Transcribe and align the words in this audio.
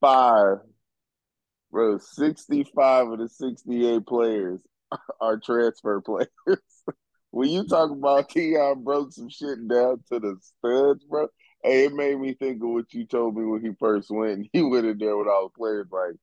Five, 0.00 0.58
bro. 1.70 1.96
Sixty-five 1.96 3.08
of 3.08 3.18
the 3.20 3.26
sixty-eight 3.26 4.04
players 4.06 4.60
are 5.20 5.38
transfer 5.38 6.00
players. 6.00 6.28
when 7.30 7.48
you 7.48 7.66
talk 7.66 7.90
about 7.90 8.28
Keon 8.28 8.84
broke 8.84 9.12
some 9.12 9.28
shit 9.28 9.66
down 9.68 10.02
to 10.12 10.20
the 10.20 10.36
studs, 10.40 11.04
bro. 11.04 11.28
Hey, 11.62 11.86
it 11.86 11.94
made 11.94 12.18
me 12.20 12.34
think 12.34 12.62
of 12.62 12.68
what 12.68 12.92
you 12.92 13.06
told 13.06 13.36
me 13.36 13.44
when 13.44 13.62
he 13.62 13.70
first 13.78 14.10
went. 14.10 14.48
He 14.52 14.62
went 14.62 14.86
in 14.86 14.98
there 14.98 15.16
with 15.16 15.28
all 15.28 15.48
the 15.48 15.58
players 15.58 15.86
like, 15.90 16.16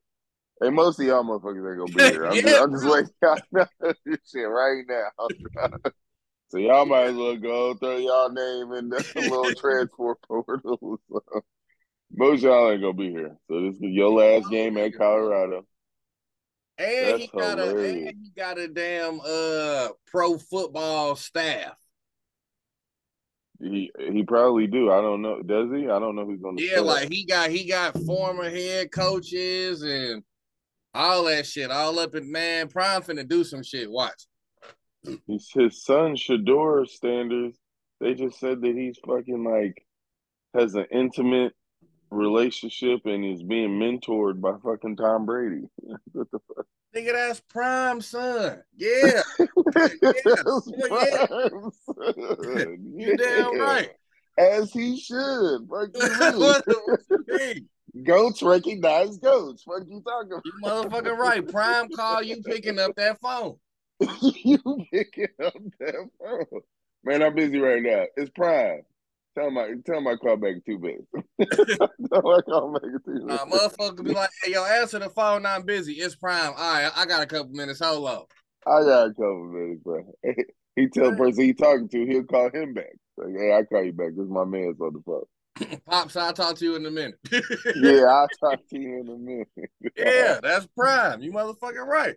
hey, 0.61 0.69
most 0.69 0.99
of 0.99 1.05
y'all 1.05 1.23
motherfuckers 1.23 1.71
ain't 1.71 1.79
gonna 1.79 1.91
be 1.91 2.11
here. 2.11 2.25
I'm, 2.25 2.35
Yeah, 2.35 2.41
just, 2.43 2.61
I'm 2.61 2.71
just 2.71 2.85
letting 2.85 3.09
y'all 3.21 3.93
this 4.05 4.19
shit 4.31 4.47
right 4.47 4.83
now. 4.87 5.69
so 6.49 6.57
y'all 6.59 6.85
might 6.85 7.05
as 7.05 7.15
well 7.15 7.37
go 7.37 7.73
throw 7.73 7.97
y'all 7.97 8.29
name 8.29 8.73
in 8.73 8.89
the 8.89 9.03
little 9.15 9.53
transfer 9.55 10.15
portal. 10.27 10.99
Most 12.13 12.43
y'all 12.43 12.71
ain't 12.71 12.81
gonna 12.81 12.93
be 12.93 13.09
here. 13.09 13.35
So 13.47 13.61
this 13.61 13.75
is 13.75 13.81
your 13.81 14.11
last 14.11 14.49
game 14.49 14.77
at 14.77 14.95
Colorado. 14.97 15.65
And 16.81 17.19
he 17.19 17.29
That's 17.33 17.55
got 17.55 17.59
a 17.59 17.77
and 17.77 18.15
he 18.23 18.31
got 18.35 18.57
a 18.57 18.67
damn 18.67 19.19
uh 19.23 19.89
pro 20.07 20.37
football 20.37 21.15
staff. 21.15 21.77
He 23.59 23.91
he 24.11 24.23
probably 24.23 24.67
do. 24.67 24.91
I 24.91 25.01
don't 25.01 25.21
know. 25.21 25.41
Does 25.43 25.69
he? 25.71 25.85
I 25.85 25.99
don't 25.99 26.15
know 26.15 26.25
who's 26.25 26.41
gonna. 26.41 26.59
Yeah, 26.59 26.79
like 26.79 27.11
he 27.11 27.25
got 27.25 27.51
he 27.51 27.67
got 27.67 27.97
former 27.99 28.49
head 28.49 28.91
coaches 28.91 29.83
and 29.83 30.23
all 30.93 31.25
that 31.25 31.45
shit 31.45 31.69
all 31.69 31.99
up 31.99 32.15
in 32.15 32.31
man. 32.31 32.67
Prime 32.67 33.03
finna 33.03 33.27
do 33.27 33.43
some 33.43 33.61
shit. 33.61 33.89
Watch. 33.89 34.25
He's 35.27 35.49
his 35.53 35.83
son 35.83 36.15
Shedeur 36.15 36.87
Sanders. 36.87 37.55
They 37.99 38.15
just 38.15 38.39
said 38.39 38.61
that 38.61 38.75
he's 38.75 38.97
fucking 39.05 39.43
like 39.43 39.85
has 40.55 40.73
an 40.73 40.85
intimate 40.91 41.53
relationship 42.11 43.05
and 43.05 43.25
is 43.25 43.41
being 43.41 43.79
mentored 43.79 44.39
by 44.41 44.53
fucking 44.63 44.97
Tom 44.97 45.25
Brady. 45.25 45.63
what 46.11 46.29
the 46.31 46.39
fuck? 46.47 46.65
Nigga, 46.95 47.13
that's 47.13 47.39
prime 47.39 48.01
son. 48.01 48.61
Yeah, 48.75 49.21
you 52.93 53.17
damn 53.17 53.55
Yeah. 53.55 53.61
right. 53.63 53.89
As 54.37 54.71
he 54.73 54.99
should. 54.99 55.67
Fuck 55.69 55.89
you, 55.93 56.39
what, 56.39 56.65
the, 56.65 56.97
what 57.27 57.57
goats 58.03 58.41
recognize 58.41 59.17
goats. 59.17 59.63
Fuck 59.63 59.83
you 59.87 60.01
talking 60.05 60.39
You 60.43 60.51
motherfucking 60.63 61.17
right. 61.17 61.47
Prime 61.47 61.89
call 61.89 62.21
you 62.21 62.41
picking 62.41 62.79
up 62.79 62.95
that 62.95 63.19
phone. 63.21 63.55
you 64.21 64.59
picking 64.91 65.27
up 65.43 65.53
that 65.79 66.09
phone. 66.19 66.61
Man, 67.03 67.23
I'm 67.23 67.35
busy 67.35 67.59
right 67.59 67.81
now. 67.81 68.05
It's 68.17 68.29
prime. 68.31 68.81
Tell 69.37 69.47
him 69.47 69.57
I 69.57 69.73
tell 69.85 69.97
him 69.99 70.07
I 70.07 70.15
call 70.15 70.35
back 70.37 70.55
two 70.65 70.77
minutes. 70.79 71.07
tell 72.11 72.31
I 72.35 72.41
call 72.41 72.73
back 72.73 72.81
two 73.05 73.13
Uh, 73.29 73.45
minutes. 73.45 73.45
motherfucker 73.45 74.03
be 74.03 74.13
like, 74.13 74.29
hey, 74.43 74.51
yo, 74.51 74.65
answer 74.65 74.99
the 74.99 75.09
phone. 75.09 75.45
I'm 75.45 75.63
busy. 75.63 75.93
It's 75.93 76.15
prime. 76.15 76.53
All 76.57 76.73
right, 76.73 76.91
I 76.95 77.05
got 77.05 77.23
a 77.23 77.25
couple 77.25 77.53
minutes. 77.53 77.79
Hold 77.81 78.09
on. 78.09 78.23
I 78.67 78.83
got 78.83 79.07
a 79.07 79.09
couple 79.09 79.45
minutes, 79.45 79.81
bro. 79.83 80.03
he 80.75 80.87
tell 80.87 81.11
the 81.11 81.17
person 81.17 81.43
he 81.45 81.53
talking 81.53 81.87
to, 81.89 82.05
he'll 82.05 82.23
call 82.25 82.49
him 82.51 82.73
back. 82.73 82.91
Like, 83.17 83.33
hey, 83.37 83.53
I 83.53 83.63
call 83.63 83.83
you 83.83 83.93
back. 83.93 84.09
This 84.15 84.25
is 84.25 84.29
my 84.29 84.43
man's 84.45 84.79
on 84.81 84.93
the 84.93 85.01
phone. 85.05 85.79
Pops, 85.85 86.15
I'll 86.15 86.33
talk 86.33 86.57
to 86.57 86.65
you 86.65 86.75
in 86.75 86.85
a 86.85 86.91
minute. 86.91 87.17
yeah, 87.75 88.03
I'll 88.05 88.27
talk 88.39 88.59
to 88.69 88.79
you 88.79 88.99
in 88.99 89.09
a 89.09 89.17
minute. 89.17 89.47
yeah, 89.97 90.39
that's 90.41 90.67
prime. 90.77 91.21
You 91.21 91.31
motherfucking 91.31 91.87
right. 91.87 92.15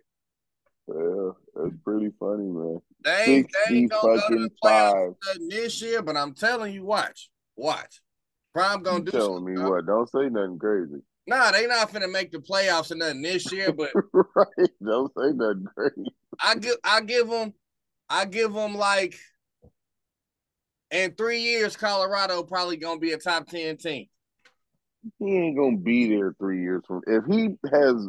yeah, 0.87 1.31
that's 1.55 1.75
pretty 1.83 2.11
funny, 2.19 2.43
man. 2.43 2.79
They 3.05 3.23
ain't, 3.25 3.51
they 3.69 3.75
ain't 3.75 3.91
gonna 3.91 4.19
go 4.19 4.29
to 4.29 4.39
the 4.39 4.49
playoffs 4.63 5.15
this 5.47 5.81
year, 5.81 6.01
but 6.01 6.17
I'm 6.17 6.33
telling 6.33 6.73
you, 6.73 6.83
watch. 6.83 7.29
Watch. 7.55 8.01
Prime 8.53 8.81
gonna 8.81 8.99
You 8.99 9.05
do 9.05 9.11
telling 9.11 9.35
something. 9.37 9.53
me 9.53 9.61
dog. 9.61 9.69
what? 9.69 9.85
Don't 9.85 10.09
say 10.09 10.27
nothing 10.29 10.57
crazy. 10.57 11.01
Nah, 11.27 11.51
they 11.51 11.67
not 11.67 11.91
finna 11.91 12.11
make 12.11 12.31
the 12.31 12.39
playoffs 12.39 12.91
or 12.91 12.95
nothing 12.95 13.21
this 13.21 13.51
year, 13.51 13.71
but 13.71 13.91
right? 14.13 14.69
Don't 14.83 15.11
say 15.17 15.31
nothing 15.33 15.65
crazy. 15.75 16.09
I 16.43 16.55
give 16.55 16.75
I 16.83 17.01
give 17.01 17.29
them 17.29 17.53
I 18.09 18.25
give 18.25 18.53
them 18.53 18.75
like 18.75 19.15
in 20.91 21.13
three 21.13 21.41
years, 21.41 21.75
Colorado 21.75 22.43
probably 22.43 22.77
gonna 22.77 22.99
be 22.99 23.11
a 23.11 23.17
top 23.17 23.47
ten 23.47 23.77
team. 23.77 24.07
He 25.19 25.25
ain't 25.25 25.57
gonna 25.57 25.77
be 25.77 26.09
there 26.09 26.33
three 26.39 26.61
years 26.61 26.83
from. 26.87 27.01
If 27.05 27.25
he 27.25 27.49
has 27.71 28.07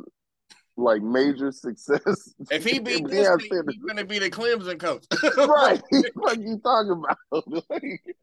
like 0.77 1.03
major 1.03 1.53
success, 1.53 2.35
If 2.51 2.65
he 2.65 2.79
beat 2.79 3.09
this 3.09 3.29
team, 3.43 3.63
he's 3.69 3.83
gonna 3.83 4.05
be 4.05 4.19
the 4.19 4.31
Clemson 4.31 4.79
coach. 4.79 5.05
right? 5.37 5.83
what 6.15 6.41
you 6.41 6.61
talking 6.63 6.93
about? 6.93 7.65
Like, 7.71 8.17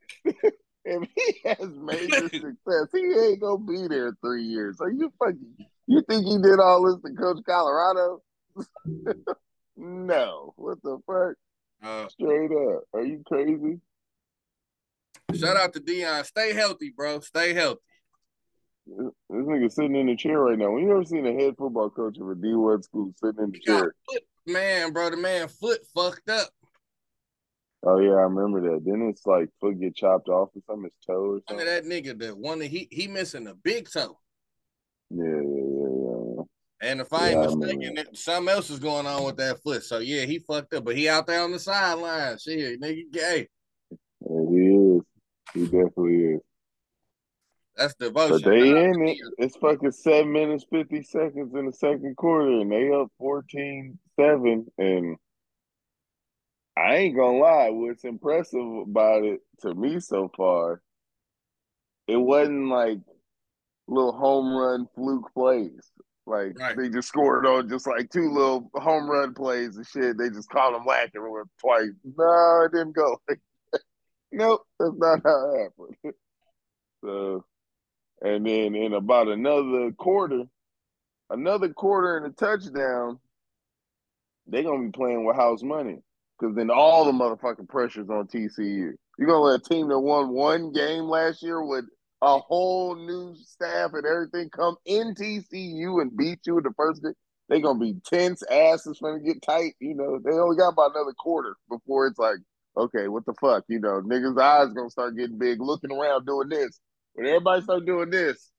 if 0.86 1.10
he 1.16 1.50
has 1.50 1.70
major 1.70 2.30
success, 2.30 2.88
he 2.92 3.00
ain't 3.00 3.42
gonna 3.42 3.58
be 3.58 3.88
there 3.88 4.16
three 4.22 4.44
years. 4.44 4.78
So 4.78 4.88
you 4.88 5.12
fucking, 5.20 5.68
you 5.88 6.02
think 6.08 6.26
he 6.26 6.38
did 6.38 6.60
all 6.60 6.84
this 6.86 7.02
to 7.04 7.18
coach 7.18 7.44
Colorado? 7.46 8.22
no. 9.76 10.54
What 10.56 10.82
the 10.84 11.00
fuck? 11.08 11.36
Uh, 11.82 12.08
Straight 12.10 12.52
up. 12.52 12.84
Are 12.94 13.04
you 13.04 13.24
crazy? 13.28 13.80
shout 15.36 15.58
out 15.58 15.74
to 15.74 15.80
Deion. 15.80 16.26
Stay 16.26 16.54
healthy, 16.54 16.94
bro. 16.96 17.20
Stay 17.22 17.54
healthy. 17.54 17.82
This 18.86 18.98
this 19.30 19.46
nigga 19.46 19.72
sitting 19.72 19.96
in 19.96 20.08
the 20.08 20.16
chair 20.16 20.40
right 20.40 20.58
now. 20.58 20.72
When 20.72 20.84
you 20.84 20.92
ever 20.92 21.06
seen 21.06 21.26
a 21.26 21.34
head 21.34 21.56
football 21.58 21.90
coach 21.90 22.18
of 22.18 22.30
a 22.30 22.36
D1 22.36 22.84
school 22.84 23.14
sitting 23.24 23.44
in 23.44 23.52
the 23.52 23.58
He 23.58 23.64
chair? 23.66 23.96
foot, 24.10 24.24
man, 24.46 24.92
bro. 24.92 25.10
The 25.10 25.18
man 25.18 25.48
foot 25.48 25.80
fucked 25.96 26.30
up. 26.30 26.50
Oh 27.86 28.00
yeah, 28.00 28.12
I 28.12 28.24
remember 28.24 28.62
that. 28.72 28.84
Then 28.86 29.08
it's 29.10 29.26
like 29.26 29.50
foot 29.60 29.80
get 29.80 29.96
chopped 29.96 30.30
off 30.30 30.50
or 30.56 30.62
something, 30.68 30.86
his 30.86 30.94
toe 31.06 31.14
or 31.36 31.40
something. 31.48 31.66
that 31.66 31.84
nigga, 31.86 32.18
the 32.18 32.36
one 32.36 32.60
that 32.60 32.68
he 32.68 32.88
he 32.92 33.08
missing 33.08 33.48
a 33.48 33.54
big 33.56 33.90
toe. 33.90 34.20
Yeah, 35.10 35.24
yeah, 35.24 35.32
yeah, 35.32 36.36
yeah. 36.38 36.44
And 36.82 37.00
if 37.02 37.14
I 37.14 37.30
ain't 37.30 37.40
Yeah, 37.42 37.56
mistaken, 37.56 37.98
it- 37.98 38.18
something 38.18 38.54
else 38.54 38.70
is 38.70 38.80
going 38.80 39.06
on 39.06 39.24
with 39.26 39.38
that 39.38 39.62
foot. 39.64 39.84
So 39.84 40.00
yeah, 40.00 40.26
he 40.26 40.40
fucked 40.40 40.74
up, 40.74 40.84
but 40.84 40.98
he 40.98 41.08
out 41.08 41.28
there 41.28 41.42
on 41.42 41.52
the 41.52 41.60
sideline. 41.60 42.38
Shit, 42.38 42.82
nigga, 42.82 43.04
hey, 43.14 43.48
Yeah, 44.30 44.42
he 44.50 44.98
is. 44.98 45.02
He 45.54 45.64
definitely 45.66 46.16
is. 46.36 46.42
That's 47.76 47.96
devotion. 47.96 48.42
But 48.42 48.50
they 48.50 48.72
out 48.72 48.78
in 48.78 49.08
it. 49.08 49.18
It's 49.38 49.56
fucking 49.58 49.92
seven 49.92 50.32
minutes, 50.32 50.66
50 50.72 51.04
seconds 51.04 51.54
in 51.56 51.66
the 51.66 51.74
second 51.74 52.16
quarter, 52.18 52.62
and 52.62 52.72
they 52.72 52.92
up 52.92 53.12
14 53.18 53.98
7. 54.20 54.66
And 54.78 55.18
I 56.78 56.96
ain't 56.96 57.16
gonna 57.16 57.38
lie, 57.38 57.70
what's 57.70 58.04
impressive 58.04 58.60
about 58.60 59.24
it 59.24 59.42
to 59.62 59.74
me 59.74 60.00
so 60.00 60.32
far, 60.36 60.82
it 62.08 62.18
wasn't 62.18 62.70
like 62.70 63.00
little 63.88 64.14
home 64.14 64.56
run 64.56 64.88
fluke 64.96 65.32
plays. 65.34 65.92
Like 66.26 66.58
Right. 66.58 66.78
they 66.78 66.90
just 66.90 67.10
scored 67.10 67.46
on 67.46 67.68
just 67.68 67.86
like 67.86 68.10
two 68.10 68.32
little 68.32 68.72
home 68.76 69.10
run 69.10 69.34
plays 69.34 69.76
and 69.76 69.86
shit. 69.86 70.18
They 70.18 70.30
just 70.30 70.50
called 70.50 70.74
them 70.74 70.86
whacking 70.86 71.22
with 71.22 71.48
twice. 71.60 71.92
No, 72.18 72.62
it 72.66 72.72
didn't 72.72 72.96
go. 72.96 73.20
nope, 74.32 74.62
that's 74.80 74.96
not 74.96 75.22
how 75.24 75.54
it 75.54 75.62
happened. 75.64 76.16
so, 77.04 77.46
and 78.24 78.46
then 78.46 78.74
in 78.74 78.94
about 78.94 79.28
another 79.28 79.92
quarter, 79.92 80.44
another 81.30 81.70
quarter 81.70 82.18
and 82.18 82.26
a 82.26 82.30
touchdown, 82.30 83.20
they're 84.48 84.64
gonna 84.64 84.86
be 84.86 84.92
playing 84.92 85.26
with 85.26 85.36
house 85.36 85.62
money 85.62 86.02
because 86.40 86.56
then 86.56 86.72
all 86.72 87.06
the 87.06 87.12
motherfucking 87.12 87.68
pressure's 87.68 88.10
on 88.10 88.28
TCU. 88.28 88.94
You're 89.20 89.28
gonna 89.28 89.40
let 89.40 89.60
a 89.60 89.64
team 89.64 89.90
that 89.90 90.00
won 90.00 90.30
one 90.30 90.72
game 90.72 91.04
last 91.04 91.44
year 91.44 91.64
with 91.64 91.86
a 92.22 92.40
whole 92.40 92.96
new 92.96 93.36
staff 93.36 93.92
and 93.94 94.06
everything 94.06 94.50
come 94.50 94.78
in 94.86 95.14
TCU 95.14 96.02
and 96.02 96.16
beat 96.16 96.40
you 96.46 96.58
in 96.58 96.64
the 96.64 96.74
first 96.78 97.04
game. 97.04 97.14
They're 97.50 97.60
gonna 97.60 97.80
be 97.80 97.96
tense, 98.06 98.42
asses 98.44 99.00
gonna 99.02 99.20
get 99.20 99.42
tight. 99.42 99.76
You 99.80 99.96
know, 99.96 100.20
they 100.24 100.32
only 100.32 100.56
got 100.56 100.70
about 100.70 100.96
another 100.96 101.14
quarter 101.14 101.58
before 101.70 102.08
it's 102.08 102.18
like, 102.18 102.38
okay, 102.78 103.10
what 103.10 103.26
the 103.26 103.34
fuck? 103.42 103.66
You 103.68 103.80
know, 103.80 104.02
niggas' 104.02 104.40
eyes 104.40 104.74
gonna 104.74 104.90
start 104.90 105.18
getting 105.18 105.38
big, 105.38 105.60
looking 105.60 105.92
around, 105.92 106.26
doing 106.26 106.48
this. 106.48 106.80
When 107.14 107.28
everybody 107.28 107.62
start 107.62 107.86
doing 107.86 108.10
this, 108.10 108.52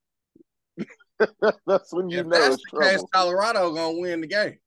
that's 1.66 1.92
when 1.92 2.08
you 2.10 2.20
If 2.20 2.26
know 2.26 2.38
that's 2.38 2.54
it's 2.54 2.64
the 2.72 2.80
case. 2.80 3.04
Colorado 3.12 3.72
gonna 3.72 3.98
win 3.98 4.20
the 4.20 4.26
game. 4.26 4.58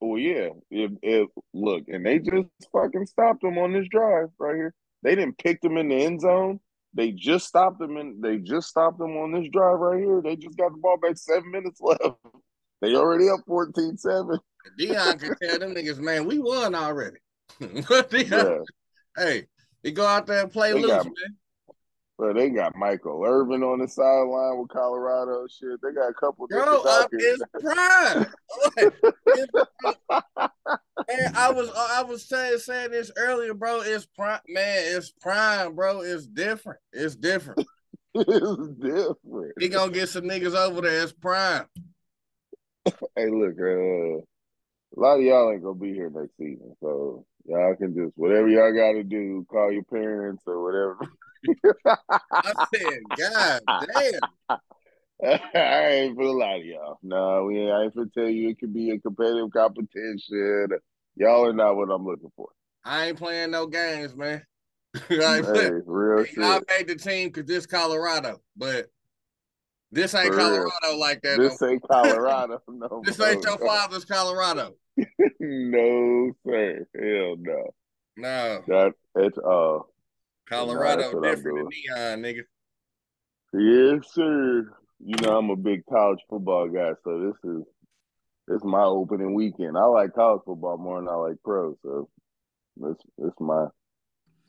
Well, 0.00 0.18
yeah. 0.18 0.50
If, 0.70 0.92
if 1.02 1.28
look, 1.54 1.84
and 1.88 2.04
they 2.04 2.18
just 2.18 2.48
fucking 2.72 3.06
stopped 3.06 3.42
them 3.42 3.58
on 3.58 3.72
this 3.72 3.88
drive 3.88 4.28
right 4.38 4.56
here. 4.56 4.74
They 5.02 5.14
didn't 5.14 5.38
pick 5.38 5.60
them 5.60 5.76
in 5.76 5.88
the 5.88 6.04
end 6.04 6.20
zone. 6.20 6.60
They 6.94 7.12
just 7.12 7.46
stopped 7.46 7.78
them 7.78 7.96
and 7.96 8.22
They 8.22 8.38
just 8.38 8.68
stopped 8.68 8.98
them 8.98 9.16
on 9.16 9.32
this 9.32 9.48
drive 9.52 9.78
right 9.78 10.02
here. 10.02 10.20
They 10.22 10.36
just 10.36 10.56
got 10.56 10.72
the 10.72 10.78
ball 10.78 10.98
back 10.98 11.16
seven 11.16 11.50
minutes 11.50 11.80
left. 11.80 12.16
They 12.80 12.94
already 12.94 13.28
up 13.28 13.40
14-7. 13.48 14.38
Deion 14.78 15.20
can 15.20 15.34
tell 15.42 15.58
them 15.58 15.74
niggas, 15.74 15.98
man, 15.98 16.26
we 16.26 16.38
won 16.38 16.74
already. 16.74 17.18
Deion, 17.60 18.30
yeah. 18.30 18.58
Hey, 19.22 19.46
he 19.82 19.92
go 19.92 20.06
out 20.06 20.26
there 20.26 20.42
and 20.42 20.52
play 20.52 20.72
they 20.72 20.80
loose, 20.80 20.90
got, 20.90 21.04
man. 21.04 21.36
But 22.18 22.34
they 22.34 22.48
got 22.48 22.74
Michael 22.74 23.22
Irvin 23.26 23.62
on 23.62 23.78
the 23.78 23.88
sideline 23.88 24.58
with 24.58 24.70
Colorado. 24.70 25.46
Shit, 25.48 25.82
they 25.82 25.92
got 25.92 26.08
a 26.08 26.14
couple. 26.14 26.46
Bro, 26.46 26.82
up 26.82 27.10
is 27.12 27.42
prime. 27.60 28.26
man, 31.08 31.32
I 31.34 31.52
was 31.52 31.70
I 31.76 32.02
was 32.02 32.24
saying 32.26 32.58
saying 32.58 32.92
this 32.92 33.10
earlier, 33.18 33.52
bro. 33.52 33.82
It's 33.82 34.06
prime, 34.06 34.40
man. 34.48 34.96
It's 34.96 35.10
prime, 35.10 35.74
bro. 35.74 36.00
It's 36.00 36.26
different. 36.26 36.80
It's 36.90 37.16
different. 37.16 37.66
it's 38.14 38.68
different. 38.80 39.52
He 39.60 39.68
gonna 39.68 39.92
get 39.92 40.08
some 40.08 40.24
niggas 40.24 40.54
over 40.54 40.80
there. 40.80 41.02
It's 41.02 41.12
prime. 41.12 41.66
hey, 43.14 43.28
look, 43.28 43.56
uh, 43.60 44.22
a 44.96 44.98
lot 44.98 45.18
of 45.18 45.22
y'all 45.22 45.52
ain't 45.52 45.62
gonna 45.62 45.74
be 45.74 45.92
here 45.92 46.08
next 46.08 46.38
season, 46.38 46.74
so 46.80 47.26
y'all 47.44 47.76
can 47.76 47.94
just 47.94 48.16
whatever 48.16 48.48
y'all 48.48 48.72
got 48.72 48.92
to 48.92 49.02
do, 49.02 49.46
call 49.50 49.70
your 49.70 49.84
parents 49.84 50.44
or 50.46 50.62
whatever. 50.64 51.12
I 51.86 52.66
said, 52.74 53.00
God 53.16 53.60
damn. 53.94 54.58
I 55.54 55.88
ain't 55.88 56.16
for 56.16 56.22
a 56.22 56.32
lot 56.32 56.58
of 56.58 56.64
y'all. 56.64 56.98
No, 57.02 57.44
we 57.44 57.60
ain't, 57.60 57.72
I 57.72 57.84
ain't 57.84 57.94
for 57.94 58.06
tell 58.06 58.28
you 58.28 58.50
it 58.50 58.58
could 58.58 58.74
be 58.74 58.90
a 58.90 58.98
competitive 58.98 59.50
competition. 59.50 60.68
Y'all 61.16 61.46
are 61.46 61.52
not 61.52 61.76
what 61.76 61.90
I'm 61.90 62.04
looking 62.04 62.32
for. 62.36 62.48
I 62.84 63.06
ain't 63.06 63.18
playing 63.18 63.50
no 63.50 63.66
games, 63.66 64.14
man. 64.14 64.42
I 65.10 65.42
hey, 65.42 65.70
real 65.86 66.24
shit. 66.24 66.44
I 66.44 66.60
made 66.68 66.88
the 66.88 66.96
team 66.96 67.28
because 67.28 67.46
this 67.46 67.66
Colorado, 67.66 68.40
but 68.56 68.86
this 69.90 70.14
ain't 70.14 70.32
for 70.32 70.38
Colorado 70.38 70.70
real. 70.84 70.98
like 70.98 71.22
that. 71.22 71.38
This 71.38 71.60
no. 71.60 71.68
ain't 71.68 71.82
Colorado. 71.88 72.62
no, 72.68 73.02
this 73.04 73.20
ain't 73.20 73.44
your 73.44 73.58
father's 73.58 74.04
Colorado. 74.04 74.74
no, 75.40 76.32
sir. 76.46 76.86
Hell 76.94 77.36
no. 77.38 77.74
No. 78.16 78.62
That 78.66 78.92
it's 79.16 79.38
uh 79.38 79.78
Colorado 80.48 81.20
different 81.20 81.58
than 81.58 81.68
Neon, 81.68 82.22
nigga. 82.22 82.42
Yes, 83.52 84.12
sir. 84.12 84.72
You 85.04 85.16
know 85.22 85.38
I'm 85.38 85.50
a 85.50 85.56
big 85.56 85.84
college 85.86 86.20
football 86.28 86.68
guy, 86.68 86.92
so 87.04 87.18
this 87.20 87.50
is 87.50 87.64
this 88.46 88.56
is 88.58 88.64
my 88.64 88.82
opening 88.84 89.34
weekend. 89.34 89.76
I 89.76 89.84
like 89.84 90.14
college 90.14 90.42
football 90.46 90.78
more 90.78 91.00
than 91.00 91.08
I 91.08 91.14
like 91.14 91.36
pro, 91.44 91.76
so 91.82 92.08
this 92.76 92.96
this 93.18 93.32
my 93.40 93.66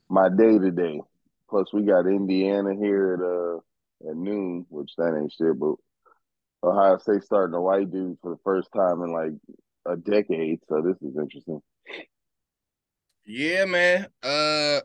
my 0.10 0.30
day 0.30 0.58
to 0.58 0.72
day. 0.72 1.02
Plus, 1.50 1.72
we 1.74 1.84
got 1.84 2.06
Indiana 2.06 2.76
here 2.76 3.14
at 3.14 3.22
uh 3.22 4.10
at 4.12 4.18
noon, 4.18 4.66
which 4.70 4.92
that 4.98 5.18
ain't 5.18 5.32
shit, 5.32 5.60
but 5.60 5.76
Ohio 6.64 6.98
State 6.98 7.24
starting 7.24 7.54
the 7.54 7.62
white 7.62 7.92
dudes 7.92 8.20
for 8.22 8.32
the 8.32 8.42
first 8.44 8.70
time 8.76 9.02
in 9.02 9.12
like 9.12 9.34
a 9.86 9.98
decade, 9.98 10.60
so 10.68 10.82
this 10.82 10.98
is 11.02 11.18
interesting. 11.18 11.62
Yeah, 13.26 13.66
man. 13.66 14.08
Uh 14.22 14.82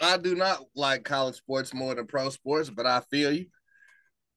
I 0.00 0.16
do 0.16 0.34
not 0.34 0.64
like 0.74 1.04
college 1.04 1.36
sports 1.36 1.74
more 1.74 1.94
than 1.94 2.06
pro 2.06 2.30
sports, 2.30 2.70
but 2.70 2.86
I 2.86 3.00
feel 3.10 3.32
you. 3.32 3.46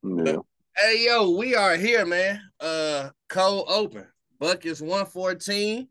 Yeah. 0.03 0.23
But, 0.23 0.39
hey 0.77 1.05
yo, 1.05 1.31
we 1.31 1.55
are 1.55 1.75
here, 1.75 2.05
man. 2.05 2.41
Uh 2.59 3.09
cold 3.29 3.65
open. 3.69 4.07
Bucketz 4.39 4.81
114. 4.81 5.87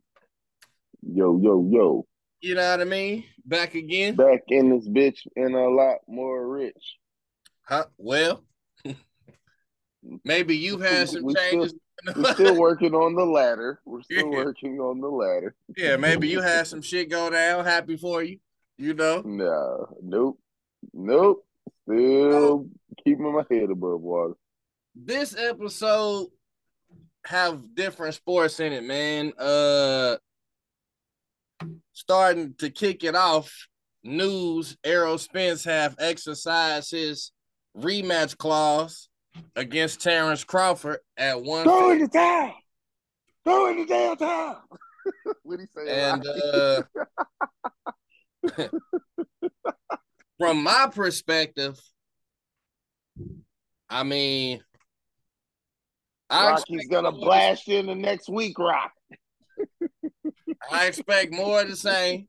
Yo, 1.03 1.41
yo, 1.43 1.69
yo. 1.71 2.07
You 2.41 2.55
know 2.55 2.71
what 2.71 2.81
I 2.81 2.85
mean? 2.85 3.25
Back 3.45 3.75
again. 3.75 4.17
Back 4.17 4.43
in 4.49 4.71
this 4.71 4.89
bitch 4.89 5.21
and 5.37 5.55
a 5.55 5.69
lot 5.69 5.99
more 6.07 6.47
rich. 6.47 6.97
Huh? 7.63 7.87
Well, 7.97 8.45
maybe 10.25 10.57
you've 10.57 10.83
had 10.83 11.09
some 11.09 11.25
we 11.25 11.35
changes. 11.35 11.75
Still, 12.03 12.23
we're 12.23 12.33
still 12.35 12.61
working 12.61 12.95
on 12.95 13.15
the 13.15 13.25
ladder. 13.25 13.81
We're 13.87 14.03
still 14.03 14.31
yeah. 14.31 14.45
working 14.45 14.79
on 14.79 15.01
the 15.01 15.09
ladder. 15.09 15.55
yeah, 15.77 15.97
maybe 15.97 16.29
you 16.29 16.41
had 16.43 16.67
some 16.67 16.83
shit 16.83 17.11
go 17.11 17.31
down. 17.31 17.65
Happy 17.65 17.97
for 17.97 18.23
you. 18.23 18.39
You 18.77 18.95
know? 18.95 19.23
No, 19.25 19.89
nope, 20.03 20.39
nope. 20.93 21.47
Still 21.85 22.67
keeping 23.05 23.33
my 23.33 23.45
head 23.51 23.71
above 23.71 24.01
water. 24.01 24.35
This 24.95 25.37
episode 25.37 26.29
have 27.27 27.75
different 27.75 28.15
sports 28.15 28.61
in 28.61 28.73
it, 28.73 28.85
man. 28.85 29.33
Uh, 29.39 30.17
starting 31.93 32.55
to 32.59 32.71
kick 32.71 33.05
it 33.05 33.15
off. 33.15 33.69
News: 34.03 34.77
Errol 34.85 35.19
Spence 35.19 35.65
have 35.65 35.97
exercised 35.99 36.91
his 36.91 37.33
rematch 37.77 38.37
clause 38.37 39.09
against 39.57 40.03
Terrence 40.03 40.45
Crawford 40.45 40.99
at 41.17 41.43
one. 41.43 41.65
Go 41.65 41.91
in 41.91 42.01
the 42.01 42.09
town. 42.09 42.53
Go 43.45 43.71
in 43.71 43.79
the 43.79 43.87
damn 43.87 44.17
town. 44.17 44.57
what 45.43 45.61
he 45.61 45.67
say? 45.75 46.11
And 46.11 46.27
uh, 46.27 46.83
from 50.39 50.63
my 50.63 50.89
perspective, 50.93 51.81
I 53.89 54.03
mean, 54.03 54.63
Rocky's 56.31 56.89
gonna 56.89 57.13
blast 57.13 57.69
in 57.69 57.87
the 57.87 57.95
next 57.95 58.29
week, 58.29 58.59
Rock. 58.59 58.93
I 60.71 60.87
expect 60.87 61.33
more 61.33 61.61
of 61.61 61.69
the 61.69 61.77
same. 61.77 62.27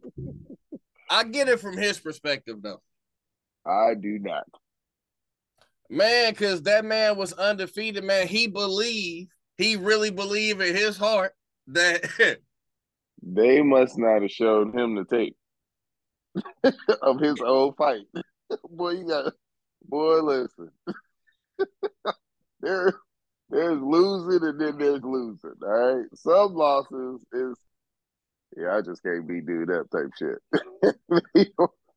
I 1.09 1.23
get 1.23 1.47
it 1.47 1.59
from 1.59 1.77
his 1.77 1.99
perspective, 1.99 2.61
though. 2.61 2.81
I 3.65 3.95
do 3.95 4.19
not. 4.19 4.45
Man, 5.89 6.31
because 6.31 6.63
that 6.63 6.83
man 6.83 7.15
was 7.17 7.33
undefeated, 7.33 8.03
man. 8.03 8.27
He 8.27 8.47
believed, 8.47 9.31
he 9.57 9.75
really 9.75 10.09
believed 10.09 10.61
in 10.61 10.75
his 10.75 10.97
heart 10.97 11.33
that 11.67 12.03
they 13.21 13.61
must 13.61 13.97
not 13.97 14.21
have 14.21 14.31
showed 14.31 14.75
him 14.75 14.95
the 14.95 15.05
tape. 15.05 15.35
of 17.01 17.19
his 17.19 17.39
old 17.41 17.75
fight. 17.77 18.05
boy, 18.69 18.91
you 18.91 19.07
got 19.07 19.33
boy, 19.87 20.21
listen. 20.21 20.71
there 22.61 22.93
there's 23.49 23.81
losing 23.81 24.47
and 24.47 24.59
then 24.59 24.77
there's 24.77 25.03
losing. 25.03 25.53
All 25.61 25.69
right. 25.69 26.05
Some 26.15 26.55
losses 26.55 27.21
is 27.31 27.55
yeah, 28.57 28.75
I 28.75 28.81
just 28.81 29.03
can't 29.03 29.27
be 29.27 29.41
dude 29.41 29.69
that 29.69 29.91
type 29.91 30.11
shit. 30.17 30.39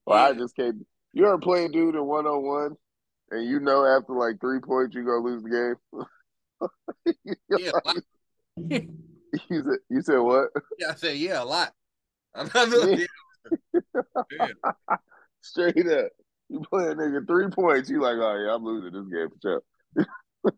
well, 0.07 0.17
I 0.17 0.33
just 0.35 0.57
can't 0.57 0.85
you 1.13 1.27
ever 1.27 1.39
play 1.39 1.65
a 1.65 1.69
dude 1.69 1.95
in 1.95 2.05
one 2.05 2.27
on 2.27 2.45
one 2.45 2.77
and 3.31 3.49
you 3.49 3.61
know 3.61 3.85
after 3.85 4.13
like 4.13 4.41
three 4.41 4.61
points 4.61 4.95
you're 4.95 5.05
gonna 5.05 5.25
lose 5.25 5.43
the 5.43 5.51
game? 5.51 7.35
yeah. 7.59 8.83
you 9.49 9.63
said 9.63 9.79
you 9.89 10.03
said 10.03 10.19
what? 10.19 10.49
Yeah, 10.79 10.91
I 10.91 10.95
said 10.95 11.17
yeah 11.17 11.43
a 11.43 11.45
lot. 11.45 11.73
Straight 15.41 15.87
up. 15.87 16.11
You 16.49 16.61
play 16.61 16.89
a 16.89 16.95
nigga 16.95 17.27
three 17.27 17.49
points, 17.49 17.91
you 17.91 18.01
like, 18.01 18.17
oh 18.17 18.45
yeah, 18.45 18.55
I'm 18.55 18.65
losing 18.65 18.93
this 18.93 19.09
game 19.13 19.29
for 19.29 19.63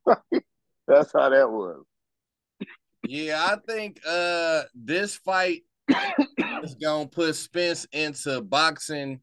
sure. 0.05 0.17
That's 0.87 1.13
how 1.13 1.29
that 1.31 1.51
was. 1.51 1.85
Yeah, 3.07 3.45
I 3.45 3.57
think 3.67 4.01
uh 4.07 4.63
this 4.75 5.17
fight 5.17 5.63
is 6.63 6.75
gonna 6.75 7.09
put 7.09 7.35
Spence 7.35 7.87
into 7.93 8.41
boxing 8.43 9.21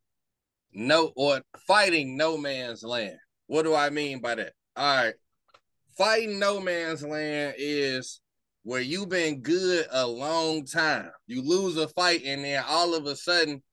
no 0.73 1.11
or 1.15 1.41
fighting 1.67 2.17
no 2.17 2.37
man's 2.37 2.83
land. 2.83 3.17
What 3.47 3.63
do 3.63 3.73
I 3.73 3.89
mean 3.89 4.19
by 4.19 4.35
that? 4.35 4.53
All 4.75 5.03
right. 5.03 5.13
Fighting 5.97 6.37
no 6.37 6.59
man's 6.59 7.03
land 7.03 7.55
is 7.57 8.19
where 8.67 8.81
you've 8.81 9.07
been 9.07 9.39
good 9.39 9.85
a 9.91 10.05
long 10.05 10.65
time. 10.65 11.09
You 11.25 11.41
lose 11.41 11.77
a 11.77 11.87
fight 11.87 12.23
and 12.25 12.43
then 12.43 12.61
all 12.67 12.95
of 12.95 13.05
a 13.05 13.15
sudden 13.15 13.63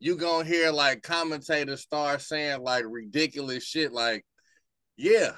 you 0.00 0.16
gonna 0.16 0.42
hear 0.42 0.70
like 0.72 1.02
commentators 1.02 1.82
start 1.82 2.22
saying 2.22 2.62
like 2.62 2.84
ridiculous 2.88 3.62
shit 3.62 3.92
like, 3.92 4.24
yeah, 4.96 5.32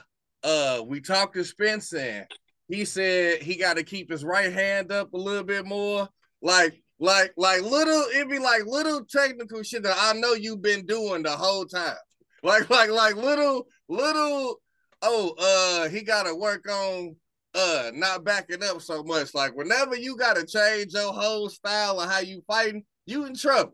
uh, 0.44 0.82
we 0.86 1.00
talked 1.00 1.34
to 1.34 1.42
Spence 1.42 1.92
and 1.92 2.24
he 2.68 2.84
said 2.84 3.42
he 3.42 3.56
got 3.56 3.78
to 3.78 3.82
keep 3.82 4.12
his 4.12 4.22
right 4.22 4.52
hand 4.52 4.92
up 4.92 5.12
a 5.12 5.18
little 5.18 5.42
bit 5.42 5.66
more. 5.66 6.08
Like, 6.40 6.80
like, 7.00 7.32
like 7.36 7.62
little, 7.62 8.04
it'd 8.14 8.28
be 8.28 8.38
like 8.38 8.64
little 8.64 9.04
technical 9.04 9.64
shit 9.64 9.82
that 9.82 9.96
I 9.98 10.12
know 10.12 10.34
you've 10.34 10.62
been 10.62 10.86
doing 10.86 11.24
the 11.24 11.32
whole 11.32 11.64
time. 11.64 11.96
Like, 12.44 12.70
like, 12.70 12.90
like 12.90 13.16
little, 13.16 13.66
little, 13.88 14.60
oh, 15.02 15.34
uh, 15.36 15.88
he 15.88 16.02
gotta 16.02 16.32
work 16.32 16.70
on 16.70 17.16
uh 17.54 17.90
not 17.94 18.24
backing 18.24 18.62
up 18.62 18.80
so 18.80 19.02
much. 19.02 19.34
Like 19.34 19.54
whenever 19.56 19.96
you 19.96 20.16
gotta 20.16 20.46
change 20.46 20.92
your 20.92 21.12
whole 21.12 21.48
style 21.48 22.00
of 22.00 22.10
how 22.10 22.20
you 22.20 22.42
fighting, 22.46 22.84
you 23.06 23.26
in 23.26 23.34
trouble. 23.34 23.72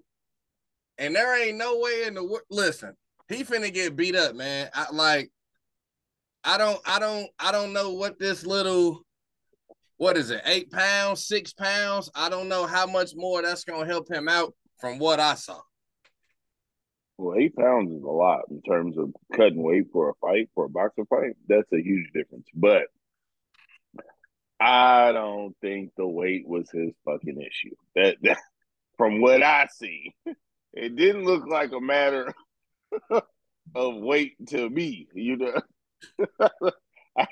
And 0.99 1.15
there 1.15 1.47
ain't 1.47 1.59
no 1.59 1.79
way 1.79 2.05
in 2.07 2.15
the 2.15 2.25
world. 2.25 2.43
Listen, 2.51 2.95
he 3.29 3.45
finna 3.45 3.73
get 3.73 3.97
beat 3.97 4.17
up, 4.17 4.35
man. 4.35 4.71
I 4.75 4.87
like. 4.93 5.31
I 6.45 6.59
don't. 6.59 6.81
I 6.87 6.99
don't. 6.99 7.29
I 7.39 7.53
don't 7.53 7.73
know 7.73 7.93
what 7.93 8.19
this 8.19 8.47
little. 8.47 9.03
What 9.99 10.17
is 10.17 10.31
it? 10.31 10.43
Eight 10.45 10.71
pounds, 10.71 11.27
six 11.27 11.53
pounds. 11.53 12.11
I 12.15 12.29
don't 12.29 12.49
know 12.49 12.67
how 12.67 12.87
much 12.87 13.13
more 13.15 13.43
that's 13.43 13.65
gonna 13.65 13.87
help 13.87 14.11
him 14.11 14.29
out 14.29 14.55
from 14.79 14.99
what 14.99 15.21
I 15.21 15.35
saw. 15.35 15.61
Well, 17.19 17.39
eight 17.39 17.57
pounds 17.57 17.91
is 17.93 18.03
a 18.03 18.07
lot 18.07 18.43
in 18.51 18.61
terms 18.63 18.99
of 18.99 19.13
cutting 19.35 19.63
weight 19.63 19.87
for 19.91 20.11
a 20.11 20.15
fight, 20.21 20.51
for 20.55 20.67
a 20.67 20.69
boxing 20.69 21.07
fight. 21.07 21.33
That's 21.49 21.71
a 21.73 21.83
huge 21.83 22.11
difference. 22.13 22.47
But 22.55 22.83
I 24.59 25.13
don't 25.13 25.55
think 25.61 25.93
the 25.97 26.07
weight 26.07 26.47
was 26.47 26.71
his 26.71 26.95
fucking 27.05 27.41
issue. 27.41 27.75
That, 27.95 28.17
that 28.23 28.39
from 28.97 29.21
what 29.21 29.43
I 29.43 29.69
see, 29.73 30.15
it 30.73 30.97
didn't 30.97 31.25
look 31.25 31.47
like 31.47 31.73
a 31.73 31.81
matter 31.81 32.33
of 33.75 33.97
weight 33.97 34.35
to 34.49 34.69
me. 34.69 35.09
You 35.13 35.37
know, 35.37 35.61
I, 37.19 37.27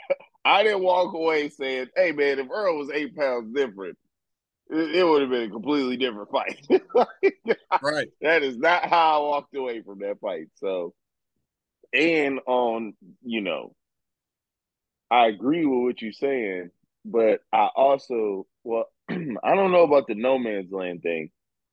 I, 0.45 0.63
didn't 0.63 0.83
walk 0.83 1.15
away 1.15 1.49
saying, 1.49 1.89
"Hey 1.97 2.13
man, 2.13 2.39
if 2.39 2.51
Errol 2.51 2.79
was 2.79 2.91
eight 2.91 3.17
pounds 3.17 3.55
different, 3.55 3.97
it, 4.69 4.97
it 4.97 5.05
would 5.05 5.23
have 5.23 5.31
been 5.31 5.49
a 5.49 5.53
completely 5.53 5.97
different 5.97 6.31
fight." 6.31 6.67
right. 7.83 8.09
That 8.21 8.43
is 8.43 8.59
not 8.59 8.85
how 8.85 9.17
I 9.17 9.19
walked 9.21 9.55
away 9.55 9.81
from 9.81 10.01
that 10.01 10.21
fight. 10.21 10.49
So, 10.57 10.93
and 11.95 12.41
on 12.47 12.95
you 13.23 13.41
know, 13.41 13.75
I 15.11 15.29
agree 15.29 15.65
with 15.65 15.85
what 15.85 16.03
you're 16.03 16.13
saying 16.13 16.71
but 17.05 17.41
I 17.53 17.69
also 17.75 18.47
well, 18.63 18.87
I 19.11 19.55
don't 19.55 19.73
know 19.73 19.83
about 19.85 20.07
the 20.07 20.15
no 20.15 20.39
man's 20.39 20.73
land 20.73 21.03
thing, 21.03 21.31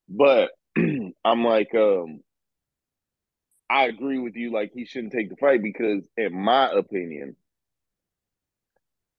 but 0.10 0.52
I'm 0.78 1.44
like, 1.44 1.74
um, 1.74 2.22
I 3.70 3.86
agree 3.86 4.20
with 4.20 4.36
you. 4.36 4.52
Like 4.52 4.72
he 4.74 4.86
shouldn't 4.86 5.14
take 5.14 5.30
the 5.30 5.38
fight 5.38 5.64
because, 5.64 6.08
in 6.18 6.34
my 6.34 6.70
opinion, 6.70 7.36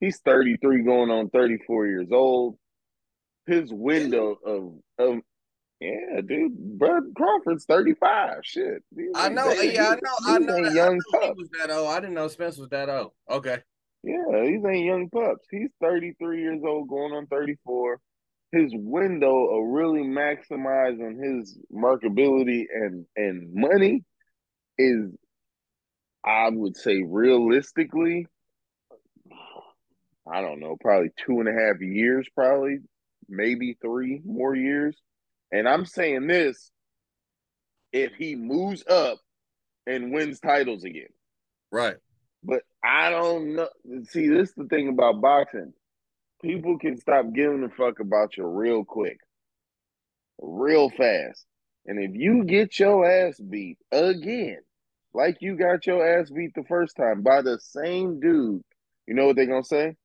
he's 0.01 0.19
33, 0.19 0.83
going 0.83 1.11
on 1.11 1.31
34 1.31 1.87
years 1.87 2.09
old. 2.13 2.59
His 3.47 3.73
window 3.73 4.39
of 4.45 4.75
of 4.99 5.21
yeah, 5.81 6.21
dude, 6.25 6.79
Bud 6.79 7.13
Crawford's 7.17 7.65
35. 7.65 8.37
Shit. 8.45 8.85
I 9.17 9.29
know. 9.31 9.51
yeah, 9.53 9.89
I 9.89 9.95
know. 9.95 10.11
I 10.27 10.39
know. 10.39 10.65
That, 10.65 10.75
young 10.75 11.01
I 11.15 11.19
know 11.19 11.35
he 11.35 11.43
was 11.43 11.49
that 11.59 11.71
old. 11.73 11.89
I 11.89 11.99
didn't 11.99 12.15
know 12.15 12.29
Spence 12.29 12.57
was 12.57 12.69
that 12.69 12.89
old. 12.89 13.11
Okay. 13.29 13.59
Yeah, 14.03 14.43
these 14.45 14.65
ain't 14.65 14.87
young 14.87 15.09
pups. 15.11 15.47
He's 15.51 15.71
33 15.81 16.41
years 16.41 16.61
old, 16.67 16.89
going 16.89 17.13
on 17.13 17.27
34. 17.27 18.01
His 18.51 18.73
window 18.75 19.47
of 19.47 19.69
really 19.69 20.03
maximizing 20.03 21.23
his 21.23 21.59
marketability 21.73 22.65
and 22.71 23.07
and 23.17 23.55
money 23.55 24.05
is, 24.77 25.11
I 26.25 26.51
would 26.51 26.77
say, 26.77 27.03
realistically, 27.03 28.27
I 30.31 30.41
don't 30.41 30.61
know, 30.61 30.77
probably 30.81 31.11
two 31.25 31.41
and 31.41 31.49
a 31.49 31.53
half 31.53 31.81
years, 31.81 32.29
probably 32.35 32.79
maybe 33.29 33.79
three 33.81 34.21
more 34.25 34.55
years. 34.55 34.97
And 35.51 35.69
I'm 35.69 35.87
saying 35.87 36.27
this 36.27 36.71
if 37.93 38.13
he 38.15 38.37
moves 38.37 38.85
up 38.89 39.19
and 39.87 40.13
wins 40.13 40.41
titles 40.41 40.85
again. 40.85 41.09
Right. 41.71 41.97
But 42.45 42.63
I 42.85 43.11
don't 43.11 43.55
know. 43.57 43.69
See, 44.09 44.29
this 44.29 44.51
is 44.51 44.55
the 44.57 44.65
thing 44.67 44.89
about 44.89 45.21
boxing. 45.21 45.73
People 46.43 46.79
can 46.79 46.99
stop 46.99 47.27
giving 47.35 47.63
a 47.65 47.69
fuck 47.69 48.01
about 48.01 48.37
you 48.37 48.45
real 48.47 48.85
quick, 48.85 49.19
real 50.41 50.91
fast. 50.91 51.47
And 51.87 52.03
if 52.03 52.13
you 52.15 52.45
get 52.45 52.79
your 52.79 53.09
ass 53.09 53.39
beat 53.39 53.79
again, 53.93 54.59
like 55.15 55.39
you 55.41 55.57
got 55.57 55.87
your 55.87 56.07
ass 56.07 56.31
beat 56.31 56.53
the 56.55 56.65
first 56.65 56.97
time 56.97 57.23
by 57.23 57.43
the 57.43 57.59
same 57.61 58.21
dude, 58.21 58.63
you 59.07 59.15
know 59.15 59.27
what 59.27 59.37
they're 59.37 59.47
gonna 59.47 59.65
say? 59.65 59.97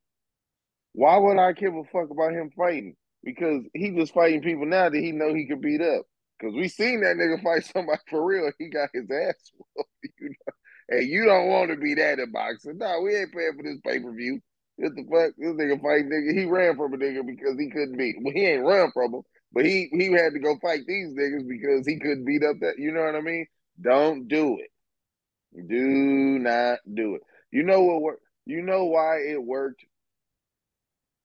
Why 0.94 1.18
would 1.18 1.38
I 1.38 1.54
give 1.54 1.76
a 1.76 1.84
fuck 1.86 2.10
about 2.10 2.34
him 2.34 2.52
fighting? 2.56 2.96
Because 3.24 3.64
he 3.74 3.92
was 3.92 4.10
fighting 4.12 4.42
people 4.42 4.66
now 4.66 4.90
that 4.90 5.00
he 5.00 5.12
know 5.12 5.34
he 5.34 5.48
could 5.48 5.62
beat 5.62 5.82
up. 5.82 6.04
Because 6.40 6.56
we 6.56 6.68
seen 6.68 7.02
that 7.02 7.16
nigga 7.16 7.42
fight 7.44 7.66
somebody 7.74 8.02
for 8.10 8.24
real. 8.26 8.52
He 8.60 8.70
got 8.70 8.90
his 8.94 9.10
ass 9.10 9.52
whooped. 9.76 9.90
You 10.20 10.30
know? 10.30 10.54
Hey, 10.90 11.04
you 11.04 11.26
don't 11.26 11.50
want 11.50 11.72
to 11.72 11.78
be 11.78 11.96
that 11.96 12.20
in 12.20 12.32
boxing. 12.32 12.78
No, 12.78 13.02
we 13.02 13.16
ain't 13.16 13.34
paying 13.34 13.54
for 13.58 13.64
this 13.64 13.80
pay 13.86 14.00
per 14.00 14.14
view. 14.14 14.40
What 14.78 14.96
the 14.96 15.04
fuck? 15.04 15.34
This 15.38 15.54
nigga 15.54 15.82
fight 15.82 16.06
nigga. 16.06 16.34
He 16.38 16.46
ran 16.46 16.78
from 16.78 16.94
a 16.94 16.98
nigga 16.98 17.26
because 17.26 17.60
he 17.60 17.70
couldn't 17.70 17.98
beat. 17.98 18.16
Well, 18.22 18.34
he 18.34 18.46
ain't 18.46 18.64
run 18.64 18.92
from 18.94 19.16
him, 19.16 19.22
but 19.52 19.66
he 19.66 19.90
he 19.92 20.12
had 20.12 20.34
to 20.34 20.40
go 20.40 20.58
fight 20.62 20.82
these 20.88 21.10
niggas 21.10 21.48
because 21.48 21.86
he 21.86 22.00
couldn't 22.00 22.26
beat 22.26 22.44
up 22.44 22.58
that. 22.62 22.76
You 22.78 22.92
know 22.92 23.04
what 23.04 23.16
I 23.16 23.22
mean? 23.22 23.48
Don't 23.82 24.28
do 24.28 24.60
it. 24.60 24.72
Do 25.68 26.40
not 26.40 26.80
do 26.92 27.16
it. 27.16 27.22
You 27.52 27.64
know 27.64 27.82
what 27.82 28.02
worked? 28.02 28.24
You 28.46 28.62
know 28.62 28.86
why 28.86 29.18
it 29.28 29.44
worked? 29.44 29.84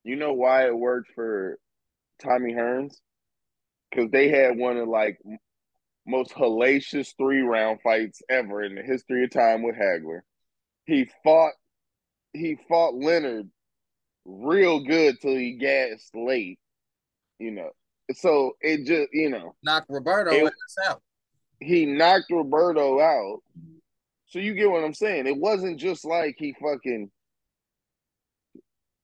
You 0.04 0.16
know 0.16 0.32
why 0.32 0.66
it 0.66 0.76
worked 0.76 1.12
for 1.14 1.58
Tommy 2.20 2.52
Hearns? 2.52 2.96
Because 3.90 4.10
they 4.10 4.28
had 4.28 4.56
one 4.56 4.76
of 4.78 4.88
like 4.88 5.18
most 6.06 6.32
hellacious 6.32 7.14
three 7.16 7.40
round 7.40 7.80
fights 7.82 8.22
ever 8.28 8.62
in 8.62 8.74
the 8.74 8.82
history 8.82 9.24
of 9.24 9.30
time 9.30 9.62
with 9.62 9.76
Hagler. 9.76 10.20
He 10.84 11.08
fought 11.22 11.52
he 12.32 12.58
fought 12.68 12.94
Leonard 12.94 13.48
real 14.24 14.84
good 14.84 15.20
till 15.20 15.36
he 15.36 15.56
gassed 15.58 16.14
late, 16.14 16.58
you 17.38 17.50
know. 17.50 17.70
So 18.14 18.52
it 18.60 18.86
just 18.86 19.08
you 19.12 19.30
know 19.30 19.54
knocked 19.62 19.86
Roberto 19.88 20.32
it, 20.32 20.52
out. 20.88 21.02
He 21.60 21.86
knocked 21.86 22.30
Roberto 22.30 23.00
out. 23.00 23.40
So 24.26 24.38
you 24.38 24.54
get 24.54 24.70
what 24.70 24.84
I'm 24.84 24.94
saying. 24.94 25.26
It 25.26 25.36
wasn't 25.36 25.78
just 25.78 26.04
like 26.04 26.36
he 26.38 26.54
fucking 26.60 27.10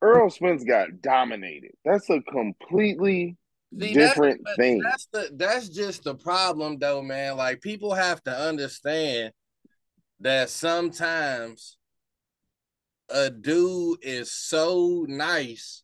Errol 0.02 0.30
Spence 0.30 0.64
got 0.64 1.00
dominated. 1.00 1.72
That's 1.84 2.08
a 2.10 2.20
completely 2.22 3.36
See, 3.78 3.92
different 3.92 4.42
that's, 4.44 4.56
thing. 4.56 4.80
That's 4.80 5.08
the 5.12 5.30
that's 5.34 5.68
just 5.68 6.04
the 6.04 6.14
problem 6.14 6.78
though, 6.78 7.02
man. 7.02 7.36
Like 7.36 7.60
people 7.60 7.94
have 7.94 8.22
to 8.24 8.36
understand 8.36 9.32
that 10.20 10.50
sometimes 10.50 11.76
a 13.10 13.30
dude 13.30 13.98
is 14.02 14.32
so 14.32 15.04
nice 15.08 15.82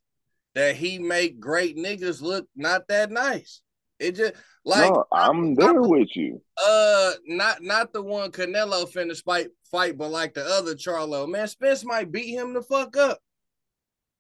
that 0.55 0.77
he 0.77 0.99
make 0.99 1.41
great 1.41 1.77
niggas 1.77 2.23
look 2.23 2.47
not 2.57 2.89
that 2.89 3.11
nice. 3.11 3.61
It 3.99 4.17
just 4.17 4.35
like 4.65 4.93
no, 4.93 5.05
I'm 5.13 5.55
there 5.55 5.81
with 5.83 6.17
you. 6.17 6.41
Uh, 6.65 7.13
not 7.27 7.63
not 7.63 7.93
the 7.93 8.03
one 8.03 8.31
Canelo 8.31 8.89
finished 8.89 9.25
fight 9.25 9.49
fight, 9.71 9.97
but 9.99 10.11
like 10.11 10.35
the 10.35 10.45
other 10.45 10.75
Charlo. 10.75 11.29
Man, 11.29 11.47
Spence 11.49 11.85
might 11.85 12.11
beat 12.11 12.35
him 12.35 12.55
the 12.55 12.63
fuck 12.63 12.97
up. 12.97 13.19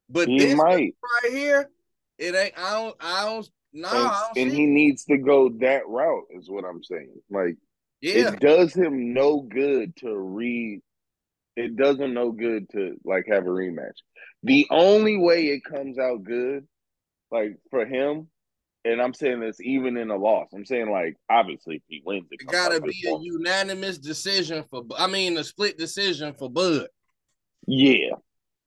But 0.08 0.28
he 0.28 0.38
this 0.38 0.54
might 0.54 0.94
right 1.22 1.32
here, 1.32 1.70
it 2.18 2.34
ain't. 2.34 2.58
I 2.58 2.72
don't. 2.72 2.96
I 3.00 3.24
don't. 3.24 3.48
No, 3.74 3.88
and, 3.88 3.96
I 3.96 4.30
don't 4.34 4.38
and 4.38 4.52
he 4.52 4.66
needs 4.66 5.04
to 5.06 5.18
go 5.18 5.50
that 5.60 5.88
route. 5.88 6.26
Is 6.30 6.48
what 6.48 6.64
I'm 6.64 6.82
saying. 6.84 7.12
Like, 7.28 7.56
yeah, 8.00 8.32
it 8.32 8.40
does 8.40 8.72
him 8.72 9.12
no 9.12 9.40
good 9.40 9.96
to 9.96 10.16
read. 10.16 10.80
It 11.56 11.76
does 11.76 11.98
him 11.98 12.14
no 12.14 12.30
good 12.30 12.70
to 12.70 12.96
like 13.04 13.26
have 13.28 13.46
a 13.46 13.50
rematch. 13.50 13.98
The 14.44 14.66
only 14.70 15.16
way 15.16 15.46
it 15.46 15.64
comes 15.64 15.98
out 15.98 16.22
good, 16.22 16.66
like 17.32 17.58
for 17.70 17.84
him, 17.84 18.28
and 18.84 19.02
I'm 19.02 19.14
saying 19.14 19.40
this 19.40 19.60
even 19.60 19.96
in 19.96 20.10
a 20.10 20.16
loss. 20.16 20.48
I'm 20.54 20.66
saying 20.66 20.90
like 20.90 21.16
obviously 21.28 21.76
if 21.76 21.82
he 21.88 22.00
wins, 22.04 22.28
it, 22.30 22.42
it 22.42 22.46
gotta 22.46 22.80
be 22.80 23.04
a 23.08 23.18
unanimous 23.20 23.98
decision 23.98 24.64
for. 24.70 24.84
I 24.96 25.08
mean, 25.08 25.36
a 25.36 25.42
split 25.42 25.78
decision 25.78 26.32
for 26.34 26.48
Bud. 26.48 26.86
Yeah, 27.66 28.14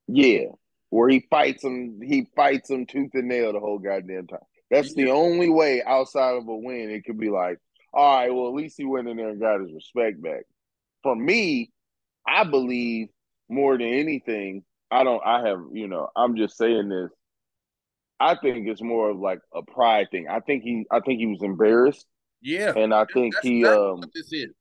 yeah 0.07 0.47
where 0.89 1.09
he 1.09 1.25
fights 1.29 1.63
him, 1.63 1.99
he 2.01 2.27
fights 2.35 2.69
him 2.69 2.85
tooth 2.85 3.11
and 3.13 3.27
nail 3.27 3.53
the 3.53 3.59
whole 3.59 3.79
goddamn 3.79 4.27
time. 4.27 4.39
That's 4.69 4.93
the 4.93 5.11
only 5.11 5.49
way 5.49 5.81
outside 5.83 6.35
of 6.35 6.47
a 6.47 6.55
win 6.55 6.89
it 6.89 7.05
could 7.05 7.19
be 7.19 7.29
like, 7.29 7.57
all 7.93 8.17
right, 8.17 8.33
well, 8.33 8.47
at 8.47 8.53
least 8.53 8.75
he 8.77 8.85
went 8.85 9.07
in 9.07 9.17
there 9.17 9.29
and 9.29 9.39
got 9.39 9.61
his 9.61 9.71
respect 9.73 10.21
back. 10.21 10.43
For 11.03 11.15
me, 11.15 11.71
I 12.27 12.43
believe 12.43 13.07
more 13.49 13.77
than 13.77 13.87
anything, 13.87 14.63
I 14.91 15.03
don't, 15.03 15.21
I 15.25 15.47
have, 15.47 15.59
you 15.71 15.87
know, 15.87 16.09
I'm 16.15 16.35
just 16.35 16.57
saying 16.57 16.89
this. 16.89 17.11
I 18.19 18.35
think 18.35 18.67
it's 18.67 18.81
more 18.81 19.11
of 19.11 19.19
like 19.19 19.39
a 19.53 19.61
pride 19.61 20.07
thing. 20.11 20.27
I 20.29 20.39
think 20.41 20.63
he, 20.63 20.85
I 20.91 20.99
think 20.99 21.19
he 21.19 21.27
was 21.27 21.43
embarrassed. 21.43 22.05
Yeah. 22.41 22.73
And 22.75 22.93
I 22.93 23.05
think 23.05 23.35
That's 23.35 23.45
he, 23.45 23.65
um, 23.65 24.01
this 24.13 24.33
is. 24.33 24.51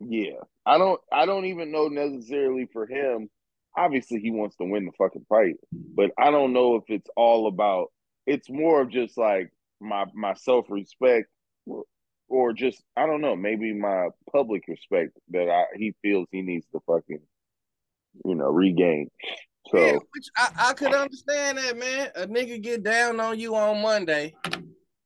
Yeah. 0.00 0.38
I 0.64 0.78
don't, 0.78 1.00
I 1.12 1.26
don't 1.26 1.46
even 1.46 1.72
know 1.72 1.88
necessarily 1.88 2.68
for 2.72 2.86
him 2.86 3.30
obviously 3.78 4.20
he 4.20 4.30
wants 4.30 4.56
to 4.56 4.64
win 4.64 4.84
the 4.84 4.92
fucking 4.98 5.24
fight, 5.28 5.56
but 5.72 6.10
I 6.18 6.30
don't 6.30 6.52
know 6.52 6.76
if 6.76 6.84
it's 6.88 7.08
all 7.16 7.46
about. 7.46 7.88
It's 8.28 8.50
more 8.50 8.82
of 8.82 8.90
just 8.90 9.16
like 9.16 9.50
my 9.80 10.04
my 10.14 10.34
self 10.34 10.66
respect, 10.68 11.28
or 12.28 12.52
just 12.52 12.82
I 12.94 13.06
don't 13.06 13.22
know, 13.22 13.34
maybe 13.34 13.72
my 13.72 14.08
public 14.30 14.64
respect 14.68 15.16
that 15.30 15.48
I 15.48 15.64
he 15.76 15.94
feels 16.02 16.26
he 16.30 16.42
needs 16.42 16.66
to 16.72 16.80
fucking 16.86 17.20
you 18.24 18.34
know 18.34 18.50
regain. 18.50 19.08
So 19.68 19.78
yeah, 19.78 19.92
which 19.92 20.28
I, 20.36 20.50
I 20.58 20.72
could 20.74 20.94
understand 20.94 21.56
that 21.56 21.78
man. 21.78 22.10
A 22.16 22.26
nigga 22.26 22.62
get 22.62 22.82
down 22.82 23.18
on 23.18 23.38
you 23.38 23.54
on 23.56 23.80
Monday, 23.80 24.34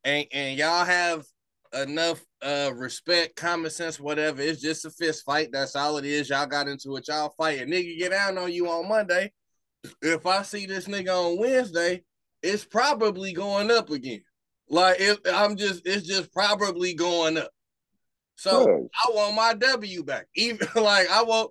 and 0.04 0.26
and 0.32 0.58
y'all 0.58 0.84
have 0.84 1.24
enough 1.72 2.20
uh 2.44 2.72
respect, 2.74 3.36
common 3.36 3.70
sense, 3.70 4.00
whatever. 4.00 4.42
It's 4.42 4.60
just 4.60 4.84
a 4.84 4.90
fist 4.90 5.24
fight. 5.24 5.50
That's 5.52 5.76
all 5.76 5.96
it 5.98 6.04
is. 6.04 6.28
Y'all 6.28 6.46
got 6.46 6.66
into 6.66 6.96
it. 6.96 7.06
Y'all 7.06 7.34
fight. 7.38 7.60
A 7.60 7.66
nigga 7.66 7.98
get 7.98 8.10
down 8.10 8.36
on 8.36 8.52
you 8.52 8.68
on 8.68 8.88
Monday. 8.88 9.32
If 10.00 10.26
I 10.26 10.42
see 10.42 10.66
this 10.66 10.86
nigga 10.86 11.10
on 11.10 11.38
Wednesday, 11.38 12.02
it's 12.42 12.64
probably 12.64 13.32
going 13.32 13.70
up 13.70 13.90
again. 13.90 14.22
Like 14.68 14.96
if 15.00 15.18
I'm 15.32 15.56
just, 15.56 15.86
it's 15.86 16.06
just 16.06 16.32
probably 16.32 16.94
going 16.94 17.38
up. 17.38 17.50
So. 18.36 18.88
I 19.06 19.10
want 19.12 19.34
my 19.34 19.54
W 19.54 20.02
back. 20.02 20.26
Even 20.34 20.66
like 20.74 21.10
I 21.10 21.22
want, 21.22 21.50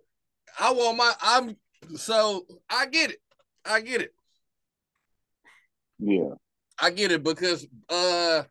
I 0.59 0.71
want 0.71 0.97
my. 0.97 1.13
I'm 1.21 1.55
so 1.95 2.45
I 2.69 2.85
get 2.87 3.11
it. 3.11 3.19
I 3.65 3.81
get 3.81 4.01
it. 4.01 4.13
Yeah. 5.99 6.33
I 6.79 6.89
get 6.89 7.11
it 7.11 7.23
because 7.23 7.65
uh 7.89 8.43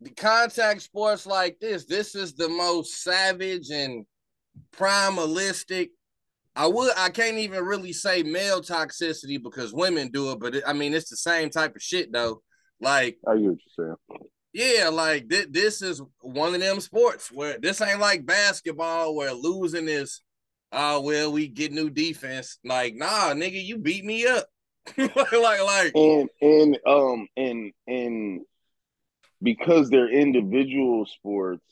the 0.00 0.10
contact 0.10 0.82
sports 0.82 1.26
like 1.26 1.58
this, 1.60 1.84
this 1.84 2.14
is 2.14 2.34
the 2.34 2.48
most 2.48 3.02
savage 3.02 3.70
and 3.70 4.04
primalistic. 4.72 5.90
I 6.58 6.66
would 6.66 6.90
I 6.96 7.10
can't 7.10 7.38
even 7.38 7.64
really 7.64 7.92
say 7.92 8.24
male 8.24 8.60
toxicity 8.60 9.40
because 9.40 9.72
women 9.72 10.10
do 10.10 10.32
it, 10.32 10.40
but 10.40 10.56
it, 10.56 10.64
I 10.66 10.72
mean 10.72 10.92
it's 10.92 11.08
the 11.08 11.16
same 11.16 11.50
type 11.50 11.76
of 11.76 11.82
shit 11.82 12.12
though. 12.12 12.42
Like 12.80 13.16
I 13.28 13.36
get 13.36 13.50
what 13.50 13.58
you're 13.78 13.96
saying. 14.10 14.28
Yeah, 14.52 14.88
like 14.88 15.28
th- 15.28 15.50
this 15.52 15.82
is 15.82 16.02
one 16.20 16.56
of 16.56 16.60
them 16.60 16.80
sports 16.80 17.30
where 17.30 17.60
this 17.60 17.80
ain't 17.80 18.00
like 18.00 18.26
basketball 18.26 19.14
where 19.14 19.32
losing 19.32 19.86
is 19.86 20.20
oh 20.72 21.00
well 21.00 21.30
we 21.30 21.46
get 21.46 21.70
new 21.70 21.90
defense. 21.90 22.58
Like, 22.64 22.96
nah, 22.96 23.34
nigga, 23.34 23.64
you 23.64 23.78
beat 23.78 24.04
me 24.04 24.26
up. 24.26 24.46
like 24.98 25.12
like 25.32 25.92
and 25.94 26.28
and 26.40 26.78
um 26.84 27.28
and 27.36 27.72
and 27.86 28.40
because 29.40 29.90
they're 29.90 30.10
individual 30.10 31.06
sports, 31.06 31.62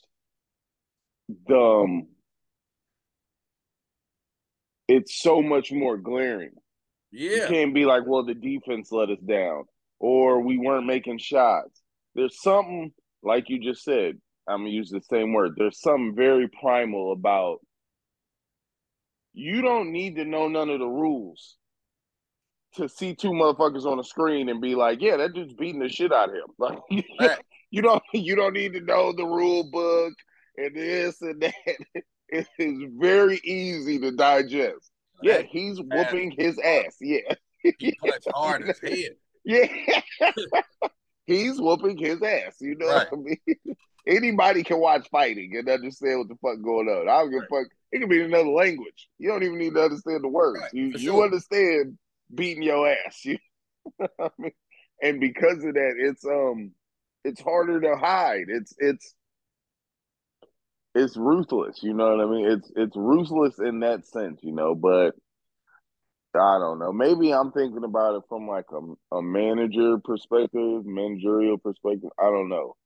the 1.48 1.58
um, 1.58 2.06
it's 4.88 5.20
so 5.20 5.42
much 5.42 5.72
more 5.72 5.96
glaring. 5.96 6.52
Yeah. 7.12 7.30
You 7.30 7.46
can't 7.46 7.74
be 7.74 7.84
like, 7.84 8.02
well, 8.06 8.24
the 8.24 8.34
defense 8.34 8.90
let 8.92 9.10
us 9.10 9.20
down, 9.20 9.64
or 9.98 10.40
we 10.40 10.58
weren't 10.58 10.86
making 10.86 11.18
shots. 11.18 11.82
There's 12.14 12.40
something 12.40 12.92
like 13.22 13.48
you 13.48 13.60
just 13.60 13.84
said. 13.84 14.16
I'm 14.48 14.60
gonna 14.60 14.70
use 14.70 14.90
the 14.90 15.00
same 15.00 15.32
word. 15.32 15.54
There's 15.56 15.80
something 15.80 16.14
very 16.14 16.48
primal 16.48 17.12
about 17.12 17.58
you 19.32 19.60
don't 19.60 19.92
need 19.92 20.16
to 20.16 20.24
know 20.24 20.48
none 20.48 20.70
of 20.70 20.78
the 20.78 20.86
rules 20.86 21.56
to 22.76 22.88
see 22.88 23.14
two 23.14 23.32
motherfuckers 23.32 23.84
on 23.84 23.98
the 23.98 24.04
screen 24.04 24.48
and 24.48 24.60
be 24.60 24.74
like, 24.74 25.00
yeah, 25.00 25.16
that 25.16 25.34
dude's 25.34 25.54
beating 25.54 25.80
the 25.80 25.88
shit 25.88 26.12
out 26.12 26.30
of 26.30 26.34
him. 26.34 26.42
Like 26.58 26.78
right. 27.20 27.38
you 27.70 27.82
don't 27.82 28.02
you 28.12 28.36
don't 28.36 28.54
need 28.54 28.72
to 28.74 28.80
know 28.80 29.12
the 29.12 29.24
rule 29.24 29.70
book 29.70 30.14
and 30.56 30.74
this 30.74 31.20
and 31.20 31.42
that. 31.42 31.54
It 32.28 32.46
is 32.58 32.90
very 32.98 33.40
easy 33.44 33.98
to 34.00 34.10
digest. 34.12 34.90
Yeah, 35.22 35.42
he's 35.42 35.80
whooping 35.80 36.32
his 36.36 36.58
ass. 36.58 36.96
Yeah. 37.00 37.34
He 37.78 37.96
hard 38.32 38.68
as 38.68 38.78
hell. 38.80 38.92
Yeah. 39.48 39.68
he's 41.26 41.60
whooping 41.60 41.98
his 41.98 42.20
ass. 42.20 42.56
You 42.60 42.74
know 42.76 42.88
right. 42.88 43.06
what 43.12 43.20
I 43.20 43.22
mean? 43.22 43.76
Anybody 44.08 44.64
can 44.64 44.80
watch 44.80 45.08
fighting 45.08 45.56
and 45.56 45.68
understand 45.68 46.18
what 46.18 46.28
the 46.28 46.34
fuck 46.42 46.60
going 46.64 46.88
on. 46.88 47.08
I 47.08 47.20
don't 47.20 47.30
give 47.30 47.42
a 47.42 47.46
fuck. 47.46 47.68
It 47.92 48.00
can 48.00 48.08
be 48.08 48.22
another 48.22 48.48
language. 48.48 49.08
You 49.18 49.28
don't 49.28 49.44
even 49.44 49.58
need 49.58 49.74
to 49.74 49.84
understand 49.84 50.24
the 50.24 50.28
words. 50.28 50.62
Right, 50.62 50.74
you 50.74 50.92
you 50.96 51.22
understand 51.22 51.96
beating 52.34 52.64
your 52.64 52.88
ass. 52.88 53.24
You 53.24 53.38
I 54.20 54.30
mean? 54.36 54.50
and 55.00 55.20
because 55.20 55.64
of 55.64 55.74
that, 55.74 55.94
it's 55.96 56.24
um 56.24 56.72
it's 57.24 57.40
harder 57.40 57.80
to 57.80 57.96
hide. 57.96 58.46
It's 58.48 58.74
it's 58.78 59.14
it's 60.96 61.16
ruthless, 61.16 61.82
you 61.82 61.92
know 61.92 62.16
what 62.16 62.26
I 62.26 62.30
mean? 62.30 62.50
It's 62.50 62.72
it's 62.74 62.96
ruthless 62.96 63.58
in 63.58 63.80
that 63.80 64.06
sense, 64.06 64.40
you 64.42 64.52
know, 64.52 64.74
but 64.74 65.14
I 66.34 66.58
don't 66.58 66.78
know. 66.78 66.92
Maybe 66.92 67.32
I'm 67.32 67.52
thinking 67.52 67.84
about 67.84 68.16
it 68.16 68.22
from 68.28 68.48
like 68.48 68.66
a, 68.72 69.16
a 69.16 69.22
manager 69.22 69.98
perspective, 69.98 70.84
managerial 70.84 71.58
perspective. 71.58 72.10
I 72.18 72.24
don't 72.24 72.48
know. 72.48 72.76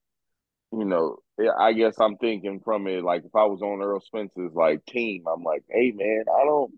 You 0.73 0.85
know, 0.85 1.19
I 1.59 1.73
guess 1.73 1.97
I'm 2.01 2.17
thinking 2.17 2.61
from 2.65 2.87
it 2.87 3.03
like 3.03 3.25
if 3.25 3.35
I 3.35 3.45
was 3.47 3.61
on 3.63 3.83
Errol 3.83 4.01
Spence's 4.01 4.55
like 4.55 4.85
team, 4.87 5.25
I'm 5.33 5.43
like, 5.43 5.63
hey 5.69 5.93
man, 5.93 6.25
I 6.29 6.45
don't 6.45 6.73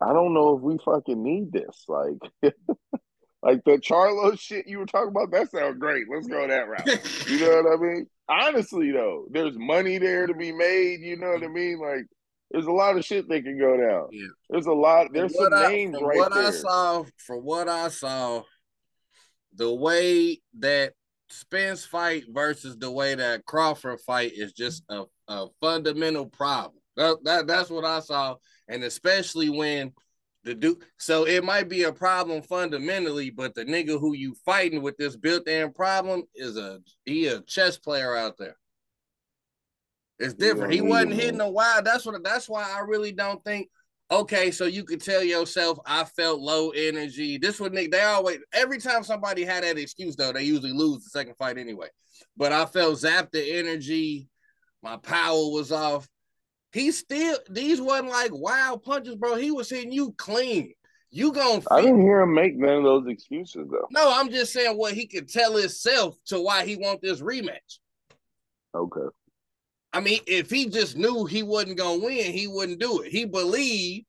I 0.00 0.12
don't 0.12 0.34
know 0.34 0.56
if 0.56 0.62
we 0.62 0.78
fucking 0.84 1.22
need 1.22 1.52
this. 1.52 1.84
Like, 1.88 2.18
like 3.42 3.64
the 3.64 3.78
Charlo 3.78 4.38
shit 4.38 4.68
you 4.68 4.78
were 4.78 4.86
talking 4.86 5.08
about, 5.08 5.32
that 5.32 5.50
sounds 5.50 5.78
great. 5.78 6.06
Let's 6.08 6.28
go 6.28 6.46
that 6.46 6.68
route. 6.68 7.28
you 7.28 7.40
know 7.40 7.62
what 7.62 7.72
I 7.72 7.82
mean? 7.82 8.06
Honestly, 8.28 8.90
though, 8.90 9.26
there's 9.30 9.56
money 9.56 9.98
there 9.98 10.26
to 10.26 10.34
be 10.34 10.52
made. 10.52 11.00
You 11.00 11.16
know 11.16 11.30
what 11.30 11.42
I 11.42 11.48
mean? 11.48 11.80
Like, 11.80 12.06
there's 12.50 12.66
a 12.66 12.72
lot 12.72 12.96
of 12.96 13.04
shit 13.04 13.28
that 13.28 13.44
can 13.44 13.58
go 13.58 13.76
down. 13.76 14.08
Yeah. 14.12 14.26
There's 14.50 14.66
a 14.66 14.72
lot. 14.72 15.08
There's 15.12 15.34
some 15.34 15.52
I, 15.52 15.68
names 15.68 15.96
right 16.00 16.16
what 16.16 16.34
there. 16.34 16.48
I 16.48 16.50
saw, 16.50 17.04
from 17.26 17.38
what 17.38 17.68
I 17.68 17.88
saw, 17.88 18.42
the 19.54 19.72
way 19.72 20.40
that 20.58 20.92
Spence 21.30 21.84
fight 21.84 22.24
versus 22.28 22.76
the 22.78 22.90
way 22.90 23.14
that 23.14 23.44
Crawford 23.44 24.00
fight 24.00 24.32
is 24.34 24.52
just 24.52 24.82
a, 24.88 25.04
a 25.28 25.46
fundamental 25.60 26.26
problem. 26.26 26.80
That, 26.96 27.16
that 27.24 27.46
that's 27.46 27.70
what 27.70 27.84
I 27.84 28.00
saw 28.00 28.36
and 28.68 28.84
especially 28.84 29.48
when 29.48 29.92
the 30.48 30.54
dude. 30.54 30.82
So 30.98 31.26
it 31.26 31.44
might 31.44 31.68
be 31.68 31.84
a 31.84 31.92
problem 31.92 32.42
fundamentally, 32.42 33.30
but 33.30 33.54
the 33.54 33.64
nigga 33.64 34.00
who 34.00 34.14
you 34.14 34.34
fighting 34.44 34.82
with 34.82 34.96
this 34.96 35.16
built-in 35.16 35.72
problem 35.72 36.24
is 36.34 36.56
a 36.56 36.80
he 37.04 37.26
a 37.28 37.40
chess 37.42 37.78
player 37.78 38.16
out 38.16 38.36
there. 38.38 38.56
It's 40.18 40.34
different. 40.34 40.72
He 40.72 40.80
wasn't 40.80 41.14
hitting 41.14 41.40
a 41.40 41.48
while. 41.48 41.82
That's 41.82 42.04
what. 42.04 42.22
That's 42.24 42.48
why 42.48 42.64
I 42.64 42.80
really 42.80 43.12
don't 43.12 43.42
think. 43.44 43.68
Okay, 44.10 44.50
so 44.50 44.64
you 44.64 44.84
could 44.84 45.02
tell 45.02 45.22
yourself 45.22 45.78
I 45.84 46.04
felt 46.04 46.40
low 46.40 46.70
energy. 46.70 47.38
This 47.38 47.60
would 47.60 47.74
Nick. 47.74 47.92
They 47.92 48.02
always 48.02 48.38
every 48.52 48.78
time 48.78 49.04
somebody 49.04 49.44
had 49.44 49.62
that 49.64 49.78
excuse 49.78 50.16
though, 50.16 50.32
they 50.32 50.42
usually 50.42 50.72
lose 50.72 51.04
the 51.04 51.10
second 51.10 51.34
fight 51.38 51.58
anyway. 51.58 51.88
But 52.36 52.52
I 52.52 52.64
felt 52.64 52.98
zapped 52.98 53.32
the 53.32 53.58
energy. 53.58 54.28
My 54.82 54.96
power 54.96 55.50
was 55.50 55.70
off. 55.70 56.08
He 56.72 56.92
still 56.92 57.38
these 57.48 57.80
wasn't 57.80 58.10
like 58.10 58.30
wild 58.32 58.82
punches, 58.82 59.14
bro. 59.14 59.36
He 59.36 59.50
was 59.50 59.70
hitting 59.70 59.92
you 59.92 60.12
clean. 60.12 60.72
You 61.10 61.32
gonna 61.32 61.62
I 61.70 61.80
didn't 61.80 62.02
hear 62.02 62.20
him 62.20 62.34
make 62.34 62.56
none 62.56 62.78
of 62.78 62.84
those 62.84 63.06
excuses 63.06 63.66
though. 63.70 63.86
No, 63.90 64.12
I'm 64.12 64.30
just 64.30 64.52
saying 64.52 64.76
what 64.76 64.92
he 64.92 65.06
could 65.06 65.28
tell 65.28 65.56
himself 65.56 66.16
to 66.26 66.40
why 66.40 66.66
he 66.66 66.76
want 66.76 67.00
this 67.00 67.22
rematch. 67.22 67.78
Okay. 68.74 69.08
I 69.92 70.00
mean, 70.00 70.20
if 70.26 70.50
he 70.50 70.66
just 70.66 70.96
knew 70.96 71.24
he 71.24 71.42
wasn't 71.42 71.78
gonna 71.78 72.04
win, 72.04 72.32
he 72.32 72.46
wouldn't 72.46 72.78
do 72.80 73.00
it. 73.00 73.10
He 73.10 73.24
believed 73.24 74.04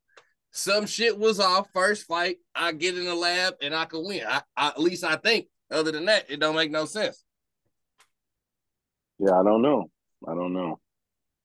some 0.52 0.86
shit 0.86 1.18
was 1.18 1.40
off 1.40 1.68
first 1.74 2.06
fight. 2.06 2.38
I 2.54 2.74
get 2.74 2.98
in 2.98 3.06
the 3.06 3.16
lab 3.16 3.56
and 3.62 3.74
I 3.74 3.86
can 3.86 4.06
win. 4.06 4.24
I, 4.28 4.42
I, 4.58 4.68
at 4.70 4.82
least 4.82 5.04
I 5.04 5.16
think. 5.16 5.48
Other 5.72 5.92
than 5.92 6.06
that, 6.06 6.30
it 6.30 6.40
don't 6.40 6.56
make 6.56 6.72
no 6.72 6.86
sense. 6.86 7.24
Yeah, 9.20 9.40
I 9.40 9.44
don't 9.44 9.62
know. 9.62 9.90
I 10.28 10.34
don't 10.34 10.54
know. 10.54 10.80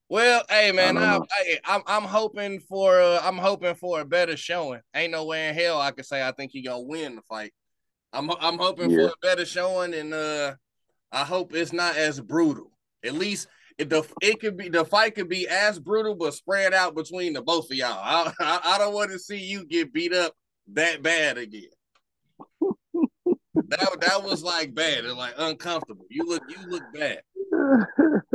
Well, 0.08 0.42
hey 0.50 0.70
man, 0.70 0.98
I, 0.98 1.16
I, 1.16 1.58
I'm 1.64 1.82
I'm 1.86 2.02
hoping 2.02 2.60
for 2.60 3.00
uh, 3.00 3.20
I'm 3.22 3.38
hoping 3.38 3.74
for 3.74 4.00
a 4.00 4.04
better 4.04 4.36
showing. 4.36 4.80
Ain't 4.94 5.12
no 5.12 5.24
way 5.24 5.48
in 5.48 5.54
hell 5.54 5.80
I 5.80 5.92
could 5.92 6.04
say 6.04 6.26
I 6.26 6.32
think 6.32 6.52
he 6.52 6.62
gonna 6.62 6.80
win 6.80 7.16
the 7.16 7.22
fight. 7.22 7.52
I'm 8.12 8.30
I'm 8.40 8.58
hoping 8.58 8.90
yeah. 8.90 8.96
for 8.98 9.06
a 9.06 9.14
better 9.22 9.46
showing, 9.46 9.94
and 9.94 10.12
uh, 10.12 10.54
I 11.10 11.24
hope 11.24 11.54
it's 11.54 11.72
not 11.72 11.96
as 11.96 12.20
brutal. 12.20 12.70
At 13.02 13.14
least 13.14 13.48
it 13.78 13.88
the 13.88 14.06
it 14.20 14.40
could 14.40 14.56
be 14.56 14.68
the 14.68 14.84
fight 14.84 15.14
could 15.14 15.28
be 15.28 15.48
as 15.48 15.78
brutal, 15.78 16.14
but 16.14 16.34
spread 16.34 16.74
out 16.74 16.94
between 16.94 17.32
the 17.32 17.42
both 17.42 17.70
of 17.70 17.76
y'all. 17.76 17.98
I 18.00 18.30
I, 18.40 18.60
I 18.62 18.78
don't 18.78 18.94
want 18.94 19.10
to 19.10 19.18
see 19.18 19.38
you 19.38 19.64
get 19.64 19.92
beat 19.92 20.12
up 20.12 20.34
that 20.74 21.02
bad 21.02 21.38
again. 21.38 21.70
that 22.60 23.96
that 24.00 24.22
was 24.22 24.42
like 24.42 24.74
bad 24.74 25.06
and 25.06 25.16
like 25.16 25.34
uncomfortable. 25.38 26.04
You 26.10 26.24
look 26.28 26.42
you 26.48 26.68
look 26.68 26.84
bad. 26.92 27.22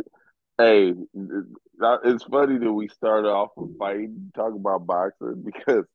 Hey, 0.59 0.93
it's 1.13 2.23
funny 2.25 2.57
that 2.57 2.73
we 2.73 2.89
started 2.89 3.29
off 3.29 3.51
with 3.55 3.77
fighting, 3.77 4.29
talk 4.35 4.53
about 4.53 4.85
boxing 4.85 5.41
because 5.45 5.85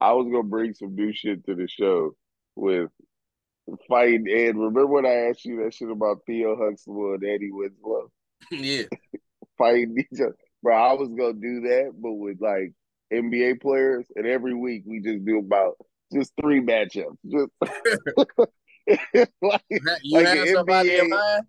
I 0.00 0.14
was 0.14 0.26
gonna 0.32 0.42
bring 0.42 0.72
some 0.72 0.94
new 0.94 1.12
shit 1.12 1.44
to 1.44 1.54
the 1.54 1.68
show 1.68 2.16
with 2.54 2.88
fighting. 3.86 4.26
And 4.26 4.58
remember 4.58 4.86
when 4.86 5.04
I 5.04 5.28
asked 5.28 5.44
you 5.44 5.62
that 5.62 5.74
shit 5.74 5.90
about 5.90 6.22
Theo 6.26 6.56
Huxtable 6.56 7.12
and 7.12 7.24
Eddie 7.24 7.52
Winslow? 7.52 8.10
Yeah, 8.50 8.84
fighting 9.58 9.96
each 9.98 10.20
other, 10.20 10.36
bro. 10.62 10.74
I 10.74 10.94
was 10.94 11.10
gonna 11.10 11.34
do 11.34 11.60
that, 11.62 11.92
but 11.98 12.12
with 12.12 12.40
like 12.40 12.72
NBA 13.12 13.60
players, 13.60 14.06
and 14.16 14.26
every 14.26 14.54
week 14.54 14.84
we 14.86 15.00
just 15.00 15.26
do 15.26 15.40
about 15.40 15.76
just 16.10 16.32
three 16.40 16.60
matchups. 16.60 17.18
Just 17.28 17.50
like, 19.42 19.62
you 20.02 20.18
like 20.18 20.26
have 20.28 20.48
somebody 20.48 20.90
NBA, 20.90 21.02
in 21.02 21.10
mind? 21.10 21.46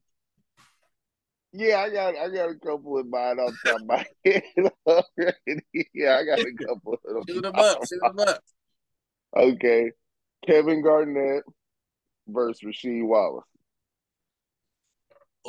Yeah, 1.58 1.80
I 1.80 1.90
got 1.90 2.16
I 2.16 2.30
got 2.30 2.52
a 2.52 2.56
couple 2.56 3.00
in 3.00 3.10
mind 3.10 3.40
off 3.40 3.52
the 3.64 3.72
top 3.72 3.82
of 3.82 3.88
my 3.88 4.06
head 4.26 4.44
yeah, 5.92 6.20
I 6.20 6.24
got 6.24 6.38
a 6.38 6.54
couple 6.54 6.94
of 6.94 7.00
them. 7.04 7.24
Shoot 7.28 7.42
them 7.42 7.56
up, 7.56 7.80
shoot 7.88 8.00
them 8.02 8.20
up. 8.20 8.44
Okay. 9.36 9.92
Kevin 10.48 10.82
Garnett 10.82 11.44
versus 12.28 12.62
Rasheed 12.64 13.06
Wallace. 13.06 13.44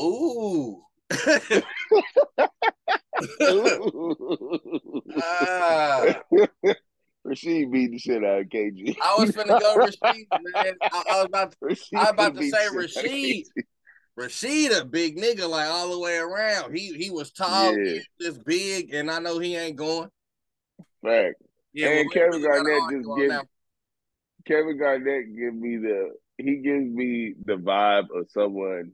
Ooh. 0.01 0.83
ah. 5.23 6.15
Rasheed 7.25 7.71
beat 7.71 7.93
the 7.93 7.99
shit 7.99 8.25
out 8.25 8.41
of 8.41 8.47
KG. 8.49 8.97
I 9.03 9.15
was 9.19 9.31
finna 9.31 9.61
go 9.61 9.77
Rasheed, 9.77 10.27
man. 10.33 10.75
I, 10.83 11.03
I 11.09 11.17
was 11.19 11.27
about 11.27 11.53
to, 11.53 11.59
I 11.63 12.01
was 12.01 12.11
about 12.11 12.35
to 12.37 12.51
say 12.51 12.67
Rasheed. 12.73 13.45
Rasheed 14.19 14.77
a 14.77 14.85
big 14.85 15.17
nigga 15.17 15.49
like 15.49 15.69
all 15.69 15.91
the 15.93 15.99
way 15.99 16.17
around. 16.17 16.75
He 16.75 16.93
he 16.95 17.11
was 17.11 17.31
tall, 17.31 17.77
yeah. 17.79 18.01
just 18.21 18.45
big, 18.45 18.93
and 18.93 19.11
I 19.11 19.21
know 19.21 19.39
he 19.39 19.57
ain't 19.57 19.77
going. 19.77 20.09
Right. 21.03 21.35
Yeah, 21.73 21.91
and 21.91 22.13
Kevin 22.13 22.43
Garnett 22.43 22.83
just 22.91 23.09
give 23.17 23.41
Kevin 24.47 24.79
Garnett 24.79 25.37
give 25.37 25.55
me 25.55 25.77
the 25.77 26.11
he 26.37 26.57
gives 26.57 26.85
me 26.85 27.35
the 27.45 27.55
vibe 27.55 28.07
of 28.15 28.27
someone 28.31 28.93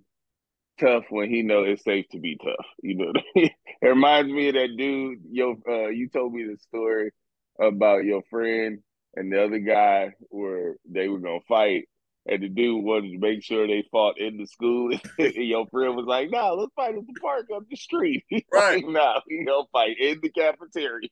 tough 0.79 1.05
when 1.09 1.31
he 1.31 1.43
know 1.43 1.63
it's 1.63 1.85
safe 1.85 2.07
to 2.11 2.19
be 2.19 2.37
tough. 2.37 2.67
You 2.83 2.97
know, 2.97 3.13
it 3.35 3.53
reminds 3.83 4.31
me 4.31 4.49
of 4.49 4.55
that 4.55 4.77
dude. 4.77 5.21
Yo, 5.31 5.57
uh, 5.67 5.89
you 5.89 6.09
told 6.09 6.35
me 6.35 6.45
the 6.45 6.59
story 6.59 7.13
about 7.59 8.05
your 8.05 8.23
friend 8.29 8.81
and 9.15 9.33
the 9.33 9.43
other 9.43 9.61
guy 9.61 10.13
where 10.29 10.77
they 10.91 11.09
were 11.09 11.21
gonna 11.21 11.39
fight, 11.49 11.89
and 12.27 12.43
the 12.43 12.49
dude 12.49 12.83
wanted 12.83 13.13
to 13.13 13.19
make 13.19 13.43
sure 13.43 13.67
they 13.67 13.85
fought 13.91 14.19
in 14.19 14.39
the 14.39 14.47
school. 14.47 14.91
and 15.19 15.35
your 15.35 15.67
friend 15.67 15.97
was 15.97 16.07
like, 16.07 16.31
"Nah, 16.31 16.53
let's 16.53 16.73
fight 16.75 16.95
at 16.95 17.07
the 17.07 17.21
park 17.21 17.47
up 17.55 17.65
the 17.69 17.77
street." 17.77 18.25
Right. 18.53 18.85
Like, 18.85 18.93
nah, 18.93 19.21
we 19.29 19.45
gonna 19.45 19.67
fight 19.73 19.97
in 19.99 20.21
the 20.23 20.29
cafeteria. 20.31 21.09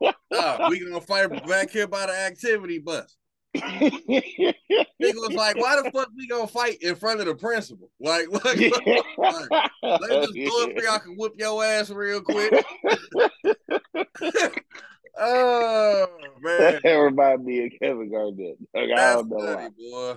Nah, 0.32 0.68
we 0.68 0.78
gonna 0.78 1.00
fight 1.00 1.46
back 1.46 1.70
here 1.70 1.88
by 1.88 2.06
the 2.06 2.12
activity 2.12 2.78
bus. 2.78 3.16
Nigga 3.56 4.54
was 5.00 5.32
like, 5.32 5.56
why 5.56 5.82
the 5.82 5.90
fuck 5.92 6.08
we 6.16 6.28
gonna 6.28 6.46
fight 6.46 6.78
in 6.82 6.94
front 6.94 7.18
of 7.20 7.26
the 7.26 7.34
principal? 7.34 7.90
Like, 7.98 8.28
look, 8.30 8.44
look, 8.44 9.50
let's 9.82 10.32
just 10.32 10.50
go 10.50 10.64
up 10.64 10.70
here. 10.70 10.88
I 10.88 10.98
can 10.98 11.16
whip 11.16 11.32
your 11.36 11.64
ass 11.64 11.90
real 11.90 12.20
quick. 12.20 12.64
Oh 15.18 16.06
man, 16.40 16.80
That 16.82 16.90
remind 16.90 17.44
me 17.44 17.66
of 17.66 17.72
Kevin 17.80 18.10
Garnett. 18.10 18.56
Like, 18.74 18.90
I 18.96 19.14
don't 19.14 19.28
know 19.28 19.38
funny, 19.38 19.70
why. 19.78 20.16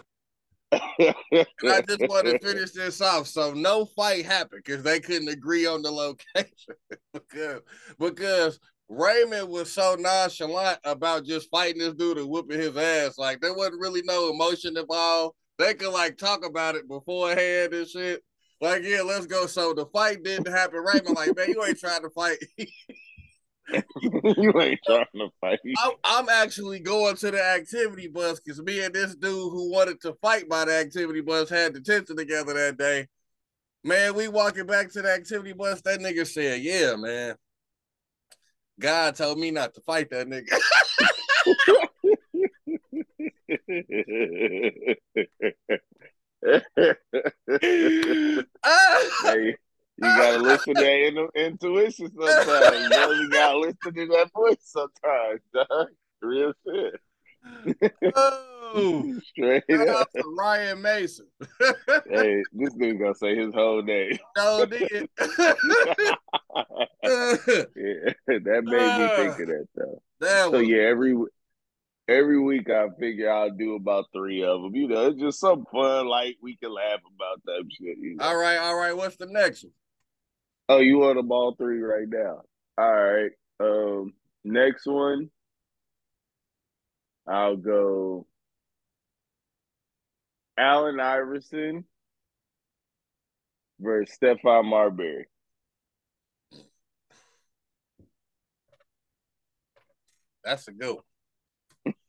And 0.71 1.71
I 1.71 1.81
just 1.81 2.07
want 2.09 2.27
to 2.27 2.39
finish 2.43 2.71
this 2.71 3.01
off. 3.01 3.27
So 3.27 3.53
no 3.53 3.85
fight 3.85 4.25
happened 4.25 4.63
because 4.65 4.83
they 4.83 4.99
couldn't 4.99 5.27
agree 5.27 5.65
on 5.65 5.81
the 5.81 5.91
location 5.91 6.75
because 7.13 7.61
because 7.99 8.59
Raymond 8.89 9.49
was 9.49 9.71
so 9.71 9.95
nonchalant 9.99 10.79
about 10.83 11.25
just 11.25 11.49
fighting 11.49 11.79
this 11.79 11.93
dude 11.93 12.17
and 12.17 12.29
whooping 12.29 12.59
his 12.59 12.75
ass. 12.77 13.17
Like 13.17 13.41
there 13.41 13.53
wasn't 13.53 13.81
really 13.81 14.01
no 14.03 14.31
emotion 14.31 14.77
involved. 14.77 15.35
They 15.59 15.73
could 15.73 15.93
like 15.93 16.17
talk 16.17 16.45
about 16.45 16.75
it 16.75 16.87
beforehand 16.87 17.73
and 17.73 17.87
shit. 17.87 18.21
Like, 18.61 18.83
yeah, 18.83 19.01
let's 19.01 19.25
go. 19.25 19.45
So 19.45 19.73
the 19.73 19.85
fight 19.87 20.23
didn't 20.23 20.47
happen. 20.47 20.79
Raymond, 20.79 21.15
like, 21.15 21.35
man, 21.35 21.49
you 21.49 21.63
ain't 21.65 21.79
trying 21.79 22.01
to 22.01 22.09
fight. 22.09 22.37
you 24.01 24.61
ain't 24.61 24.79
trying 24.85 25.05
to 25.15 25.29
fight. 25.39 25.59
I'm, 25.77 25.91
I'm 26.03 26.29
actually 26.29 26.79
going 26.79 27.15
to 27.17 27.31
the 27.31 27.43
activity 27.43 28.07
bus 28.07 28.39
because 28.39 28.61
me 28.61 28.83
and 28.83 28.93
this 28.93 29.15
dude 29.15 29.51
who 29.51 29.71
wanted 29.71 30.01
to 30.01 30.13
fight 30.21 30.49
by 30.49 30.65
the 30.65 30.73
activity 30.73 31.21
bus 31.21 31.49
had 31.49 31.73
detention 31.73 32.17
together 32.17 32.53
that 32.53 32.77
day. 32.77 33.07
Man, 33.83 34.15
we 34.15 34.27
walking 34.27 34.65
back 34.65 34.91
to 34.91 35.01
the 35.01 35.11
activity 35.11 35.53
bus. 35.53 35.81
That 35.81 35.99
nigga 35.99 36.25
said, 36.25 36.61
"Yeah, 36.61 36.95
man. 36.95 37.35
God 38.79 39.15
told 39.15 39.39
me 39.39 39.51
not 39.51 39.73
to 39.73 39.81
fight 39.81 40.09
that 40.11 40.27
nigga." 40.27 40.47
Ah! 48.65 49.01
hey, 49.23 49.55
gotta 50.07 50.37
listen 50.37 50.75
to 50.75 50.81
that 50.81 51.07
in- 51.07 51.29
intuition 51.45 52.09
sometimes. 52.19 52.89
You 52.89 53.03
only 53.03 53.29
gotta 53.29 53.57
listen 53.59 53.93
to 53.93 54.05
that 54.07 54.29
voice 54.33 54.57
sometimes, 54.61 55.41
dog. 55.53 55.87
Real 56.21 56.53
shit. 56.65 56.99
oh, 58.15 59.13
Straight 59.25 59.63
up. 59.89 60.09
to 60.15 60.23
Ryan 60.37 60.81
Mason. 60.81 61.27
Hey, 62.09 62.41
this 62.53 62.73
dude 62.75 62.99
gonna 62.99 63.15
say 63.15 63.35
his 63.35 63.53
whole 63.53 63.81
name. 63.83 64.17
no, 64.37 64.65
did. 64.69 65.09
Yeah, 67.03 68.13
that 68.27 68.61
made 68.63 68.65
me 68.65 69.03
uh, 69.03 69.15
think 69.17 69.39
of 69.39 69.47
that 69.47 69.67
though. 69.75 70.01
that 70.21 70.43
So 70.45 70.51
was 70.51 70.67
yeah, 70.67 70.83
every 70.83 71.15
every 72.07 72.39
week 72.39 72.69
I 72.69 72.87
figure 72.99 73.29
I'll 73.31 73.51
do 73.51 73.75
about 73.75 74.05
three 74.13 74.43
of 74.43 74.61
them. 74.61 74.75
You 74.75 74.87
know, 74.87 75.07
it's 75.07 75.19
just 75.19 75.39
some 75.39 75.65
fun, 75.71 76.07
like 76.07 76.37
we 76.41 76.55
can 76.55 76.73
laugh 76.73 76.99
about 77.15 77.41
that 77.45 77.63
shit. 77.69 77.97
You 77.99 78.15
know? 78.15 78.25
all 78.25 78.37
right. 78.37 78.57
All 78.57 78.75
right. 78.77 78.95
What's 78.95 79.17
the 79.17 79.25
next 79.27 79.63
one? 79.63 79.73
Oh, 80.69 80.79
you 80.79 80.99
want 80.99 81.17
them 81.17 81.31
all 81.31 81.55
three 81.55 81.81
right 81.81 82.07
now? 82.07 82.41
All 82.77 82.93
right. 82.93 83.31
Um, 83.59 84.13
next 84.43 84.85
one, 84.85 85.29
I'll 87.27 87.57
go. 87.57 88.25
Allen 90.57 90.99
Iverson 90.99 91.85
versus 93.79 94.17
Stephon 94.21 94.65
Marbury. 94.65 95.25
That's 100.43 100.67
a 100.67 100.71
good 100.71 100.97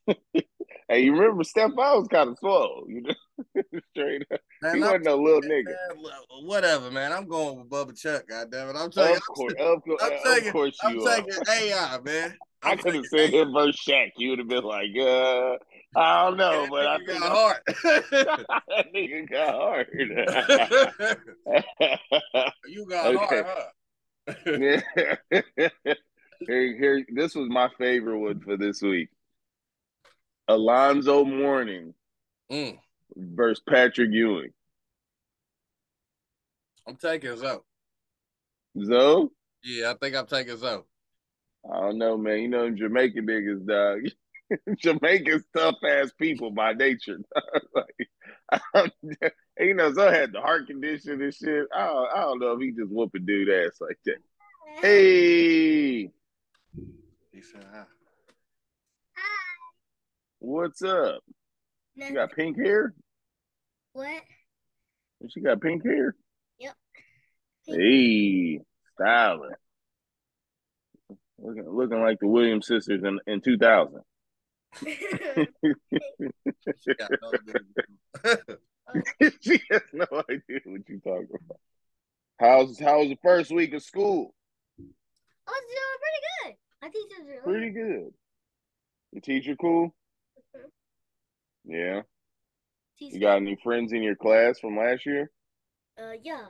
one. 0.07 0.17
Hey, 0.87 1.01
you 1.01 1.13
remember 1.13 1.45
Stephon 1.45 1.77
was 1.77 2.09
kind 2.09 2.29
of 2.29 2.39
slow, 2.39 2.85
you 2.87 3.01
know, 3.01 3.15
straight 3.91 4.23
up. 4.33 4.41
Man, 4.63 4.75
He 4.77 4.81
wasn't 4.81 5.07
a 5.09 5.15
little 5.15 5.41
nigga. 5.43 5.65
Man, 5.65 6.13
whatever, 6.45 6.91
man. 6.91 7.13
I'm 7.13 7.27
going 7.27 7.59
with 7.59 7.69
Bubba 7.69 7.99
Chuck. 7.99 8.25
Goddamn 8.29 8.71
it! 8.71 8.77
I'm 8.77 8.91
taking. 8.91 9.17
Of 9.17 9.23
course, 9.25 9.55
of 9.59 9.83
course, 9.83 10.03
I'm 10.03 10.13
of 10.13 10.23
taking- 10.25 10.53
course 10.53 10.79
I'm 10.83 10.95
you 10.95 11.07
are. 11.07 11.17
taking 11.17 11.35
AI, 11.49 11.99
man. 12.05 12.37
I 12.63 12.71
I'm 12.73 12.79
could 12.79 12.95
have 12.95 13.07
said 13.07 13.31
him 13.31 13.53
versus 13.53 13.77
Shaq. 13.87 14.13
You 14.17 14.31
would 14.31 14.39
have 14.39 14.49
been 14.49 14.65
like, 14.65 14.89
uh, 14.99 15.57
I 15.97 16.25
don't 16.25 16.39
know, 16.39 16.63
That 16.63 16.71
but 16.71 16.87
I 16.87 16.97
think 16.97 17.21
got 17.21 17.33
heart. 17.37 17.63
that 17.67 18.87
nigga 18.95 19.29
got 19.31 19.55
hard. 19.55 19.87
you 22.67 22.87
got 22.87 23.15
Okay. 23.15 23.43
heart, 23.43 23.47
huh? 24.27 24.79
here, 26.47 26.77
here, 26.79 27.07
this 27.13 27.35
was 27.35 27.49
my 27.51 27.69
favorite 27.79 28.19
one 28.19 28.41
for 28.41 28.57
this 28.57 28.81
week. 28.83 29.11
Alonzo 30.49 31.25
Mourning 31.25 31.95
Mm, 32.53 32.79
versus 33.17 33.63
Patrick 33.69 34.11
Ewing. 34.13 34.51
I'm 36.87 36.97
taking 36.97 37.37
Zo. 37.37 37.65
Zo? 38.85 39.31
Yeah, 39.63 39.93
I 39.93 39.95
think 39.95 40.17
I'm 40.17 40.27
taking 40.27 40.57
Zo. 40.57 40.85
I 41.71 41.81
don't 41.81 41.99
know, 41.99 42.17
man. 42.19 42.41
You 42.41 42.49
know 42.49 42.65
them 42.65 42.77
Jamaican 42.77 43.27
niggas, 43.27 43.67
dog. 43.67 44.13
Jamaicans 44.79 45.45
tough 45.57 45.77
ass 45.89 46.13
people 46.19 46.51
by 46.51 46.75
nature. 46.75 47.19
like, 47.75 48.93
you 49.59 49.75
know, 49.75 49.93
Zo 49.95 50.11
had 50.11 50.33
the 50.33 50.41
heart 50.41 50.67
condition 50.67 51.23
and 51.23 51.35
shit. 51.35 51.67
I 51.75 51.87
don't, 51.87 52.09
I 52.15 52.21
don't 52.21 52.39
know 52.41 52.53
if 52.53 52.61
he 52.61 52.73
just 52.73 52.91
whooping 52.93 53.25
dude 53.25 53.49
ass 53.49 53.79
like 53.81 53.99
that. 54.05 54.17
Hey, 54.83 56.11
He 57.33 57.41
said 57.41 57.65
hi. 57.73 57.85
what's 60.41 60.83
up? 60.83 61.23
You 61.95 62.13
got 62.13 62.33
pink 62.33 62.59
hair? 62.59 62.93
What? 63.95 64.23
She 65.31 65.41
got 65.41 65.61
pink 65.61 65.85
hair? 65.85 66.15
Yep. 66.59 66.75
Hey, 67.67 68.61
styling. 68.95 69.55
Looking, 71.39 71.69
looking 71.69 72.03
like 72.03 72.21
the 72.21 72.29
Williams 72.29 72.67
sisters 72.67 73.03
in, 73.03 73.19
in 73.27 73.41
2000. 73.41 74.01
She 76.83 76.95
got 76.95 77.11
no 77.23 77.33
idea. 78.25 78.59
she 79.41 79.61
has 79.71 79.83
no 79.93 80.07
idea 80.29 80.61
what 80.65 80.83
you're 80.89 80.99
talking 80.99 81.29
about. 81.45 81.61
How's 82.39 82.79
how 82.79 82.99
was 83.01 83.09
the 83.09 83.19
first 83.23 83.51
week 83.51 83.73
of 83.73 83.83
school? 83.83 84.35
Oh, 84.79 84.85
I 85.49 85.53
was 85.53 85.65
doing 85.71 85.99
pretty 86.03 86.23
good. 86.43 86.57
My 86.83 86.89
teachers 86.89 87.39
are 87.39 87.43
Pretty 87.43 87.71
good. 87.71 88.13
The 89.13 89.21
teacher 89.21 89.57
cool? 89.57 89.95
Mm-hmm. 90.57 91.73
Yeah. 91.73 92.03
You 92.99 93.21
got 93.21 93.37
any 93.37 93.57
friends 93.63 93.93
in 93.93 94.03
your 94.03 94.17
class 94.17 94.59
from 94.61 94.77
last 94.77 95.05
year? 95.07 95.31
Uh, 95.99 96.13
yeah. 96.23 96.47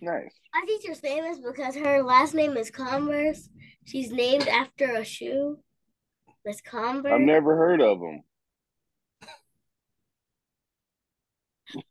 Nice. 0.00 0.34
My 0.54 0.64
teacher's 0.66 1.00
famous 1.00 1.38
because 1.38 1.74
her 1.76 2.02
last 2.02 2.34
name 2.34 2.56
is 2.56 2.70
Converse. 2.70 3.48
She's 3.84 4.12
named 4.12 4.48
after 4.48 4.94
a 4.94 5.04
shoe. 5.04 5.58
Miss 6.44 6.60
Converse. 6.60 7.12
I've 7.12 7.20
never 7.20 7.56
heard 7.56 7.80
of 7.80 8.00
them. 8.00 8.22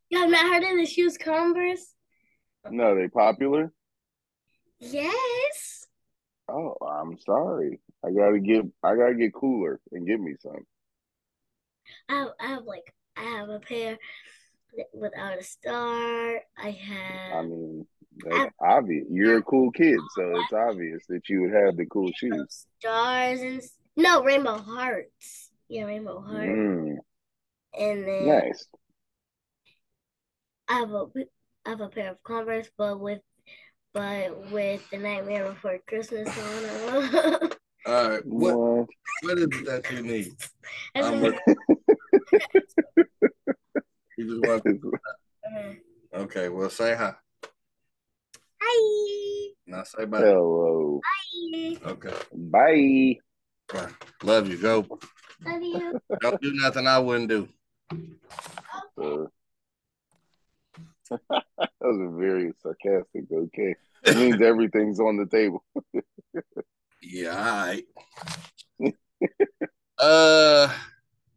You 0.09 0.19
have 0.19 0.29
not 0.29 0.53
heard 0.53 0.63
of 0.63 0.77
the 0.77 0.85
shoes 0.85 1.17
Converse? 1.17 1.93
No, 2.69 2.95
they 2.95 3.07
popular? 3.07 3.71
Yes. 4.79 5.85
Oh, 6.49 6.75
I'm 6.81 7.17
sorry. 7.19 7.79
I 8.05 8.11
gotta 8.11 8.39
get 8.39 8.63
I 8.83 8.95
gotta 8.95 9.15
get 9.15 9.33
cooler 9.33 9.79
and 9.91 10.07
get 10.07 10.19
me 10.19 10.35
some. 10.39 10.65
I 12.09 12.13
have, 12.13 12.29
I 12.39 12.47
have 12.47 12.63
like 12.63 12.93
I 13.17 13.23
have 13.37 13.49
a 13.49 13.59
pair 13.59 13.97
without 14.93 15.39
a 15.39 15.43
star. 15.43 16.39
I 16.57 16.69
have. 16.71 17.33
I 17.35 17.41
mean, 17.47 17.87
that's 18.25 18.53
obvious. 18.61 19.05
You're 19.09 19.37
a 19.37 19.43
cool 19.43 19.71
kid, 19.71 19.99
so 20.15 20.23
it's 20.39 20.53
obvious 20.53 21.03
that 21.09 21.27
you 21.29 21.41
would 21.41 21.53
have 21.53 21.77
the 21.77 21.85
cool 21.87 22.11
shoes. 22.15 22.65
stars 22.79 23.41
and 23.41 23.61
no 23.95 24.23
rainbow 24.23 24.57
hearts. 24.57 25.49
Yeah, 25.69 25.83
rainbow 25.85 26.21
heart. 26.21 26.47
Mm, 26.47 26.97
And 27.77 28.07
then 28.07 28.27
nice. 28.27 28.65
I 30.67 30.79
have 30.79 30.91
a 30.91 31.05
I 31.65 31.69
have 31.69 31.81
a 31.81 31.89
pair 31.89 32.11
of 32.11 32.23
Converse, 32.23 32.69
but 32.77 32.99
with 32.99 33.19
but 33.93 34.51
with 34.51 34.87
the 34.91 34.97
Nightmare 34.97 35.49
Before 35.49 35.79
Christmas 35.87 36.27
on 36.27 37.11
them. 37.11 37.49
All 37.87 38.09
right. 38.09 38.25
What 38.25 38.57
What? 38.57 38.87
what 39.23 39.37
is 39.37 39.43
it 39.45 39.65
that 39.65 39.91
you 39.91 40.01
need? 40.03 40.33
I'm 40.95 41.03
then- 41.03 41.21
looking. 41.21 41.55
You 44.17 44.41
just 44.41 44.41
want 44.41 44.63
okay. 46.13 46.49
Well, 46.49 46.69
say 46.69 46.95
hi. 46.95 47.13
Hi. 48.61 49.49
Now 49.67 49.83
say 49.83 50.05
bye. 50.05 50.19
Hello. 50.19 51.01
Bye. 51.53 51.77
Okay. 51.85 52.13
Bye. 52.33 53.19
Bye. 53.71 53.91
Love 54.23 54.49
you. 54.49 54.57
Go. 54.57 54.85
Love 55.45 55.61
you. 55.61 55.99
Don't 56.19 56.41
do 56.41 56.53
nothing 56.55 56.87
I 56.87 56.99
wouldn't 56.99 57.29
do. 57.29 57.47
Uh, 58.99 59.27
that 61.29 61.69
was 61.81 61.99
a 62.01 62.17
very 62.17 62.53
sarcastic. 62.61 63.25
Okay, 63.31 63.75
it 64.03 64.17
means 64.17 64.41
everything's 64.41 64.99
on 64.99 65.17
the 65.17 65.25
table. 65.25 65.63
Yeah, 66.99 67.37
all 67.37 67.67
right. 67.67 67.85
uh, 69.99 70.73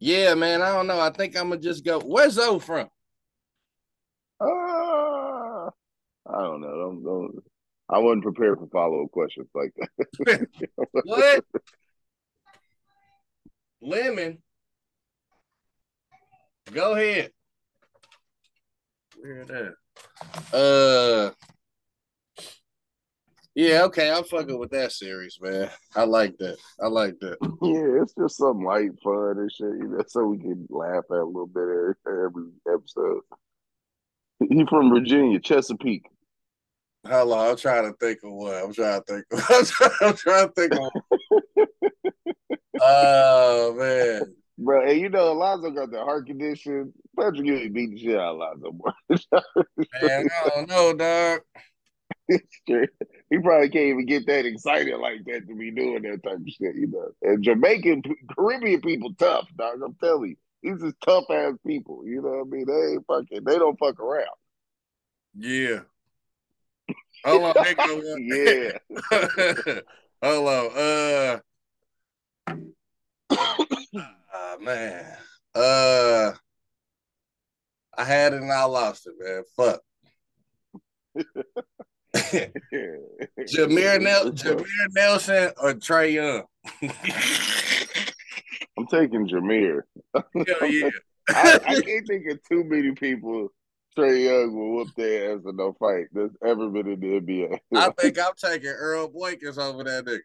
yeah, 0.01 0.33
man. 0.33 0.63
I 0.63 0.69
don't 0.69 0.87
know. 0.87 0.99
I 0.99 1.11
think 1.11 1.37
I'm 1.37 1.49
gonna 1.49 1.61
just 1.61 1.85
go. 1.85 1.99
Where's 1.99 2.39
O 2.39 2.57
from? 2.57 2.89
Uh, 4.39 5.67
I 5.67 6.41
don't 6.41 6.59
know. 6.59 6.75
Don't, 6.75 7.03
don't, 7.03 7.43
I 7.87 7.99
wasn't 7.99 8.23
prepared 8.23 8.57
for 8.57 8.67
follow 8.67 9.03
up 9.03 9.11
questions 9.11 9.47
like 9.53 9.71
that. 9.77 10.47
What? 11.03 11.45
Lemon. 13.79 14.39
Go 16.73 16.93
ahead. 16.93 17.31
Where 19.19 19.45
that? 19.45 19.73
Uh. 20.51 21.31
Yeah, 23.55 23.83
okay. 23.83 24.09
I'm 24.09 24.23
fucking 24.23 24.57
with 24.57 24.71
that 24.71 24.93
series, 24.93 25.37
man. 25.41 25.69
I 25.95 26.05
like 26.05 26.37
that. 26.37 26.57
I 26.81 26.87
like 26.87 27.19
that. 27.19 27.37
yeah, 27.61 28.01
it's 28.01 28.13
just 28.13 28.37
some 28.37 28.63
light 28.63 28.91
fun 29.03 29.37
and 29.37 29.51
shit, 29.51 29.67
you 29.67 29.89
know, 29.89 30.03
so 30.07 30.25
we 30.25 30.37
can 30.37 30.67
laugh 30.69 31.03
at 31.11 31.17
a 31.17 31.25
little 31.25 31.47
bit 31.47 31.63
every, 31.63 31.95
every 32.07 32.49
episode. 32.73 33.21
He 34.49 34.65
from 34.69 34.89
Virginia, 34.89 35.39
Chesapeake. 35.39 36.05
Hold 37.07 37.33
on, 37.33 37.49
I'm 37.49 37.57
trying 37.57 37.91
to 37.91 37.97
think 37.97 38.19
of 38.23 38.31
what. 38.31 38.63
I'm 38.63 38.73
trying 38.73 39.01
to 39.01 39.05
think. 39.05 39.25
Of, 39.31 39.45
I'm, 39.49 39.65
trying, 39.65 39.91
I'm 40.01 40.15
trying 40.15 40.47
to 40.47 40.53
think 40.53 40.73
of. 40.73 41.67
oh 42.81 43.75
man, 43.77 44.35
Bro, 44.57 44.89
and 44.89 44.99
you 44.99 45.09
know 45.09 45.31
Alonzo 45.31 45.71
got 45.71 45.91
the 45.91 45.99
heart 45.99 46.27
condition. 46.27 46.93
Patrick 47.19 47.45
Ewing 47.45 47.73
beat 47.73 47.91
the 47.91 47.99
shit 47.99 48.19
out 48.19 48.35
of 48.35 48.61
Alonzo, 48.63 49.51
man, 50.01 50.27
I 50.43 50.49
don't 50.49 50.69
know, 50.69 50.93
dog. 50.93 51.41
He 53.31 53.39
probably 53.39 53.69
can't 53.69 53.85
even 53.85 54.05
get 54.05 54.27
that 54.27 54.45
excited 54.45 54.97
like 54.99 55.23
that 55.23 55.47
to 55.47 55.55
be 55.55 55.71
doing 55.71 56.03
that 56.03 56.21
type 56.21 56.35
of 56.35 56.47
shit, 56.47 56.75
you 56.75 56.87
know. 56.87 57.11
And 57.21 57.41
Jamaican, 57.41 58.03
Caribbean 58.37 58.81
people 58.81 59.13
tough, 59.17 59.47
dog. 59.55 59.79
I'm 59.83 59.95
telling 60.03 60.31
you, 60.31 60.35
these 60.61 60.83
is 60.83 60.93
tough 61.03 61.23
ass 61.31 61.53
people. 61.65 62.05
You 62.05 62.21
know 62.21 62.43
what 62.43 62.47
I 62.47 62.49
mean? 62.49 62.65
They 62.67 62.91
ain't 62.93 63.07
fucking. 63.07 63.45
They 63.45 63.57
don't 63.57 63.79
fuck 63.79 64.01
around. 64.01 64.27
Yeah. 65.33 65.79
Hold 67.23 67.55
on, 67.55 67.63
hang 67.63 67.79
on. 67.79 68.03
one- 68.03 68.21
Yeah. 68.27 69.79
Hold 70.21 70.47
on. 70.49 70.71
Uh. 70.75 71.39
ah, 74.33 74.57
man. 74.59 75.05
Uh. 75.55 76.33
I 77.97 78.03
had 78.03 78.33
it 78.33 78.41
and 78.41 78.51
I 78.51 78.65
lost 78.65 79.07
it, 79.07 79.13
man. 79.17 79.43
Fuck. 79.55 79.81
Jameer, 82.15 84.01
Nel- 84.01 84.31
Jameer 84.31 84.65
Nelson 84.93 85.51
or 85.61 85.73
Trae 85.73 86.13
Young? 86.13 86.43
I'm 88.77 88.87
taking 88.87 89.27
Jameer. 89.27 89.81
Hell 90.13 90.25
yeah. 90.69 90.89
I, 91.29 91.59
I 91.65 91.81
can't 91.81 92.07
think 92.07 92.25
of 92.31 92.39
too 92.49 92.63
many 92.65 92.91
people 92.93 93.49
Trae 93.97 94.25
Young 94.25 94.55
will 94.55 94.71
whoop 94.75 94.87
their 94.97 95.33
ass 95.35 95.41
in 95.47 95.55
no 95.55 95.73
fight 95.79 96.05
that's 96.13 96.35
ever 96.45 96.69
been 96.69 96.87
in 96.87 96.99
the 96.99 97.19
NBA. 97.21 97.59
I 97.75 97.89
think 97.99 98.17
I'm 98.19 98.33
taking 98.37 98.69
Earl 98.69 99.09
Boykins 99.09 99.57
over 99.57 99.83
that 99.83 100.05
nigga. 100.05 100.19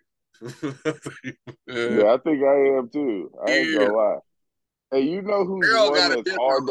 yeah, 1.67 2.13
I 2.13 2.19
think 2.19 2.43
I 2.45 2.79
am 2.79 2.89
too. 2.89 3.31
I 3.47 3.51
ain't 3.51 3.71
Yeah. 3.71 3.79
gonna 3.79 3.97
lie. 3.97 4.19
Hey, 4.93 5.01
you 5.01 5.21
know 5.23 5.45
who's 5.45 5.67
Earl 5.69 5.91
got 5.91 6.13
a 6.13 6.23
different 6.23 6.71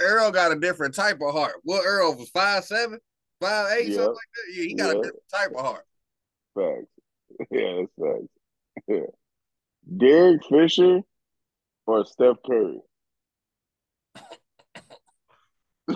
Earl 0.00 0.30
got 0.32 0.52
a 0.52 0.58
different 0.58 0.94
type 0.94 1.18
of 1.22 1.32
heart. 1.32 1.54
What 1.62 1.84
Earl 1.86 2.16
was 2.16 2.28
five 2.30 2.64
seven, 2.64 2.98
five 3.40 3.72
eight, 3.78 3.88
Yeah. 3.88 3.96
something 3.96 4.14
like 4.14 4.30
that. 4.34 4.46
Yeah, 4.54 4.62
he 4.62 4.74
got 4.74 4.84
Yeah. 4.84 4.90
a 5.00 5.02
different 5.02 5.28
type 5.32 5.50
of 5.56 5.64
heart. 5.64 5.86
facts? 6.54 6.92
Yeah, 7.50 7.80
that's 7.80 7.94
facts. 7.98 8.32
Yeah. 8.88 9.08
Derek 9.96 10.42
Fisher 10.48 11.00
or 11.86 12.04
Steph 12.06 12.36
Curry? 12.46 12.80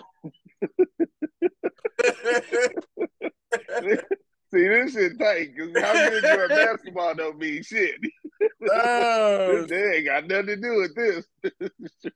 See, 4.50 4.66
this 4.66 4.94
shit 4.94 5.18
tight 5.18 5.54
because 5.54 5.82
how 5.82 5.92
good 6.08 6.22
you 6.22 6.42
at 6.44 6.48
basketball 6.48 7.14
don't 7.14 7.36
mean 7.38 7.62
shit. 7.62 7.96
Oh, 8.70 9.66
They 9.68 9.96
ain't 9.96 10.06
got 10.06 10.26
nothing 10.26 10.46
to 10.46 10.56
do 10.56 10.76
with 10.76 10.94
this. 10.94 11.26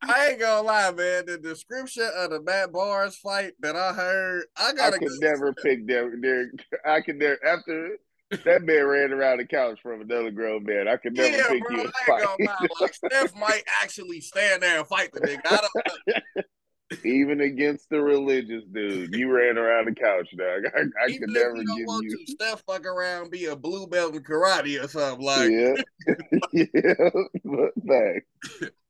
I 0.03 0.29
ain't 0.31 0.41
gonna 0.41 0.67
lie, 0.67 0.91
man. 0.93 1.27
The 1.27 1.39
description 1.39 2.09
of 2.17 2.31
the 2.31 2.41
Matt 2.43 2.73
Barnes 2.73 3.17
fight 3.17 3.53
that 3.61 3.77
I 3.77 3.93
heard, 3.93 4.45
I 4.57 4.69
I 4.71 4.73
gotta 4.73 4.99
could 4.99 5.09
go. 5.09 5.15
never 5.21 5.53
pick 5.55 5.87
Derek. 5.87 6.21
Derek. 6.23 6.51
I 6.85 7.01
could 7.01 7.17
never 7.17 7.39
after 7.45 7.97
that 8.45 8.63
man 8.63 8.87
ran 8.87 9.13
around 9.13 9.39
the 9.39 9.47
couch 9.47 9.79
from 9.83 10.01
another 10.01 10.31
grown 10.31 10.65
man. 10.65 10.89
I 10.89 10.97
could 10.97 11.15
never 11.17 11.37
Yeah, 11.37 11.49
pick 11.49 11.63
bro, 11.67 11.77
you. 11.77 11.83
I 11.83 11.85
ain't 11.85 11.95
fight. 12.07 12.23
gonna 12.23 12.45
lie. 12.51 12.67
Like 12.81 12.95
Steph 12.95 13.35
might 13.37 13.63
actually 13.83 14.21
stand 14.21 14.63
there 14.63 14.79
and 14.79 14.87
fight 14.87 15.13
the 15.13 15.21
nigga. 15.21 15.41
I 15.47 15.61
don't 15.61 15.71
know. 16.07 16.43
Even 17.05 17.41
against 17.41 17.89
the 17.91 18.01
religious 18.01 18.65
dude, 18.73 19.13
you 19.15 19.31
ran 19.31 19.59
around 19.59 19.87
the 19.87 19.95
couch, 19.95 20.29
dog. 20.37 20.63
I, 20.77 20.81
I 21.05 21.19
could 21.19 21.29
never 21.29 21.57
you 21.57 21.67
don't 21.67 21.79
give 21.79 21.87
want 21.87 22.05
you. 22.05 22.17
to, 22.17 22.33
Steph 22.33 22.63
fuck 22.67 22.87
around, 22.87 23.31
be 23.31 23.47
a 23.47 23.57
blue 23.57 23.87
belt 23.87 24.15
in 24.15 24.23
karate 24.23 24.83
or 24.83 24.89
something 24.89 25.25
like. 25.25 25.51
yeah, 25.51 25.75
yeah, 26.53 27.11
but 27.45 27.71
thanks. 27.87 28.27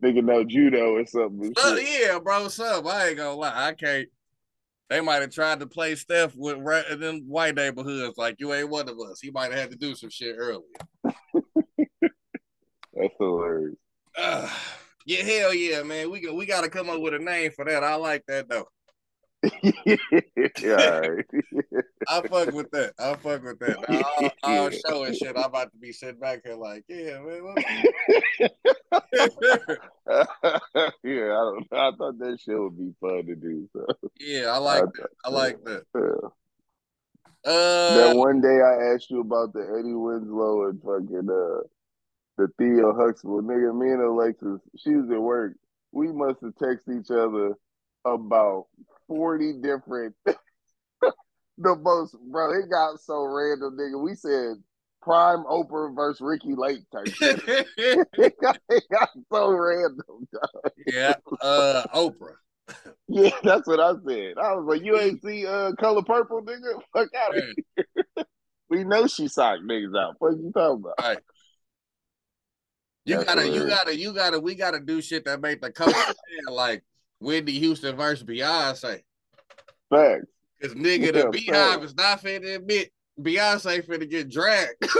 Nigga 0.03 0.25
know 0.25 0.45
judo 0.45 0.97
or 0.97 1.07
something. 1.07 1.53
Uh, 1.63 1.77
yeah, 1.81 2.19
bro, 2.19 2.49
some 2.49 2.87
I 2.87 3.09
ain't 3.09 3.17
gonna 3.19 3.35
lie. 3.35 3.69
I 3.69 3.73
can't. 3.73 4.09
They 4.91 5.01
might 5.01 5.23
have 5.23 5.31
tried 5.31 5.61
to 5.61 5.67
play 5.67 5.95
Steph 5.95 6.37
with 6.37 6.59
ra- 6.59 6.83
in 6.91 7.01
them 7.01 7.21
white 7.27 7.55
neighborhoods. 7.55 8.19
Like 8.19 8.37
you 8.41 8.53
ain't 8.53 8.69
one 8.69 8.89
of 8.89 8.99
us. 9.01 9.21
He 9.21 9.31
might 9.31 9.51
have 9.53 9.61
had 9.61 9.71
to 9.71 9.77
do 9.77 9.95
some 9.95 10.11
shit 10.11 10.37
earlier. 10.39 10.63
That's 12.95 13.15
hilarious. 13.19 13.77
Uh, 14.17 14.49
yeah, 15.07 15.23
hell 15.23 15.55
yeah, 15.55 15.83
man. 15.83 16.11
We 16.11 16.21
got 16.21 16.35
we 16.35 16.47
got 16.47 16.65
to 16.65 16.71
come 16.71 16.91
up 16.91 17.01
with 17.01 17.15
a 17.15 17.19
name 17.19 17.53
for 17.53 17.65
that. 17.65 17.83
I 17.85 17.95
like 17.97 18.25
that 18.27 18.49
though. 18.49 18.69
yeah, 19.83 20.77
all 21.03 21.11
right. 21.11 21.25
I 22.09 22.29
fuck 22.29 22.53
with 22.53 22.71
that. 22.71 22.93
I 22.99 23.15
fuck 23.15 23.43
with 23.43 23.59
that. 23.61 23.77
All, 23.89 24.31
all 24.43 24.71
show 24.89 25.05
and 25.05 25.17
shit. 25.17 25.37
I'm 25.37 25.45
about 25.45 25.73
to 25.73 25.79
be 25.79 25.93
sitting 25.93 26.21
back 26.21 26.43
here 26.45 26.55
like, 26.55 26.85
yeah, 26.89 27.19
man. 27.21 27.45
what- 27.45 27.59
yeah, 31.03 31.33
I 31.33 31.43
don't. 31.43 31.67
I 31.73 31.91
thought 31.97 32.19
that 32.19 32.39
shit 32.41 32.59
would 32.59 32.79
be 32.79 32.93
fun 33.01 33.27
to 33.27 33.35
do. 33.35 33.69
So, 33.73 33.87
yeah, 34.21 34.47
I 34.47 34.59
like 34.59 34.85
that. 34.85 35.11
I 35.25 35.31
like 35.31 35.65
that. 35.65 35.85
yeah. 35.95 36.29
Uh, 37.45 37.97
that 37.97 38.17
one 38.17 38.41
day 38.41 38.61
I 38.61 38.95
asked 38.95 39.11
you 39.11 39.21
about 39.21 39.53
the 39.53 39.63
Eddie 39.77 39.95
Winslow 39.95 40.69
and 40.69 40.81
fucking 40.81 41.29
uh 41.29 41.67
the 42.39 42.49
Theo 42.59 42.95
Huxtable 42.95 43.43
nigga. 43.43 43.79
Me 43.79 43.91
and 43.93 44.03
Alexis, 44.03 44.61
she 44.77 44.95
was 44.95 45.11
at 45.11 45.21
work. 45.21 45.55
We 45.93 46.09
must 46.13 46.41
have 46.43 46.55
texted 46.55 47.01
each 47.01 47.11
other 47.11 47.55
about 48.05 48.67
forty 49.07 49.55
different. 49.55 50.15
the 51.59 51.77
most, 51.77 52.17
bro. 52.31 52.53
It 52.53 52.71
got 52.71 52.99
so 53.01 53.25
random, 53.25 53.77
nigga. 53.79 54.03
We 54.03 54.15
said 54.15 54.63
Prime 55.03 55.45
Oprah 55.45 55.95
versus 55.95 56.21
Ricki 56.21 56.55
Lake 56.55 56.83
type 56.93 57.09
shit. 57.09 57.43
it, 57.77 58.35
got, 58.41 58.59
it 58.69 58.85
got 58.91 59.11
so 59.31 59.51
random. 59.51 60.29
dog. 60.33 60.73
yeah, 60.87 61.15
uh, 61.41 61.85
Oprah. 61.95 62.35
Yeah, 63.09 63.31
that's 63.43 63.67
what 63.67 63.81
I 63.81 63.93
said. 64.07 64.39
I 64.39 64.55
was 64.55 64.65
like, 64.67 64.83
you 64.83 64.97
ain't 64.97 65.21
see 65.21 65.45
uh 65.47 65.73
color 65.73 66.01
purple, 66.03 66.41
nigga? 66.43 66.81
Fuck 66.95 67.09
out 67.15 67.37
of 67.37 67.43
here. 67.45 68.25
we 68.71 68.85
know 68.85 69.07
she 69.07 69.29
socked 69.29 69.65
niggas 69.65 69.99
out. 70.01 70.15
What 70.21 70.39
you 70.39 70.51
talking 70.55 70.85
about? 70.85 71.19
You 73.05 73.17
That's 73.17 73.27
gotta, 73.27 73.49
you 73.49 73.67
gotta, 73.67 73.97
you 73.99 74.13
gotta, 74.13 74.39
we 74.41 74.55
gotta 74.55 74.79
do 74.81 75.03
shit 75.03 75.25
that 75.25 75.41
make 75.41 75.61
the 75.61 75.73
coach 75.73 75.95
like 76.49 76.85
Whitney 77.21 77.53
Houston 77.53 77.97
versus 77.97 78.25
Beyonce. 78.25 79.01
Facts. 79.91 80.27
Cause 80.63 80.75
nigga, 80.75 81.07
Yeah, 81.07 81.13
the 81.13 81.25
BeyHive 81.33 81.51
facts. 81.51 81.85
is 81.87 81.95
not 81.97 82.23
finna 82.23 82.57
admit 82.57 82.93
Beyonce 83.21 83.85
finna 83.85 84.09
get 84.09 84.31
dragged. 84.31 84.77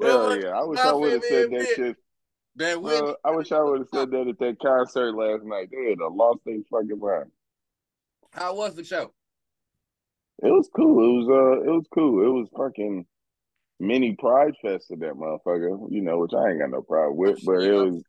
Hell 0.00 0.40
yeah. 0.40 0.50
I 0.50 0.64
wish 0.64 0.78
I 0.78 0.92
would 0.92 1.12
have 1.12 1.24
said 1.24 1.50
that 1.50 1.66
shit. 1.76 1.96
That 2.56 2.80
Whitney, 2.82 3.00
Bro, 3.00 3.16
I 3.24 3.30
wish 3.32 3.52
I 3.52 3.60
would 3.60 3.80
have 3.80 3.88
said 3.92 4.10
that 4.10 4.28
at 4.28 4.38
that 4.38 4.56
concert 4.60 5.14
last 5.14 5.44
night. 5.44 5.68
They 5.72 5.90
had 5.90 5.98
a 6.00 6.08
lost 6.08 6.40
their 6.44 6.56
fucking 6.70 6.98
mind. 6.98 7.30
how 8.32 8.54
was 8.56 8.74
the 8.74 8.84
show? 8.84 9.12
It 10.42 10.48
was 10.50 10.68
cool. 10.74 11.04
It 11.04 11.12
was 11.18 11.28
uh 11.28 11.60
it 11.68 11.72
was 11.74 11.86
cool. 11.94 12.24
It 12.24 12.28
was 12.32 12.48
fucking 12.56 13.04
mini 13.80 14.14
Pride 14.14 14.54
Fest 14.62 14.90
of 14.90 15.00
that 15.00 15.14
motherfucker. 15.14 15.90
You 15.90 16.02
know, 16.02 16.18
which 16.18 16.32
I 16.34 16.50
ain't 16.50 16.60
got 16.60 16.70
no 16.70 16.82
problem 16.82 17.16
with, 17.16 17.44
but 17.44 17.62
it 17.62 17.72
was 17.72 18.02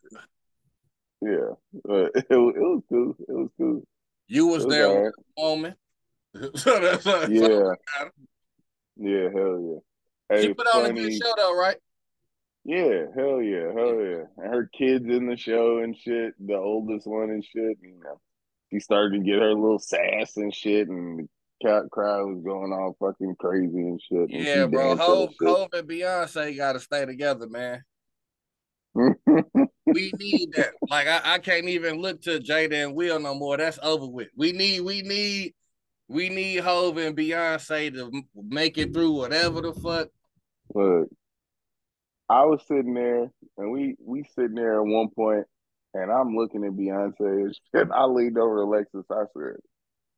yeah, 1.21 1.53
but 1.83 2.11
it, 2.15 2.25
it 2.29 2.37
was 2.37 2.83
cool. 2.89 3.15
It 3.19 3.31
was 3.31 3.49
cool. 3.57 3.83
You 4.27 4.47
was, 4.47 4.65
was 4.65 4.73
there 4.73 5.03
right. 5.03 5.13
woman. 5.37 5.75
so 6.55 6.79
that's 6.79 7.03
so 7.03 7.27
Yeah, 7.27 7.73
yeah, 8.97 9.29
hell 9.33 9.81
yeah. 10.31 10.39
She 10.39 10.47
Hey, 10.47 10.53
put 10.53 10.67
on 10.67 10.85
a 10.85 10.93
good 10.93 11.13
show 11.13 11.33
though, 11.35 11.57
right? 11.57 11.77
Yeah, 12.63 13.05
hell 13.15 13.41
yeah, 13.41 13.71
hell 13.73 13.99
yeah. 13.99 14.23
And 14.37 14.53
her 14.53 14.69
kids 14.71 15.05
in 15.05 15.27
the 15.27 15.35
show 15.35 15.79
and 15.79 15.97
shit, 15.97 16.33
the 16.39 16.55
oldest 16.55 17.07
one 17.07 17.29
and 17.29 17.43
shit. 17.43 17.77
You 17.81 17.99
know, 18.03 18.19
she 18.71 18.79
started 18.79 19.17
to 19.17 19.23
get 19.23 19.39
her 19.39 19.53
little 19.53 19.79
sass 19.79 20.37
and 20.37 20.53
shit, 20.53 20.87
and 20.87 21.27
crowd 21.61 22.27
was 22.27 22.41
going 22.43 22.73
all 22.73 22.95
fucking 22.99 23.35
crazy 23.39 23.77
and 23.77 24.01
shit. 24.01 24.29
And 24.29 24.43
Yeah, 24.43 24.65
bro. 24.65 24.95
Hove, 24.95 25.33
and 25.39 25.49
Hove 25.49 25.69
and 25.73 25.87
Beyonce 25.87 26.55
got 26.57 26.73
to 26.73 26.79
stay 26.79 27.05
together, 27.05 27.47
man. 27.47 27.83
We 29.93 30.11
need 30.17 30.53
that. 30.53 30.73
Like 30.89 31.07
I, 31.07 31.21
I 31.23 31.39
can't 31.39 31.67
even 31.67 32.01
look 32.01 32.21
to 32.23 32.39
Jada 32.39 32.85
and 32.85 32.95
Will 32.95 33.19
no 33.19 33.35
more. 33.35 33.57
That's 33.57 33.79
over 33.81 34.05
with. 34.05 34.29
We 34.35 34.51
need, 34.51 34.81
we 34.81 35.01
need, 35.01 35.53
we 36.07 36.29
need 36.29 36.59
Hove 36.59 36.97
and 36.97 37.15
Beyonce 37.15 37.93
to 37.93 38.23
make 38.35 38.77
it 38.77 38.93
through 38.93 39.11
whatever 39.11 39.61
the 39.61 39.73
fuck. 39.73 40.09
Look, 40.73 41.09
I 42.29 42.45
was 42.45 42.61
sitting 42.67 42.93
there, 42.93 43.29
and 43.57 43.71
we 43.71 43.95
we 44.03 44.23
sitting 44.35 44.55
there 44.55 44.79
at 44.79 44.85
one 44.85 45.09
point, 45.09 45.45
and 45.93 46.11
I'm 46.11 46.35
looking 46.35 46.63
at 46.63 46.71
Beyonce 46.71 47.19
and 47.19 47.59
shit. 47.73 47.87
I 47.93 48.05
leaned 48.05 48.37
over 48.37 48.57
to 48.57 48.61
Alexis. 48.61 49.05
I 49.11 49.23
said, 49.33 49.57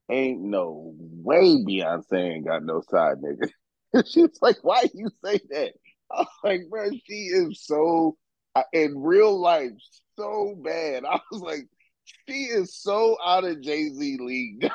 "Ain't 0.09 0.41
no 0.41 0.93
way 0.97 1.63
Beyonce 1.63 2.13
ain't 2.35 2.45
got 2.45 2.63
no 2.63 2.81
side 2.89 3.17
nigga." 3.17 3.49
She's 4.05 4.37
like, 4.41 4.57
"Why 4.63 4.83
you 4.93 5.09
say 5.23 5.39
that?" 5.49 5.73
I 6.11 6.17
was 6.19 6.27
like, 6.43 6.61
"Bro, 6.69 6.91
she 7.05 7.25
is 7.25 7.63
so 7.65 8.17
in 8.71 8.97
real 9.01 9.39
life 9.39 9.71
so 10.17 10.55
bad." 10.63 11.05
I 11.09 11.19
was 11.31 11.41
like, 11.41 11.67
"She 12.27 12.43
is 12.43 12.75
so 12.75 13.17
out 13.23 13.43
of 13.43 13.61
Jay 13.61 13.89
Z 13.89 14.17
league. 14.19 14.69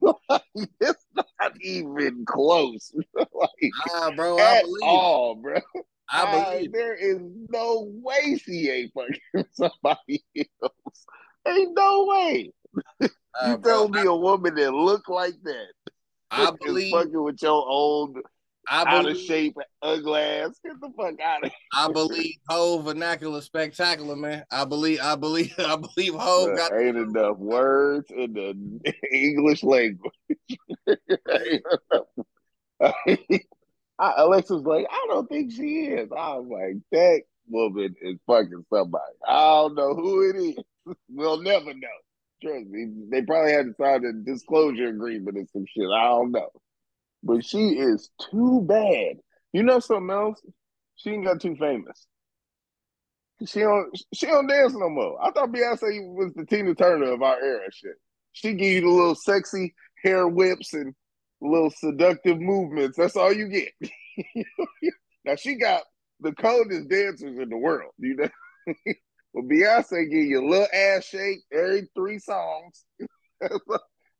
like, 0.00 0.42
it's 0.80 1.06
not 1.14 1.52
even 1.60 2.24
close. 2.26 2.92
like 3.14 3.72
Ah, 3.94 4.10
bro, 4.14 4.38
I 4.38 4.56
at 4.58 4.64
believe. 4.64 4.82
all, 4.82 5.34
bro." 5.36 5.60
I 6.10 6.30
believe. 6.30 6.68
it. 6.68 6.72
there 6.72 6.94
is 6.94 7.18
no 7.48 7.88
way 8.02 8.36
she 8.36 8.68
ain't 8.68 8.92
fucking 8.92 9.46
somebody 9.52 10.22
else. 10.62 11.06
Ain't 11.48 11.74
no 11.74 12.06
way. 12.06 12.52
You 13.42 13.48
uh, 13.48 13.56
bro, 13.56 13.72
tell 13.72 13.88
me 13.88 14.02
a 14.02 14.14
woman 14.14 14.54
that 14.56 14.74
look 14.74 15.08
like 15.08 15.32
that 15.44 15.68
I 16.32 16.50
believe. 16.62 16.92
fucking 16.92 17.22
with 17.22 17.42
your 17.42 17.52
old, 17.52 18.18
I 18.68 18.82
out 18.82 19.06
of 19.06 19.12
believe. 19.12 19.26
shape, 19.26 19.56
ugly 19.82 20.20
ass. 20.20 20.58
Get 20.64 20.80
the 20.80 20.90
fuck 20.96 21.20
out 21.20 21.44
of 21.44 21.50
here. 21.50 21.52
I 21.74 21.92
believe 21.92 22.34
Hove 22.48 22.84
vernacular 22.84 23.40
spectacular, 23.42 24.16
man. 24.16 24.44
I 24.50 24.64
believe. 24.64 25.00
I 25.02 25.16
believe. 25.16 25.54
I 25.58 25.76
believe 25.76 26.14
here. 26.14 26.56
got. 26.56 26.72
Ain't 26.72 26.96
enough 26.96 27.36
words 27.38 28.10
in 28.10 28.32
the 28.32 28.94
English 29.12 29.62
language. 29.62 30.12
I, 33.98 34.14
Alexa's 34.16 34.62
like, 34.62 34.86
I 34.90 35.06
don't 35.08 35.28
think 35.28 35.52
she 35.52 35.86
is. 35.86 36.10
I 36.16 36.36
was 36.36 36.48
like, 36.48 36.76
that 36.92 37.22
woman 37.48 37.94
is 38.00 38.18
fucking 38.26 38.64
somebody. 38.72 39.14
I 39.28 39.38
don't 39.38 39.74
know 39.74 39.94
who 39.94 40.30
it 40.30 40.36
is. 40.36 40.96
We'll 41.08 41.40
never 41.40 41.74
know. 41.74 41.88
Trust 42.42 42.66
me. 42.66 42.86
They 43.10 43.22
probably 43.22 43.52
had 43.52 43.66
to 43.66 43.74
sign 43.80 44.04
a 44.04 44.12
disclosure 44.12 44.88
agreement 44.88 45.38
or 45.38 45.44
some 45.52 45.64
shit. 45.66 45.88
I 45.88 46.08
don't 46.08 46.32
know. 46.32 46.50
But 47.22 47.44
she 47.44 47.68
is 47.78 48.10
too 48.30 48.62
bad. 48.62 49.18
You 49.52 49.62
know 49.62 49.78
something 49.78 50.10
else? 50.10 50.42
She 50.96 51.10
ain't 51.10 51.24
got 51.24 51.40
too 51.40 51.56
famous. 51.56 52.06
She 53.46 53.60
don't 53.60 53.88
she 54.14 54.26
don't 54.26 54.46
dance 54.46 54.72
no 54.74 54.88
more. 54.88 55.22
I 55.22 55.30
thought 55.30 55.52
Beyonce 55.52 56.14
was 56.14 56.32
the 56.34 56.44
Tina 56.46 56.74
Turner 56.74 57.12
of 57.12 57.22
our 57.22 57.40
era 57.40 57.68
shit. 57.72 57.96
She 58.32 58.54
give 58.54 58.72
you 58.72 58.80
the 58.82 58.88
little 58.88 59.14
sexy 59.14 59.74
hair 60.02 60.26
whips 60.26 60.74
and 60.74 60.94
little 61.40 61.70
seductive 61.70 62.40
movements. 62.40 62.96
That's 62.96 63.16
all 63.16 63.32
you 63.32 63.48
get. 63.48 63.72
now 65.24 65.36
she 65.36 65.56
got 65.56 65.82
the 66.20 66.32
coldest 66.32 66.88
dancers 66.88 67.38
in 67.38 67.48
the 67.48 67.56
world, 67.56 67.92
you 67.98 68.16
know. 68.16 68.74
but 69.34 69.44
Beyonce 69.44 70.10
give 70.10 70.24
you 70.24 70.40
a 70.40 70.48
little 70.48 70.66
ass 70.72 71.04
shake 71.04 71.38
every 71.52 71.88
three 71.96 72.18
songs. 72.18 72.84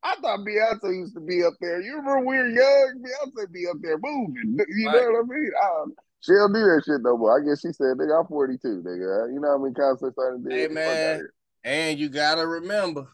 I 0.04 0.16
thought 0.16 0.40
Beyonce 0.40 0.96
used 0.96 1.14
to 1.14 1.20
be 1.20 1.44
up 1.44 1.54
there. 1.60 1.80
You 1.80 1.96
remember 1.98 2.26
when 2.26 2.26
we 2.26 2.36
were 2.38 2.48
young? 2.48 3.02
Beyonce 3.04 3.52
be 3.52 3.66
up 3.68 3.76
there 3.80 3.98
moving. 4.02 4.58
You 4.68 4.90
know 4.90 4.92
Right. 4.98 5.12
what 5.12 5.24
I 5.24 5.38
mean? 5.38 5.50
I 5.62 5.84
she 6.20 6.32
don't 6.34 6.52
do 6.52 6.60
that 6.60 6.82
shit 6.86 7.00
no 7.02 7.16
more. 7.18 7.40
I 7.40 7.44
guess 7.44 7.60
she 7.60 7.72
said, 7.72 7.96
nigga, 7.96 8.20
I'm 8.20 8.26
42, 8.28 8.82
nigga. 8.86 9.32
You 9.34 9.40
know 9.40 9.50
how 9.50 9.58
many 9.58 9.74
concerts 9.74 10.16
I 10.18 10.30
done 10.30 10.44
did? 10.44 10.52
Hey, 10.52 10.66
man. 10.68 11.28
And 11.64 11.98
you 11.98 12.08
gotta 12.08 12.46
remember, 12.46 13.08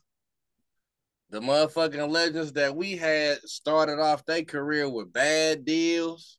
the 1.31 1.41
motherfucking 1.41 2.11
legends 2.11 2.53
that 2.55 2.75
we 2.75 2.97
had 2.97 3.39
started 3.43 3.99
off 3.99 4.25
their 4.25 4.45
career 4.45 4.89
with 4.89 5.13
bad 5.13 5.65
deals. 5.67 6.39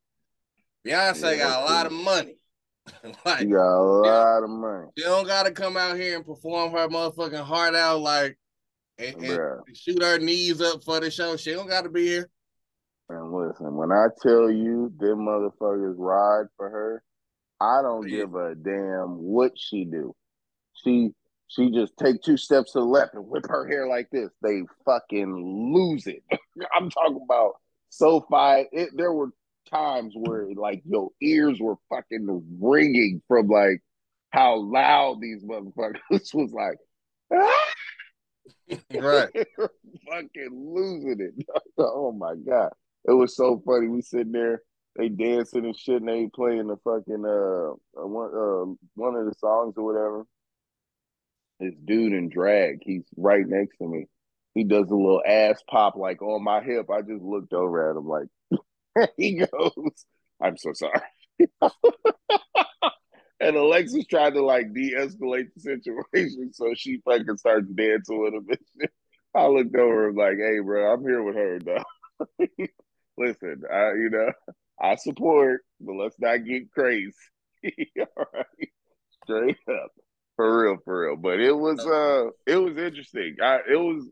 Beyonce 0.85 1.37
Yeah, 1.37 1.37
got 1.37 1.61
a 1.61 1.65
lot 1.65 1.85
of 1.85 1.91
money. 1.91 2.38
like 3.25 3.41
You 3.41 3.55
got 3.55 3.77
a 3.77 3.83
lot 3.83 4.43
of 4.43 4.49
money. 4.49 4.87
she 4.97 5.03
don't 5.03 5.27
gotta 5.27 5.51
come 5.51 5.77
out 5.77 5.97
here 5.97 6.15
and 6.17 6.25
perform 6.25 6.71
her 6.71 6.87
motherfucking 6.87 7.43
heart 7.43 7.75
out 7.75 7.99
like 8.01 8.37
and, 8.97 9.15
and 9.23 9.39
shoot 9.73 10.01
her 10.03 10.19
knees 10.19 10.61
up 10.61 10.83
for 10.83 10.99
the 10.99 11.09
show. 11.09 11.37
She 11.37 11.51
don't 11.53 11.67
gotta 11.69 11.89
be 11.89 12.05
here. 12.05 12.29
And 13.09 13.31
listen, 13.33 13.75
when 13.75 13.91
I 13.91 14.07
tell 14.21 14.51
you 14.51 14.93
them 14.97 15.19
motherfuckers 15.19 15.95
ride 15.97 16.47
for 16.57 16.69
her, 16.69 17.03
I 17.59 17.81
don't 17.81 18.07
Yeah. 18.07 18.17
give 18.17 18.35
a 18.35 18.55
damn 18.55 19.17
what 19.17 19.53
she 19.55 19.85
do. 19.85 20.15
She 20.73 21.11
she 21.47 21.71
just 21.71 21.93
take 21.97 22.21
two 22.21 22.37
steps 22.37 22.73
to 22.73 22.79
the 22.79 22.85
left 22.85 23.15
and 23.15 23.25
whip 23.25 23.45
her 23.49 23.67
hair 23.67 23.87
like 23.87 24.07
this. 24.11 24.29
They 24.43 24.61
fucking 24.85 25.73
lose 25.73 26.05
it. 26.05 26.21
I'm 26.77 26.91
talking 26.91 27.21
about 27.23 27.53
SoFi. 27.89 28.67
It, 28.71 28.89
there 28.95 29.11
were 29.11 29.29
times 29.69 30.13
where 30.15 30.47
like 30.55 30.81
your 30.85 31.09
ears 31.21 31.59
were 31.59 31.75
fucking 31.89 32.43
ringing 32.59 33.21
from 33.27 33.47
like 33.47 33.81
how 34.31 34.57
loud 34.57 35.19
these 35.21 35.43
motherfuckers 35.43 36.33
was 36.33 36.51
like. 36.51 36.77
"Ah!" 37.33 37.65
Right. 38.93 39.29
fucking 40.09 40.73
losing 40.73 41.19
it. 41.19 41.45
oh 41.77 42.11
my 42.11 42.35
god, 42.35 42.71
it 43.05 43.11
was 43.11 43.35
so 43.35 43.61
funny. 43.65 43.87
We 43.87 44.01
sitting 44.01 44.31
there, 44.31 44.61
they 44.95 45.09
dancing 45.09 45.65
and 45.65 45.75
shit, 45.75 46.01
and 46.01 46.09
they 46.09 46.29
playing 46.33 46.67
the 46.67 46.77
fucking 46.83 47.25
uh 47.25 47.71
uh, 48.01 48.07
one 48.07 48.29
uh 48.33 48.73
one 48.95 49.15
of 49.15 49.25
the 49.25 49.33
songs 49.39 49.75
or 49.77 49.85
whatever. 49.85 50.25
This 51.59 51.75
dude 51.83 52.13
in 52.13 52.29
drag, 52.29 52.79
he's 52.81 53.03
right 53.17 53.45
next 53.45 53.77
to 53.77 53.87
me. 53.87 54.07
He 54.55 54.63
does 54.63 54.89
a 54.89 54.95
little 54.95 55.21
ass 55.25 55.61
pop 55.69 55.95
like 55.95 56.21
on 56.21 56.43
my 56.43 56.61
hip. 56.61 56.89
I 56.89 57.01
just 57.01 57.23
looked 57.23 57.53
over 57.53 57.89
at 57.89 57.97
him 57.97 58.07
like 58.07 58.27
he 59.17 59.35
goes, 59.35 60.05
"I'm 60.41 60.57
so 60.57 60.73
sorry." 60.73 61.01
And 63.41 63.55
Alexis 63.55 64.05
tried 64.05 64.33
to 64.33 64.43
like 64.43 64.73
de-escalate 64.73 65.47
the 65.55 65.61
situation, 65.61 66.51
so 66.53 66.73
she 66.75 67.01
fucking 67.05 67.37
starts 67.37 67.69
dancing 67.69 68.21
with 68.21 68.33
him 68.33 68.45
and 68.49 68.59
shit. 68.79 68.91
I 69.33 69.47
looked 69.47 69.75
over 69.75 70.09
and 70.09 70.17
like, 70.17 70.37
hey, 70.37 70.59
bro, 70.59 70.93
I'm 70.93 71.01
here 71.03 71.23
with 71.23 71.35
her, 71.35 71.59
though. 71.59 72.47
Listen, 73.17 73.61
I, 73.71 73.91
you 73.91 74.09
know, 74.09 74.31
I 74.81 74.95
support, 74.95 75.61
but 75.79 75.93
let's 75.93 76.19
not 76.19 76.45
get 76.45 76.71
crazy. 76.71 77.13
All 77.63 78.25
right, 78.33 78.69
straight 79.23 79.57
up, 79.69 79.91
for 80.35 80.63
real, 80.63 80.77
for 80.83 81.01
real. 81.01 81.15
But 81.15 81.39
it 81.39 81.53
was, 81.53 81.79
uh, 81.79 82.31
it 82.45 82.57
was 82.57 82.77
interesting. 82.77 83.37
I, 83.41 83.59
it 83.71 83.77
was, 83.77 84.05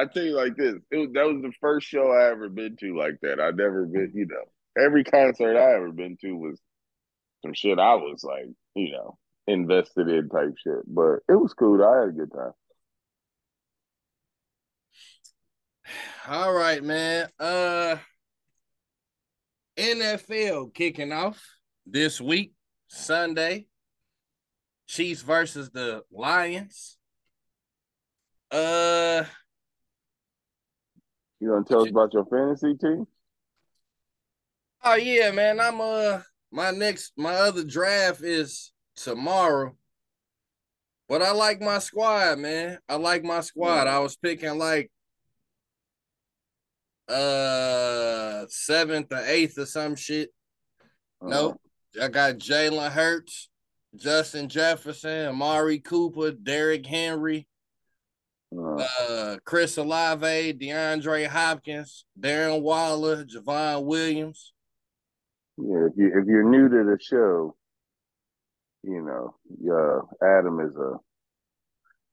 I 0.00 0.06
tell 0.06 0.22
you 0.22 0.34
like 0.34 0.56
this, 0.56 0.76
it 0.90 0.96
was, 0.96 1.08
that 1.12 1.26
was 1.26 1.42
the 1.42 1.52
first 1.60 1.86
show 1.86 2.10
I 2.10 2.30
ever 2.30 2.48
been 2.48 2.74
to 2.76 2.96
like 2.96 3.18
that. 3.20 3.38
I 3.38 3.50
never 3.50 3.84
been, 3.84 4.12
you 4.14 4.24
know, 4.24 4.82
every 4.82 5.04
concert 5.04 5.58
I 5.58 5.74
ever 5.74 5.92
been 5.92 6.16
to 6.22 6.32
was 6.32 6.58
some 7.42 7.52
shit 7.52 7.78
I 7.78 7.96
was 7.96 8.24
like, 8.24 8.46
you 8.74 8.92
know, 8.92 9.18
invested 9.46 10.08
in 10.08 10.30
type 10.30 10.54
shit. 10.56 10.82
But 10.86 11.16
it 11.28 11.36
was 11.38 11.52
cool. 11.52 11.84
I 11.84 12.00
had 12.00 12.08
a 12.08 12.12
good 12.12 12.32
time. 12.32 12.52
All 16.28 16.54
right, 16.54 16.82
man. 16.82 17.28
Uh 17.38 17.96
NFL 19.76 20.72
kicking 20.72 21.12
off 21.12 21.44
this 21.84 22.22
week, 22.22 22.54
Sunday. 22.88 23.66
Chiefs 24.86 25.20
versus 25.20 25.70
the 25.70 26.04
Lions. 26.10 26.96
Uh 28.50 29.24
You 31.40 31.48
gonna 31.48 31.64
tell 31.64 31.82
us 31.82 31.90
about 31.90 32.12
your 32.12 32.26
fantasy 32.26 32.74
team? 32.76 33.06
oh 34.84 34.94
yeah, 34.94 35.30
man. 35.30 35.58
I'm 35.58 35.80
uh 35.80 36.20
my 36.52 36.70
next 36.70 37.12
my 37.16 37.34
other 37.34 37.64
draft 37.64 38.22
is 38.22 38.72
tomorrow. 38.96 39.74
But 41.08 41.22
I 41.22 41.32
like 41.32 41.60
my 41.60 41.78
squad, 41.78 42.38
man. 42.38 42.78
I 42.88 42.94
like 42.96 43.24
my 43.24 43.40
squad. 43.40 43.88
I 43.88 43.98
was 43.98 44.16
picking 44.16 44.58
like 44.58 44.90
uh 47.08 48.44
seventh 48.48 49.12
or 49.12 49.24
eighth 49.26 49.58
or 49.58 49.66
some 49.66 49.96
shit. 49.96 50.30
No. 51.20 51.56
I 52.00 52.06
got 52.08 52.38
Jalen 52.38 52.92
Hurts, 52.92 53.48
Justin 53.96 54.48
Jefferson, 54.48 55.26
Amari 55.26 55.80
Cooper, 55.80 56.30
Derrick 56.30 56.86
Henry, 56.86 57.48
Uh, 58.56 58.84
uh, 59.08 59.36
Chris 59.44 59.76
Olave, 59.78 60.54
DeAndre 60.54 61.26
Hopkins, 61.26 62.04
Darren 62.18 62.62
Waller, 62.62 63.24
Javon 63.24 63.84
Williams. 63.84 64.52
yeah, 65.56 65.86
if 65.86 65.92
you 65.96 66.08
if 66.18 66.26
you're 66.26 66.48
new 66.50 66.68
to 66.68 66.84
the 66.90 66.98
show, 67.00 67.54
you 68.82 69.02
know, 69.02 69.34
uh, 69.72 70.24
Adam 70.24 70.60
is 70.60 70.74
a 70.76 70.94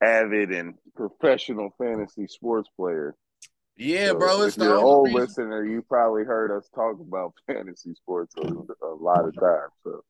avid 0.06 0.52
and 0.52 0.76
professional 0.96 1.72
fantasy 1.80 2.28
sports 2.28 2.70
player. 2.78 3.16
Yeah, 3.76 4.10
So 4.10 4.20
bro, 4.20 4.42
it's 4.44 4.56
if 4.56 4.60
the 4.60 4.66
you're 4.66 4.78
an 4.78 4.84
old 4.84 5.08
reason- 5.08 5.22
listener, 5.22 5.66
you 5.66 5.82
probably 5.82 6.24
heard 6.24 6.52
us 6.56 6.70
talk 6.76 7.00
about 7.00 7.34
fantasy 7.48 7.96
sports 7.96 8.36
a, 8.38 8.42
a 8.86 8.94
lot 8.94 9.26
of 9.28 9.34
times. 9.36 9.72
So 9.84 10.04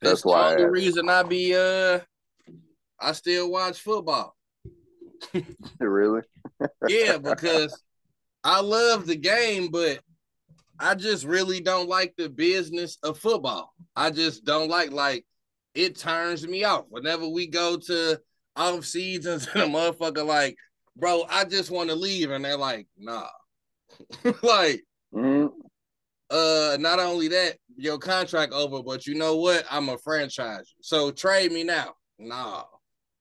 That's 0.00 0.22
the 0.22 0.28
why 0.28 0.52
asked. 0.54 0.64
reason 0.70 1.08
I 1.10 1.22
be 1.22 1.54
uh 1.54 2.00
I 2.98 3.12
still 3.12 3.50
watch 3.50 3.78
football. 3.80 4.34
really, 5.80 6.22
Yeah, 6.88 7.18
because 7.18 7.82
I 8.42 8.60
love 8.60 9.06
the 9.06 9.16
game, 9.16 9.68
but 9.70 10.00
I 10.78 10.94
just 10.94 11.24
really 11.24 11.60
don't 11.60 11.88
like 11.88 12.14
the 12.16 12.28
business 12.28 12.98
of 13.02 13.18
football. 13.18 13.72
I 13.96 14.10
just 14.10 14.44
don't 14.44 14.68
like 14.68 14.90
like 14.92 15.24
it 15.74 15.96
turns 15.98 16.46
me 16.46 16.64
off. 16.64 16.84
Whenever 16.88 17.28
we 17.28 17.46
go 17.46 17.76
to 17.76 18.20
off 18.56 18.84
seasons 18.84 19.48
and 19.54 19.62
a 19.62 19.66
motherfucker 19.66 20.26
like, 20.26 20.56
bro, 20.96 21.24
I 21.28 21.44
just 21.44 21.70
want 21.70 21.90
to 21.90 21.96
leave. 21.96 22.30
And 22.30 22.44
they're 22.44 22.56
like, 22.56 22.86
nah. 22.96 23.28
like, 24.42 24.84
Mhm. 25.14 25.50
uh, 26.30 26.76
not 26.80 26.98
only 26.98 27.28
that, 27.28 27.56
your 27.76 27.98
contract 27.98 28.52
over, 28.52 28.82
but 28.82 29.06
you 29.06 29.14
know 29.14 29.36
what? 29.36 29.64
I'm 29.70 29.88
a 29.88 29.98
franchise. 29.98 30.74
So 30.80 31.10
trade 31.10 31.52
me 31.52 31.64
now. 31.64 31.94
Nah. 32.18 32.64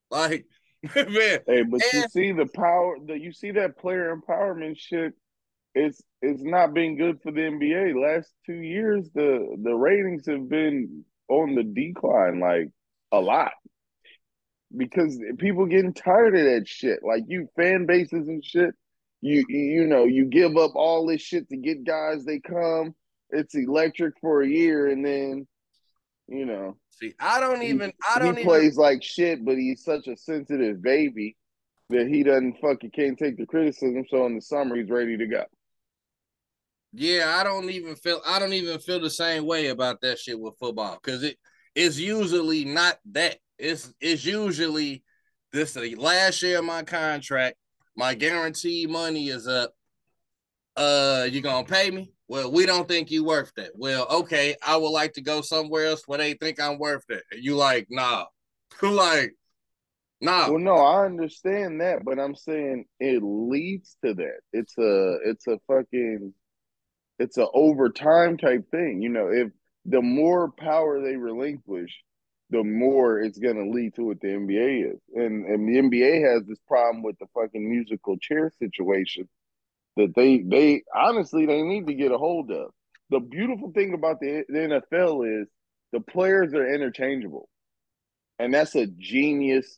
Like, 0.09 0.45
man, 0.95 1.39
Hey, 1.47 1.63
but 1.63 1.81
you 1.93 2.03
see 2.09 2.31
the 2.33 2.45
power 2.45 2.97
that 3.07 3.21
you 3.21 3.31
see 3.31 3.51
that 3.51 3.77
player 3.77 4.15
empowerment 4.15 4.77
shit. 4.77 5.13
It's 5.73 6.01
it's 6.21 6.43
not 6.43 6.73
been 6.73 6.97
good 6.97 7.21
for 7.21 7.31
the 7.31 7.39
NBA. 7.39 7.95
Last 7.99 8.31
two 8.45 8.53
years, 8.53 9.09
the 9.15 9.55
the 9.61 9.73
ratings 9.73 10.25
have 10.27 10.49
been 10.49 11.05
on 11.29 11.55
the 11.55 11.63
decline, 11.63 12.39
like 12.39 12.69
a 13.13 13.19
lot, 13.19 13.53
because 14.75 15.19
people 15.37 15.65
getting 15.67 15.93
tired 15.93 16.35
of 16.35 16.43
that 16.43 16.67
shit. 16.67 16.99
Like 17.01 17.23
you 17.27 17.47
fan 17.55 17.85
bases 17.85 18.27
and 18.27 18.43
shit. 18.43 18.75
You 19.21 19.45
you 19.47 19.87
know 19.87 20.03
you 20.03 20.25
give 20.25 20.57
up 20.57 20.75
all 20.75 21.07
this 21.07 21.21
shit 21.21 21.47
to 21.49 21.55
get 21.55 21.85
guys. 21.85 22.25
They 22.25 22.39
come. 22.39 22.93
It's 23.29 23.55
electric 23.55 24.15
for 24.19 24.41
a 24.41 24.47
year, 24.47 24.89
and 24.89 25.03
then 25.03 25.47
you 26.27 26.45
know 26.45 26.77
see, 26.99 27.13
I 27.19 27.39
don't 27.39 27.61
he- 27.61 27.69
even, 27.69 27.91
I 28.07 28.19
don't 28.19 28.35
he 28.35 28.41
even 28.41 28.45
plays 28.45 28.77
like 28.77 29.03
shit, 29.03 29.43
but 29.45 29.57
he's 29.57 29.83
such 29.83 30.07
a 30.07 30.17
sensitive 30.17 30.81
baby 30.81 31.35
that 31.89 32.07
he 32.07 32.23
doesn't 32.23 32.59
fucking 32.59 32.91
can't 32.91 33.17
take 33.17 33.37
the 33.37 33.45
criticism. 33.45 34.05
So 34.09 34.25
in 34.25 34.35
the 34.35 34.41
summer, 34.41 34.75
he's 34.75 34.89
ready 34.89 35.17
to 35.17 35.27
go. 35.27 35.43
Yeah, 36.93 37.35
I 37.39 37.43
don't 37.43 37.69
even 37.71 37.95
feel 37.95 38.21
I 38.25 38.37
don't 38.37 38.53
even 38.53 38.77
feel 38.79 38.99
the 38.99 39.09
same 39.09 39.45
way 39.45 39.67
about 39.67 40.01
that 40.01 40.19
shit 40.19 40.39
with 40.39 40.57
football 40.59 40.99
because 41.01 41.23
it 41.23 41.37
is 41.75 41.99
usually 41.99 42.65
not 42.65 42.99
that. 43.11 43.37
It's 43.57 43.91
it's 43.99 44.25
usually 44.25 45.03
this 45.51 45.73
the 45.73 45.95
last 45.95 46.41
year 46.43 46.59
of 46.59 46.65
my 46.65 46.83
contract. 46.83 47.55
My 47.95 48.13
guaranteed 48.13 48.89
money 48.89 49.29
is 49.29 49.47
up. 49.47 49.73
Uh, 50.75 51.27
you 51.31 51.41
gonna 51.41 51.65
pay 51.65 51.89
me? 51.91 52.11
Well, 52.33 52.51
we 52.51 52.65
don't 52.65 52.87
think 52.87 53.11
you 53.11 53.23
worth 53.23 53.51
that. 53.57 53.73
Well, 53.75 54.07
okay, 54.09 54.55
I 54.65 54.75
would 54.75 54.89
like 54.89 55.13
to 55.13 55.21
go 55.21 55.41
somewhere 55.41 55.85
else 55.85 56.07
where 56.07 56.17
they 56.17 56.33
think 56.33 56.59
I'm 56.59 56.79
worth 56.79 57.03
that. 57.07 57.21
And 57.31 57.43
you 57.43 57.55
like, 57.55 57.85
nah. 57.91 58.25
like, 58.81 59.35
nah. 60.19 60.49
Well, 60.49 60.57
no, 60.57 60.77
I 60.77 61.05
understand 61.05 61.79
that, 61.81 62.03
but 62.03 62.17
I'm 62.17 62.33
saying 62.33 62.85
it 62.99 63.21
leads 63.21 63.97
to 64.03 64.15
that. 64.15 64.39
It's 64.51 64.75
a 64.79 65.19
it's 65.25 65.45
a 65.45 65.59
fucking 65.67 66.33
it's 67.19 67.37
a 67.37 67.45
overtime 67.53 68.37
type 68.37 68.67
thing. 68.71 69.03
You 69.03 69.09
know, 69.09 69.27
if 69.27 69.51
the 69.85 70.01
more 70.01 70.49
power 70.57 71.03
they 71.03 71.17
relinquish, 71.17 71.95
the 72.49 72.63
more 72.63 73.19
it's 73.19 73.37
gonna 73.37 73.69
lead 73.69 73.93
to 73.93 74.05
what 74.05 74.21
the 74.21 74.29
NBA 74.29 74.91
is. 74.91 74.99
And 75.13 75.45
and 75.45 75.69
the 75.69 75.79
NBA 75.79 76.33
has 76.33 76.47
this 76.47 76.57
problem 76.67 77.03
with 77.03 77.19
the 77.19 77.27
fucking 77.35 77.69
musical 77.69 78.17
chair 78.17 78.51
situation 78.57 79.29
that 79.97 80.13
they 80.15 80.39
they 80.39 80.83
honestly 80.95 81.45
they 81.45 81.61
need 81.61 81.87
to 81.87 81.93
get 81.93 82.11
a 82.11 82.17
hold 82.17 82.51
of. 82.51 82.71
The 83.09 83.19
beautiful 83.19 83.71
thing 83.71 83.93
about 83.93 84.19
the, 84.19 84.43
the 84.49 84.81
NFL 84.93 85.41
is 85.41 85.47
the 85.91 85.99
players 85.99 86.53
are 86.53 86.73
interchangeable. 86.73 87.47
And 88.39 88.53
that's 88.53 88.75
a 88.75 88.87
genius 88.87 89.77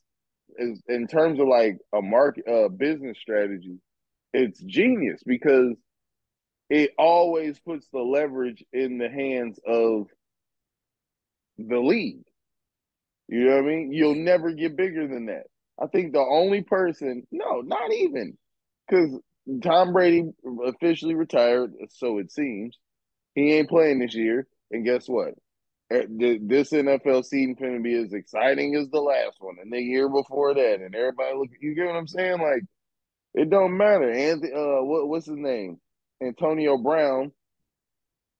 is 0.58 0.82
in 0.88 1.08
terms 1.08 1.40
of 1.40 1.48
like 1.48 1.80
a 1.94 2.02
market 2.02 2.48
uh 2.48 2.70
business 2.70 3.18
strategy, 3.22 3.80
it's 4.34 4.60
genius 4.62 5.22
because 5.26 5.76
it 6.70 6.92
always 6.98 7.60
puts 7.60 7.88
the 7.92 8.00
leverage 8.00 8.64
in 8.74 8.98
the 8.98 9.10
hands 9.10 9.60
of 9.68 10.08
the 11.58 11.80
league. 11.80 12.24
You 13.28 13.46
know 13.46 13.56
what 13.56 13.66
I 13.66 13.68
mean? 13.68 13.92
You'll 13.92 14.16
never 14.16 14.52
get 14.52 14.76
bigger 14.78 15.08
than 15.08 15.28
that. 15.28 15.44
I 15.82 15.88
think 15.88 16.14
the 16.14 16.20
only 16.20 16.62
person, 16.62 17.28
no, 17.32 17.62
not 17.62 17.92
even, 17.92 18.38
because 18.88 19.20
Tom 19.62 19.94
Brady 19.94 20.32
officially 20.66 21.16
retired, 21.16 21.74
so 21.90 22.18
it 22.18 22.32
seems. 22.32 22.78
He 23.36 23.54
ain't 23.54 23.70
playing 23.70 24.00
this 24.00 24.16
year, 24.16 24.48
and 24.72 24.86
guess 24.86 25.08
what? 25.08 25.36
Eh, 25.92 26.06
This 26.10 26.72
NFL 26.72 27.26
season 27.26 27.56
going 27.56 27.76
to 27.78 27.84
be 27.84 27.96
as 27.96 28.14
exciting 28.14 28.76
as 28.76 28.90
the 28.90 29.02
last 29.02 29.38
one, 29.40 29.58
and 29.62 29.72
the 29.72 29.80
year 29.82 30.10
before 30.10 30.54
that, 30.56 30.82
and 30.82 30.96
everybody 30.96 31.36
look. 31.36 31.50
You 31.62 31.76
get 31.76 31.86
what 31.86 31.96
I'm 31.96 32.08
saying? 32.08 32.40
Like, 32.40 32.64
it 33.36 33.50
don't 33.50 33.78
matter. 33.78 34.10
Anthony, 34.10 34.52
uh, 34.54 34.84
what 34.84 35.08
what's 35.08 35.28
his 35.28 35.38
name? 35.38 35.80
Antonio 36.24 36.78
Brown. 36.78 37.32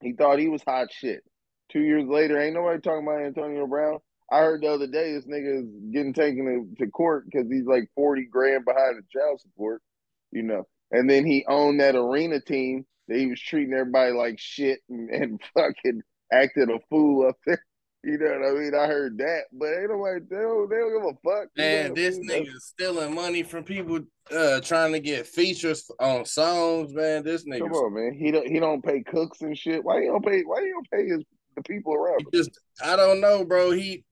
He 0.02 0.14
thought 0.14 0.40
he 0.40 0.50
was 0.50 0.64
hot 0.64 0.88
shit. 0.92 1.24
Two 1.72 1.82
years 1.82 2.06
later, 2.08 2.40
ain't 2.40 2.56
nobody 2.56 2.80
talking 2.80 3.08
about 3.08 3.22
Antonio 3.24 3.68
Brown. 3.68 4.00
I 4.32 4.40
heard 4.40 4.62
the 4.62 4.70
other 4.70 4.88
day 4.88 5.14
this 5.14 5.26
nigga 5.26 5.64
is 5.64 5.70
getting 5.92 6.14
taken 6.14 6.76
to, 6.78 6.86
to 6.86 6.92
court 6.92 7.26
because 7.26 7.48
he's 7.50 7.66
like 7.66 7.90
40 7.96 8.26
grand 8.26 8.66
behind 8.66 8.98
the 8.98 9.04
child 9.20 9.40
support, 9.42 9.82
you 10.32 10.44
know. 10.44 10.68
And 10.92 11.10
then 11.10 11.26
he 11.26 11.46
owned 11.48 11.80
that 11.80 11.96
arena 11.96 12.40
team 12.40 12.86
that 13.08 13.18
he 13.18 13.28
was 13.28 13.40
treating 13.40 13.74
everybody 13.74 14.12
like 14.14 14.40
shit 14.40 14.80
and, 14.90 15.10
and 15.10 15.42
fucking 15.54 16.02
acted 16.32 16.70
a 16.70 16.80
fool 16.90 17.28
up 17.28 17.38
there. 17.46 17.64
You 18.04 18.20
know 18.20 18.26
what 18.28 18.48
I 18.48 18.52
mean? 18.52 18.76
I 18.76 18.86
heard 18.86 19.18
that, 19.18 19.46
but 19.52 19.66
ain't 19.66 19.90
nobody, 19.90 20.20
they 20.30 20.36
don't, 20.36 20.70
they 20.70 20.76
don't 20.76 20.94
give 20.94 21.16
a 21.16 21.28
fuck. 21.28 21.50
Man, 21.58 21.94
this 21.96 22.20
nigga 22.20 22.56
stealing 22.60 23.16
money 23.16 23.42
from 23.42 23.64
people 23.64 24.00
uh 24.32 24.62
trying 24.62 24.92
to 24.92 25.00
get 25.00 25.26
features 25.26 25.90
on 26.00 26.24
songs, 26.24 26.94
man. 26.94 27.24
This 27.24 27.46
nigga 27.46 27.62
Come 27.62 27.74
on, 27.74 27.94
man. 27.96 28.14
He 28.14 28.30
don't 28.30 28.48
he 28.48 28.60
don't 28.60 28.86
pay 28.86 29.02
cooks 29.02 29.42
and 29.42 29.58
shit. 29.58 29.84
Why 29.84 30.02
you 30.02 30.10
don't 30.10 30.24
pay? 30.24 30.44
Why 30.44 30.60
you 30.60 30.74
don't 30.74 30.92
pay 30.92 31.10
his 31.10 31.24
the 31.56 31.64
people 31.64 31.96
around 31.96 32.20
he 32.20 32.38
just 32.38 32.52
I 32.84 32.96
don't 32.96 33.22
know, 33.22 33.44
bro. 33.44 33.72
He 33.72 34.04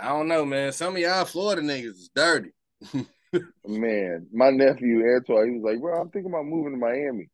I 0.00 0.10
don't 0.10 0.28
know, 0.28 0.44
man. 0.44 0.70
Some 0.70 0.94
of 0.94 1.00
y'all 1.00 1.24
Florida 1.24 1.60
niggas 1.60 1.86
is 1.86 2.10
dirty. 2.14 2.50
Man, 3.66 4.26
my 4.32 4.50
nephew 4.50 5.02
Antoine, 5.14 5.52
he 5.52 5.58
was 5.58 5.72
like, 5.72 5.80
"Bro, 5.80 6.00
I'm 6.00 6.10
thinking 6.10 6.30
about 6.30 6.46
moving 6.46 6.72
to 6.72 6.78
Miami." 6.78 7.28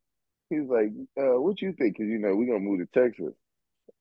He's 0.51 0.69
like, 0.69 0.91
uh, 1.19 1.41
"What 1.41 1.61
you 1.63 1.73
think?" 1.73 1.97
Because 1.97 2.11
you 2.11 2.19
know 2.19 2.35
we're 2.35 2.47
gonna 2.47 2.61
move 2.61 2.81
to 2.81 3.01
Texas. 3.01 3.35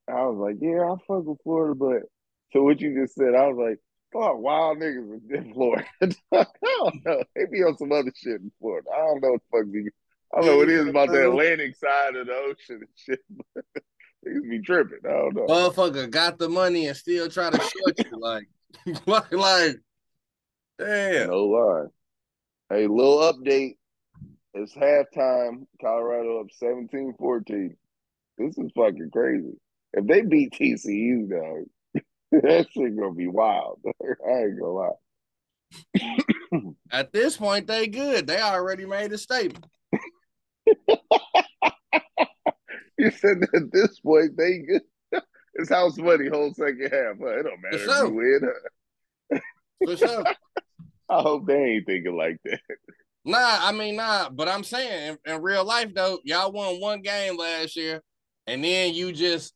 I 0.08 0.26
was 0.26 0.38
like, 0.38 0.58
"Yeah, 0.62 0.92
I 0.92 0.96
fuck 1.08 1.26
with 1.26 1.42
Florida, 1.44 1.76
but." 1.76 2.04
So 2.52 2.62
what 2.62 2.82
you 2.82 2.94
just 3.00 3.16
said, 3.16 3.34
I 3.34 3.48
was 3.48 3.58
like, 3.58 3.80
"Fuck, 4.12 4.38
wild 4.38 4.78
niggas 4.78 5.32
in 5.32 5.54
Florida." 5.54 5.86
I 6.02 6.46
don't 6.62 7.06
know. 7.06 7.24
They 7.36 7.46
be 7.46 7.64
on 7.64 7.78
some 7.78 7.92
other 7.92 8.12
shit 8.16 8.42
in 8.42 8.52
Florida. 8.60 8.90
I 8.94 8.98
don't 8.98 9.22
know 9.22 9.32
what 9.32 9.42
the 9.52 9.82
fuck. 9.82 9.94
I 10.34 10.38
don't 10.38 10.46
know 10.48 10.58
what 10.58 10.70
it 10.70 10.80
is 10.80 10.88
about 10.88 11.10
the 11.10 11.30
Atlantic 11.30 11.76
side 11.76 12.16
of 12.16 12.28
the 12.28 12.34
ocean 12.34 12.82
and 12.82 12.88
shit. 12.96 13.20
Niggas 14.26 14.50
be 14.50 14.62
tripping. 14.62 15.00
I 15.06 15.12
don't 15.12 15.36
know. 15.36 15.46
Motherfucker 15.46 16.10
got 16.10 16.38
the 16.38 16.50
money 16.50 16.88
and 16.88 16.98
still 16.98 17.30
try 17.30 17.50
to 17.50 17.58
short 17.58 18.00
you. 18.00 18.20
Like, 18.20 18.48
like, 19.06 19.32
like, 19.32 19.76
damn. 20.80 21.28
No 21.28 21.46
lie. 21.46 21.86
Hey, 22.70 22.88
little 22.88 23.20
update. 23.20 23.78
It's 24.54 24.74
halftime. 24.74 25.66
Colorado 25.82 26.42
up 26.42 26.48
17-14. 26.62 27.76
This 28.38 28.58
is 28.58 28.72
fucking 28.76 29.10
crazy. 29.12 29.54
If 29.94 30.08
they 30.08 30.22
beat 30.22 30.54
TCU, 30.54 31.30
dog, 31.30 31.66
that 32.32 32.68
shit 32.72 32.98
gonna 32.98 33.14
be 33.14 33.28
wild. 33.28 33.80
I 33.86 34.32
ain't 34.32 34.60
gonna 34.60 34.72
lie. 34.72 34.90
At 36.92 37.14
this 37.14 37.38
point, 37.38 37.68
they 37.68 37.88
good. 37.88 38.28
They 38.28 38.42
already 38.42 38.86
made 38.86 39.12
a 39.12 39.18
statement. 39.18 39.66
You 42.98 43.12
said 43.12 43.42
that 43.42 43.54
at 43.54 43.72
this 43.72 44.00
point 44.00 44.38
they 44.38 44.60
good. 44.60 44.82
It's 45.56 45.70
house 45.70 45.98
money 45.98 46.30
whole 46.30 46.54
second 46.54 46.90
half. 46.92 47.18
Huh? 47.20 47.40
It 47.40 47.44
don't 47.44 47.62
matter 47.62 47.76
if 47.76 47.82
sure. 47.82 48.08
you 48.08 48.14
win. 48.14 48.42
huh? 49.32 49.40
For 49.86 49.98
sure. 49.98 50.24
I 51.10 51.22
hope 51.22 51.46
they 51.46 51.64
ain't 51.64 51.86
thinking 51.86 52.16
like 52.16 52.38
that. 52.46 52.60
Nah, 53.26 53.38
I 53.62 53.72
mean, 53.72 53.96
nah, 53.96 54.30
but 54.30 54.50
I'm 54.50 54.64
saying 54.64 55.18
in, 55.26 55.34
in 55.34 55.42
real 55.42 55.64
life 55.64 55.94
though, 55.94 56.20
y'all 56.24 56.52
won 56.52 56.82
one 56.82 57.02
game 57.02 57.38
last 57.38 57.76
year, 57.76 58.02
and 58.48 58.64
then 58.64 58.94
you 58.94 59.14
just 59.14 59.54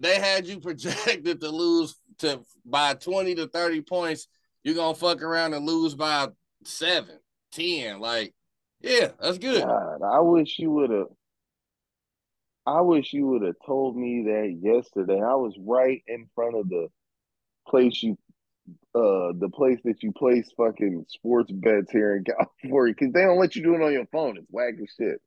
they 0.00 0.18
had 0.18 0.46
you 0.46 0.60
projected 0.60 1.40
to 1.40 1.48
lose 1.48 1.94
to 2.18 2.40
by 2.64 2.94
20 2.94 3.36
to 3.36 3.46
30 3.46 3.82
points, 3.82 4.28
you're 4.64 4.74
gonna 4.74 4.94
fuck 4.94 5.22
around 5.22 5.54
and 5.54 5.66
lose 5.66 5.94
by 5.94 6.28
seven, 6.64 7.18
10. 7.52 8.00
Like, 8.00 8.34
yeah, 8.80 9.08
that's 9.20 9.38
good. 9.38 9.64
God, 9.64 10.02
I 10.02 10.20
wish 10.20 10.58
you 10.58 10.70
would 10.72 10.90
have. 10.90 11.06
I 12.66 12.82
wish 12.82 13.14
you 13.14 13.26
would 13.28 13.42
have 13.42 13.56
told 13.64 13.96
me 13.96 14.24
that 14.24 14.58
yesterday. 14.60 15.20
I 15.22 15.34
was 15.34 15.54
right 15.58 16.02
in 16.06 16.28
front 16.34 16.54
of 16.54 16.68
the 16.68 16.88
place 17.66 18.02
you, 18.02 18.18
uh, 18.94 19.32
the 19.38 19.50
place 19.52 19.78
that 19.84 20.02
you 20.02 20.12
place 20.12 20.50
fucking 20.56 21.04
sports 21.08 21.50
bets 21.52 21.90
here 21.90 22.16
in 22.16 22.24
California 22.24 22.94
because 22.98 23.12
they 23.12 23.22
don't 23.22 23.38
let 23.38 23.56
you 23.56 23.62
do 23.62 23.74
it 23.74 23.82
on 23.82 23.92
your 23.92 24.06
phone. 24.06 24.36
It's 24.36 24.46
whack 24.50 24.74
as 24.82 24.88
shit. 24.96 25.20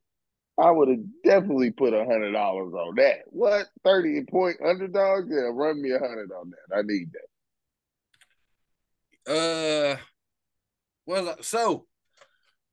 I 0.59 0.69
would 0.69 0.89
have 0.89 0.99
definitely 1.23 1.71
put 1.71 1.93
a 1.93 2.05
hundred 2.05 2.33
dollars 2.33 2.73
on 2.73 2.95
that. 2.95 3.19
What 3.27 3.67
thirty 3.83 4.23
point 4.29 4.57
underdog? 4.65 5.25
Yeah, 5.29 5.49
run 5.51 5.81
me 5.81 5.91
a 5.91 5.99
hundred 5.99 6.31
on 6.31 6.51
that. 6.51 6.77
I 6.77 6.81
need 6.83 7.09
that. 9.25 9.97
Uh, 9.97 9.97
well, 11.05 11.37
so 11.41 11.85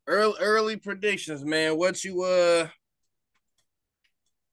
early 0.07 0.35
early 0.41 0.77
predictions, 0.77 1.45
man. 1.45 1.79
What 1.79 2.05
you 2.05 2.23
uh 2.23 2.69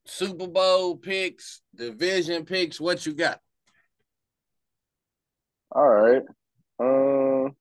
Super 0.05 0.47
Bowl 0.47 0.97
picks, 0.97 1.61
division 1.75 2.45
picks, 2.45 2.79
what 2.79 3.05
you 3.05 3.13
got? 3.13 3.39
All 5.75 5.87
right. 5.87 6.23
Uh 6.79 7.51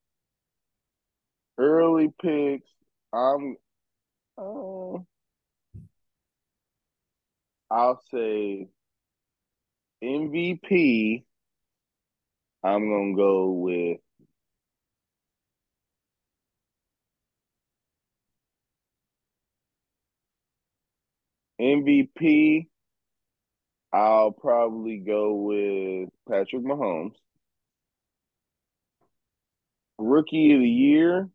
early 1.58 2.12
picks. 2.22 2.70
I'm 3.12 3.56
uh 4.38 4.98
I'll 7.70 8.00
say 8.10 8.70
MVP. 10.02 11.26
I'm 12.64 12.88
gonna 12.90 13.14
go 13.16 13.52
with 13.52 14.00
MVP. 21.58 22.68
I'll 23.94 24.32
probably 24.32 24.98
go 24.98 25.34
with 25.34 26.10
Patrick 26.28 26.64
Mahomes. 26.64 27.16
Rookie 29.98 30.54
of 30.54 30.60
the 30.60 30.68
year. 30.68 31.28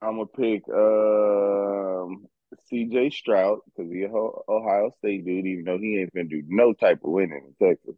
I'm 0.00 0.16
gonna 0.16 0.26
pick 0.26 0.62
um 0.68 2.26
CJ 2.70 3.12
Stroud 3.12 3.58
because 3.64 3.90
he's 3.92 4.08
Ohio 4.10 4.94
State 4.98 5.24
dude, 5.24 5.46
even 5.46 5.64
though 5.64 5.78
he 5.78 5.98
ain't 5.98 6.14
gonna 6.14 6.28
do 6.28 6.42
no 6.46 6.72
type 6.72 7.00
of 7.04 7.10
winning 7.10 7.54
in 7.60 7.66
Texas. 7.68 7.96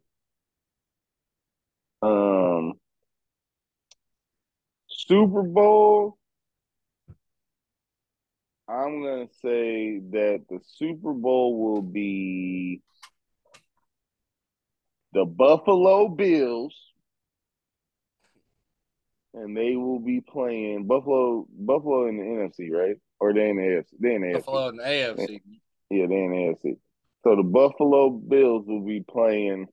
Um, 2.01 2.73
Super 4.87 5.43
Bowl. 5.43 6.17
I'm 8.67 9.03
gonna 9.03 9.27
say 9.41 9.99
that 9.99 10.45
the 10.49 10.59
Super 10.63 11.13
Bowl 11.13 11.59
will 11.59 11.81
be 11.81 12.81
the 15.13 15.25
Buffalo 15.25 16.07
Bills, 16.09 16.75
and 19.33 19.55
they 19.55 19.75
will 19.75 19.99
be 19.99 20.21
playing 20.21 20.85
Buffalo. 20.85 21.47
Buffalo 21.49 22.07
in 22.07 22.17
the 22.17 22.23
NFC, 22.23 22.71
right? 22.71 22.97
Or 23.19 23.33
they 23.33 23.49
in 23.49 23.57
the 23.57 23.63
AFC? 23.63 23.85
They 23.99 24.15
in 24.15 24.21
the 24.21 24.33
Buffalo 24.39 24.71
AFC. 24.71 24.71
in 24.71 24.77
the 24.77 24.83
AFC. 24.83 25.41
Yeah, 25.89 26.05
they 26.07 26.23
in 26.23 26.31
the 26.31 26.69
AFC. 26.69 26.77
So 27.23 27.35
the 27.35 27.43
Buffalo 27.43 28.09
Bills 28.09 28.65
will 28.67 28.85
be 28.85 29.01
playing 29.01 29.67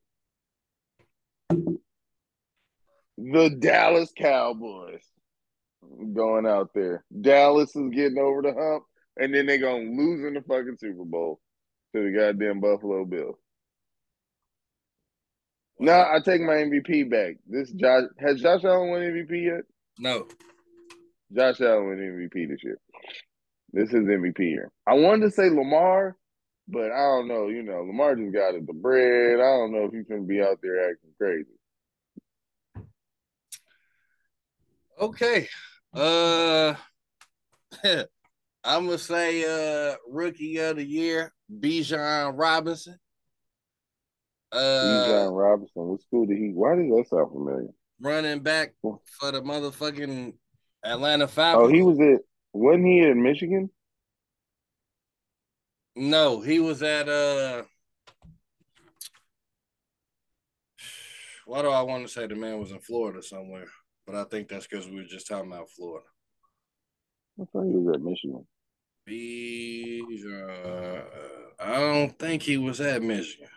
the 3.19 3.51
Dallas 3.59 4.13
Cowboys. 4.17 5.05
Going 6.13 6.47
out 6.47 6.71
there. 6.75 7.05
Dallas 7.21 7.75
is 7.75 7.91
getting 7.91 8.19
over 8.19 8.43
the 8.43 8.53
hump, 8.53 8.85
and 9.17 9.35
then 9.35 9.47
they're 9.47 9.59
gonna 9.59 9.91
lose 9.91 10.25
in 10.25 10.35
the 10.35 10.43
fucking 10.43 10.77
Super 10.79 11.05
Bowl 11.05 11.41
to 11.95 12.05
the 12.05 12.17
goddamn 12.17 12.61
Buffalo 12.61 13.05
Bills. 13.05 13.40
No, 15.83 15.97
nah, 15.97 16.15
I 16.15 16.21
take 16.21 16.43
my 16.43 16.57
MVP 16.57 17.11
back. 17.11 17.37
This 17.49 17.71
Josh 17.71 18.05
has 18.19 18.43
Josh 18.43 18.65
Allen 18.65 18.91
won 18.91 19.01
MVP 19.01 19.45
yet? 19.47 19.63
No. 19.99 20.27
Josh 21.35 21.59
Allen 21.63 21.87
won 21.87 21.97
MVP 21.97 22.51
this 22.51 22.63
year. 22.63 22.79
This 23.73 23.89
is 23.89 24.05
MVP 24.05 24.41
year. 24.41 24.71
I 24.87 24.93
wanted 24.93 25.25
to 25.25 25.31
say 25.31 25.49
Lamar, 25.49 26.19
but 26.69 26.93
I 26.93 26.99
don't 26.99 27.29
know. 27.29 27.49
You 27.49 27.63
know, 27.63 27.81
Lamar 27.81 28.15
just 28.15 28.31
got 28.31 28.55
it 28.55 28.67
the 28.67 28.75
bread. 28.75 29.37
I 29.37 29.57
don't 29.57 29.73
know 29.73 29.87
if 29.87 29.93
he's 29.93 30.07
gonna 30.07 30.21
be 30.21 30.43
out 30.43 30.59
there 30.63 30.91
acting 30.91 31.15
crazy. 31.17 31.47
Okay. 35.01 35.49
Uh 35.95 36.75
I'm 38.65 38.85
gonna 38.85 38.99
say 38.99 39.45
uh 39.93 39.97
rookie 40.11 40.59
of 40.59 40.77
the 40.77 40.85
year, 40.85 41.33
Bijan 41.51 42.35
Robinson. 42.37 42.99
Uh 44.53 45.07
Bijan 45.07 45.37
Robinson. 45.37 45.87
What 45.87 46.03
school 46.03 46.27
did 46.27 46.39
he 46.39 46.51
why 46.53 46.77
does 46.77 46.89
that 46.91 47.07
sound 47.09 47.33
familiar? 47.33 47.69
Running 48.01 48.41
back 48.41 48.75
for 48.83 49.01
the 49.21 49.43
motherfucking 49.43 50.35
Atlanta 50.85 51.29
Falcons. 51.29 51.71
Oh, 51.71 51.73
he 51.73 51.83
was 51.83 52.01
at 52.01 52.21
wasn't 52.53 52.87
he 52.87 53.01
in 53.01 53.23
Michigan? 53.23 53.71
No, 55.97 56.41
he 56.41 56.61
was 56.61 56.83
at 56.83 57.09
uh 57.09 57.63
why 61.47 61.63
do 61.63 61.69
I 61.69 61.83
want 61.83 62.07
to 62.07 62.13
say 62.13 62.27
the 62.27 62.37
man 62.37 62.59
was 62.59 62.71
in 62.71 62.81
Florida 62.81 63.23
somewhere? 63.23 63.67
But 64.07 64.15
I 64.15 64.25
think 64.25 64.49
that's 64.49 64.67
because 64.67 64.89
we 64.89 64.97
were 64.97 65.05
just 65.05 65.29
talking 65.29 65.51
about 65.53 65.71
Florida. 65.71 66.07
I 67.41 67.45
thought 67.45 67.65
he 67.65 67.77
was 67.77 67.95
at 67.95 68.03
Michigan. 68.03 68.47
Bijan. 69.09 71.05
I 71.59 71.75
don't 71.75 72.19
think 72.19 72.43
he 72.43 72.57
was 72.57 72.81
at 72.81 73.03
Michigan. 73.03 73.49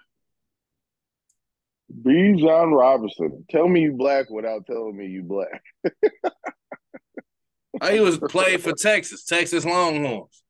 Bijan 2.02 2.78
Robinson. 2.78 3.46
Tell 3.50 3.68
me 3.68 3.82
you 3.82 3.94
black 3.94 4.30
without 4.30 4.66
telling 4.66 4.98
me 4.98 5.08
you 5.08 5.24
black. 5.24 5.62
he 7.91 8.00
was 8.00 8.18
playing 8.18 8.60
for 8.60 8.74
Texas, 8.74 9.26
Texas 9.26 9.66
Longhorns. 9.66 10.44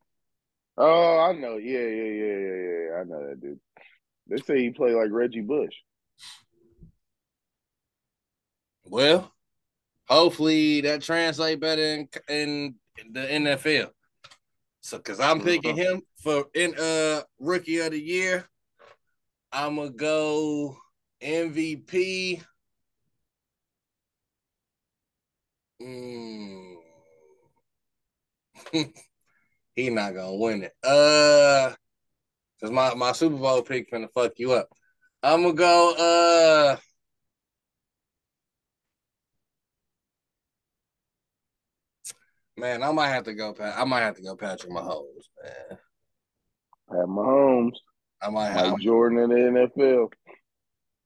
Oh, 0.77 1.19
I 1.19 1.33
know. 1.33 1.57
Yeah, 1.57 1.79
yeah, 1.79 2.03
yeah, 2.03 2.37
yeah, 2.37 2.59
yeah. 2.59 2.99
I 2.99 3.03
know 3.03 3.27
that 3.29 3.41
dude. 3.41 3.59
They 4.27 4.37
say 4.37 4.61
he 4.61 4.69
played 4.71 4.95
like 4.95 5.11
Reggie 5.11 5.41
Bush. 5.41 5.73
Well, 8.85 9.31
hopefully 10.07 10.81
that 10.81 11.01
translate 11.01 11.59
better 11.59 11.81
in, 11.81 12.07
in 12.27 12.75
the 13.11 13.19
NFL. 13.19 13.89
So, 14.81 14.99
cause 14.99 15.19
I'm 15.19 15.41
picking 15.41 15.77
him 15.77 16.01
for 16.21 16.45
in 16.53 16.75
uh 16.77 17.21
rookie 17.39 17.79
of 17.79 17.91
the 17.91 18.01
year. 18.01 18.49
I'm 19.51 19.77
gonna 19.77 19.91
go 19.91 20.77
MVP. 21.23 22.43
Mm. 25.81 26.75
he 29.75 29.89
not 29.89 30.13
gonna 30.13 30.35
win 30.35 30.63
it. 30.63 30.73
Uh, 30.83 31.73
cause 32.61 32.71
my 32.71 32.93
my 32.95 33.11
Super 33.11 33.37
Bowl 33.37 33.61
pick 33.61 33.91
gonna 33.91 34.07
fuck 34.07 34.33
you 34.37 34.53
up. 34.53 34.69
I'm 35.21 35.43
gonna 35.43 35.53
go. 35.53 36.75
Uh. 36.75 36.77
Man, 42.55 42.83
I 42.83 42.91
might 42.91 43.09
have 43.09 43.23
to 43.23 43.33
go. 43.33 43.53
Pat. 43.53 43.75
I 43.77 43.83
might 43.83 44.01
have 44.01 44.15
to 44.15 44.21
go 44.21 44.35
Patrick 44.35 44.71
Mahomes, 44.71 45.25
man. 45.43 45.77
Pat 46.89 47.07
Mahomes. 47.07 47.77
I 48.21 48.29
might 48.29 48.51
have 48.51 48.73
like 48.73 48.81
Jordan 48.81 49.19
in 49.19 49.29
the 49.29 49.69
NFL. 49.77 50.11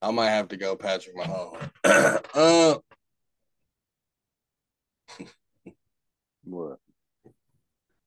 I 0.01 0.11
might 0.11 0.29
have 0.29 0.49
to 0.49 0.57
go 0.57 0.75
Patrick 0.75 1.15
Mahomes. 1.15 1.69
uh, 2.33 2.77
what? 6.43 6.77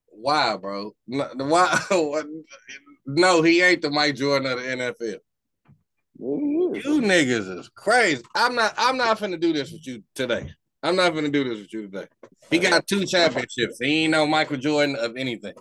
Why, 0.07 0.57
bro? 0.57 0.95
Why? 1.07 1.80
no, 3.07 3.43
he 3.43 3.62
ain't 3.62 3.82
the 3.82 3.91
Mike 3.91 4.16
Jordan 4.16 4.53
of 4.53 4.59
the 4.59 4.64
NFL. 4.64 5.18
You 6.18 7.01
niggas 7.01 7.59
is 7.59 7.70
crazy. 7.74 8.22
I'm 8.34 8.55
not. 8.55 8.74
I'm 8.76 8.97
not 8.97 9.18
finna 9.18 9.41
do 9.41 9.53
this 9.53 9.72
with 9.72 9.86
you 9.86 10.03
today. 10.14 10.51
I'm 10.82 10.97
not 10.97 11.14
gonna 11.14 11.30
do 11.30 11.45
this 11.45 11.61
with 11.61 11.72
you 11.72 11.88
today. 11.88 12.07
He 12.51 12.59
got 12.59 12.86
two 12.86 13.07
championships. 13.07 13.78
He 13.80 14.05
ain't 14.05 14.12
no 14.12 14.26
Michael 14.26 14.59
Jordan 14.59 14.97
of 14.97 15.16
anything. 15.16 15.55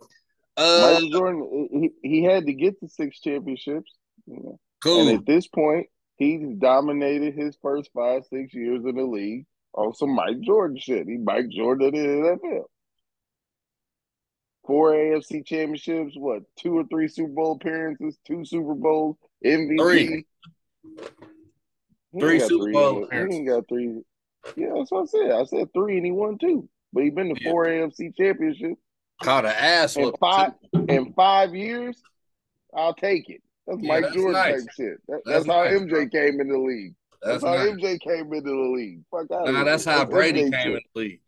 Uh, 0.58 0.82
Michael 0.82 1.10
Jordan, 1.10 1.70
he, 1.72 1.92
he 2.02 2.24
had 2.24 2.46
to 2.46 2.54
get 2.54 2.80
the 2.82 2.90
six 2.90 3.22
championships. 3.22 3.94
Cool. 4.84 5.08
And 5.08 5.20
at 5.20 5.26
this 5.26 5.48
point, 5.48 5.88
he's 6.20 6.42
dominated 6.60 7.34
his 7.34 7.58
first 7.62 7.90
five, 7.96 8.24
six 8.30 8.54
years 8.54 8.84
in 8.86 8.96
the 8.96 9.04
league 9.04 9.46
on 9.74 9.94
some 9.96 10.14
Mike 10.14 10.40
Jordan 10.42 10.78
shit. 10.80 11.08
He 11.08 11.18
Mike 11.18 11.50
Jordan 11.50 11.96
in 11.96 12.22
the 12.22 12.28
NFL. 12.38 12.64
Four 14.68 14.92
AFC 14.94 15.44
championships, 15.44 16.14
what, 16.16 16.44
two 16.56 16.78
or 16.78 16.84
three 16.84 17.08
Super 17.08 17.32
Bowl 17.34 17.54
appearances, 17.54 18.20
two 18.28 18.46
Super 18.46 18.76
Bowls, 18.76 19.16
MVP. 19.44 19.78
Three. 19.80 20.26
He 22.14 22.20
Three 22.20 22.40
Super 22.40 22.66
three. 22.66 22.74
Bowl 22.74 23.04
appearances. 23.04 23.34
He 23.36 23.40
ain't 23.40 23.48
got 23.50 23.68
three. 23.68 24.02
Yeah, 24.56 24.70
that's 24.76 24.92
what 24.92 25.04
I 25.04 25.06
said. 25.06 25.32
I 25.32 25.44
said 25.46 25.74
three, 25.74 25.98
and 25.98 26.06
he 26.06 26.12
won 26.12 26.38
two. 26.38 26.68
But 26.94 27.04
he's 27.04 27.14
been 27.14 27.34
to 27.34 27.42
Yeah. 27.42 27.52
four 27.52 27.66
AFC 27.66 28.12
championships 28.16 28.80
Caught 29.24 29.46
an 29.46 29.52
ass 29.56 29.96
in 29.98 30.12
five 30.20 30.54
too. 30.74 30.86
in 30.88 31.14
five 31.14 31.54
years. 31.56 32.02
I'll 32.74 32.94
take 32.94 33.30
it. 33.30 33.42
That's 33.70 33.82
Yeah, 33.84 33.88
Mike 33.88 34.02
that's 34.04 34.16
Jordan 34.16 34.34
nice. 34.34 34.54
type 34.66 34.74
shit. 34.76 34.98
That, 35.08 35.22
That's 35.26 35.46
that's, 35.46 35.48
how 35.48 35.64
nice, 35.64 35.74
MJ 35.82 36.12
came 36.12 36.42
into 36.42 36.54
the 36.54 36.60
league. 36.60 36.96
That's, 37.22 37.44
That's 37.44 37.58
how 37.58 37.64
nice. 37.64 37.74
MJ 37.76 38.00
came 38.00 38.34
into 38.34 38.50
the 38.50 38.74
league. 38.76 39.02
Fuck 39.12 39.32
out 39.32 39.52
Nah, 39.54 39.64
that's 39.64 39.86
how 39.86 40.06
Brady 40.06 40.50
came 40.50 40.72
into 40.76 40.82
the 40.96 41.00
league. 41.00 41.22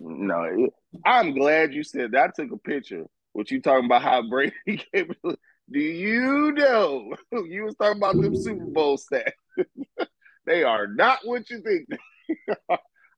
No, 0.00 0.42
it- 0.44 0.72
I'm 1.04 1.34
glad 1.34 1.72
you 1.74 1.82
said 1.82 2.12
that. 2.12 2.30
I 2.36 2.42
took 2.42 2.52
a 2.52 2.56
picture. 2.58 3.04
What 3.32 3.50
you 3.50 3.60
talking 3.60 3.86
about? 3.86 4.02
How 4.02 4.22
Brady 4.28 4.52
came? 4.66 4.84
in 4.94 5.14
the- 5.22 5.38
Do 5.70 5.78
you 5.80 6.52
know? 6.52 7.14
You 7.32 7.64
was 7.64 7.74
talking 7.76 7.98
about 7.98 8.20
them 8.20 8.36
Super 8.36 8.64
Bowl 8.66 8.98
stats. 8.98 9.32
they 10.46 10.62
are 10.64 10.86
not 10.86 11.20
what 11.24 11.48
you 11.50 11.60
think. 11.62 11.88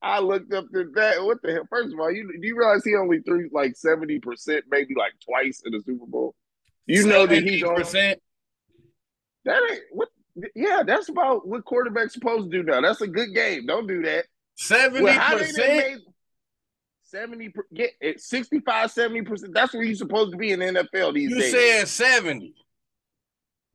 I 0.02 0.20
looked 0.20 0.52
up 0.52 0.66
to 0.72 0.90
that. 0.94 1.22
What 1.24 1.42
the 1.42 1.52
hell? 1.52 1.66
First 1.70 1.92
of 1.92 1.98
all, 2.00 2.10
you 2.12 2.30
do 2.40 2.46
you 2.46 2.56
realize 2.56 2.84
he 2.84 2.94
only 2.94 3.20
threw 3.20 3.48
like 3.52 3.74
seventy 3.76 4.18
percent, 4.20 4.64
maybe 4.70 4.94
like 4.96 5.12
twice 5.26 5.62
in 5.64 5.72
the 5.72 5.80
Super 5.80 6.06
Bowl? 6.06 6.34
You 6.86 7.06
know 7.06 7.26
that 7.26 7.42
he's 7.42 7.62
on. 7.64 7.74
percent. 7.76 8.20
That 9.46 9.62
ain't 9.70 9.80
what. 9.92 10.08
Yeah, 10.54 10.82
that's 10.86 11.08
about 11.08 11.48
what 11.48 11.64
quarterback's 11.64 12.12
supposed 12.12 12.50
to 12.52 12.58
do 12.58 12.62
now. 12.62 12.82
That's 12.82 13.00
a 13.00 13.06
good 13.06 13.34
game. 13.34 13.64
Don't 13.64 13.86
do 13.86 14.02
that. 14.02 14.26
Seventy 14.56 15.02
Well, 15.04 15.18
how 15.18 15.38
they 15.38 15.44
done 15.46 15.54
percent. 15.54 16.02
70 17.04 17.48
per, 17.50 17.64
yeah, 17.70 17.86
it 18.00 18.20
65 18.20 18.90
70 18.90 19.22
percent 19.22 19.54
that's 19.54 19.72
where 19.72 19.84
you're 19.84 19.94
supposed 19.94 20.32
to 20.32 20.36
be 20.36 20.50
in 20.52 20.58
the 20.58 20.66
NFL 20.66 21.14
these 21.14 21.30
You 21.30 21.40
days. 21.40 21.52
You 21.52 21.58
said 21.58 21.88
seventy. 21.88 22.54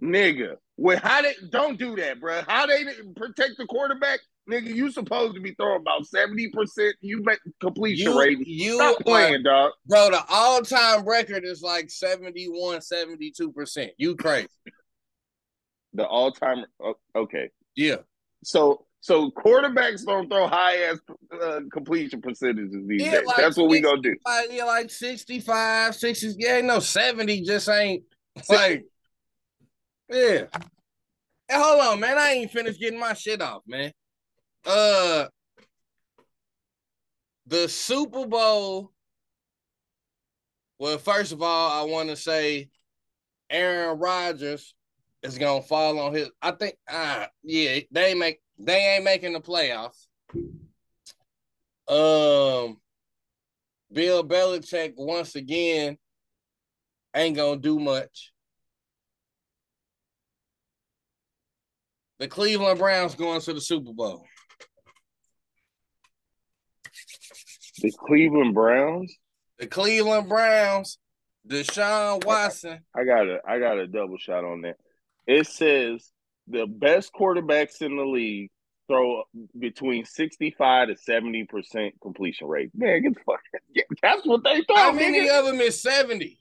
nigga. 0.02 0.56
Well, 0.78 1.00
how 1.02 1.22
they 1.22 1.34
don't 1.50 1.78
do 1.80 1.96
that, 1.98 2.20
bro? 2.20 2.42
How 2.48 2.66
they 2.66 2.84
protect 3.16 3.52
the 3.58 3.66
quarterback, 3.68 4.20
nigga? 4.50 4.74
You 4.74 4.92
supposed 4.92 5.36
to 5.36 5.42
be 5.42 5.54
throwing 5.54 5.82
about 5.82 6.06
70 6.08 6.50
percent. 6.50 6.96
You 7.02 7.22
make 7.24 7.40
completion 7.60 8.12
You, 8.12 8.20
rate. 8.20 8.40
you 8.48 8.76
Stop 8.76 9.00
are- 9.00 9.04
playing, 9.04 9.44
dog. 9.44 9.72
bro. 9.88 10.10
The 10.10 10.24
all-time 10.30 11.08
record 11.08 11.44
is 11.46 11.62
like 11.62 11.90
71, 11.90 12.82
72 12.82 13.52
percent. 13.52 13.92
You 13.98 14.16
crazy? 14.16 14.48
The 15.94 16.06
all 16.08 16.32
time. 16.32 16.66
Okay, 17.16 17.50
Yeah. 17.76 17.98
so 18.44 18.86
so 19.02 19.32
quarterbacks 19.32 20.06
don't 20.06 20.30
throw 20.30 20.48
high 20.48 20.78
ass 20.84 21.00
uh, 21.42 21.62
completion 21.72 22.22
percentages 22.22 22.88
these 22.88 23.02
Yeah, 23.04 23.12
days. 23.20 23.28
like 23.28 23.38
that's 23.38 23.58
what 23.58 23.70
we 23.70 23.82
gonna 23.82 24.02
do. 24.02 24.16
Like, 24.26 24.50
yeah, 24.52 24.64
like 24.66 24.90
65, 24.90 25.96
60. 25.96 26.36
Yeah, 26.38 26.62
no 26.62 26.80
70 26.80 27.42
just 27.42 27.68
ain't 27.68 28.04
like, 28.48 28.86
yeah. 30.10 30.44
Hey, 31.50 31.58
hold 31.58 31.82
on, 31.82 32.00
man. 32.00 32.18
I 32.18 32.34
ain't 32.34 32.52
finished 32.52 32.80
getting 32.80 33.00
my 33.00 33.14
shit 33.14 33.42
off, 33.42 33.64
man. 33.68 33.92
Uh, 34.66 35.26
the 37.48 37.68
Super 37.68 38.26
Bowl. 38.26 38.92
Well, 40.80 40.98
first 41.00 41.32
of 41.32 41.42
all, 41.42 41.72
I 41.72 41.92
want 41.92 42.10
to 42.10 42.16
say 42.16 42.70
Aaron 43.50 44.00
Rodgers 44.00 44.74
is 45.24 45.38
gonna 45.38 45.62
fall 45.62 46.00
on 46.00 46.14
his. 46.14 46.30
I 46.42 46.52
think, 46.52 46.76
ah, 46.90 47.28
yeah, 47.44 47.80
they 47.92 48.14
make 48.14 48.42
they 48.58 48.96
ain't 48.96 49.04
making 49.04 49.34
the 49.34 49.42
playoffs. 49.42 50.08
Um, 51.88 52.78
Bill 53.92 54.24
Belichick 54.24 54.94
once 54.96 55.36
again 55.36 55.98
ain't 57.16 57.36
gonna 57.36 57.60
do 57.60 57.80
much. 57.80 58.32
The 62.20 62.28
Cleveland 62.28 62.80
Browns 62.80 63.16
going 63.16 63.42
to 63.42 63.54
the 63.54 63.62
Super 63.62 63.94
Bowl. 63.94 64.26
The 67.80 67.92
Cleveland 67.92 68.54
Browns. 68.54 69.18
The 69.58 69.68
Cleveland 69.68 70.30
Browns, 70.30 70.98
Deshaun 71.48 72.24
Watson. 72.24 72.80
I 72.96 73.04
got 73.04 73.28
a 73.28 73.40
I 73.48 73.60
got 73.60 73.78
a 73.78 73.88
double 73.88 74.18
shot 74.18 74.44
on 74.44 74.62
that. 74.62 74.78
It 75.32 75.48
says 75.48 76.12
the 76.48 76.66
best 76.66 77.14
quarterbacks 77.14 77.82
in 77.82 77.96
the 77.96 78.04
league 78.04 78.52
throw 78.90 79.24
between 79.58 80.04
sixty 80.04 80.54
five 80.58 80.90
to 80.90 80.98
seventy 80.98 81.46
percent 81.46 81.94
completion 82.02 82.48
rate. 82.48 82.70
Man, 82.76 83.02
get 83.02 83.14
the 83.14 83.22
fuck. 83.26 83.40
Yeah, 83.74 83.84
that's 84.02 84.26
what 84.26 84.44
they 84.44 84.62
throw. 84.64 84.76
How 84.76 84.92
many 84.92 85.22
nigga. 85.22 85.40
of 85.40 85.46
them 85.46 85.62
is 85.62 85.82
70? 85.82 86.38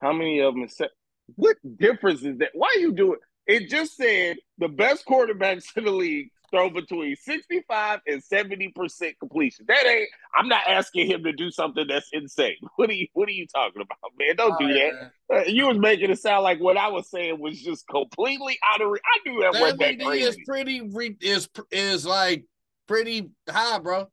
How 0.00 0.14
many 0.14 0.40
of 0.40 0.54
them? 0.54 0.64
Is 0.64 0.76
se- 0.78 0.88
what 1.36 1.56
difference 1.76 2.22
is 2.22 2.38
that? 2.38 2.52
Why 2.54 2.74
you 2.80 2.94
do 2.94 3.12
it? 3.12 3.20
It 3.46 3.68
just 3.68 3.96
said 3.96 4.38
the 4.56 4.68
best 4.68 5.04
quarterbacks 5.04 5.76
in 5.76 5.84
the 5.84 5.90
league 5.90 6.30
throw 6.52 6.70
between 6.70 7.16
65 7.16 8.00
and 8.06 8.22
70 8.22 8.68
percent 8.76 9.18
completion. 9.18 9.64
That 9.66 9.86
ain't. 9.86 10.08
I'm 10.36 10.48
not 10.48 10.62
asking 10.68 11.10
him 11.10 11.24
to 11.24 11.32
do 11.32 11.50
something 11.50 11.86
that's 11.88 12.08
insane. 12.12 12.56
What 12.76 12.90
are 12.90 12.94
you 12.94 13.06
What 13.14 13.28
are 13.28 13.32
you 13.32 13.46
talking 13.46 13.82
about, 13.82 14.12
man? 14.18 14.36
Don't 14.36 14.58
do 14.58 14.68
that. 14.68 15.10
Uh, 15.32 15.42
you 15.46 15.66
was 15.66 15.78
making 15.78 16.10
it 16.10 16.18
sound 16.18 16.44
like 16.44 16.60
what 16.60 16.76
I 16.76 16.88
was 16.88 17.10
saying 17.10 17.40
was 17.40 17.60
just 17.60 17.86
completely 17.88 18.58
out 18.64 18.80
of. 18.80 18.90
Re- 18.90 19.00
I 19.04 19.28
knew 19.28 19.40
that 19.40 19.60
wasn't 19.60 19.80
that 19.80 20.00
70 20.00 20.20
is 20.20 20.36
pretty 20.46 20.80
re- 20.92 21.16
is 21.20 21.48
is 21.70 22.06
like 22.06 22.44
pretty 22.86 23.30
high, 23.48 23.78
bro. 23.78 24.06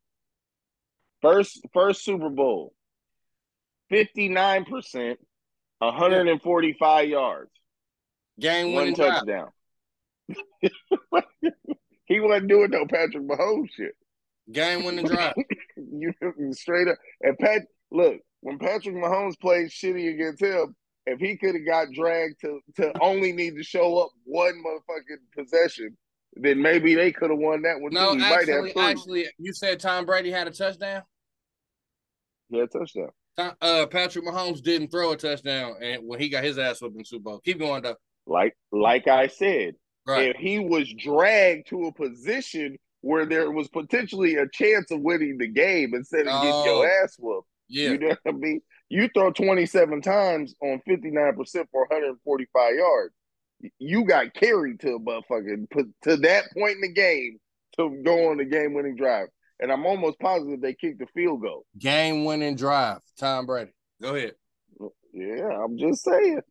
First, 1.22 1.60
first 1.74 2.04
Super 2.06 2.30
Bowl, 2.30 2.74
59 3.90 4.66
percent, 4.66 5.20
145 5.80 7.10
yards, 7.10 7.52
Game 8.40 8.74
one 8.74 8.84
winning 8.84 8.96
touchdown. 8.96 9.50
he 12.10 12.20
wasn't 12.20 12.50
doing 12.50 12.72
no 12.72 12.86
Patrick 12.86 13.26
Mahomes 13.26 13.70
shit. 13.76 13.94
Game 14.52 14.84
winning 14.84 15.06
drive. 15.08 15.36
you 15.78 16.12
straight 16.52 16.88
up. 16.90 16.98
And 17.22 17.38
Pat, 17.38 17.62
look, 17.92 18.18
when 18.42 18.60
Patrick 18.60 18.96
Mahomes 18.96 19.40
played 19.40 19.70
shitty 19.70 20.14
against 20.14 20.42
him, 20.42 20.76
if 21.06 21.20
he 21.20 21.38
could 21.38 21.56
have 21.56 21.66
got 21.66 21.88
dragged 21.94 22.42
to 22.42 22.60
to 22.78 22.92
only 23.00 23.32
need 23.32 23.56
to 23.56 23.64
show 23.64 23.98
up 24.00 24.10
one 24.26 24.62
motherfucking 24.66 25.38
possession, 25.44 25.96
then 26.34 26.62
maybe 26.62 26.96
they 26.96 27.12
could 27.12 27.30
have 27.30 27.40
won 27.40 27.62
that 27.62 27.80
one 27.80 27.94
No, 27.94 28.14
too. 28.14 28.20
Might 28.20 28.48
have 28.50 28.66
actually, 28.66 28.82
actually, 28.82 29.26
you 29.38 29.54
said 29.54 29.80
Tom 29.80 30.06
Brady 30.06 30.32
had 30.32 30.48
a 30.48 30.52
touchdown. 30.52 31.04
Yeah, 32.50 32.66
touchdown. 32.66 33.10
Uh, 33.62 33.86
Patrick 33.86 34.26
Mahomes 34.26 34.62
didn't 34.62 34.90
throw 34.90 35.12
a 35.12 35.18
touchdown, 35.18 35.76
and 35.82 36.02
when 36.06 36.20
he 36.20 36.28
got 36.30 36.44
his 36.44 36.58
ass 36.58 36.82
whooped 36.82 36.96
in 36.96 37.00
the 37.00 37.06
Super 37.06 37.24
Bowl. 37.24 37.40
Keep 37.46 37.60
going 37.60 37.84
though. 37.84 37.96
Like 38.26 38.56
like 38.72 39.08
I 39.08 39.28
said, 39.28 39.76
Right. 40.10 40.30
if 40.30 40.38
he 40.38 40.60
was 40.60 40.92
dragged 40.94 41.68
to 41.70 41.86
a 41.86 41.92
position 41.94 42.78
where 43.02 43.26
there 43.26 43.52
was 43.52 43.68
potentially 43.70 44.36
a 44.36 44.48
chance 44.52 44.92
of 44.92 45.02
winning 45.02 45.38
the 45.38 45.48
game 45.48 45.94
instead 45.94 46.28
of 46.28 46.42
getting 46.42 46.52
Oh. 46.54 46.66
your 46.82 46.88
ass 47.04 47.16
whooped. 47.20 47.48
Yeah. 47.70 47.92
You 47.92 47.98
know 48.00 48.08
what 48.08 48.20
I 48.26 48.32
mean? 48.32 48.62
You 48.90 49.08
throw 49.14 49.32
27 49.32 50.02
times 50.02 50.56
on 50.62 50.82
59% 50.88 51.68
for 51.72 51.86
145 51.90 52.76
yards. 52.76 53.14
You 53.78 54.06
got 54.06 54.34
carried 54.34 54.80
to 54.82 54.96
a 54.96 55.00
motherfucking 55.00 55.70
put 55.70 55.86
to 56.04 56.18
that 56.18 56.46
point 56.54 56.76
in 56.76 56.82
the 56.82 56.92
game 56.94 57.38
to 57.78 58.02
go 58.04 58.30
on 58.32 58.38
the 58.38 58.46
game 58.46 58.74
winning 58.74 58.96
drive. 58.96 59.28
And 59.60 59.72
I'm 59.72 59.86
almost 59.86 60.18
positive 60.20 60.60
they 60.62 60.74
kicked 60.74 61.00
the 61.00 61.06
field 61.14 61.42
goal. 61.42 61.66
Game 61.78 62.26
winning 62.26 62.56
drive. 62.56 63.00
Tom 63.20 63.46
Brady. 63.46 63.72
Go 64.02 64.16
ahead. 64.16 64.34
Yeah, 65.14 65.50
I'm 65.64 65.78
just 65.78 66.04
saying. 66.04 66.42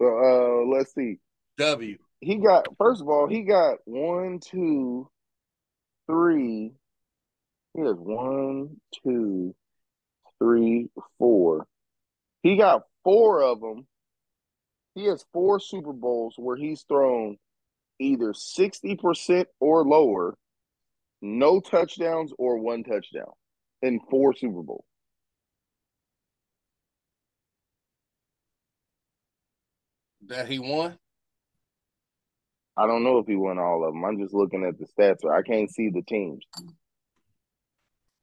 So 0.00 0.06
uh 0.06 0.76
let's 0.76 0.94
see. 0.94 1.18
W. 1.58 1.96
He 2.20 2.36
got 2.36 2.66
first 2.78 3.00
of 3.00 3.08
all, 3.08 3.28
he 3.28 3.42
got 3.42 3.78
one, 3.84 4.40
two, 4.40 5.08
three. 6.06 6.72
He 7.74 7.80
has 7.80 7.96
one, 7.96 8.80
two, 9.04 9.54
three, 10.38 10.88
four. 11.18 11.66
He 12.42 12.56
got 12.56 12.82
four 13.04 13.42
of 13.42 13.60
them. 13.60 13.86
He 14.94 15.04
has 15.04 15.24
four 15.32 15.60
Super 15.60 15.92
Bowls 15.92 16.34
where 16.36 16.56
he's 16.56 16.82
thrown 16.82 17.36
either 18.00 18.32
60% 18.32 19.46
or 19.60 19.84
lower, 19.84 20.36
no 21.20 21.60
touchdowns 21.60 22.32
or 22.38 22.58
one 22.58 22.82
touchdown 22.84 23.32
in 23.82 24.00
four 24.10 24.34
Super 24.34 24.62
Bowls. 24.62 24.84
That 30.26 30.48
he 30.48 30.58
won. 30.58 30.98
I 32.78 32.86
don't 32.86 33.02
know 33.02 33.18
if 33.18 33.26
he 33.26 33.34
won 33.34 33.58
all 33.58 33.84
of 33.84 33.92
them. 33.92 34.04
I'm 34.04 34.18
just 34.20 34.32
looking 34.34 34.64
at 34.64 34.78
the 34.78 34.86
stats. 34.86 35.28
I 35.28 35.42
can't 35.42 35.70
see 35.70 35.90
the 35.90 36.02
teams. 36.02 36.44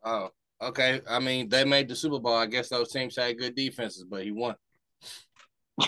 Oh, 0.03 0.29
okay. 0.61 1.01
I 1.09 1.19
mean, 1.19 1.49
they 1.49 1.65
made 1.65 1.89
the 1.89 1.95
Super 1.95 2.19
Bowl. 2.19 2.35
I 2.35 2.45
guess 2.45 2.69
those 2.69 2.91
teams 2.91 3.17
had 3.17 3.37
good 3.37 3.55
defenses, 3.55 4.05
but 4.09 4.23
he 4.23 4.31
won. 4.31 4.55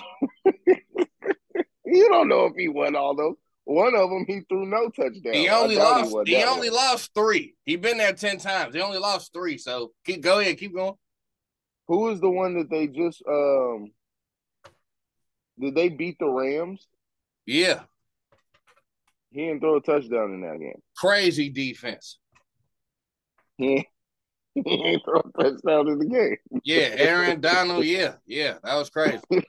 You 1.89 2.09
don't 2.09 2.27
know 2.27 2.45
if 2.47 2.53
he 2.57 2.67
won 2.67 2.95
all 2.97 3.15
those. 3.15 3.35
One 3.63 3.95
of 3.95 4.09
them, 4.09 4.25
he 4.27 4.41
threw 4.49 4.65
no 4.65 4.89
touchdown. 4.89 5.33
He 5.33 5.47
only 5.49 5.77
lost. 5.77 6.11
won 6.11 6.25
He, 6.25 6.43
only 6.43 6.69
one. 6.69 6.75
lost 6.75 7.11
three. 7.15 7.55
He 7.65 7.75
been 7.77 7.97
there 7.97 8.13
ten 8.13 8.37
times. 8.37 8.75
He 8.75 8.81
only 8.81 8.97
lost 8.97 9.31
three. 9.33 9.57
So 9.57 9.91
keep 10.05 10.21
go 10.21 10.39
ahead. 10.39 10.57
Keep 10.57 10.75
going. 10.75 10.95
Who 11.87 12.09
is 12.09 12.19
the 12.19 12.29
one 12.29 12.57
that 12.57 12.69
they 12.69 12.87
just 12.87 13.23
um? 13.27 13.91
Did 15.59 15.75
they 15.75 15.87
beat 15.89 16.19
the 16.19 16.27
Rams? 16.27 16.85
Yeah, 17.45 17.81
He 19.31 19.45
didn't 19.45 19.59
throw 19.59 19.77
a 19.77 19.81
touchdown 19.81 20.33
in 20.33 20.41
that 20.41 20.59
game. 20.59 20.81
crazy 20.95 21.49
defense. 21.49 22.19
He, 23.57 23.87
he 24.53 24.61
didn't 24.61 25.03
throw 25.03 25.19
a 25.19 25.43
touchdown 25.43 25.87
in 25.89 25.99
the 25.99 26.05
game. 26.05 26.37
Yeah, 26.63 26.95
Aaron 26.97 27.41
Donald. 27.41 27.85
Yeah, 27.85 28.15
yeah, 28.25 28.55
that 28.63 28.75
was 28.75 28.89
crazy. 28.89 29.19
he 29.29 29.43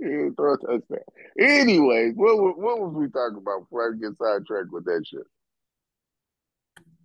didn't 0.00 0.36
throw 0.36 0.54
a 0.54 0.58
touchdown. 0.58 0.98
Anyways, 1.38 2.14
what 2.14 2.58
what 2.58 2.80
was 2.80 2.94
we 2.94 3.08
talking 3.08 3.38
about 3.38 3.60
before 3.62 3.88
I 3.88 3.96
get 3.98 4.16
sidetracked 4.16 4.72
with 4.72 4.84
that 4.84 5.04
shit? 5.06 5.26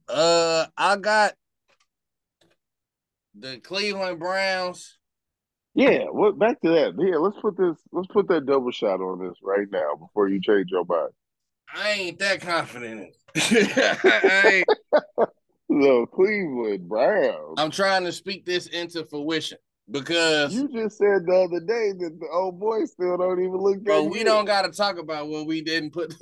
Uh, 0.08 0.68
I 0.78 0.98
got 0.98 1.34
the 3.36 3.58
Cleveland 3.60 4.20
Browns. 4.20 4.98
Yeah, 5.76 6.06
what 6.12 6.38
back 6.38 6.62
to 6.62 6.70
that. 6.70 6.94
Yeah, 7.00 7.18
let's 7.18 7.38
put 7.42 7.58
this 7.58 7.76
let's 7.92 8.08
put 8.08 8.28
that 8.28 8.46
double 8.46 8.72
shot 8.72 9.02
on 9.02 9.26
this 9.26 9.38
right 9.42 9.68
now 9.72 9.96
before 9.96 10.28
you 10.30 10.40
change 10.42 10.70
your 10.70 10.86
mind. 10.86 11.10
I 11.74 11.90
ain't 11.92 12.20
that 12.20 12.42
confident 12.42 12.94
in 13.02 13.12
it. 13.36 14.06
I 14.06 14.48
ain't- 14.58 14.68
The 15.70 16.06
Cleveland 16.14 16.88
Browns. 16.88 17.56
I'm 17.58 17.72
trying 17.72 18.04
to 18.04 18.12
speak 18.12 18.46
this 18.46 18.68
into 18.68 19.04
fruition 19.06 19.58
because, 19.90 20.54
You 20.54 20.68
just 20.68 21.00
said 21.00 21.26
the 21.26 21.48
other 21.50 21.60
day 21.60 21.94
that 21.98 22.20
the 22.20 22.28
old 22.32 22.60
boys 22.60 22.92
still 22.92 23.18
don't 23.18 23.40
even 23.40 23.58
look 23.58 23.82
bro, 23.82 24.04
we 24.04 24.20
good. 24.20 24.26
don't 24.26 24.46
got 24.46 24.64
to 24.64 24.72
talk 24.72 25.00
about 25.00 25.30
what 25.30 25.48
we 25.48 25.62
didn't 25.62 25.90
put. 25.92 26.14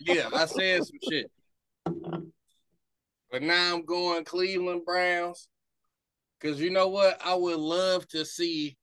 yeah, 0.00 0.28
I 0.32 0.46
said 0.46 0.84
some 0.84 0.98
shit, 1.08 1.30
but 3.30 3.42
now 3.42 3.74
I'm 3.76 3.84
going 3.84 4.24
Cleveland 4.24 4.84
Browns 4.84 5.46
because 6.40 6.60
you 6.60 6.70
know 6.70 6.88
what? 6.88 7.20
I 7.24 7.34
would 7.34 7.58
love 7.58 8.06
to 8.08 8.24
see 8.24 8.76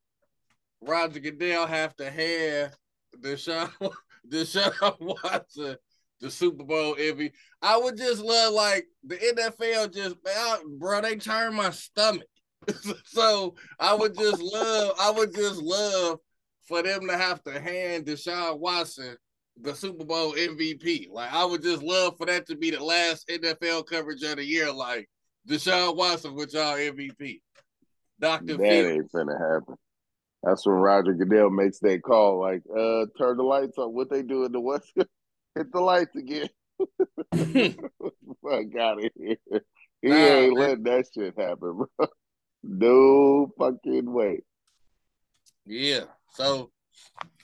Roger 0.81 1.19
Goodell 1.19 1.67
have 1.67 1.95
to 1.97 2.09
have 2.09 2.75
Deshaun 3.21 3.71
Deshaun 4.27 4.95
Watson 4.99 5.77
the 6.21 6.29
Super 6.29 6.63
Bowl 6.63 6.95
MVP. 6.95 7.31
I 7.61 7.77
would 7.77 7.97
just 7.97 8.21
love 8.21 8.53
like 8.53 8.85
the 9.03 9.15
NFL 9.17 9.93
just 9.93 10.15
bro, 10.79 11.01
they 11.01 11.15
turn 11.15 11.55
my 11.55 11.71
stomach. 11.71 12.27
so 13.05 13.55
I 13.79 13.93
would 13.95 14.15
just 14.15 14.39
love, 14.39 14.93
I 14.99 15.09
would 15.09 15.33
just 15.33 15.61
love 15.61 16.19
for 16.67 16.83
them 16.83 17.07
to 17.07 17.17
have 17.17 17.43
to 17.43 17.59
hand 17.59 18.05
Deshaun 18.05 18.59
Watson 18.59 19.17
the 19.59 19.75
Super 19.75 20.05
Bowl 20.05 20.33
MVP. 20.33 21.09
Like 21.11 21.33
I 21.33 21.43
would 21.43 21.63
just 21.63 21.83
love 21.83 22.17
for 22.17 22.25
that 22.27 22.47
to 22.47 22.55
be 22.55 22.71
the 22.71 22.83
last 22.83 23.27
NFL 23.27 23.87
coverage 23.87 24.23
of 24.23 24.37
the 24.37 24.45
year. 24.45 24.71
Like 24.71 25.09
Deshaun 25.47 25.95
Watson 25.95 26.35
with 26.35 26.53
y'all 26.53 26.75
MVP. 26.75 27.41
Dr. 28.19 28.57
That 28.57 28.59
Phil. 28.59 28.87
ain't 28.87 29.11
finna 29.11 29.37
happen. 29.39 29.75
That's 30.43 30.65
when 30.65 30.75
Roger 30.75 31.13
Goodell 31.13 31.49
makes 31.49 31.79
that 31.79 32.01
call, 32.03 32.39
like, 32.39 32.63
uh, 32.75 33.05
turn 33.17 33.37
the 33.37 33.43
lights 33.43 33.77
on. 33.77 33.93
What 33.93 34.09
they 34.09 34.23
do 34.23 34.43
in 34.45 34.51
the 34.51 34.59
West? 34.59 34.91
Hit 35.55 35.71
the 35.71 35.79
lights 35.81 36.15
again. 36.15 36.49
Fuck 37.33 38.75
out 38.79 39.03
of 39.03 39.09
here. 39.15 39.37
He 40.01 40.09
Nah, 40.09 40.15
ain't 40.15 40.57
man. 40.57 40.69
letting 40.69 40.83
that 40.85 41.05
shit 41.13 41.37
happen, 41.37 41.85
bro. 41.97 42.07
No 42.63 43.51
fucking 43.57 44.11
way. 44.11 44.41
Yeah. 45.65 46.05
So 46.33 46.71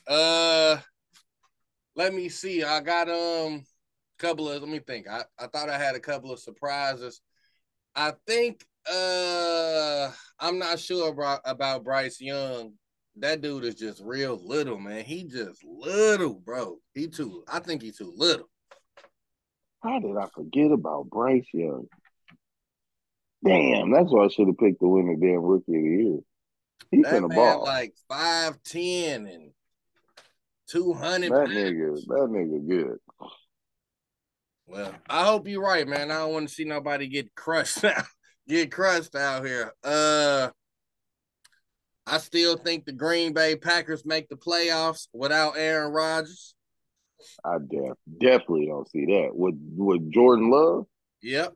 uh 0.08 0.78
let 1.94 2.14
me 2.14 2.28
see. 2.28 2.64
I 2.64 2.80
got 2.80 3.08
um 3.08 3.62
a 4.18 4.18
couple 4.18 4.48
of 4.48 4.60
let 4.62 4.70
me 4.70 4.80
think. 4.80 5.08
I, 5.08 5.22
I 5.38 5.46
thought 5.46 5.68
I 5.68 5.78
had 5.78 5.94
a 5.94 6.00
couple 6.00 6.32
of 6.32 6.40
surprises. 6.40 7.20
I 7.98 8.12
think 8.28 8.64
uh 8.88 10.10
I'm 10.38 10.60
not 10.60 10.78
sure 10.78 11.08
about, 11.10 11.40
about 11.44 11.82
Bryce 11.82 12.20
Young. 12.20 12.74
That 13.16 13.40
dude 13.40 13.64
is 13.64 13.74
just 13.74 14.00
real 14.04 14.40
little, 14.40 14.78
man. 14.78 15.04
He 15.04 15.24
just 15.24 15.64
little, 15.64 16.34
bro. 16.34 16.78
He 16.94 17.08
too 17.08 17.42
I 17.48 17.58
think 17.58 17.82
he 17.82 17.90
too 17.90 18.12
little. 18.16 18.48
How 19.82 19.98
did 19.98 20.16
I 20.16 20.28
forget 20.32 20.70
about 20.70 21.10
Bryce 21.10 21.48
Young? 21.52 21.88
Damn, 23.44 23.90
that's 23.90 24.10
why 24.10 24.26
I 24.26 24.28
should 24.28 24.46
have 24.46 24.58
picked 24.58 24.80
the 24.80 24.86
winner 24.88 25.16
damn 25.16 25.42
rookie 25.42 25.76
of 25.76 25.82
the 25.82 25.88
year. 25.88 26.18
He's 26.92 27.04
That 27.04 27.16
in 27.16 27.28
man 27.28 27.36
ball. 27.36 27.64
like 27.64 27.94
5'10 28.10 29.34
and 29.34 29.50
200 30.68 31.32
that 31.32 31.48
nigga, 31.48 31.94
that 32.06 32.28
nigga 32.30 32.68
good. 32.68 32.98
Well, 34.68 34.94
I 35.08 35.24
hope 35.24 35.48
you're 35.48 35.62
right, 35.62 35.88
man. 35.88 36.10
I 36.10 36.18
don't 36.18 36.32
want 36.32 36.48
to 36.48 36.54
see 36.54 36.64
nobody 36.64 37.08
get 37.08 37.34
crushed 37.34 37.82
out, 37.84 38.04
get 38.46 38.70
crushed 38.70 39.14
out 39.16 39.44
here. 39.46 39.72
Uh, 39.82 40.50
I 42.06 42.18
still 42.18 42.56
think 42.56 42.84
the 42.84 42.92
Green 42.92 43.32
Bay 43.32 43.56
Packers 43.56 44.04
make 44.04 44.28
the 44.28 44.36
playoffs 44.36 45.08
without 45.12 45.56
Aaron 45.56 45.92
Rodgers. 45.92 46.54
I 47.44 47.56
def- 47.58 47.96
definitely 48.20 48.66
don't 48.66 48.88
see 48.90 49.06
that. 49.06 49.30
With 49.32 49.54
with 49.76 50.10
Jordan 50.12 50.50
Love? 50.50 50.86
Yep, 51.22 51.52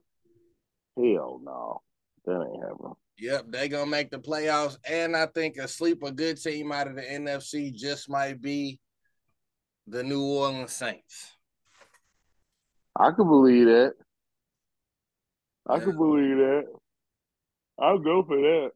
Hell 0.96 1.40
no. 1.44 1.80
That 2.24 2.40
ain't 2.50 2.62
happening. 2.62 2.94
yep, 3.18 3.44
they 3.48 3.68
gonna 3.68 3.90
make 3.90 4.10
the 4.10 4.18
playoffs, 4.18 4.76
and 4.88 5.16
I 5.16 5.26
think 5.26 5.56
a 5.56 5.68
sleeper 5.68 6.10
good 6.10 6.40
team 6.42 6.72
out 6.72 6.88
of 6.88 6.96
the 6.96 7.02
NFC 7.02 7.74
just 7.74 8.08
might 8.10 8.40
be 8.40 8.78
the 9.86 10.02
New 10.02 10.22
Orleans 10.24 10.72
Saints. 10.72 11.31
I 12.97 13.11
could 13.11 13.28
believe 13.28 13.66
that. 13.66 13.95
I 15.68 15.76
Yeah. 15.78 15.84
could 15.84 15.97
believe 15.97 16.36
that. 16.36 16.64
I'll 17.78 17.99
go 17.99 18.22
for 18.22 18.36
that. 18.36 18.70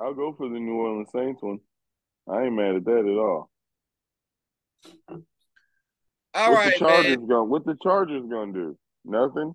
I'll 0.00 0.14
go 0.14 0.34
for 0.36 0.48
the 0.48 0.58
New 0.58 0.74
Orleans 0.74 1.08
Saints 1.12 1.42
one. 1.42 1.60
I 2.28 2.44
ain't 2.44 2.54
mad 2.54 2.76
at 2.76 2.84
that 2.84 2.98
at 2.98 3.18
all. 3.18 3.50
All 6.34 6.50
what 6.50 6.54
right, 6.54 6.72
the 6.72 6.78
Chargers 6.78 7.18
man. 7.18 7.26
gonna 7.28 7.44
what 7.44 7.64
the 7.64 7.76
Chargers 7.82 8.24
gonna 8.28 8.52
do? 8.52 8.78
Nothing? 9.04 9.54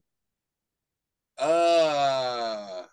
Uh, 1.37 2.83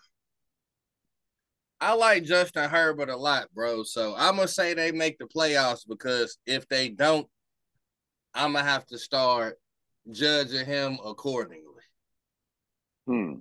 I 1.81 1.95
like 1.95 2.25
Justin 2.25 2.69
Herbert 2.69 3.11
a 3.11 3.17
lot, 3.17 3.49
bro. 3.55 3.85
So 3.85 4.15
I'm 4.17 4.37
gonna 4.37 4.49
say 4.49 4.75
they 4.75 4.93
make 4.93 5.19
the 5.19 5.27
playoffs 5.27 5.87
because 5.89 6.39
if 6.47 6.67
they 6.69 6.89
don't, 6.89 7.29
I'm 8.35 8.53
gonna 8.53 8.65
have 8.65 8.87
to 8.87 8.99
start 8.99 9.59
judging 10.11 10.67
him 10.67 10.99
accordingly. 11.05 11.63
Hmm. 13.07 13.35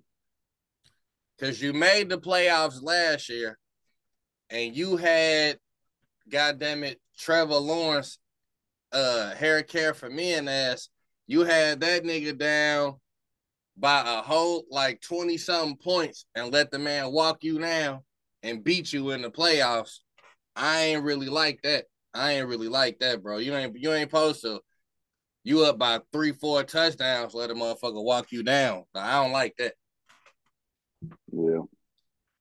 Because 1.37 1.61
you 1.61 1.73
made 1.73 2.09
the 2.09 2.17
playoffs 2.17 2.81
last 2.81 3.29
year, 3.29 3.57
and 4.49 4.75
you 4.75 4.97
had, 4.97 5.57
goddamn 6.29 6.83
it, 6.83 7.01
Trevor 7.17 7.55
Lawrence, 7.55 8.19
uh, 8.91 9.35
hair 9.35 9.63
care 9.63 9.93
for 9.93 10.09
men 10.09 10.47
ass. 10.47 10.89
You 11.27 11.41
had 11.41 11.81
that 11.81 12.03
nigga 12.03 12.37
down 12.37 12.95
by 13.77 14.01
a 14.01 14.21
whole 14.21 14.63
like 14.69 15.01
20 15.01 15.37
something 15.37 15.77
points 15.77 16.25
and 16.35 16.53
let 16.53 16.71
the 16.71 16.79
man 16.79 17.11
walk 17.11 17.43
you 17.43 17.59
down 17.59 18.01
and 18.43 18.63
beat 18.63 18.93
you 18.93 19.11
in 19.11 19.21
the 19.21 19.29
playoffs. 19.29 19.99
I 20.55 20.81
ain't 20.83 21.03
really 21.03 21.27
like 21.27 21.61
that. 21.63 21.85
I 22.13 22.33
ain't 22.33 22.47
really 22.47 22.69
like 22.69 22.99
that, 22.99 23.21
bro. 23.21 23.39
You 23.39 23.53
ain't 23.55 23.77
you 23.77 23.91
ain't 23.91 24.09
supposed 24.09 24.41
to 24.43 24.61
you 25.45 25.63
up 25.63 25.77
by 25.77 25.99
three, 26.11 26.31
four 26.31 26.63
touchdowns, 26.63 27.35
let 27.35 27.51
a 27.51 27.53
motherfucker 27.53 28.03
walk 28.03 28.31
you 28.31 28.41
down. 28.41 28.83
I 28.95 29.21
don't 29.21 29.31
like 29.31 29.55
that. 29.59 29.75
Yeah. 31.31 31.61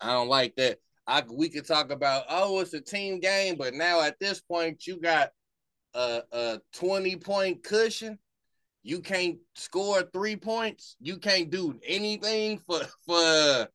I 0.00 0.12
don't 0.12 0.28
like 0.28 0.56
that. 0.56 0.78
I 1.06 1.22
we 1.30 1.50
could 1.50 1.66
talk 1.66 1.90
about 1.90 2.24
oh 2.30 2.60
it's 2.60 2.72
a 2.72 2.80
team 2.80 3.20
game, 3.20 3.56
but 3.56 3.74
now 3.74 4.00
at 4.00 4.18
this 4.18 4.40
point 4.40 4.86
you 4.86 4.98
got 4.98 5.30
a, 5.92 6.22
a 6.32 6.60
20 6.72 7.16
point 7.16 7.62
cushion. 7.62 8.18
You 8.82 9.00
can't 9.00 9.36
score 9.54 10.02
three 10.02 10.36
points. 10.36 10.96
You 10.98 11.18
can't 11.18 11.50
do 11.50 11.78
anything 11.86 12.58
for 12.66 12.80
for 13.06 13.68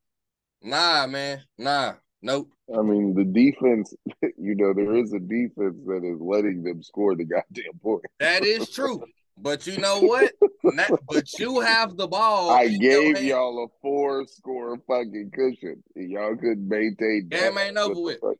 nah, 0.63 1.05
man. 1.05 1.43
Nah, 1.59 1.93
nope. 2.23 2.51
I 2.75 2.81
mean 2.81 3.13
the 3.13 3.25
defense, 3.25 3.93
you 4.39 4.55
know, 4.55 4.73
there 4.73 4.95
is 4.95 5.13
a 5.13 5.19
defense 5.19 5.77
that 5.85 6.01
is 6.03 6.19
letting 6.19 6.63
them 6.63 6.81
score 6.81 7.15
the 7.15 7.25
goddamn 7.25 7.77
point. 7.83 8.05
That 8.19 8.43
is 8.43 8.69
true. 8.71 9.03
But 9.41 9.65
you 9.67 9.77
know 9.77 10.01
what? 10.01 10.31
Not- 10.63 10.91
but 11.07 11.39
you 11.39 11.59
have 11.61 11.95
the 11.97 12.07
ball. 12.07 12.49
I 12.51 12.67
gave 12.67 13.21
y'all 13.23 13.63
a 13.63 13.67
four 13.81 14.25
score 14.27 14.77
fucking 14.87 15.31
cushion. 15.33 15.83
Y'all 15.95 16.35
couldn't 16.35 16.67
maintain 16.67 17.27
Game 17.29 17.55
that. 17.55 17.67
ain't 17.67 17.77
over 17.77 17.99
with. 18.01 18.19
fuck? 18.19 18.35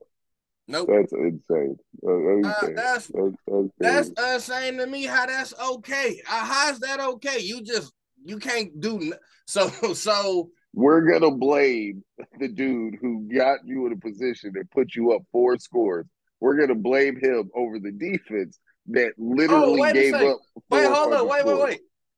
Nope. 0.68 0.90
That's 0.92 1.14
insane. 1.14 1.78
Uh, 2.06 2.12
Uh, 2.12 2.38
insane. 2.38 2.76
that's 2.76 3.08
That's, 3.08 3.36
that's, 3.80 4.10
That's 4.16 4.48
insane 4.50 4.78
to 4.78 4.86
me. 4.88 5.04
How 5.06 5.26
that's 5.26 5.54
okay? 5.60 6.22
Uh, 6.30 6.46
how's 6.46 6.80
that 6.82 7.00
okay? 7.00 7.40
You 7.40 7.62
just 7.64 7.92
you 8.24 8.38
can't 8.38 8.80
do 8.80 8.98
n- 9.00 9.14
so. 9.48 9.70
So 9.96 10.52
We're 10.74 11.02
gonna 11.10 11.36
blame 11.36 12.04
the 12.40 12.50
dude 12.50 12.96
who 13.02 13.28
got 13.36 13.60
you 13.66 13.88
in 13.88 13.94
a 13.94 13.98
position 13.98 14.52
and 14.56 14.70
put 14.70 14.94
you 14.94 15.14
up 15.14 15.24
four 15.32 15.58
scores. 15.58 16.06
We're 16.40 16.60
gonna 16.60 16.76
blame 16.76 17.20
him 17.20 17.50
over 17.56 17.80
the 17.80 17.92
defense 17.92 18.60
that 18.88 19.14
oh, 19.20 19.24
literally 19.24 19.82
Oh, 19.82 19.94
gave 19.94 20.14
up. 20.14 20.40
wait, 20.70 20.88
hold 20.88 21.14
up, 21.14 21.28
wait, 21.28 21.46
wait, 21.46 21.60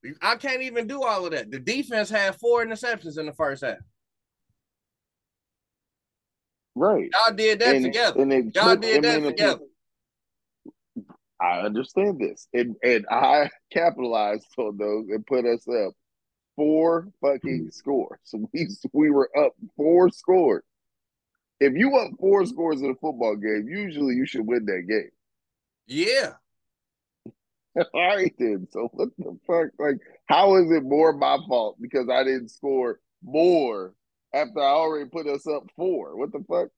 wait. 0.03 0.15
I 0.21 0.35
can't 0.35 0.63
even 0.63 0.87
do 0.87 1.03
all 1.03 1.25
of 1.25 1.31
that. 1.31 1.51
The 1.51 1.59
defense 1.59 2.09
had 2.09 2.35
four 2.35 2.65
interceptions 2.65 3.19
in 3.19 3.27
the 3.27 3.33
first 3.33 3.63
half. 3.63 3.77
Right. 6.75 7.09
Y'all 7.13 7.35
did 7.35 7.59
that 7.59 7.75
and, 7.75 7.85
together. 7.85 8.21
And 8.21 8.55
Y'all 8.55 8.75
did 8.75 9.03
that 9.03 9.21
together. 9.21 9.61
I 11.41 11.61
understand 11.61 12.19
this, 12.19 12.47
and 12.53 12.75
and 12.83 13.05
I 13.09 13.49
capitalized 13.71 14.45
on 14.57 14.77
those 14.77 15.07
and 15.09 15.25
put 15.25 15.45
us 15.45 15.67
up 15.67 15.93
four 16.55 17.09
fucking 17.21 17.61
mm-hmm. 17.61 17.69
scores. 17.69 18.19
So 18.23 18.47
we 18.53 18.67
we 18.93 19.09
were 19.09 19.29
up 19.37 19.53
four 19.75 20.09
scores. 20.09 20.63
If 21.59 21.73
you 21.73 21.95
up 21.97 22.11
four 22.19 22.41
mm-hmm. 22.41 22.49
scores 22.49 22.81
in 22.81 22.91
a 22.91 22.95
football 22.95 23.35
game, 23.35 23.67
usually 23.67 24.15
you 24.15 24.25
should 24.25 24.45
win 24.45 24.65
that 24.65 24.85
game. 24.87 25.09
Yeah. 25.87 26.33
All 27.93 28.15
right 28.15 28.33
then. 28.37 28.67
So 28.71 28.89
what 28.93 29.09
the 29.17 29.37
fuck? 29.47 29.67
Like, 29.79 29.97
how 30.27 30.55
is 30.57 30.71
it 30.71 30.83
more 30.83 31.13
my 31.13 31.37
fault 31.47 31.77
because 31.81 32.07
I 32.11 32.23
didn't 32.23 32.49
score 32.49 32.99
more 33.23 33.93
after 34.33 34.59
I 34.59 34.71
already 34.71 35.09
put 35.09 35.27
us 35.27 35.47
up 35.47 35.63
four? 35.75 36.17
What 36.17 36.31
the 36.31 36.43
fuck? 36.49 36.69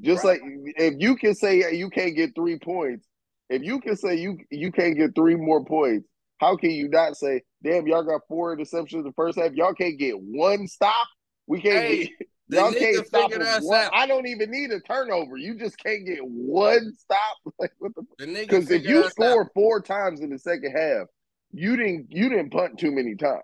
Just 0.00 0.24
right. 0.24 0.40
like 0.42 0.74
if 0.76 0.94
you 0.98 1.16
can 1.16 1.34
say 1.34 1.74
you 1.74 1.88
can't 1.88 2.16
get 2.16 2.34
three 2.34 2.58
points, 2.58 3.06
if 3.48 3.62
you 3.62 3.80
can 3.80 3.96
say 3.96 4.16
you 4.16 4.38
you 4.50 4.72
can't 4.72 4.96
get 4.96 5.14
three 5.14 5.36
more 5.36 5.64
points, 5.64 6.06
how 6.38 6.56
can 6.56 6.70
you 6.70 6.88
not 6.88 7.16
say, 7.16 7.42
damn, 7.62 7.86
y'all 7.86 8.02
got 8.02 8.22
four 8.28 8.56
interceptions 8.56 8.94
in 8.94 9.04
the 9.04 9.12
first 9.12 9.38
half? 9.38 9.52
Y'all 9.52 9.72
can't 9.72 9.98
get 9.98 10.16
one 10.18 10.66
stop. 10.66 11.06
We 11.46 11.60
can't 11.60 11.84
hey, 11.84 12.04
get, 12.18 12.28
y'all 12.48 12.72
can't 12.72 13.06
stop 13.06 13.30
one. 13.62 13.88
I 13.92 14.06
don't 14.06 14.26
even 14.26 14.50
need 14.50 14.70
a 14.70 14.80
turnover. 14.80 15.36
You 15.36 15.56
just 15.56 15.78
can't 15.78 16.06
get 16.06 16.20
one 16.22 16.92
stop. 16.98 17.36
Like 17.58 17.72
what 17.78 17.92
the 17.94 18.26
because 18.26 18.70
if 18.70 18.84
you 18.84 19.08
score 19.10 19.42
out. 19.42 19.50
four 19.54 19.80
times 19.80 20.20
in 20.20 20.30
the 20.30 20.38
second 20.38 20.72
half, 20.72 21.06
you 21.52 21.76
didn't 21.76 22.06
you 22.10 22.28
didn't 22.28 22.50
punt 22.50 22.78
too 22.78 22.90
many 22.90 23.14
times. 23.14 23.42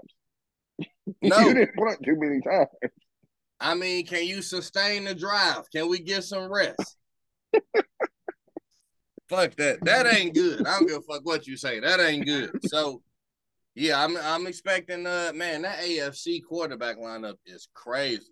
No. 1.22 1.38
you 1.40 1.54
didn't 1.54 1.74
punt 1.74 1.98
too 2.04 2.16
many 2.16 2.40
times. 2.40 2.68
I 3.58 3.74
mean, 3.74 4.06
can 4.06 4.26
you 4.26 4.42
sustain 4.42 5.04
the 5.04 5.14
drive? 5.14 5.68
Can 5.70 5.88
we 5.88 5.98
get 5.98 6.22
some 6.24 6.52
rest? 6.52 6.96
fuck 9.28 9.54
that. 9.56 9.78
That 9.82 10.06
ain't 10.06 10.34
good. 10.34 10.66
I 10.66 10.78
don't 10.78 10.88
give 10.88 10.98
a 10.98 11.00
fuck 11.02 11.24
what 11.24 11.46
you 11.46 11.56
say. 11.56 11.80
That 11.80 12.00
ain't 12.00 12.26
good. 12.26 12.50
So 12.66 13.02
yeah, 13.74 14.02
I'm 14.02 14.16
I'm 14.16 14.46
expecting 14.46 15.06
uh 15.06 15.32
man, 15.34 15.62
that 15.62 15.80
AFC 15.80 16.40
quarterback 16.46 16.98
lineup 16.98 17.36
is 17.46 17.68
crazy. 17.74 18.26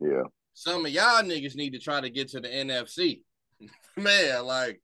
Yeah. 0.00 0.24
Some 0.54 0.86
of 0.86 0.92
y'all 0.92 1.22
niggas 1.22 1.56
need 1.56 1.74
to 1.74 1.78
try 1.78 2.00
to 2.00 2.10
get 2.10 2.28
to 2.28 2.40
the 2.40 2.48
NFC. 2.48 3.20
man, 3.96 4.44
like 4.44 4.80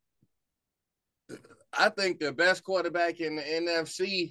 I 1.76 1.88
think 1.88 2.18
the 2.18 2.32
best 2.32 2.64
quarterback 2.64 3.20
in 3.20 3.36
the 3.36 3.42
NFC 3.42 4.30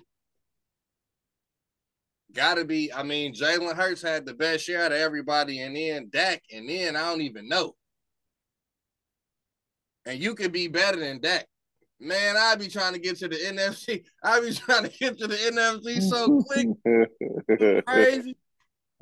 gotta 2.34 2.66
be. 2.66 2.94
I 2.94 3.04
mean, 3.04 3.34
Jalen 3.34 3.76
Hurts 3.76 4.02
had 4.02 4.26
the 4.26 4.34
best 4.34 4.66
share 4.66 4.86
out 4.86 4.92
of 4.92 4.98
everybody, 4.98 5.62
and 5.62 5.76
then 5.76 6.10
Dak, 6.12 6.44
and 6.54 6.70
then 6.70 6.96
I 6.96 7.02
don't 7.10 7.22
even 7.22 7.48
know 7.48 7.76
and 10.06 10.20
you 10.20 10.36
could 10.36 10.52
be 10.52 10.68
better 10.68 11.00
than 11.00 11.22
that. 11.22 11.46
Man, 12.00 12.36
I'd 12.36 12.60
be 12.60 12.68
trying 12.68 12.94
to 12.94 13.00
get 13.00 13.18
to 13.18 13.28
the 13.28 13.36
NFC. 13.36 14.04
I'd 14.24 14.42
be 14.42 14.54
trying 14.56 14.84
to 14.84 14.90
get 14.90 15.18
to 15.20 15.28
the 15.28 15.36
NFC 15.36 16.02
so 16.02 16.42
quick. 16.44 17.86
Crazy. 17.86 18.36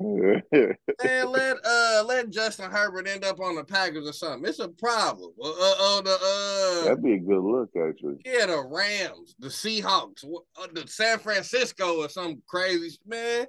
Man, 0.00 1.28
let 1.28 1.56
uh 1.62 2.04
let 2.06 2.30
Justin 2.30 2.70
Herbert 2.70 3.06
end 3.06 3.22
up 3.22 3.38
on 3.38 3.54
the 3.54 3.64
Packers 3.64 4.08
or 4.08 4.14
something. 4.14 4.48
It's 4.48 4.58
a 4.58 4.68
problem. 4.68 5.32
Uh, 5.38 5.50
uh, 5.50 6.00
the 6.00 6.18
uh, 6.22 6.84
That'd 6.84 7.02
be 7.02 7.14
a 7.14 7.18
good 7.18 7.42
look, 7.42 7.68
actually. 7.76 8.16
Yeah, 8.24 8.46
the 8.46 8.64
Rams, 8.66 9.34
the 9.38 9.48
Seahawks, 9.48 10.24
uh, 10.24 10.66
the 10.72 10.86
San 10.88 11.18
Francisco 11.18 12.02
or 12.02 12.08
some 12.08 12.40
crazy 12.46 12.96
man. 13.06 13.46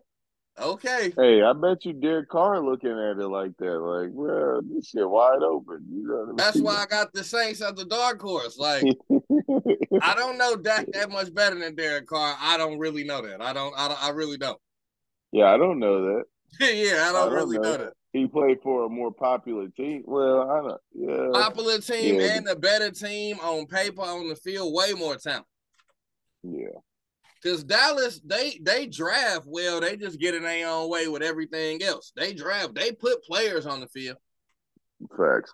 Okay. 0.60 1.14
Hey, 1.16 1.42
I 1.42 1.54
bet 1.54 1.86
you 1.86 1.94
Derek 1.94 2.28
Carr 2.28 2.62
looking 2.62 2.92
at 2.92 3.18
it 3.18 3.28
like 3.30 3.56
that. 3.60 3.80
Like, 3.80 4.10
well, 4.12 4.60
this 4.62 4.90
shit 4.90 5.10
wide 5.10 5.42
open. 5.42 5.86
You 5.90 6.06
know 6.06 6.24
I 6.24 6.26
mean? 6.26 6.36
That's 6.36 6.60
why 6.60 6.76
I 6.76 6.86
got 6.86 7.14
the 7.14 7.24
Saints 7.24 7.62
as 7.62 7.76
the 7.76 7.86
dark 7.86 8.22
horse. 8.22 8.58
Like, 8.58 8.84
I 10.02 10.16
don't 10.16 10.38
know 10.38 10.58
Dak 10.58 10.88
that 10.92 11.10
much 11.10 11.34
better 11.34 11.58
than 11.58 11.76
Derek 11.76 12.08
Carr. 12.08 12.36
I 12.38 12.58
don't 12.58 12.78
really 12.78 13.06
know 13.06 13.22
that. 13.22 13.42
I 13.42 13.54
don't. 13.54 13.74
I, 13.78 13.88
don't, 13.88 14.04
I 14.04 14.10
really 14.10 14.38
don't. 14.38 14.60
Yeah, 15.32 15.46
I 15.46 15.58
don't 15.58 15.80
know 15.80 16.08
that. 16.08 16.24
yeah, 16.60 17.08
I 17.08 17.12
don't, 17.12 17.16
I 17.16 17.26
don't 17.26 17.34
really 17.34 17.58
know. 17.58 17.64
know. 17.64 17.78
that. 17.78 17.94
He 18.14 18.28
played 18.28 18.58
for 18.62 18.86
a 18.86 18.90
more 18.90 19.12
popular 19.12 19.70
team. 19.70 20.04
Well, 20.06 20.50
I 20.50 20.62
don't. 20.62 20.82
Yeah, 20.94 21.30
popular 21.32 21.80
team 21.80 22.20
yeah. 22.20 22.36
and 22.36 22.48
a 22.48 22.56
better 22.56 22.92
team 22.92 23.40
on 23.40 23.68
paper 23.68 24.02
on 24.02 24.28
the 24.28 24.36
field. 24.36 24.74
Way 24.74 24.94
more 24.94 25.16
talent. 25.16 25.46
Yeah. 26.44 26.80
Because 27.42 27.64
Dallas, 27.64 28.20
they 28.24 28.60
they 28.62 28.86
draft 28.86 29.46
well. 29.48 29.82
They 29.82 29.96
just 29.96 30.20
get 30.20 30.36
in 30.36 30.44
their 30.44 30.68
own 30.68 30.90
way 30.90 31.08
with 31.08 31.24
everything 31.24 31.82
else. 31.82 32.12
They 32.16 32.34
draft. 32.34 32.76
They 32.76 32.92
put 32.92 33.24
players 33.24 33.66
on 33.66 33.80
the 33.80 33.88
field. 33.88 34.18
Facts. 35.18 35.54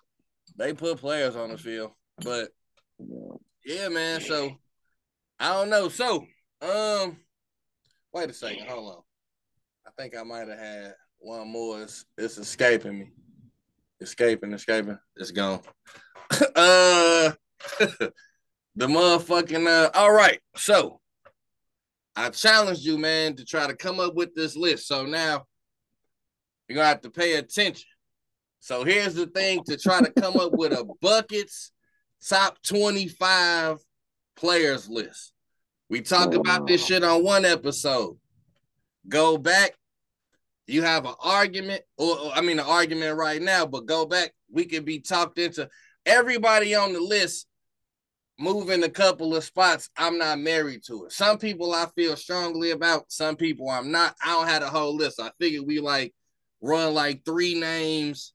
They 0.56 0.74
put 0.74 0.98
players 0.98 1.36
on 1.36 1.50
the 1.50 1.58
field, 1.58 1.92
but 2.22 2.50
yeah, 2.98 3.36
yeah 3.64 3.88
man. 3.88 4.20
So 4.20 4.56
I 5.38 5.52
don't 5.52 5.70
know. 5.70 5.88
So 5.88 6.26
um, 6.60 7.16
wait 8.12 8.30
a 8.30 8.34
second. 8.34 8.68
Hold 8.68 8.96
on. 8.96 9.02
I 9.88 10.02
think 10.02 10.14
I 10.16 10.22
might 10.22 10.48
have 10.48 10.58
had 10.58 10.94
one 11.18 11.48
more. 11.48 11.82
It's, 11.82 12.04
it's 12.18 12.36
escaping 12.36 12.98
me. 12.98 13.10
Escaping, 14.00 14.52
escaping. 14.52 14.98
It's 15.16 15.30
gone. 15.30 15.60
uh, 16.30 17.32
the 17.78 18.12
motherfucking 18.78 19.66
uh. 19.66 19.90
All 19.94 20.12
right. 20.12 20.40
So 20.56 21.00
I 22.14 22.28
challenged 22.28 22.84
you, 22.84 22.98
man, 22.98 23.34
to 23.36 23.46
try 23.46 23.66
to 23.66 23.74
come 23.74 23.98
up 23.98 24.14
with 24.14 24.34
this 24.34 24.56
list. 24.56 24.88
So 24.88 25.06
now 25.06 25.46
you're 26.68 26.76
gonna 26.76 26.88
have 26.88 27.00
to 27.02 27.10
pay 27.10 27.36
attention. 27.36 27.88
So 28.60 28.84
here's 28.84 29.14
the 29.14 29.26
thing 29.26 29.62
to 29.68 29.78
try 29.78 30.02
to 30.02 30.12
come 30.12 30.36
up 30.36 30.52
with 30.52 30.72
a 30.72 30.86
Bucketz 31.02 31.70
top 32.28 32.60
25 32.62 33.78
players 34.36 34.88
list. 34.90 35.32
We 35.88 36.02
talked 36.02 36.34
about 36.34 36.66
this 36.66 36.84
shit 36.84 37.02
on 37.02 37.24
one 37.24 37.46
episode. 37.46 38.18
Go 39.08 39.38
back. 39.38 39.77
You 40.68 40.82
have 40.82 41.06
an 41.06 41.14
argument, 41.20 41.82
or, 41.96 42.18
or 42.18 42.32
I 42.32 42.40
mean, 42.40 42.58
an 42.58 42.66
argument 42.66 43.16
right 43.16 43.42
now, 43.42 43.66
but 43.66 43.86
go 43.86 44.06
back. 44.06 44.32
We 44.50 44.66
could 44.66 44.84
be 44.84 45.00
talked 45.00 45.38
into 45.38 45.68
everybody 46.06 46.74
on 46.74 46.92
the 46.92 47.00
list 47.00 47.48
moving 48.38 48.84
a 48.84 48.88
couple 48.88 49.34
of 49.34 49.44
spots, 49.44 49.90
I'm 49.96 50.18
not 50.18 50.38
married 50.38 50.84
to 50.84 51.06
it. 51.06 51.12
Some 51.12 51.38
people 51.38 51.74
I 51.74 51.86
feel 51.94 52.16
strongly 52.16 52.70
about, 52.70 53.10
some 53.10 53.36
people 53.36 53.68
I'm 53.68 53.90
not. 53.90 54.14
I 54.24 54.32
don't 54.32 54.48
have 54.48 54.62
a 54.62 54.70
whole 54.70 54.94
list. 54.94 55.20
I 55.20 55.30
figured 55.38 55.66
we 55.66 55.80
like 55.80 56.14
run 56.60 56.94
like 56.94 57.24
three 57.24 57.58
names, 57.58 58.32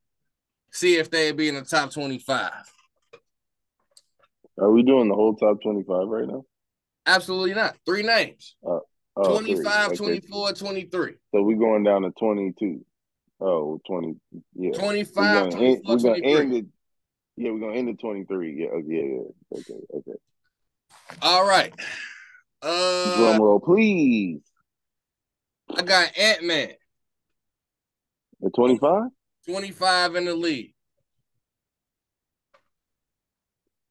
see 0.71 0.97
if 0.97 1.09
they'd 1.09 1.37
be 1.37 1.47
in 1.47 1.55
the 1.55 1.61
top 1.61 1.91
25. 1.91 2.51
Are 4.59 4.71
we 4.71 4.83
doing 4.83 5.07
the 5.07 5.15
whole 5.15 5.35
top 5.35 5.61
25 5.61 6.07
right 6.07 6.27
now? 6.27 6.45
Absolutely 7.05 7.53
not. 7.53 7.75
Three 7.85 8.03
names. 8.03 8.55
Uh, 8.65 8.79
oh, 9.15 9.39
25, 9.39 9.87
okay. 9.87 9.95
24, 9.95 10.53
23. 10.53 11.13
So 11.33 11.41
we're 11.41 11.57
going 11.57 11.83
down 11.83 12.03
to 12.03 12.11
22. 12.11 12.85
Oh, 13.39 13.79
20. 13.87 14.15
Yeah. 14.55 14.71
25, 14.71 15.49
24, 15.51 15.81
we're 15.85 15.97
gonna 15.97 16.21
23. 16.21 16.31
End 16.31 16.53
it, 16.53 16.65
yeah, 17.35 17.51
we're 17.51 17.59
gonna 17.59 17.75
end 17.75 17.89
at 17.89 17.99
23. 17.99 18.61
Yeah, 18.61 18.67
okay, 18.67 18.85
yeah. 18.87 19.57
Okay, 19.59 19.85
okay. 19.95 20.19
All 21.21 21.47
right. 21.47 21.73
Uh 22.61 23.17
drum 23.17 23.41
roll, 23.41 23.59
please. 23.59 24.41
I 25.75 25.81
got 25.81 26.17
Ant 26.17 26.43
Man. 26.43 26.69
At 28.45 28.53
25? 28.55 29.03
25 29.45 30.15
in 30.15 30.25
the 30.25 30.35
league. 30.35 30.73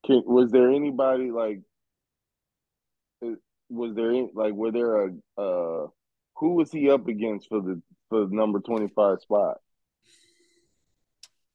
Can, 0.06 0.22
was 0.26 0.50
there 0.50 0.70
anybody 0.70 1.30
like 1.30 1.60
was 3.72 3.94
there 3.94 4.10
any, 4.10 4.30
like 4.34 4.52
were 4.52 4.70
there 4.70 5.06
a 5.06 5.08
uh 5.38 5.86
who 6.36 6.54
was 6.54 6.70
he 6.72 6.90
up 6.90 7.08
against 7.08 7.48
for 7.48 7.60
the 7.60 7.80
for 8.08 8.26
the 8.26 8.34
number 8.34 8.60
25 8.60 9.20
spot? 9.20 9.58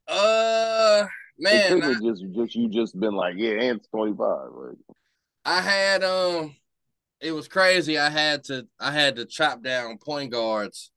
Uh 0.07 1.07
Man, 1.39 1.83
I, 1.83 1.93
just 2.01 2.23
just 2.33 2.55
you 2.55 2.67
just 2.67 2.99
been 2.99 3.13
like, 3.13 3.35
yeah, 3.37 3.51
Ant's 3.51 3.87
twenty 3.87 4.15
five. 4.17 4.49
Right? 4.49 4.77
I 5.45 5.61
had 5.61 6.03
um, 6.03 6.55
it 7.21 7.31
was 7.31 7.47
crazy. 7.47 7.97
I 7.97 8.09
had 8.09 8.43
to 8.45 8.67
I 8.79 8.91
had 8.91 9.17
to 9.17 9.25
chop 9.25 9.61
down 9.61 9.99
point 9.99 10.31
guards 10.31 10.91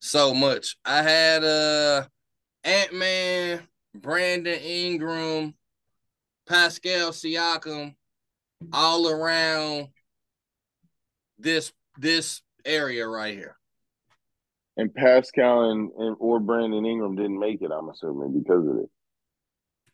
so 0.00 0.34
much. 0.34 0.76
I 0.84 1.02
had 1.02 1.44
uh 1.44 2.06
Ant 2.64 2.94
Man, 2.94 3.62
Brandon 3.94 4.58
Ingram, 4.58 5.54
Pascal 6.48 7.12
Siakam, 7.12 7.94
all 8.72 9.08
around 9.08 9.88
this 11.38 11.72
this 11.98 12.42
area 12.64 13.06
right 13.06 13.34
here. 13.34 13.56
And 14.76 14.92
Pascal 14.94 15.70
and, 15.70 15.90
and 15.96 16.16
or 16.18 16.38
Brandon 16.38 16.84
Ingram 16.84 17.16
didn't 17.16 17.38
make 17.38 17.62
it, 17.62 17.70
I'm 17.70 17.88
assuming, 17.88 18.38
because 18.38 18.66
of 18.66 18.76
it. 18.76 18.90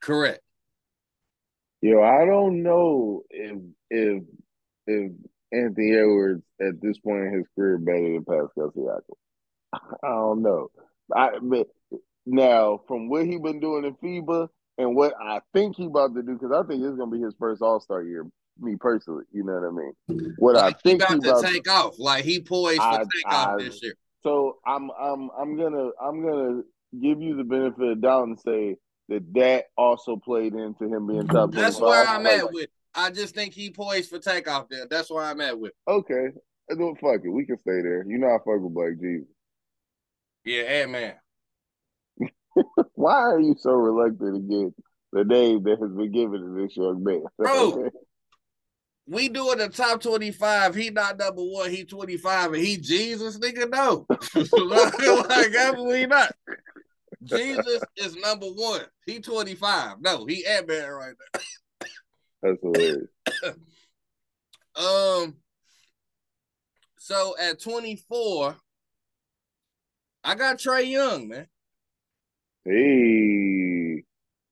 Correct. 0.01 0.41
Yo, 1.81 2.03
I 2.03 2.25
don't 2.25 2.63
know 2.63 3.23
if 3.31 3.59
if 3.91 4.23
if 4.87 5.13
Anthony 5.53 5.93
Edwards 5.95 6.43
at 6.61 6.81
this 6.81 6.99
point 6.99 7.25
in 7.25 7.35
his 7.35 7.47
career 7.55 7.79
better 7.79 8.01
than 8.01 8.25
Pascal 8.25 8.73
Siakam. 8.77 9.01
I 10.03 10.09
don't 10.09 10.43
know. 10.43 10.69
I 11.15 11.39
but 11.41 11.69
now 12.27 12.81
from 12.89 13.09
what 13.09 13.27
he 13.27 13.39
been 13.39 13.61
doing 13.61 13.85
in 13.85 13.95
FIBA 13.97 14.49
And 14.79 14.97
what 14.97 15.15
I 15.21 15.41
think 15.53 15.77
he 15.77 15.87
about 15.87 16.15
to 16.15 16.23
do, 16.23 16.33
because 16.35 16.53
I 16.53 16.67
think 16.67 16.83
this 16.83 16.93
is 16.93 16.99
gonna 16.99 17.11
be 17.11 17.21
his 17.21 17.35
first 17.39 17.63
All 17.63 17.81
Star 17.81 18.03
year. 18.03 18.27
Me 18.63 18.77
personally, 18.77 19.25
you 19.33 19.43
know 19.43 19.55
what 19.55 19.69
I 19.69 19.71
mean. 20.17 20.35
What 20.39 20.55
like 20.55 20.77
I 20.77 20.79
think 20.79 21.03
about 21.03 21.19
about 21.19 21.45
to 21.45 21.53
take 21.53 21.69
off. 21.69 21.99
Like 21.99 22.25
he 22.25 22.41
poised 22.41 22.79
for 22.79 22.85
I- 22.85 22.99
takeoff 22.99 23.49
I- 23.49 23.57
this 23.59 23.83
year. 23.83 23.95
So 24.23 24.59
I'm 24.65 24.89
I'm 24.93 25.31
I'm 25.37 25.57
gonna 25.57 25.91
I'm 26.01 26.23
gonna 26.25 26.63
give 27.01 27.21
you 27.21 27.37
the 27.37 27.43
benefit 27.43 27.89
of 27.91 28.01
doubt 28.01 28.29
and 28.29 28.39
say 28.39 28.77
that 29.09 29.35
that 29.35 29.65
also 29.77 30.17
played 30.17 30.55
into 30.55 30.85
him 30.85 31.09
being 31.09 31.27
top. 31.27 31.51
That's 31.51 31.79
25. 31.79 31.81
where 31.81 32.07
I'm 32.07 32.23
Like, 32.23 32.33
at 32.35 32.53
with. 32.53 32.71
I 32.95 33.11
just 33.11 33.35
think 33.35 33.53
he 33.53 33.71
poised 33.71 34.11
for 34.11 34.21
takeoff 34.21 34.69
there. 34.69 34.87
That's 34.89 35.11
where 35.11 35.25
I'm 35.25 35.41
at 35.41 35.59
with. 35.59 35.73
Okay, 35.89 36.29
don't 36.71 37.01
fuck 37.01 37.23
it. 37.25 37.31
We 37.31 37.47
can 37.47 37.59
stay 37.59 37.83
there. 37.83 38.05
You 38.07 38.19
know 38.19 38.29
I 38.29 38.39
fuck 38.39 38.61
with 38.61 38.75
Black 38.75 39.01
Jesus. 39.01 39.27
Yeah, 40.45 40.63
hey 40.69 40.87
man. 40.87 41.15
Why 42.95 43.15
are 43.15 43.41
you 43.41 43.57
so 43.59 43.73
reluctant 43.73 44.49
to 44.49 44.65
get 44.65 44.85
the 45.13 45.25
name 45.25 45.65
that 45.65 45.81
has 45.81 45.91
been 45.91 46.13
given 46.13 46.41
to 46.43 46.63
this 46.63 46.77
young 46.77 47.03
man? 47.03 47.25
Bro. 47.39 47.91
We 49.07 49.29
doing 49.29 49.59
the 49.59 49.69
top 49.69 50.01
25. 50.01 50.75
He 50.75 50.91
not 50.91 51.19
number 51.19 51.43
one. 51.43 51.71
He 51.71 51.85
25 51.85 52.53
and 52.55 52.63
he 52.63 52.77
Jesus, 52.77 53.39
nigga. 53.39 53.69
No. 53.69 54.07
like, 55.29 55.55
absolutely 55.55 56.07
not. 56.07 56.33
Jesus 57.25 57.83
is 57.97 58.17
number 58.17 58.47
one. 58.47 58.83
He 59.07 59.21
25. 59.21 59.97
No, 60.01 60.25
he 60.27 60.47
at 60.47 60.69
Man 60.69 60.91
right 60.91 61.15
there. 61.33 61.43
That's 62.43 62.61
hilarious. 62.63 63.09
Um, 64.75 65.37
so 66.99 67.35
at 67.39 67.61
24, 67.61 68.57
I 70.25 70.35
got 70.35 70.59
Trae 70.59 70.89
Young, 70.89 71.29
man. 71.29 71.47
Hey, 72.65 74.05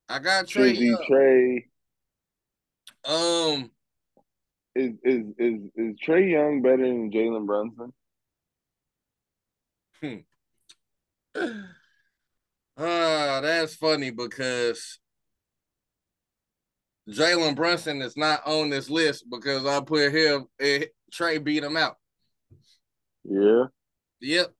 I 0.07 0.19
got 0.19 0.45
Trae 0.45 0.77
Young. 0.77 1.03
Trae. 1.09 1.63
Um, 3.05 3.71
Is 4.73 4.91
is 5.03 5.25
is 5.37 5.61
is 5.75 5.95
Trae 6.07 6.31
Young 6.31 6.61
better 6.61 6.77
than 6.77 7.11
Jalen 7.11 7.45
Brunson? 7.45 7.93
Ah, 12.77 13.41
that's 13.43 13.75
funny 13.75 14.09
because 14.09 14.97
Jalen 17.09 17.55
Brunson 17.55 18.01
is 18.01 18.15
not 18.17 18.41
on 18.47 18.69
this 18.69 18.89
list 18.89 19.25
because 19.29 19.65
I 19.65 19.81
put 19.81 20.11
him. 20.11 20.45
eh, 20.59 20.85
Trae 21.13 21.43
beat 21.43 21.63
him 21.63 21.77
out. 21.77 21.97
Yeah. 23.23 23.65
Yep. 24.21 24.53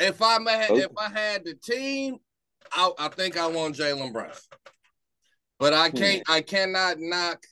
If 0.00 0.22
I 0.22 0.40
had, 0.50 0.70
Okay. 0.70 0.82
if 0.82 0.90
I 0.98 1.08
had 1.10 1.44
the 1.44 1.54
team, 1.54 2.16
I, 2.72 2.90
I 2.98 3.08
think 3.08 3.36
I 3.36 3.46
want 3.46 3.76
Jalen 3.76 4.12
Brunson. 4.12 4.42
But 5.60 5.74
I 5.74 5.90
can't. 5.90 6.22
I 6.28 6.40
cannot 6.40 6.96
knock. 6.98 7.44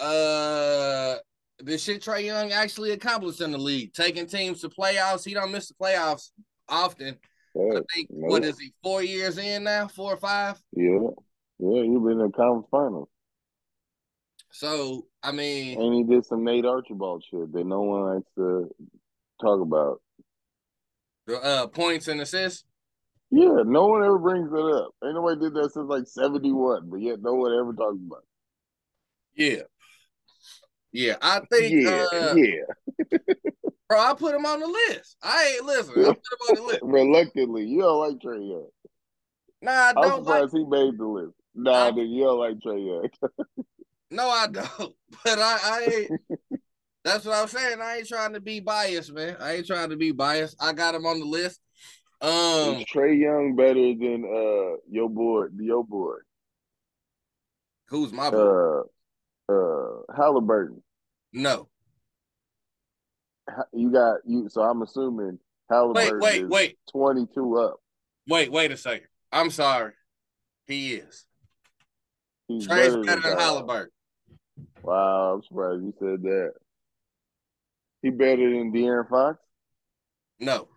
Uh, 0.00 1.16
the 1.62 1.76
shit 1.76 2.02
Trae 2.02 2.24
Young 2.24 2.52
actually 2.52 2.92
accomplished 2.92 3.40
in 3.40 3.50
the 3.52 3.58
league, 3.58 3.92
taking 3.92 4.26
teams 4.26 4.60
to 4.62 4.68
playoffs. 4.68 5.24
He 5.24 5.34
don't 5.34 5.52
miss 5.52 5.68
the 5.68 5.74
playoffs 5.74 6.30
often. 6.68 7.18
I 7.56 7.80
think 7.94 8.08
no. 8.10 8.28
what 8.28 8.44
is 8.44 8.58
he? 8.58 8.72
Four 8.82 9.02
years 9.02 9.36
in 9.36 9.64
now, 9.64 9.88
four 9.88 10.14
or 10.14 10.16
five. 10.16 10.60
Yeah. 10.72 11.00
Yeah, 11.58 11.82
you've 11.82 12.02
been 12.02 12.12
in 12.12 12.18
the 12.18 12.32
conference 12.34 12.68
finals. 12.70 13.08
So 14.52 15.06
I 15.22 15.32
mean, 15.32 15.80
And 15.80 15.94
he 15.94 16.04
did 16.04 16.24
some 16.24 16.44
Nate 16.44 16.64
Archibald 16.64 17.24
shit 17.30 17.52
that 17.52 17.66
no 17.66 17.82
one 17.82 18.14
likes 18.14 18.30
to 18.36 18.70
talk 19.40 19.60
about. 19.60 20.00
the 21.26 21.36
uh, 21.36 21.66
points 21.66 22.08
and 22.08 22.20
assists. 22.20 22.64
Yeah, 23.30 23.62
no 23.64 23.86
one 23.86 24.02
ever 24.02 24.18
brings 24.18 24.50
it 24.52 24.58
up. 24.58 24.90
Ain't 25.04 25.14
nobody 25.14 25.40
did 25.40 25.54
that 25.54 25.70
since 25.72 25.88
like 25.88 26.06
71, 26.06 26.88
but 26.90 27.00
yet 27.00 27.20
no 27.20 27.34
one 27.34 27.52
ever 27.52 27.72
talks 27.74 27.98
about 28.04 28.24
Yeah, 29.36 29.62
yeah. 30.92 31.16
I 31.20 31.40
think. 31.50 31.74
Yeah, 31.74 32.04
uh, 32.12 32.34
yeah. 32.34 33.18
bro, 33.88 34.00
I 34.00 34.14
put 34.14 34.34
him 34.34 34.46
on 34.46 34.60
the 34.60 34.66
list. 34.66 35.16
I 35.22 35.54
ain't 35.56 35.64
listen. 35.66 35.94
I 35.98 36.04
put 36.04 36.16
him 36.16 36.48
on 36.48 36.54
the 36.56 36.62
list. 36.62 36.80
Reluctantly. 36.82 37.66
You 37.66 37.80
don't 37.80 37.98
like 37.98 38.18
Trae 38.18 38.48
Young. 38.48 38.68
Nah, 39.62 39.70
I 39.72 39.88
I'm 39.90 39.94
don't 39.96 40.24
like. 40.24 40.50
he 40.52 40.64
made 40.64 40.98
the 40.98 41.06
list. 41.06 41.34
Nah, 41.54 41.84
I'm- 41.84 41.96
then 41.96 42.06
you 42.08 42.24
don't 42.24 42.38
like 42.38 42.58
Trae 42.58 42.86
Young. 42.86 43.08
No, 44.12 44.28
I 44.28 44.48
don't. 44.48 44.66
But 45.24 45.38
I, 45.38 45.58
I 45.62 45.82
ain't. 45.82 46.20
That's 47.04 47.24
what 47.24 47.36
I'm 47.36 47.46
saying. 47.48 47.80
I 47.80 47.98
ain't 47.98 48.08
trying 48.08 48.32
to 48.32 48.40
be 48.40 48.58
biased, 48.60 49.12
man. 49.12 49.36
I 49.40 49.54
ain't 49.54 49.66
trying 49.66 49.90
to 49.90 49.96
be 49.96 50.10
biased. 50.12 50.56
I 50.60 50.72
got 50.72 50.94
him 50.96 51.06
on 51.06 51.20
the 51.20 51.26
list. 51.26 51.60
Um, 52.20 52.74
Is 52.76 52.84
Trae 52.84 53.18
Young 53.18 53.54
better 53.56 53.74
than 53.74 54.24
uh 54.24 54.76
your 54.90 55.08
boy, 55.08 55.46
your 55.58 55.84
boy, 55.84 56.16
who's 57.86 58.12
my 58.12 58.30
boy? 58.30 58.38
uh, 58.38 58.82
uh, 59.50 60.12
Haliburton? 60.16 60.80
No. 61.32 61.68
You 63.72 63.90
got 63.90 64.18
you. 64.26 64.48
So 64.48 64.62
I'm 64.62 64.82
assuming 64.82 65.38
Haliburton 65.70 65.94
Wait, 65.94 66.20
wait, 66.20 66.42
is 66.44 66.48
wait, 66.48 66.78
22 66.92 67.56
up. 67.58 67.80
wait, 68.28 68.52
wait 68.52 68.70
a 68.70 68.76
second. 68.76 69.08
I'm 69.32 69.50
sorry. 69.50 69.92
He 70.66 70.94
is. 70.94 71.24
He's 72.46 72.66
Trae's 72.66 72.94
better 72.94 73.04
than 73.04 73.20
Kyle. 73.22 73.62
Haliburton. 73.62 73.86
Wow, 74.82 75.34
I'm 75.34 75.42
surprised 75.42 75.82
you 75.82 75.94
said 75.98 76.22
that. 76.22 76.52
He 78.02 78.10
better 78.10 78.50
than 78.50 78.72
De'Aaron 78.72 79.08
Fox? 79.08 79.38
No. 80.38 80.68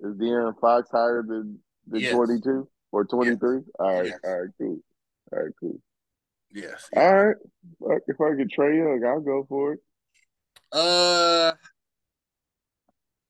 Is 0.00 0.14
De'Aaron 0.16 0.58
Fox 0.60 0.88
higher 0.90 1.22
than, 1.26 1.58
than 1.86 2.00
Yes. 2.00 2.14
22 2.14 2.68
or 2.90 3.04
23? 3.04 3.58
All 3.78 3.86
right, 3.86 4.06
Yes. 4.06 4.18
all 4.24 4.40
right, 4.40 4.50
cool. 4.58 4.78
All 5.32 5.38
right, 5.42 5.52
cool. 5.60 5.80
Yes. 6.52 6.88
All 6.94 7.26
right. 7.26 7.36
If 8.06 8.20
I 8.20 8.34
get 8.34 8.50
Trae 8.52 8.76
Young, 8.76 9.02
I'll 9.06 9.20
go 9.20 9.46
for 9.48 9.74
it. 9.74 9.80
Uh, 10.70 11.52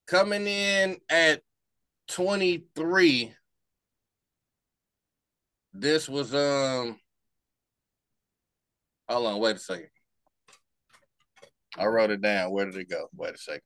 coming 0.07 0.47
in 0.47 0.97
at 1.09 1.41
23. 2.09 3.33
This 5.73 6.07
was 6.07 6.33
um. 6.35 6.99
Hold 9.09 9.27
on, 9.27 9.39
wait 9.39 9.55
a 9.55 9.59
second. 9.59 9.89
I 11.77 11.85
wrote 11.85 12.11
it 12.11 12.21
down. 12.21 12.51
Where 12.51 12.65
did 12.65 12.75
it 12.75 12.89
go? 12.89 13.07
Wait 13.15 13.33
a 13.33 13.37
second. 13.37 13.61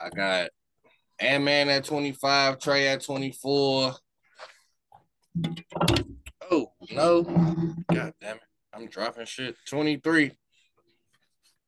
I 0.00 0.10
got 0.10 0.50
Ant 1.18 1.44
Man 1.44 1.68
at 1.68 1.84
25, 1.84 2.58
Trae 2.58 2.92
at 2.92 3.02
24. 3.02 3.94
No. 6.90 7.22
God 7.22 8.14
damn 8.20 8.36
it. 8.36 8.42
I'm 8.74 8.86
dropping 8.86 9.26
shit. 9.26 9.56
23 9.68 10.32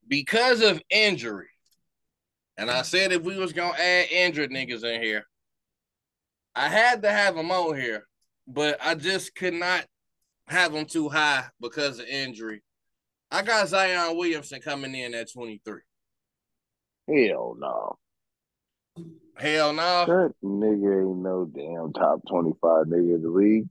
because 0.08 0.62
of 0.62 0.82
injury, 0.90 1.48
and 2.56 2.70
I 2.70 2.82
said 2.82 3.12
if 3.12 3.22
we 3.22 3.36
was 3.36 3.52
gonna 3.52 3.78
add 3.78 4.06
injured 4.10 4.50
niggas 4.50 4.84
in 4.84 5.02
here, 5.02 5.24
I 6.54 6.68
had 6.68 7.02
to 7.02 7.10
have 7.10 7.34
them 7.34 7.50
on 7.50 7.76
here, 7.76 8.06
but 8.46 8.78
I 8.82 8.94
just 8.94 9.34
could 9.34 9.54
not 9.54 9.86
have 10.46 10.72
them 10.72 10.84
too 10.84 11.08
high 11.08 11.44
because 11.60 11.98
of 11.98 12.06
injury. 12.06 12.62
I 13.30 13.42
got 13.42 13.68
Zion 13.68 14.16
Williamson 14.16 14.60
coming 14.60 14.94
in 14.94 15.14
at 15.14 15.32
23. 15.32 15.80
Hell 17.08 17.56
no. 17.58 17.98
Hell 19.36 19.72
no. 19.72 20.06
That 20.06 20.34
nigga 20.44 21.02
ain't 21.02 21.18
no 21.18 21.44
damn 21.46 21.92
top 21.92 22.20
25 22.28 22.86
nigga 22.86 23.16
in 23.16 23.22
the 23.22 23.30
league. 23.30 23.68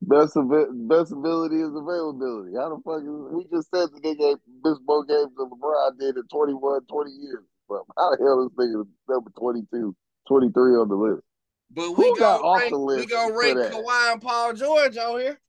Best 0.00 0.36
of 0.36 0.48
best 0.88 1.12
ability 1.12 1.56
is 1.56 1.74
availability. 1.74 2.54
How 2.56 2.70
the 2.70 2.80
fuck 2.84 3.02
is 3.02 3.34
we 3.34 3.44
just 3.52 3.68
said 3.74 3.88
the 3.92 4.00
nigga 4.00 4.38
missed 4.64 4.80
more 4.86 5.04
games 5.04 5.32
than 5.36 5.50
LeBron 5.50 5.98
did 5.98 6.16
in 6.16 6.22
21, 6.28 6.86
20 6.86 7.10
years. 7.10 7.42
But 7.68 7.82
how 7.96 8.10
the 8.10 8.18
hell 8.20 8.46
is 8.46 8.52
nigga 8.56 8.86
number 9.08 9.30
22, 9.38 9.96
23 10.28 10.62
on 10.76 10.88
the 10.88 10.94
list? 10.94 11.22
But 11.70 11.90
we 11.98 12.04
Who 12.04 12.16
got 12.16 12.40
gonna 12.40 12.48
off 12.48 12.58
rank, 12.60 12.70
the 12.70 12.78
list 12.78 13.00
we 13.00 13.06
gonna 13.06 13.34
rank? 13.34 13.58
Kawhi 13.58 14.12
and 14.12 14.22
Paul 14.22 14.52
George 14.54 14.96
on 14.96 15.20
here. 15.20 15.40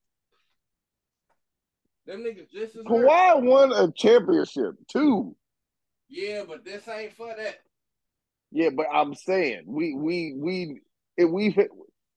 Them 2.08 2.24
niggas 2.24 2.50
just 2.52 2.76
as 2.76 2.84
hurt. 2.88 3.08
Kawhi 3.08 3.44
won 3.44 3.72
a 3.72 3.92
championship 3.92 4.74
too. 4.92 5.36
Yeah, 6.10 6.44
but 6.48 6.66
this 6.66 6.88
ain't 6.88 7.14
for 7.14 7.28
that. 7.28 7.60
Yeah, 8.52 8.70
but 8.76 8.88
I'm 8.92 9.14
saying 9.14 9.64
we 9.68 9.94
we 9.94 10.34
we 10.36 10.82
if 11.18 11.30
we 11.30 11.56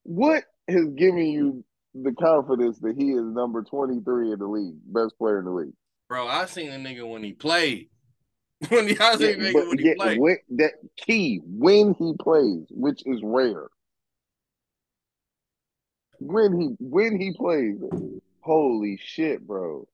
what 0.04 0.44
has 0.66 0.86
given 0.96 1.26
you 1.26 1.64
the 1.94 2.12
confidence 2.12 2.78
that 2.80 2.96
he 2.96 3.10
is 3.10 3.24
number 3.24 3.62
23 3.62 4.32
in 4.32 4.38
the 4.38 4.46
league, 4.46 4.76
best 4.86 5.16
player 5.18 5.38
in 5.38 5.44
the 5.44 5.50
league? 5.50 5.74
Bro, 6.08 6.28
I 6.28 6.46
seen 6.46 6.70
a 6.70 6.76
nigga 6.76 7.08
when 7.08 7.22
he 7.22 7.32
played. 7.32 7.88
when 8.68 8.88
he, 8.88 8.98
I 8.98 9.16
seen 9.16 9.40
a 9.40 9.44
nigga 9.44 9.68
when 9.68 9.78
he 9.78 9.88
yeah, 9.88 9.94
played. 9.98 10.18
when, 10.18 10.36
that 10.56 10.72
key 10.96 11.40
when 11.44 11.94
he 11.94 12.14
plays, 12.20 12.66
which 12.70 13.02
is 13.06 13.20
rare. 13.22 13.68
When 16.18 16.60
he 16.60 16.76
when 16.78 17.20
he 17.20 17.32
plays, 17.32 17.78
holy 18.40 19.00
shit, 19.02 19.44
bro! 19.44 19.88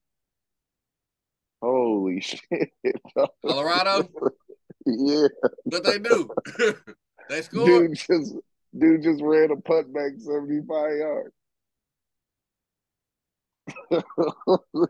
Holy 1.62 2.20
shit! 2.20 2.70
Colorado, 3.46 4.10
yeah, 4.84 5.28
what 5.64 5.84
they 5.84 5.98
do? 5.98 6.28
they 7.30 7.40
scored. 7.40 7.66
dude, 7.66 7.96
just 7.96 8.34
Dude 8.76 9.02
just 9.02 9.22
ran 9.22 9.50
a 9.50 9.56
putt 9.56 9.92
back 9.92 10.12
75 10.18 10.96
yards. 10.98 11.34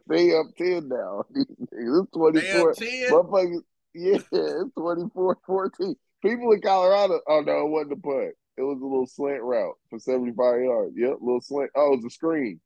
they 0.09 0.35
up 0.35 0.47
10 0.57 0.89
now. 0.89 1.24
It's 1.70 2.11
24. 2.12 2.74
Motherfuckers, 2.74 3.61
yeah, 3.95 4.18
it's 4.33 4.74
24 4.76 5.39
14. 5.47 5.97
People 6.22 6.53
in 6.53 6.61
Colorado, 6.61 7.20
oh 7.29 7.41
no, 7.41 7.66
it 7.66 7.70
wasn't 7.70 7.93
a 7.93 7.97
punt. 7.97 8.35
It 8.57 8.62
was 8.62 8.81
a 8.81 8.85
little 8.85 9.07
slant 9.07 9.43
route 9.43 9.76
for 9.89 9.99
75 10.01 10.61
yards. 10.61 10.95
Yep, 10.97 11.18
little 11.20 11.41
slant. 11.41 11.70
Oh, 11.76 11.93
it 11.93 11.97
was 11.97 12.05
a 12.07 12.11
screen. 12.11 12.61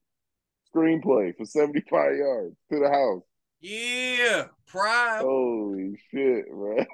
Screenplay 0.74 1.36
for 1.36 1.44
75 1.44 2.16
yards 2.16 2.56
to 2.70 2.78
the 2.78 2.88
house. 2.88 3.22
Yeah, 3.60 4.46
prime. 4.66 5.22
Holy 5.22 6.00
shit, 6.10 6.46
man. 6.50 6.86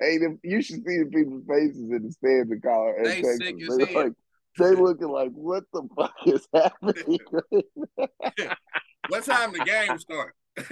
hey, 0.00 0.18
you 0.42 0.62
should 0.62 0.84
see 0.86 0.98
the 1.02 1.10
people's 1.12 1.44
faces 1.48 1.90
in 1.90 2.02
the 2.04 2.12
stands 2.12 2.52
in 2.52 2.60
Colorado. 2.60 3.04
They 3.04 3.22
Texas. 3.22 3.38
sick 3.38 3.56
as 3.62 3.76
they 3.76 3.94
like, 3.94 4.12
they 4.58 4.74
looking 4.74 5.08
like, 5.08 5.30
what 5.32 5.64
the 5.72 5.82
fuck 5.96 6.14
is 6.26 6.46
happening? 6.54 7.18
what 9.08 9.24
time 9.24 9.52
the 9.52 9.64
game 9.64 9.98
start? 9.98 10.34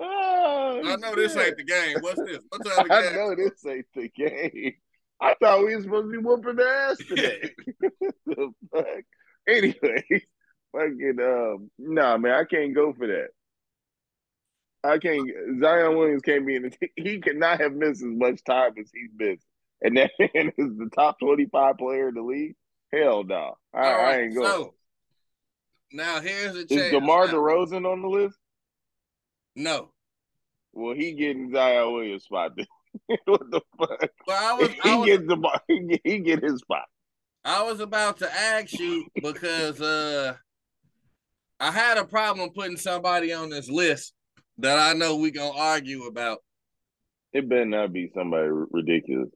oh, 0.00 0.80
I 0.84 0.96
know 0.96 1.08
shit. 1.08 1.16
this 1.16 1.36
ain't 1.36 1.56
the 1.56 1.64
game. 1.64 1.96
What's 2.00 2.20
this? 2.22 2.38
What 2.48 2.64
time 2.76 2.88
the 2.88 2.94
game? 2.94 3.12
I 3.12 3.16
know 3.16 3.34
this 3.36 3.66
ain't 3.66 3.86
the 3.94 4.08
game. 4.08 4.74
I 5.20 5.34
thought 5.40 5.64
we 5.64 5.76
were 5.76 5.82
supposed 5.82 6.06
to 6.06 6.10
be 6.10 6.18
whooping 6.18 6.56
their 6.56 6.90
ass 6.90 6.96
today. 6.98 7.50
the 8.26 8.50
fuck? 8.72 8.86
Anyway, 9.48 10.04
fucking 10.72 11.18
um, 11.20 11.70
nah, 11.78 12.16
man, 12.16 12.34
I 12.34 12.44
can't 12.44 12.74
go 12.74 12.92
for 12.92 13.06
that. 13.06 13.28
I 14.84 14.98
can't. 14.98 15.28
Zion 15.60 15.96
Williams 15.96 16.22
can't 16.22 16.46
be 16.46 16.56
in 16.56 16.62
the. 16.62 16.88
He 16.96 17.20
could 17.20 17.36
not 17.36 17.60
have 17.60 17.72
missed 17.72 18.02
as 18.02 18.08
much 18.08 18.42
time 18.44 18.72
as 18.78 18.90
he's 18.92 19.10
missed, 19.16 19.46
and 19.82 19.96
that 19.96 20.10
man 20.18 20.52
is 20.56 20.76
the 20.78 20.90
top 20.94 21.18
twenty-five 21.18 21.78
player 21.78 22.08
in 22.08 22.14
the 22.14 22.22
league. 22.22 22.54
Hell 22.92 23.24
no, 23.24 23.56
nah. 23.74 23.80
I, 23.80 23.80
right, 23.80 24.14
I, 24.14 24.20
ain't 24.22 24.34
going. 24.34 24.46
So, 24.46 24.74
now 25.92 26.20
here's 26.20 26.54
the. 26.54 26.66
Is 26.68 26.90
DeMar 26.90 27.28
DeRozan 27.28 27.90
on 27.90 28.02
the 28.02 28.08
list? 28.08 28.36
No. 29.54 29.90
Well, 30.72 30.94
he 30.94 31.12
getting 31.12 31.52
Zion 31.52 31.92
Williams 31.92 32.24
spot. 32.24 32.52
what 33.24 33.50
the 33.50 33.60
fuck? 33.78 34.10
Well, 34.26 34.38
I 34.40 34.58
was, 34.58 34.70
I 34.84 34.96
was, 34.96 35.06
he 35.06 35.12
gets 35.12 35.26
the 35.26 35.60
he, 35.68 36.00
he 36.04 36.18
get 36.18 36.42
his 36.42 36.60
spot. 36.60 36.84
I 37.44 37.62
was 37.62 37.80
about 37.80 38.18
to 38.18 38.32
ask 38.32 38.72
you 38.78 39.06
because 39.20 39.80
uh 39.80 40.34
I 41.58 41.70
had 41.70 41.98
a 41.98 42.04
problem 42.04 42.50
putting 42.50 42.76
somebody 42.76 43.32
on 43.32 43.50
this 43.50 43.68
list 43.68 44.14
that 44.58 44.78
I 44.78 44.94
know 44.94 45.16
we 45.16 45.30
gonna 45.30 45.56
argue 45.56 46.04
about. 46.04 46.38
It 47.32 47.48
better 47.48 47.64
not 47.64 47.92
be 47.92 48.10
somebody 48.14 48.48
ridiculous. 48.70 49.30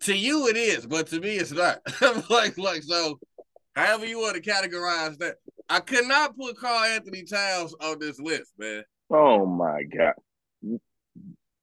To 0.00 0.16
you 0.16 0.48
it 0.48 0.56
is, 0.56 0.86
but 0.86 1.06
to 1.08 1.20
me 1.20 1.36
it's 1.36 1.52
not. 1.52 1.80
like 2.30 2.56
like 2.58 2.82
so. 2.82 3.18
However 3.74 4.06
you 4.06 4.20
want 4.20 4.36
to 4.36 4.50
categorize 4.50 5.18
that, 5.18 5.36
I 5.68 5.80
could 5.80 6.06
not 6.06 6.36
put 6.36 6.56
Karl-Anthony 6.56 7.24
Towns 7.24 7.74
on 7.80 7.98
this 7.98 8.20
list, 8.20 8.52
man. 8.58 8.84
Oh 9.10 9.46
my 9.46 9.82
god, 9.82 10.14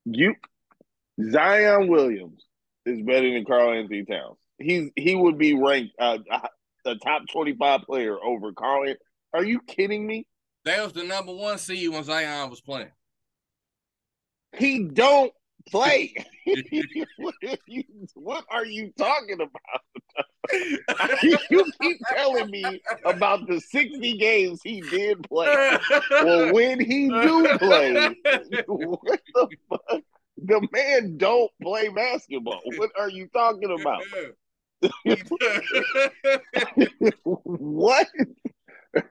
you 0.05 0.35
Zion 1.29 1.87
Williams 1.87 2.43
is 2.85 3.01
better 3.01 3.31
than 3.31 3.45
Karl-Anthony 3.45 4.05
Towns. 4.05 4.37
He's 4.57 4.89
he 4.95 5.15
would 5.15 5.37
be 5.37 5.53
ranked 5.53 5.93
uh, 5.99 6.17
a 6.85 6.95
top 6.95 7.23
twenty 7.31 7.55
five 7.55 7.81
player 7.81 8.17
over 8.23 8.51
Karl. 8.53 8.93
Are 9.33 9.43
you 9.43 9.61
kidding 9.61 10.05
me? 10.05 10.25
That 10.65 10.83
was 10.83 10.93
the 10.93 11.03
number 11.03 11.33
one 11.33 11.57
seed 11.57 11.89
when 11.89 12.03
Zion 12.03 12.49
was 12.49 12.61
playing. 12.61 12.91
He 14.57 14.83
don't 14.83 15.31
play. 15.69 16.13
what, 17.17 17.35
are 17.43 17.57
you, 17.67 17.83
what, 18.15 18.45
are 18.49 18.65
you, 18.65 18.91
talking 18.97 19.41
about? 19.41 19.81
you 21.49 21.65
keep 21.81 21.97
telling 22.15 22.49
me 22.49 22.81
about 23.05 23.47
the 23.47 23.59
60 23.59 24.17
games 24.17 24.61
he 24.63 24.81
did 24.81 25.27
play. 25.29 25.77
Well, 26.09 26.53
when 26.53 26.79
he 26.79 27.09
do 27.09 27.57
play, 27.57 28.15
what 28.67 29.21
the 29.33 29.47
fuck? 29.69 30.01
The 30.43 30.67
man 30.71 31.17
don't 31.17 31.51
play 31.61 31.89
basketball. 31.89 32.61
What 32.77 32.89
are 32.97 33.09
you 33.09 33.27
talking 33.27 33.77
about? 33.79 34.01
what? 37.23 38.07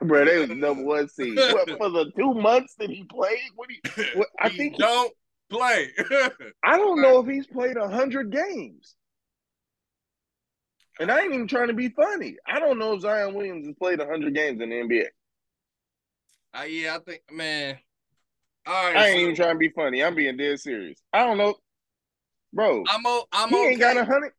Bro, 0.03 0.25
they 0.25 0.39
was 0.39 0.51
number 0.51 0.85
one 0.85 1.09
seed. 1.09 1.37
What, 1.37 1.71
for 1.79 1.89
the 1.89 2.11
two 2.17 2.35
months 2.35 2.75
that 2.79 2.91
he 2.91 3.05
played? 3.05 3.39
What 3.55 3.71
he? 3.71 3.81
What, 4.15 4.27
I 4.41 4.49
think 4.49 4.77
don't 4.77 5.13
play. 5.51 5.91
I 6.65 6.77
don't 6.79 7.03
know 7.03 7.21
if 7.21 7.27
he's 7.27 7.47
played 7.47 7.77
a 7.77 7.89
hundred 7.89 8.31
games. 8.31 8.95
And 10.99 11.11
I 11.11 11.21
ain't 11.23 11.33
even 11.33 11.49
trying 11.49 11.69
to 11.69 11.75
be 11.75 11.89
funny. 11.89 12.37
I 12.47 12.61
don't 12.61 12.79
know 12.79 12.95
if 12.95 13.03
Zion 13.03 13.35
Williams 13.35 13.67
has 13.67 13.75
played 13.77 14.01
hundred 14.01 14.35
games 14.35 14.61
in 14.61 14.71
the 14.71 14.77
NBA. 14.77 15.07
Uh, 16.53 16.65
yeah, 16.65 16.97
I 16.97 16.99
think, 16.99 17.23
man. 17.33 17.79
All 18.67 18.75
right, 18.75 18.97
I 18.97 19.09
ain't 19.09 19.17
so, 19.17 19.23
even 19.23 19.35
trying 19.35 19.55
to 19.55 19.59
be 19.59 19.71
funny. 19.71 20.05
I'm 20.05 20.15
being 20.15 20.37
dead 20.37 20.61
serious. 20.61 21.01
I 21.13 21.25
don't 21.25 21.39
know, 21.39 21.55
bro. 22.53 22.85
I'm, 22.89 23.07
o- 23.07 23.27
I'm 23.33 23.49
he 23.49 23.57
okay. 23.57 23.69
ain't 23.71 23.81
got 23.81 23.97
a 23.97 24.05
hundred. 24.05 24.33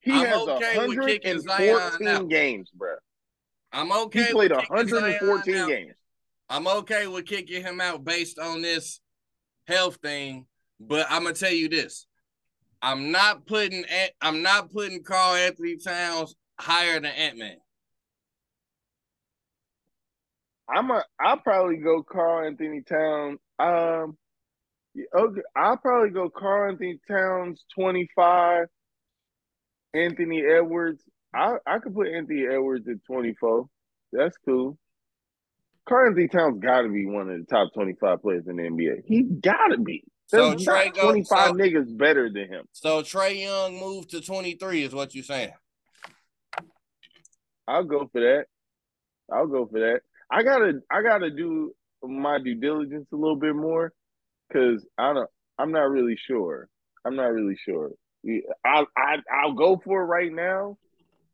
He 0.00 0.12
I'm 0.12 0.24
has 0.24 0.48
okay 0.48 0.76
114 0.78 2.28
games, 2.28 2.70
bro. 2.70 2.94
I'm 3.72 3.92
okay. 3.92 4.26
He 4.26 4.32
played 4.32 4.52
114 4.52 5.68
games. 5.68 5.94
I'm 6.48 6.66
okay 6.66 7.06
with 7.06 7.26
kicking 7.26 7.62
him 7.62 7.80
out 7.80 8.04
based 8.04 8.38
on 8.38 8.62
this 8.62 9.00
health 9.70 9.96
thing, 9.96 10.46
but 10.78 11.06
I'm 11.10 11.24
gonna 11.24 11.34
tell 11.34 11.52
you 11.52 11.68
this: 11.68 12.06
I'm 12.82 13.10
not 13.10 13.46
putting 13.46 13.84
I'm 14.20 14.42
not 14.42 14.72
putting 14.72 15.02
Karl-Anthony 15.02 15.76
Towns 15.76 16.34
higher 16.58 17.00
than 17.00 17.12
Ant 17.12 17.38
Man. 17.38 17.56
I'm 20.68 20.90
a. 20.90 21.04
I'll 21.20 21.38
probably 21.38 21.76
go 21.76 22.02
Karl-Anthony 22.02 22.82
Towns. 22.82 23.38
Um, 23.58 24.16
okay, 25.14 25.40
I'll 25.56 25.76
probably 25.76 26.10
go 26.10 26.30
Karl-Anthony 26.30 27.00
Towns 27.08 27.64
25. 27.74 28.66
Anthony 29.92 30.44
Edwards 30.44 31.02
I 31.34 31.56
I 31.66 31.78
could 31.78 31.94
put 31.94 32.08
Anthony 32.08 32.46
Edwards 32.46 32.88
at 32.88 33.04
24. 33.06 33.66
That's 34.12 34.36
cool. 34.44 34.78
Karl-Anthony 35.88 36.28
Towns 36.28 36.60
got 36.60 36.82
to 36.82 36.88
be 36.88 37.06
one 37.06 37.30
of 37.30 37.38
the 37.38 37.46
top 37.46 37.72
25 37.74 38.22
players 38.22 38.46
in 38.46 38.56
the 38.56 38.62
NBA. 38.62 39.02
He 39.04 39.22
got 39.22 39.68
to 39.68 39.78
be. 39.78 40.04
There's 40.30 40.64
so 40.64 40.70
Trae 40.70 40.94
25 40.94 41.48
so, 41.48 41.54
niggas 41.54 41.96
better 41.96 42.30
than 42.32 42.48
him. 42.48 42.64
So 42.72 43.02
Trae 43.02 43.40
Young 43.40 43.78
moved 43.80 44.10
to 44.10 44.20
23 44.20 44.84
is 44.84 44.94
what 44.94 45.14
you're 45.14 45.24
saying. 45.24 45.52
I'll 47.66 47.84
go 47.84 48.08
for 48.12 48.20
that. 48.20 48.44
I'll 49.32 49.46
go 49.46 49.66
for 49.66 49.80
that. 49.80 50.00
I 50.30 50.42
gotta 50.42 50.80
I 50.90 51.02
gotta 51.02 51.30
do 51.30 51.72
my 52.02 52.38
due 52.38 52.54
diligence 52.54 53.06
a 53.12 53.16
little 53.16 53.36
bit 53.36 53.54
more 53.54 53.92
because 54.48 54.84
I 54.98 55.12
don't 55.12 55.30
I'm 55.58 55.72
not 55.72 55.90
really 55.90 56.16
sure. 56.16 56.68
I'm 57.04 57.16
not 57.16 57.32
really 57.32 57.56
sure. 57.64 57.90
I 58.64 58.84
I 58.96 59.16
I'll 59.32 59.54
go 59.54 59.80
for 59.84 60.02
it 60.02 60.06
right 60.06 60.32
now, 60.32 60.78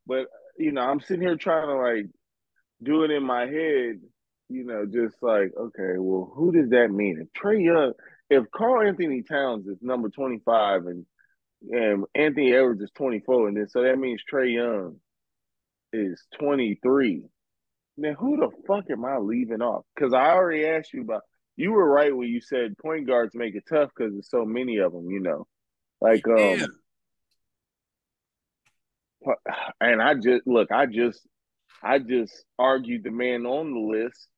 but 0.07 0.27
you 0.59 0.73
know, 0.73 0.83
I'm 0.83 1.01
sitting 1.01 1.23
here 1.23 1.37
trying 1.37 1.69
to 1.69 1.77
like 1.77 2.07
do 2.83 3.05
it 3.05 3.11
in 3.11 3.23
my 3.23 3.47
head, 3.47 4.01
you 4.49 4.65
know, 4.65 4.87
just 4.87 5.17
like, 5.23 5.53
okay, 5.57 5.99
well, 5.99 6.31
who 6.35 6.53
does 6.53 6.71
that 6.71 6.89
mean? 6.91 7.19
If 7.21 7.29
Trae 7.41 7.65
Young, 7.65 7.93
if 8.31 8.45
Karl-Anthony 8.51 9.23
Towns 9.23 9.67
is 9.67 9.79
number 9.81 10.09
25 10.09 10.87
and 10.87 11.07
and 11.71 12.05
Anthony 12.15 12.53
Edwards 12.53 12.83
is 12.83 12.91
24, 12.97 13.49
and 13.49 13.57
then 13.57 13.69
so 13.69 13.83
that 13.83 13.99
means 13.99 14.23
Trae 14.31 14.55
Young 14.55 14.97
is 15.93 16.23
23. 16.39 17.23
Then 17.97 18.15
who 18.15 18.37
the 18.37 18.51
fuck 18.67 18.85
am 18.91 19.05
I 19.05 19.17
leaving 19.17 19.63
off? 19.63 19.85
Because 19.95 20.13
I 20.13 20.31
already 20.33 20.67
asked 20.67 20.93
you 20.93 21.03
about. 21.03 21.23
You 21.59 21.73
were 21.73 21.89
right 21.89 22.15
when 22.15 22.29
you 22.29 22.43
said 22.43 22.77
point 22.77 23.07
guards 23.07 23.35
make 23.35 23.55
it 23.55 23.65
tough 23.67 23.89
because 23.97 24.13
there's 24.13 24.29
so 24.29 24.45
many 24.45 24.77
of 24.77 24.93
them. 24.93 25.09
You 25.11 25.21
know, 25.21 25.47
like 26.03 26.29
um, 26.29 26.37
yeah 26.37 26.67
and 29.81 30.03
I 30.03 30.15
just 30.15 30.47
look, 30.47 30.71
I 30.71 30.87
just 30.87 31.27
I 31.83 31.99
just 31.99 32.45
argued 32.59 33.05
the 33.05 33.11
man 33.11 33.47
on 33.47 33.73
the 33.73 33.81
list, 33.81 34.29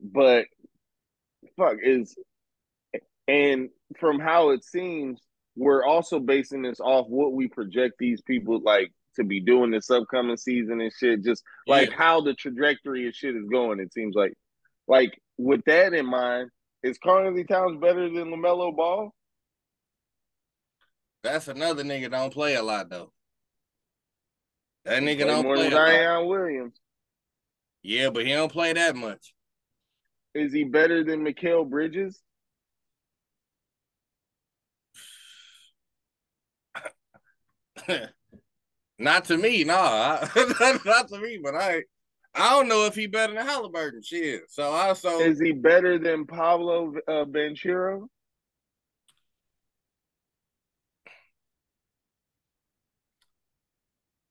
but 0.00 0.46
fuck 1.56 1.76
is 1.82 2.16
and 3.28 3.70
from 3.98 4.20
how 4.20 4.50
it 4.50 4.64
seems, 4.64 5.20
we're 5.56 5.84
also 5.84 6.20
basing 6.20 6.62
this 6.62 6.80
off 6.80 7.06
what 7.08 7.32
we 7.32 7.48
project 7.48 7.94
these 7.98 8.20
people 8.22 8.60
like 8.62 8.92
to 9.16 9.24
be 9.24 9.40
doing 9.40 9.70
this 9.70 9.90
upcoming 9.90 10.36
season 10.36 10.80
and 10.80 10.92
shit. 10.92 11.24
Just 11.24 11.42
like 11.66 11.90
yeah. 11.90 11.96
how 11.96 12.20
the 12.20 12.34
trajectory 12.34 13.08
of 13.08 13.14
shit 13.14 13.34
is 13.34 13.48
going. 13.50 13.80
It 13.80 13.92
seems 13.92 14.14
like, 14.14 14.34
like 14.86 15.18
with 15.38 15.62
that 15.66 15.94
in 15.94 16.06
mind, 16.06 16.50
is 16.82 16.98
Karl-Anthony 17.02 17.44
Towns 17.44 17.80
better 17.80 18.08
than 18.08 18.30
LaMelo 18.30 18.76
Ball? 18.76 19.12
That's 21.24 21.48
another 21.48 21.82
nigga 21.82 22.10
don't 22.10 22.32
play 22.32 22.54
a 22.54 22.62
lot 22.62 22.88
though. 22.88 23.12
That 24.84 25.02
nigga 25.02 25.22
play 25.22 25.26
don't 25.26 25.42
more 25.42 25.56
play. 25.56 25.70
Zion 25.70 26.26
Williams. 26.28 26.74
Yeah, 27.82 28.10
but 28.10 28.24
he 28.24 28.32
don't 28.32 28.52
play 28.52 28.72
that 28.74 28.94
much. 28.94 29.34
Is 30.36 30.52
he 30.52 30.64
better 30.64 31.02
than 31.02 31.24
Mikal 31.24 31.66
Bridges? 31.66 32.20
not 38.98 39.24
to 39.24 39.38
me, 39.38 39.64
nah. 39.64 40.26
not 40.84 41.08
to 41.08 41.18
me, 41.18 41.40
but 41.42 41.54
I 41.54 41.84
I 42.34 42.50
don't 42.50 42.68
know 42.68 42.84
if 42.84 42.94
he 42.94 43.06
better 43.06 43.32
than 43.32 43.46
Haliburton. 43.46 44.04
Shit. 44.04 44.42
So 44.50 44.72
I 44.74 44.92
so 44.92 45.22
Is 45.22 45.40
he 45.40 45.52
better 45.52 45.98
than 45.98 46.26
Paolo 46.26 46.92
uh, 47.08 47.24
Banchero? 47.24 48.08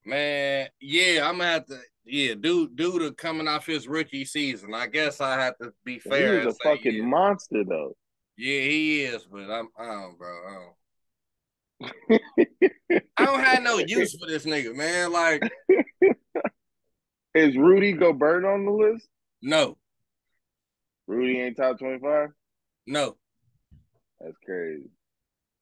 man, 0.05 0.69
yeah, 0.79 1.27
I'm 1.27 1.39
gonna 1.39 1.49
have 1.49 1.65
to 1.65 1.79
yeah, 2.05 2.35
dude, 2.35 2.75
dude 2.75 3.01
to 3.01 3.11
coming 3.13 3.47
off 3.47 3.65
his 3.65 3.87
rookie 3.87 4.25
season. 4.25 4.73
I 4.73 4.87
guess 4.87 5.21
I 5.21 5.39
have 5.41 5.57
to 5.57 5.73
be 5.83 5.99
fair. 5.99 6.41
He's 6.41 6.53
a 6.53 6.55
fucking 6.63 6.95
yeah. 6.95 7.03
monster 7.03 7.63
though. 7.63 7.95
Yeah, 8.37 8.61
he 8.61 9.01
is, 9.03 9.25
but 9.31 9.49
I'm 9.49 9.69
I 9.77 9.85
don't 9.85 10.17
bro. 10.17 10.29
I 10.47 10.53
don't. 10.53 12.21
I 13.17 13.25
don't 13.25 13.43
have 13.43 13.63
no 13.63 13.77
use 13.79 14.15
for 14.17 14.27
this 14.27 14.45
nigga, 14.45 14.75
man. 14.75 15.11
Like, 15.11 15.41
is 17.33 17.57
Rudy 17.57 17.93
Gobert 17.93 18.45
on 18.45 18.65
the 18.65 18.71
list? 18.71 19.07
No. 19.41 19.77
Rudy 21.07 21.39
ain't 21.39 21.57
top 21.57 21.79
twenty 21.79 21.99
five. 21.99 22.29
No. 22.87 23.17
That's 24.19 24.37
crazy. 24.45 24.89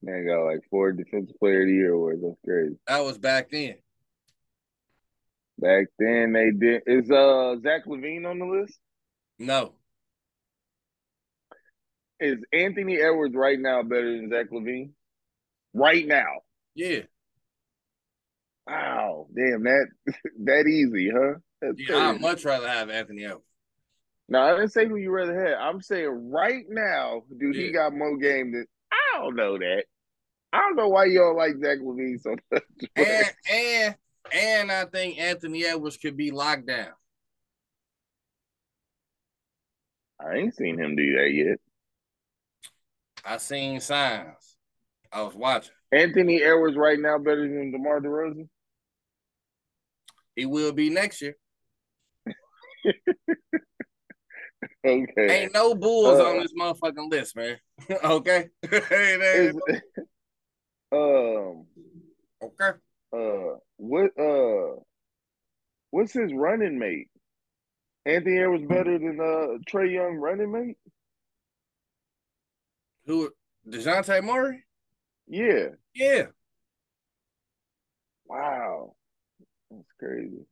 Man 0.01 0.27
got 0.27 0.43
like 0.43 0.59
four 0.69 0.91
defensive 0.91 1.37
player 1.39 1.61
of 1.61 1.67
the 1.67 1.73
year 1.73 1.93
awards. 1.93 2.21
That's 2.21 2.35
crazy. 2.45 2.75
That 2.87 3.03
was 3.03 3.17
back 3.17 3.49
then. 3.49 3.75
Back 5.59 5.87
then 5.99 6.33
they 6.33 6.51
did. 6.51 6.83
Is 6.85 7.09
uh 7.11 7.55
Zach 7.61 7.85
LaVine 7.85 8.29
on 8.29 8.39
the 8.39 8.45
list? 8.45 8.77
No. 9.39 9.73
Is 12.19 12.39
Anthony 12.51 12.97
Edwards 12.97 13.35
right 13.35 13.59
now 13.59 13.83
better 13.83 14.15
than 14.15 14.29
Zach 14.29 14.49
LaVine? 14.51 14.91
Right 15.73 16.07
now. 16.07 16.41
Yeah. 16.75 17.01
Wow. 18.67 19.27
Damn 19.35 19.63
that 19.63 19.87
that 20.43 20.67
easy, 20.67 21.11
huh? 21.13 21.39
That's 21.61 21.75
yeah, 21.77 22.09
I'd 22.09 22.21
much 22.21 22.45
rather 22.45 22.67
have 22.67 22.89
Anthony 22.89 23.25
Edwards. 23.25 23.45
No, 24.29 24.41
I 24.41 24.51
didn't 24.51 24.71
say 24.71 24.87
who 24.87 24.95
you 24.95 25.11
rather 25.11 25.47
have. 25.47 25.59
I'm 25.59 25.81
saying 25.81 26.31
right 26.31 26.65
now, 26.69 27.23
dude, 27.37 27.55
yeah. 27.55 27.61
he 27.63 27.71
got 27.71 27.93
more 27.93 28.17
game 28.17 28.53
than 28.53 28.65
I 28.91 29.19
don't 29.19 29.35
know 29.35 29.57
that. 29.57 29.83
I 30.51 30.59
don't 30.59 30.75
know 30.75 30.87
why 30.87 31.05
y'all 31.05 31.35
like 31.35 31.57
Zach 31.57 31.79
LaVine 31.79 32.19
so 32.21 32.35
much. 32.51 32.63
And 32.95 33.31
and 33.51 33.95
and 34.31 34.71
I 34.71 34.85
think 34.85 35.19
Anthony 35.19 35.65
Edwards 35.65 35.97
could 35.97 36.15
be 36.15 36.31
locked 36.31 36.67
down. 36.67 36.93
I 40.19 40.35
ain't 40.35 40.55
seen 40.55 40.79
him 40.79 40.95
do 40.95 41.17
that 41.17 41.31
yet. 41.31 41.59
I 43.25 43.37
seen 43.37 43.79
signs. 43.79 44.57
I 45.11 45.21
was 45.21 45.35
watching. 45.35 45.73
Anthony 45.91 46.41
Edwards 46.41 46.77
right 46.77 46.99
now 46.99 47.17
better 47.17 47.47
than 47.47 47.71
DeMar 47.71 47.99
DeRozan? 48.01 48.47
He 50.35 50.45
will 50.45 50.71
be 50.71 50.89
next 50.89 51.21
year. 51.21 51.35
okay. 54.85 55.43
Ain't 55.43 55.53
no 55.53 55.75
Bulls 55.75 56.19
uh, 56.19 56.25
on 56.25 56.39
this 56.39 56.53
motherfucking 56.59 57.11
list, 57.11 57.35
man. 57.35 57.57
okay. 58.03 58.49
um. 60.91 61.65
Okay. 62.41 62.71
Uh, 63.13 63.57
what? 63.77 64.11
Uh, 64.19 64.79
what's 65.91 66.13
his 66.13 66.33
running 66.33 66.79
mate? 66.79 67.07
Anthony 68.05 68.39
Edwards 68.39 68.65
better 68.67 68.97
than 68.97 69.19
uh 69.19 69.57
Trae 69.69 69.93
Young 69.93 70.15
running 70.15 70.51
mate? 70.51 70.77
Who? 73.05 73.29
Dejounte 73.67 74.23
Murray? 74.23 74.63
Yeah. 75.27 75.67
Yeah. 75.93 76.25
Wow. 78.25 78.95
That's 79.71 79.83
crazy. 79.99 80.45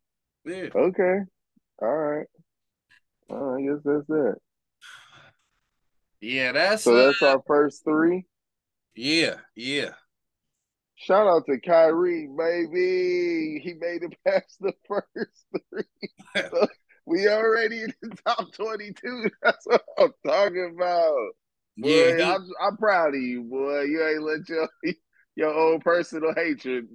Yeah. 0.46 0.70
Okay. 0.74 1.20
All 1.82 1.98
right. 1.98 2.28
I 3.30 3.62
guess 3.62 3.82
that's 3.84 4.10
it. 4.10 4.42
Yeah, 6.20 6.52
that's 6.52 6.84
so. 6.84 7.08
That's 7.08 7.22
uh, 7.22 7.32
our 7.32 7.44
first 7.48 7.84
three. 7.84 8.26
Yeah, 8.96 9.36
yeah. 9.56 9.92
Shout 11.04 11.26
out 11.26 11.48
to 11.48 11.60
Kyrie, 11.60 12.30
baby. 12.38 13.60
He 13.64 13.74
made 13.80 14.04
it 14.04 14.16
past 14.28 14.58
the 14.60 14.74
first 14.88 15.46
three. 15.72 15.84
so 16.36 16.68
we 17.08 17.28
already 17.28 17.82
in 17.82 17.94
the 18.04 18.16
top 18.26 18.54
twenty-two. 18.54 19.30
That's 19.44 19.66
what 19.66 19.84
I'm 19.98 20.12
talking 20.26 20.76
about. 20.76 21.16
Boy, 21.78 22.18
yeah, 22.18 22.36
I'm, 22.36 22.48
I'm 22.62 22.78
proud 22.78 23.16
of 23.16 23.22
you, 23.22 23.44
boy. 23.44 23.82
You 23.82 24.08
ain't 24.08 24.22
let 24.22 24.48
your 24.48 24.70
your 25.36 25.54
own 25.54 25.80
personal 25.80 26.36
hatred 26.36 26.88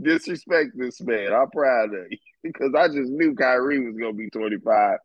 disrespect 0.00 0.70
this 0.74 1.00
man. 1.00 1.32
I'm 1.32 1.50
proud 1.50 1.92
of 1.94 2.06
you 2.08 2.18
because 2.44 2.72
I 2.76 2.86
just 2.86 3.10
knew 3.10 3.34
Kyrie 3.34 3.84
was 3.84 3.96
gonna 3.96 4.12
be 4.12 4.30
25. 4.30 4.98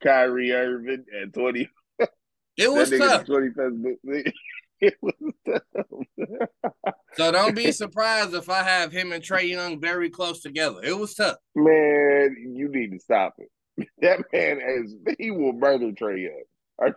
Kyrie 0.00 0.52
Irving 0.52 1.04
at 1.22 1.32
20. 1.32 1.68
It 2.56 2.72
was 2.72 2.90
tough. 2.90 3.26
25th. 3.26 4.32
It 4.80 4.94
was 5.02 5.14
tough. 5.44 5.62
so 7.14 7.32
don't 7.32 7.56
be 7.56 7.72
surprised 7.72 8.34
if 8.34 8.48
I 8.48 8.62
have 8.62 8.92
him 8.92 9.12
and 9.12 9.22
Trae 9.22 9.48
Young 9.48 9.80
very 9.80 10.08
close 10.08 10.40
together. 10.40 10.80
It 10.82 10.96
was 10.96 11.14
tough. 11.14 11.36
Man, 11.54 12.36
you 12.54 12.68
need 12.68 12.92
to 12.92 13.00
stop 13.00 13.34
it. 13.38 13.50
That 14.02 14.20
man 14.32 14.60
is 14.60 14.94
he 15.18 15.30
will 15.30 15.52
murder 15.52 15.92
Trae 15.92 16.28
Young. 16.28 16.94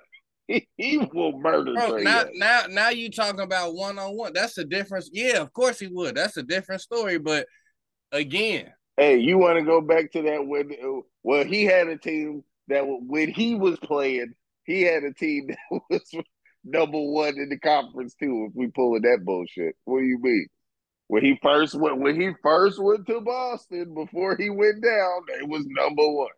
he 0.77 0.97
will 1.13 1.37
murder. 1.37 1.73
Bro, 1.73 1.97
now, 1.97 2.25
now, 2.33 2.63
now 2.69 2.89
you 2.89 3.09
talking 3.09 3.39
about 3.39 3.75
one 3.75 3.97
on 3.99 4.15
one. 4.15 4.33
That's 4.33 4.57
a 4.57 4.65
difference. 4.65 5.09
Yeah, 5.11 5.37
of 5.37 5.53
course 5.53 5.79
he 5.79 5.87
would. 5.87 6.15
That's 6.15 6.37
a 6.37 6.43
different 6.43 6.81
story. 6.81 7.17
But 7.17 7.47
again, 8.11 8.71
hey, 8.97 9.17
you 9.17 9.37
want 9.37 9.59
to 9.59 9.65
go 9.65 9.81
back 9.81 10.11
to 10.13 10.21
that 10.23 10.45
when? 10.45 10.71
Well, 11.23 11.45
he 11.45 11.63
had 11.65 11.87
a 11.87 11.97
team 11.97 12.43
that 12.67 12.83
when 12.85 13.29
he 13.29 13.55
was 13.55 13.77
playing, 13.79 14.33
he 14.65 14.81
had 14.81 15.03
a 15.03 15.13
team 15.13 15.47
that 15.71 15.81
was 15.89 16.23
number 16.63 16.99
one 16.99 17.37
in 17.37 17.49
the 17.49 17.59
conference 17.59 18.13
too. 18.15 18.47
If 18.49 18.55
we 18.55 18.67
pulling 18.67 19.03
that 19.03 19.23
bullshit, 19.23 19.75
what 19.85 19.99
do 19.99 20.05
you 20.05 20.19
mean? 20.21 20.47
When 21.07 21.23
he 21.23 21.37
first 21.41 21.75
went, 21.75 21.99
when 21.99 22.19
he 22.19 22.31
first 22.41 22.81
went 22.81 23.05
to 23.07 23.19
Boston 23.21 23.93
before 23.93 24.37
he 24.37 24.49
went 24.49 24.81
down, 24.81 25.21
they 25.27 25.45
was 25.45 25.65
number 25.67 26.09
one. 26.09 26.29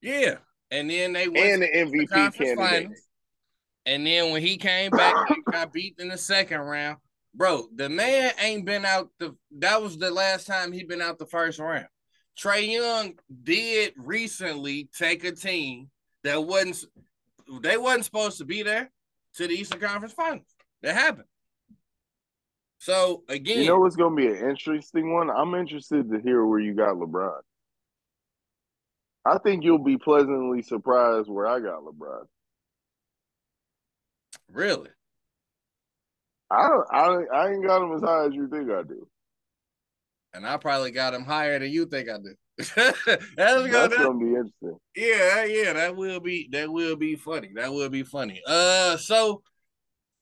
Yeah, 0.00 0.36
and 0.70 0.88
then 0.88 1.12
they 1.12 1.28
went 1.28 1.62
and 1.62 1.62
the 1.62 1.66
MVP 1.66 2.08
candidate. 2.34 2.56
Finals. 2.56 3.08
And 3.84 4.06
then 4.06 4.30
when 4.30 4.42
he 4.42 4.56
came 4.56 4.90
back, 4.90 5.28
he 5.28 5.34
got 5.50 5.72
beat 5.72 5.96
in 5.98 6.08
the 6.08 6.18
second 6.18 6.60
round. 6.60 6.98
Bro, 7.34 7.68
the 7.74 7.88
man 7.88 8.32
ain't 8.40 8.64
been 8.64 8.84
out 8.84 9.08
the 9.18 9.34
that 9.58 9.82
was 9.82 9.98
the 9.98 10.10
last 10.10 10.46
time 10.46 10.70
he 10.70 10.84
been 10.84 11.02
out 11.02 11.18
the 11.18 11.26
first 11.26 11.58
round. 11.58 11.86
Trae 12.38 12.70
Young 12.70 13.14
did 13.42 13.92
recently 13.96 14.88
take 14.96 15.24
a 15.24 15.32
team 15.32 15.90
that 16.24 16.44
wasn't 16.44 16.84
they 17.60 17.76
wasn't 17.76 18.04
supposed 18.04 18.38
to 18.38 18.44
be 18.44 18.62
there 18.62 18.90
to 19.34 19.46
the 19.46 19.54
Eastern 19.54 19.80
Conference 19.80 20.14
Finals. 20.14 20.54
That 20.82 20.94
happened. 20.94 21.28
So 22.78 23.22
again, 23.28 23.60
you 23.60 23.66
know 23.66 23.78
what's 23.78 23.96
going 23.96 24.16
to 24.16 24.20
be 24.20 24.26
an 24.26 24.50
interesting 24.50 25.14
one. 25.14 25.30
I'm 25.30 25.54
interested 25.54 26.10
to 26.10 26.20
hear 26.20 26.44
where 26.44 26.58
you 26.58 26.74
got 26.74 26.96
LeBron. 26.96 27.40
I 29.24 29.38
think 29.38 29.62
you'll 29.62 29.78
be 29.78 29.98
pleasantly 29.98 30.62
surprised 30.62 31.28
where 31.28 31.46
I 31.46 31.60
got 31.60 31.84
LeBron. 31.84 32.24
Really? 34.50 34.90
I 36.50 36.68
don't. 36.68 36.86
I 36.92 37.36
I 37.36 37.52
ain't 37.52 37.64
got 37.64 37.82
him 37.82 37.94
as 37.94 38.02
high 38.02 38.26
as 38.26 38.34
you 38.34 38.48
think 38.48 38.70
I 38.70 38.82
do. 38.82 39.06
And 40.34 40.46
I 40.46 40.56
probably 40.56 40.90
got 40.90 41.14
him 41.14 41.24
higher 41.24 41.58
than 41.58 41.70
you 41.70 41.86
think 41.86 42.08
I 42.08 42.16
do. 42.18 42.34
That's, 42.76 43.70
gonna, 43.70 43.96
gonna 43.96 44.18
be 44.18 44.26
interesting. 44.26 44.78
Yeah, 44.96 45.44
yeah, 45.44 45.72
that 45.72 45.96
will 45.96 46.20
be 46.20 46.48
that 46.52 46.70
will 46.70 46.96
be 46.96 47.16
funny. 47.16 47.50
That 47.54 47.72
will 47.72 47.88
be 47.88 48.02
funny. 48.02 48.40
Uh, 48.46 48.96
so 48.96 49.42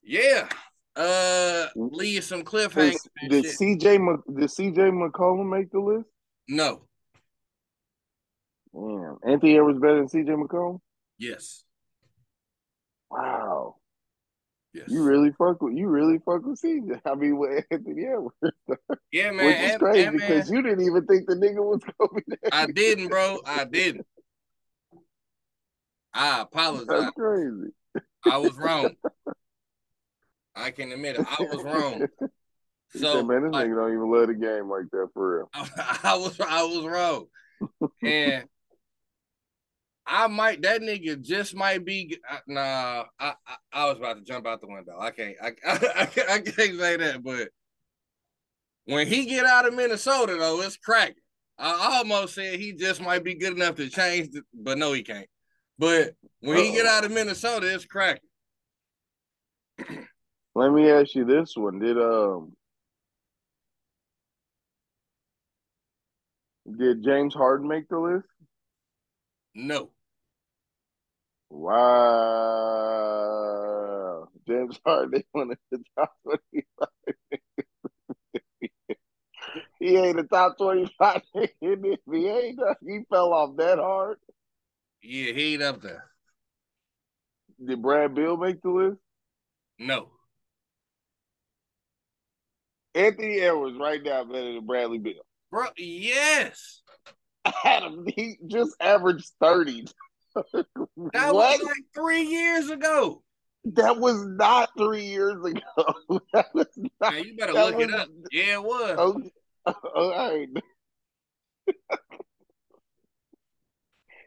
yeah, 0.03 0.49
uh, 0.97 1.67
leave 1.77 2.25
some 2.25 2.43
cliffhangers. 2.43 3.07
Did, 3.29 3.43
did 3.43 3.45
CJ 3.45 3.81
did 3.81 4.49
CJ 4.49 4.91
McCollum 4.93 5.51
make 5.51 5.71
the 5.71 5.81
list? 5.81 6.09
No. 6.49 6.83
Damn. 8.73 9.17
Anthony 9.27 9.57
Edwards 9.57 9.81
better 9.81 9.97
than 9.97 10.09
CJ 10.09 10.47
McCollum? 10.47 10.81
Yes. 11.19 11.65
Wow. 13.11 13.77
Yes. 14.73 14.87
You 14.89 15.03
really 15.03 15.33
fuck 15.33 15.61
with 15.61 15.75
you 15.77 15.89
really 15.89 16.19
fuck 16.19 16.45
with 16.45 16.61
CJ. 16.61 17.01
I 17.05 17.15
mean 17.15 17.39
with 17.39 17.65
Anthony 17.71 18.07
Edwards. 18.07 18.37
Yeah, 19.13 19.33
man. 19.33 19.47
Which 19.47 19.57
is 19.57 19.77
crazy 19.79 20.11
because 20.11 20.51
you 20.51 20.63
didn't 20.63 20.83
even 20.87 21.05
think 21.07 21.27
the 21.27 21.35
nigga 21.35 21.57
was 21.57 21.81
gonna 21.83 22.13
be 22.15 22.23
there. 22.29 22.51
I 22.53 22.67
didn't, 22.67 23.09
bro. 23.09 23.41
I 23.45 23.65
didn't. 23.65 24.07
I 26.15 26.43
apologize. 26.43 26.87
That's 26.87 27.11
crazy. 27.11 27.73
I 28.25 28.37
was 28.37 28.57
wrong. 28.57 28.95
I 30.55 30.71
can 30.71 30.93
admit 30.93 31.17
it. 31.17 31.27
I 31.29 31.43
was 31.43 31.65
wrong. 31.65 32.07
So 32.93 33.19
said, 33.19 33.27
man, 33.27 33.45
this 33.45 33.53
like, 33.53 33.69
nigga 33.69 33.77
don't 33.77 33.93
even 33.93 34.11
love 34.11 34.27
the 34.27 34.35
game 34.35 34.69
like 34.69 34.91
that 34.91 35.11
for 35.15 35.37
real. 35.37 35.49
I, 35.55 35.99
I 36.03 36.17
was 36.17 36.41
I 36.41 36.65
was 36.65 36.85
wrong. 36.85 37.27
and 38.03 38.45
I 40.21 40.27
might 40.27 40.61
that 40.63 40.83
nigga 40.83 41.19
just 41.23 41.55
might 41.55 41.83
be 41.83 42.19
nah. 42.47 43.05
I, 43.19 43.33
I, 43.47 43.57
I 43.73 43.87
was 43.87 43.97
about 43.97 44.19
to 44.19 44.23
jump 44.23 44.47
out 44.47 44.61
the 44.61 44.67
window. 44.67 44.99
I 45.01 45.13
can't 45.13 45.35
I 45.43 45.53
I, 45.67 46.03
I, 46.03 46.07
can't 46.41 46.47
say 46.47 46.97
that, 46.99 47.23
but 47.25 47.49
When 48.85 49.07
he 49.07 49.25
get 49.25 49.47
out 49.47 49.67
of 49.67 49.73
Minnesota, 49.73 50.37
though, 50.39 50.61
it's 50.61 50.77
cracking. 50.77 51.15
I 51.59 51.97
almost 51.97 52.35
said 52.35 52.61
he 52.61 52.75
just 52.75 53.01
might 53.01 53.25
be 53.25 53.35
good 53.35 53.55
enough 53.55 53.77
to 53.77 53.89
change, 53.89 54.33
the, 54.33 54.43
but 54.53 54.77
no, 54.77 54.93
he 54.93 55.03
can't. 55.03 55.29
But 55.79 56.15
when 56.41 56.59
he 56.59 56.73
get 56.73 56.85
out 56.85 57.07
of 57.07 57.13
Minnesota, 57.13 57.75
it's 57.75 57.87
cracking. 57.87 58.21
Let 60.55 60.73
me 60.73 60.91
ask 60.91 61.15
you 61.15 61.25
this 61.25 61.57
one: 61.57 61.79
Did 61.79 61.97
um 61.97 62.53
did 66.79 67.03
James 67.03 67.33
Harden 67.33 67.67
make 67.67 67.89
the 67.89 67.99
list? 67.99 68.29
No. 69.55 69.91
Wow, 71.51 71.89
James 74.47 74.79
Harden 74.87 75.25
one 75.33 75.51
of 75.51 75.59
the 75.73 75.83
top 75.99 76.13
twenty-five. 76.23 76.89
he 79.81 79.97
ain't 79.97 80.21
a 80.21 80.25
top 80.25 80.57
twenty-five 80.59 81.23
in 81.35 81.51
the 81.83 81.99
NBA. 82.09 82.55
He 82.87 83.01
fell 83.11 83.33
off 83.35 83.57
that 83.57 83.79
hard. 83.79 84.19
Yeah, 85.03 85.33
he 85.33 85.55
ain't 85.55 85.63
up 85.63 85.83
there. 85.83 86.05
Did 87.65 87.83
Brad 87.83 88.15
Beal 88.15 88.37
make 88.37 88.63
the 88.63 88.71
list? 88.71 89.01
No. 89.79 90.09
Anthony 92.95 93.41
Edwards 93.41 93.77
right 93.79 94.03
now 94.03 94.25
better 94.25 94.55
than 94.55 94.67
Bradley 94.67 94.99
Beal. 94.99 95.25
Bro, 95.51 95.67
yes. 95.77 96.83
Adam, 97.65 98.05
he 98.07 98.37
just 98.47 98.77
averaged 98.81 99.31
30. 99.41 99.87
That 101.13 101.35
what? 101.35 101.61
was 101.61 101.63
like 101.63 101.85
three 101.95 102.23
years 102.23 102.71
ago. 102.71 103.23
That 103.65 103.99
was 103.99 104.25
not 104.27 104.71
three 104.79 105.05
years 105.05 105.37
ago. 105.45 106.21
that 106.33 106.47
was 106.55 106.67
not, 107.01 107.13
Man, 107.13 107.25
you 107.25 107.37
better 107.37 107.53
look 107.53 107.81
it 107.81 107.93
up. 107.93 108.09
Yeah, 108.31 108.55
it 108.55 108.63
was. 108.63 108.99
Okay. 108.99 109.33
All 109.95 110.11
right. 110.11 110.49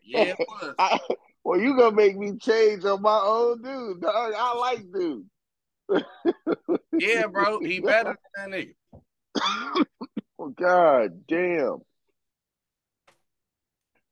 Yeah, 0.04 0.24
it 0.24 0.38
was. 0.40 0.76
I, 0.80 1.00
well, 1.44 1.60
you 1.60 1.78
gonna 1.78 1.96
make 1.96 2.18
me 2.18 2.38
change 2.38 2.86
on 2.86 3.02
my 3.02 3.20
own 3.24 3.62
dude. 3.62 4.02
dog. 4.02 4.34
I 4.36 4.54
like 4.56 4.86
dude. 4.92 5.26
Yeah, 6.98 7.28
bro. 7.28 7.60
He 7.60 7.80
better 7.80 8.18
than 8.36 8.52
that 8.52 8.60
nigga. 8.60 9.86
oh, 10.40 10.50
God 10.50 11.28
damn. 11.28 11.80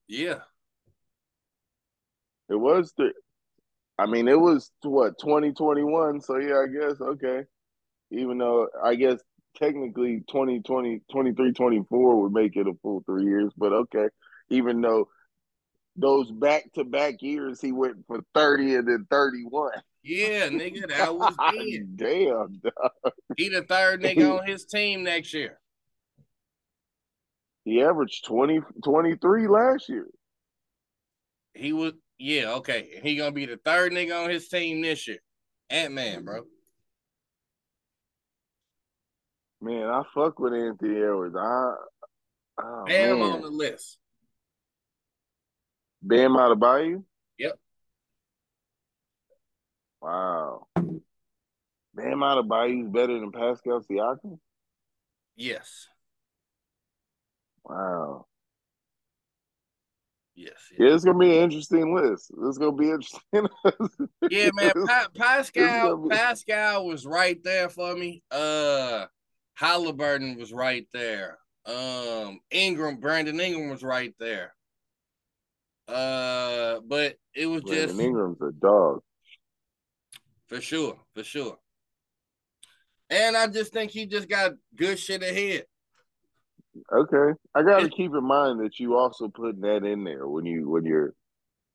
Yeah. 0.07 0.39
It 2.51 2.59
was 2.59 2.93
the 2.97 3.13
I 3.97 4.07
mean, 4.07 4.27
it 4.27 4.39
was 4.39 4.71
what, 4.81 5.17
2021, 5.19 6.21
so 6.21 6.37
yeah, 6.37 6.63
I 6.63 6.67
guess 6.67 6.99
okay. 6.99 7.43
Even 8.11 8.39
though 8.39 8.67
I 8.83 8.95
guess 8.95 9.19
technically 9.55 10.23
2020, 10.29 11.01
23, 11.11 11.53
24 11.53 12.21
would 12.21 12.33
make 12.33 12.55
it 12.57 12.67
a 12.67 12.73
full 12.81 13.03
three 13.05 13.25
years, 13.25 13.51
but 13.55 13.71
okay. 13.71 14.07
Even 14.49 14.81
though 14.81 15.07
those 15.95 16.29
back 16.31 16.63
to 16.73 16.83
back 16.83 17.21
years 17.21 17.61
he 17.61 17.71
went 17.71 17.97
for 18.07 18.19
30 18.33 18.75
and 18.75 18.87
then 18.87 19.07
31. 19.09 19.71
Yeah, 20.03 20.49
nigga, 20.49 20.89
that 20.89 21.15
was 21.17 21.35
it. 21.53 21.95
Damn. 21.95 22.59
dog. 22.59 23.13
He 23.37 23.47
the 23.47 23.61
third 23.61 24.01
nigga 24.01 24.39
on 24.39 24.47
his 24.47 24.65
team 24.65 25.03
next 25.03 25.33
year. 25.33 25.57
He 27.63 27.81
averaged 27.81 28.25
20, 28.25 28.61
23 28.83 29.47
last 29.47 29.87
year. 29.87 30.07
He 31.53 31.73
was 31.73 31.93
yeah, 32.21 32.53
okay. 32.57 32.99
He 33.01 33.15
gonna 33.15 33.31
be 33.31 33.47
the 33.47 33.57
third 33.57 33.91
nigga 33.91 34.23
on 34.23 34.29
his 34.29 34.47
team 34.47 34.81
this 34.81 35.07
year. 35.07 35.17
Ant 35.71 35.93
Man, 35.93 36.23
bro. 36.23 36.43
Man, 39.59 39.87
I 39.87 40.03
fuck 40.13 40.39
with 40.39 40.53
Anthony 40.53 40.97
Edwards. 40.97 41.35
I, 41.35 41.73
oh, 42.61 42.83
Bam 42.87 43.19
man. 43.19 43.31
on 43.31 43.41
the 43.41 43.49
list. 43.49 43.97
Bam 46.03 46.33
Adebayo? 46.33 47.03
Yep. 47.39 47.59
Wow. 50.01 50.67
Bam 50.75 52.19
Adebayo's 52.19 52.91
better 52.91 53.19
than 53.19 53.31
Pascal 53.31 53.81
Siakam? 53.81 54.37
Yes. 55.35 55.87
Wow. 57.63 58.27
Yes. 60.35 60.53
yes. 60.71 60.79
Yeah, 60.79 60.93
it's 60.95 61.03
gonna 61.03 61.17
be 61.19 61.37
an 61.37 61.43
interesting 61.43 61.93
list. 61.95 62.31
It's 62.45 62.57
gonna 62.57 62.71
be 62.71 62.89
interesting. 62.89 63.19
Yeah, 64.29 64.49
man. 64.53 64.71
Pa- 64.87 65.07
Pascal 65.15 65.97
be- 65.97 66.15
Pascal 66.15 66.85
was 66.85 67.05
right 67.05 67.41
there 67.43 67.69
for 67.69 67.95
me. 67.95 68.23
Uh 68.31 69.05
Haliburton 69.59 70.37
was 70.37 70.51
right 70.53 70.87
there. 70.93 71.37
Um 71.65 72.39
Ingram, 72.49 72.97
Brandon 72.97 73.39
Ingram 73.39 73.69
was 73.69 73.83
right 73.83 74.13
there. 74.19 74.53
Uh, 75.87 76.79
but 76.87 77.17
it 77.35 77.47
was 77.47 77.63
just 77.63 77.99
Ingram's 77.99 78.41
a 78.41 78.51
dog. 78.53 79.01
for 80.47 80.61
sure, 80.61 80.97
for 81.13 81.23
sure. 81.23 81.57
And 83.09 83.35
I 83.35 83.47
just 83.47 83.73
think 83.73 83.91
he 83.91 84.05
just 84.05 84.29
got 84.29 84.53
good 84.73 84.97
shit 84.97 85.21
ahead. 85.21 85.65
Okay. 86.91 87.37
I 87.55 87.63
gotta 87.63 87.89
keep 87.89 88.11
in 88.13 88.23
mind 88.23 88.59
that 88.61 88.79
you 88.79 88.97
also 88.97 89.27
putting 89.27 89.61
that 89.61 89.83
in 89.83 90.03
there 90.03 90.27
when 90.27 90.45
you 90.45 90.69
when 90.69 90.85
you're 90.85 91.13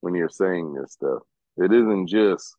when 0.00 0.14
you're 0.14 0.28
saying 0.28 0.74
this 0.74 0.92
stuff. 0.92 1.22
It 1.56 1.72
isn't 1.72 2.08
just 2.08 2.56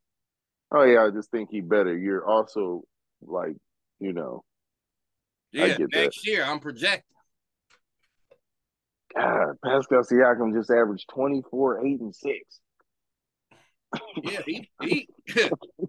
oh 0.72 0.84
yeah, 0.84 1.06
I 1.06 1.10
just 1.10 1.32
think 1.32 1.50
he 1.52 1.62
better. 1.62 1.98
You're 1.98 2.26
also 2.26 2.84
like, 3.22 3.56
you 4.00 4.14
know, 4.14 4.44
Yeah, 5.52 5.70
get 5.70 5.78
that. 5.78 5.96
next 5.96 6.28
year 6.28 6.44
I'm 6.44 6.60
projecting. 6.60 7.04
God, 9.16 9.56
Pascal 9.64 10.04
Siakam 10.04 10.54
just 10.54 10.70
averaged 10.70 11.10
24, 11.10 11.86
8, 11.86 12.00
and 12.02 12.16
6. 12.16 12.60
Yeah, 14.22 14.42
he 14.46 14.70
he 14.82 15.10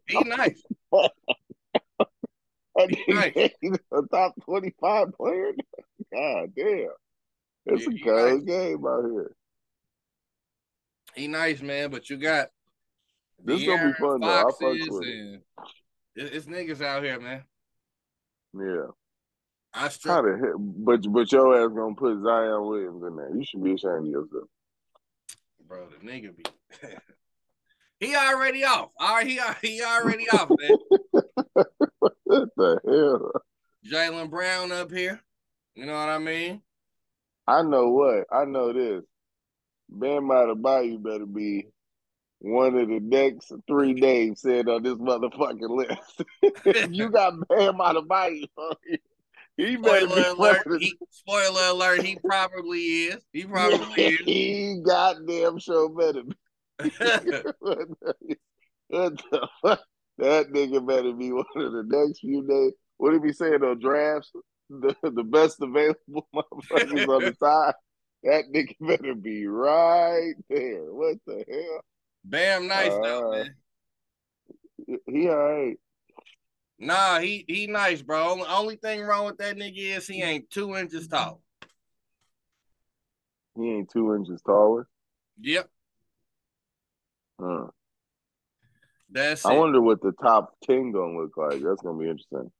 he 0.07 0.25
nice. 0.25 0.63
He 2.89 3.13
nice. 3.13 3.35
a 3.93 4.03
top 4.11 4.35
25 4.45 5.13
player. 5.15 5.53
God 6.13 6.53
damn. 6.57 6.89
It's 7.67 7.83
Yeah, 7.87 7.89
a 7.89 8.05
cold 8.05 8.47
nice. 8.47 8.57
game 8.57 8.87
out 8.87 9.05
here. 9.05 9.33
He 11.15 11.29
nice, 11.29 11.61
man. 11.61 11.91
But 11.91 12.09
you 12.09 12.17
got 12.17 12.49
This 13.45 13.65
gonna 13.67 13.89
be 13.89 13.93
fun, 13.99 14.21
though. 14.21 14.29
I 14.29 14.43
fuck 14.45 14.61
with 14.61 15.07
it. 15.07 15.15
and 15.15 15.43
it- 16.17 16.33
it's 16.35 16.47
niggas 16.47 16.81
out 16.83 17.03
here, 17.05 17.21
man. 17.21 17.45
Yeah. 18.55 18.87
I 19.75 19.81
How 19.81 19.89
struck. 19.89 20.25
the 20.25 20.39
hell? 20.39 20.59
But, 20.59 21.13
but 21.13 21.31
your 21.31 21.55
ass 21.63 21.71
gonna 21.75 21.95
put 21.95 22.23
Zion 22.23 22.67
Williams 22.67 23.03
in 23.07 23.17
there. 23.17 23.31
You 23.37 23.45
should 23.45 23.63
be 23.63 23.75
ashamed 23.75 24.07
of 24.07 24.07
yourself. 24.07 24.49
bro, 25.67 25.89
the 25.89 25.97
nigga 26.07 26.35
be. 26.35 26.45
he 28.01 28.17
already 28.17 28.65
off. 28.65 28.91
All 28.99 29.17
right, 29.17 29.27
he 29.27 29.39
he 29.63 29.83
already 29.83 30.29
off, 30.31 30.51
man. 30.59 30.71
What 32.25 32.49
the 32.57 32.81
hell? 32.87 33.33
Jaylen 33.91 34.31
Brown 34.31 34.71
up 34.73 34.91
here. 34.91 35.21
You 35.79 35.87
know 35.87 35.93
what 35.93 36.09
I 36.09 36.19
mean? 36.19 36.61
I 37.47 37.63
know 37.63 37.91
what. 37.91 38.25
I 38.33 38.45
know 38.47 38.73
this. 38.73 39.05
Bam 39.89 40.25
Adebayo 40.25 41.01
better 41.01 41.25
be 41.25 41.69
one 42.41 42.77
of 42.77 42.89
the 42.89 42.99
next 42.99 43.53
three 43.69 43.93
names 43.93 44.41
said 44.41 44.69
on 44.69 44.83
this 44.83 44.95
motherfucking 44.95 45.71
list. 45.71 46.25
if 46.43 46.91
you 46.91 47.09
got 47.11 47.35
Bam 47.49 47.75
Adebayo 47.75 48.49
on 48.57 48.75
here, 48.89 48.99
he 49.57 49.77
better 49.77 50.09
be 50.09 50.13
Spoiler 50.15 50.31
alert. 50.31 50.67
He, 50.81 50.99
spoiler 51.13 51.69
alert. 51.69 52.03
He 52.03 52.19
probably 52.25 52.81
is. 52.81 53.23
He 53.33 53.45
probably 53.47 54.03
is. 54.03 54.19
he 54.25 54.83
goddamn 54.85 55.61
sure 55.61 55.91
better 55.91 56.25
be. 56.25 56.35
what 58.89 59.17
the, 59.31 59.49
fuck? 59.63 59.81
That 60.19 60.53
nigga 60.53 60.85
better 60.85 61.13
be 61.13 61.31
one 61.31 61.45
of 61.55 61.73
the 61.73 61.85
next 61.87 62.19
few 62.19 62.45
days. 62.45 62.73
What 62.97 63.13
did 63.13 63.25
he 63.25 63.33
saying 63.33 63.63
on 63.63 63.79
drafts? 63.79 64.33
The 64.71 64.95
the 65.03 65.25
best 65.25 65.61
available 65.63 66.29
motherfuckers 66.35 67.09
on 67.09 67.25
the 67.25 67.35
side. 67.39 67.75
That 68.25 68.45
nigga 68.53 68.75
better 68.81 69.15
be 69.15 69.47
right 69.47 70.35
there. 70.51 70.93
What 70.93 71.19
the 71.27 71.45
hell? 71.49 71.81
Bam, 72.25 72.67
nice 72.67 72.93
though, 73.03 73.33
Uh, 73.33 73.37
man. 73.37 73.55
He 75.07 75.29
all 75.29 75.37
right. 75.37 75.77
Nah, 76.79 77.19
he 77.21 77.45
he 77.49 77.67
nice, 77.67 78.03
bro. 78.03 78.31
Only, 78.31 78.47
only 78.49 78.77
thing 78.77 79.01
wrong 79.03 79.27
with 79.27 79.39
that 79.39 79.57
nigga 79.57 79.97
is 79.97 80.07
he 80.07 80.23
ain't 80.23 80.51
two 80.51 80.77
inches 80.77 81.09
tall. 81.09 81.41
He 83.57 83.69
ain't 83.71 83.91
two 83.91 84.15
inches 84.15 84.41
taller. 84.43 84.87
Yep, 85.41 85.69
Huh. 87.41 87.67
that's 89.11 89.45
I 89.45 89.53
it. 89.53 89.57
wonder 89.57 89.81
what 89.81 90.01
the 90.03 90.13
top 90.13 90.55
ten 90.63 90.93
gonna 90.93 91.19
look 91.19 91.37
like. 91.37 91.61
That's 91.63 91.81
gonna 91.83 91.99
be 91.99 92.09
interesting. 92.09 92.51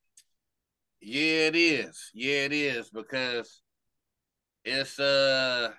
Yeah, 1.01 1.49
it 1.49 1.57
is. 1.57 2.11
Yeah, 2.15 2.45
it 2.45 2.53
is 2.53 2.91
because 2.91 3.63
it's 4.65 4.99
uh 4.99 5.71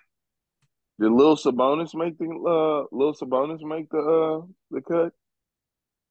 Did 1.00 1.12
Lil 1.12 1.36
Sabonis 1.36 1.94
make 1.94 2.18
the 2.18 2.26
uh 2.26 2.96
Lil 2.96 3.14
Sabonis 3.14 3.62
make 3.62 3.90
the 3.90 4.00
uh 4.00 4.46
the 4.72 4.82
cut? 4.82 5.14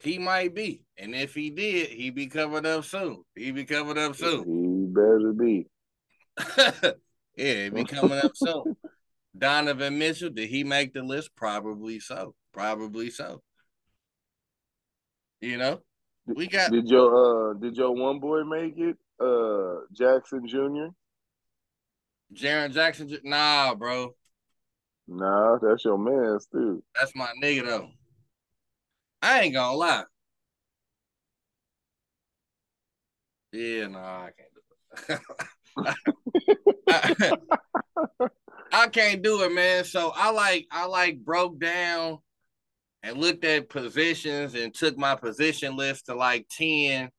he 0.00 0.18
might 0.18 0.54
be, 0.54 0.84
and 0.96 1.14
if 1.14 1.34
he 1.34 1.50
did, 1.50 1.88
he'd 1.88 2.14
be 2.14 2.28
covered 2.28 2.66
up 2.66 2.84
soon. 2.84 3.24
He'd 3.34 3.54
be 3.54 3.64
covered 3.64 3.98
up 3.98 4.14
soon. 4.14 4.44
He 4.44 4.86
better 4.92 5.32
be. 5.32 5.66
yeah, 7.36 7.66
it 7.66 7.74
be 7.74 7.84
coming 7.84 8.18
up 8.18 8.32
soon. 8.34 8.76
Donovan 9.36 9.98
Mitchell, 9.98 10.30
did 10.30 10.48
he 10.48 10.64
make 10.64 10.92
the 10.92 11.02
list? 11.02 11.30
Probably 11.36 12.00
so. 12.00 12.34
Probably 12.52 13.10
so. 13.10 13.42
You 15.40 15.56
know, 15.56 15.80
we 16.34 16.46
got. 16.46 16.70
Did 16.70 16.88
your 16.88 17.50
uh 17.50 17.54
did 17.54 17.76
your 17.76 17.92
one 17.92 18.20
boy 18.20 18.44
make 18.44 18.76
it? 18.76 18.96
Uh, 19.20 19.80
Jackson 19.92 20.46
Jr. 20.46 20.90
Jaren 22.34 22.72
Jackson. 22.72 23.18
Nah, 23.24 23.74
bro. 23.74 24.14
Nah, 25.08 25.58
that's 25.58 25.84
your 25.84 25.98
man's 25.98 26.46
too. 26.46 26.82
That's 26.94 27.14
my 27.14 27.28
nigga 27.42 27.64
though. 27.64 27.90
I 29.22 29.40
ain't 29.40 29.54
gonna 29.54 29.76
lie. 29.76 30.04
Yeah, 33.52 33.88
nah, 33.88 34.26
I 34.26 34.30
can't 34.36 34.50
do 34.54 35.14
it. 35.14 35.20
I 38.72 38.88
can't 38.88 39.22
do 39.22 39.42
it, 39.42 39.52
man. 39.52 39.84
So 39.84 40.12
I 40.14 40.30
like 40.30 40.66
I 40.70 40.84
like 40.84 41.24
broke 41.24 41.58
down 41.58 42.18
and 43.02 43.18
looked 43.18 43.44
at 43.44 43.68
positions 43.68 44.54
and 44.54 44.74
took 44.74 44.96
my 44.96 45.14
position 45.14 45.76
list 45.76 46.06
to 46.06 46.14
like 46.14 46.46
10. 46.50 47.10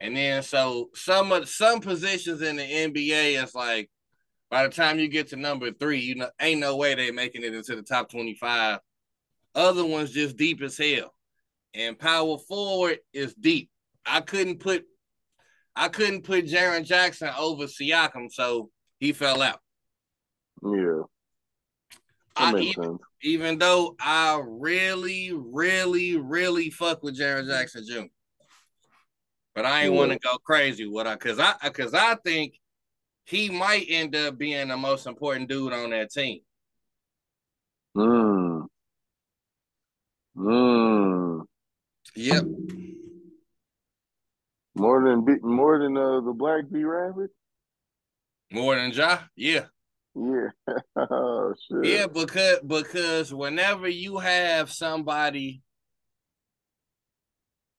And 0.00 0.16
then 0.16 0.42
so 0.42 0.90
some 0.94 1.32
of 1.32 1.48
some 1.48 1.80
positions 1.80 2.42
in 2.42 2.56
the 2.56 2.62
NBA 2.62 3.42
is 3.42 3.54
like 3.54 3.90
by 4.50 4.64
the 4.64 4.68
time 4.68 4.98
you 4.98 5.08
get 5.08 5.28
to 5.28 5.36
number 5.36 5.70
three, 5.72 6.00
you 6.00 6.14
know, 6.14 6.30
ain't 6.40 6.60
no 6.60 6.76
way 6.76 6.94
they 6.94 7.10
making 7.10 7.42
it 7.42 7.54
into 7.54 7.74
the 7.74 7.82
top 7.82 8.10
25. 8.10 8.78
Other 9.54 9.84
ones 9.84 10.10
just 10.10 10.36
deep 10.36 10.62
as 10.62 10.76
hell. 10.76 11.14
And 11.74 11.98
power 11.98 12.38
forward 12.38 12.98
is 13.12 13.34
deep. 13.34 13.70
I 14.04 14.20
couldn't 14.20 14.60
put 14.60 14.84
I 15.74 15.88
couldn't 15.88 16.24
put 16.24 16.46
Jaren 16.46 16.84
Jackson 16.84 17.30
over 17.38 17.64
Siakam, 17.64 18.30
so 18.30 18.70
he 18.98 19.12
fell 19.12 19.40
out. 19.40 19.58
Yeah. 20.62 21.02
I, 22.36 22.56
even, 22.56 22.98
even, 23.22 23.58
though 23.58 23.96
I 24.00 24.42
really, 24.44 25.32
really, 25.32 26.16
really 26.16 26.70
fuck 26.70 27.02
with 27.02 27.18
Jaren 27.18 27.46
Jackson 27.46 27.84
Jr. 27.86 28.06
But 29.54 29.66
I 29.66 29.82
ain't 29.82 29.92
yeah. 29.92 29.98
want 29.98 30.12
to 30.12 30.18
go 30.18 30.38
crazy 30.38 30.86
with 30.86 31.06
I 31.06 31.16
cause 31.16 31.38
I 31.38 31.52
cause 31.68 31.92
I 31.92 32.16
think 32.24 32.54
he 33.24 33.50
might 33.50 33.86
end 33.88 34.16
up 34.16 34.38
being 34.38 34.68
the 34.68 34.76
most 34.76 35.06
important 35.06 35.48
dude 35.48 35.72
on 35.72 35.90
that 35.90 36.10
team. 36.10 36.40
Hmm. 37.94 38.60
Hmm. 40.34 41.40
Yep. 42.16 42.44
More 44.74 45.04
than 45.04 45.38
more 45.42 45.78
than 45.78 45.96
uh, 45.96 46.20
the 46.20 46.32
Black 46.32 46.64
B 46.70 46.82
Rabbit. 46.84 47.30
More 48.50 48.76
than 48.76 48.92
Ja, 48.92 49.18
yeah. 49.36 49.66
Yeah. 50.14 50.48
oh, 50.96 51.54
shit. 51.70 51.84
Yeah, 51.84 52.06
because 52.06 52.60
because 52.66 53.34
whenever 53.34 53.88
you 53.88 54.18
have 54.18 54.70
somebody, 54.70 55.62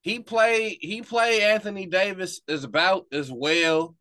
he 0.01 0.19
played 0.19 0.77
he 0.81 1.01
played 1.01 1.41
Anthony 1.41 1.85
Davis 1.85 2.41
as 2.47 2.63
about 2.63 3.05
as 3.11 3.31
well 3.31 3.95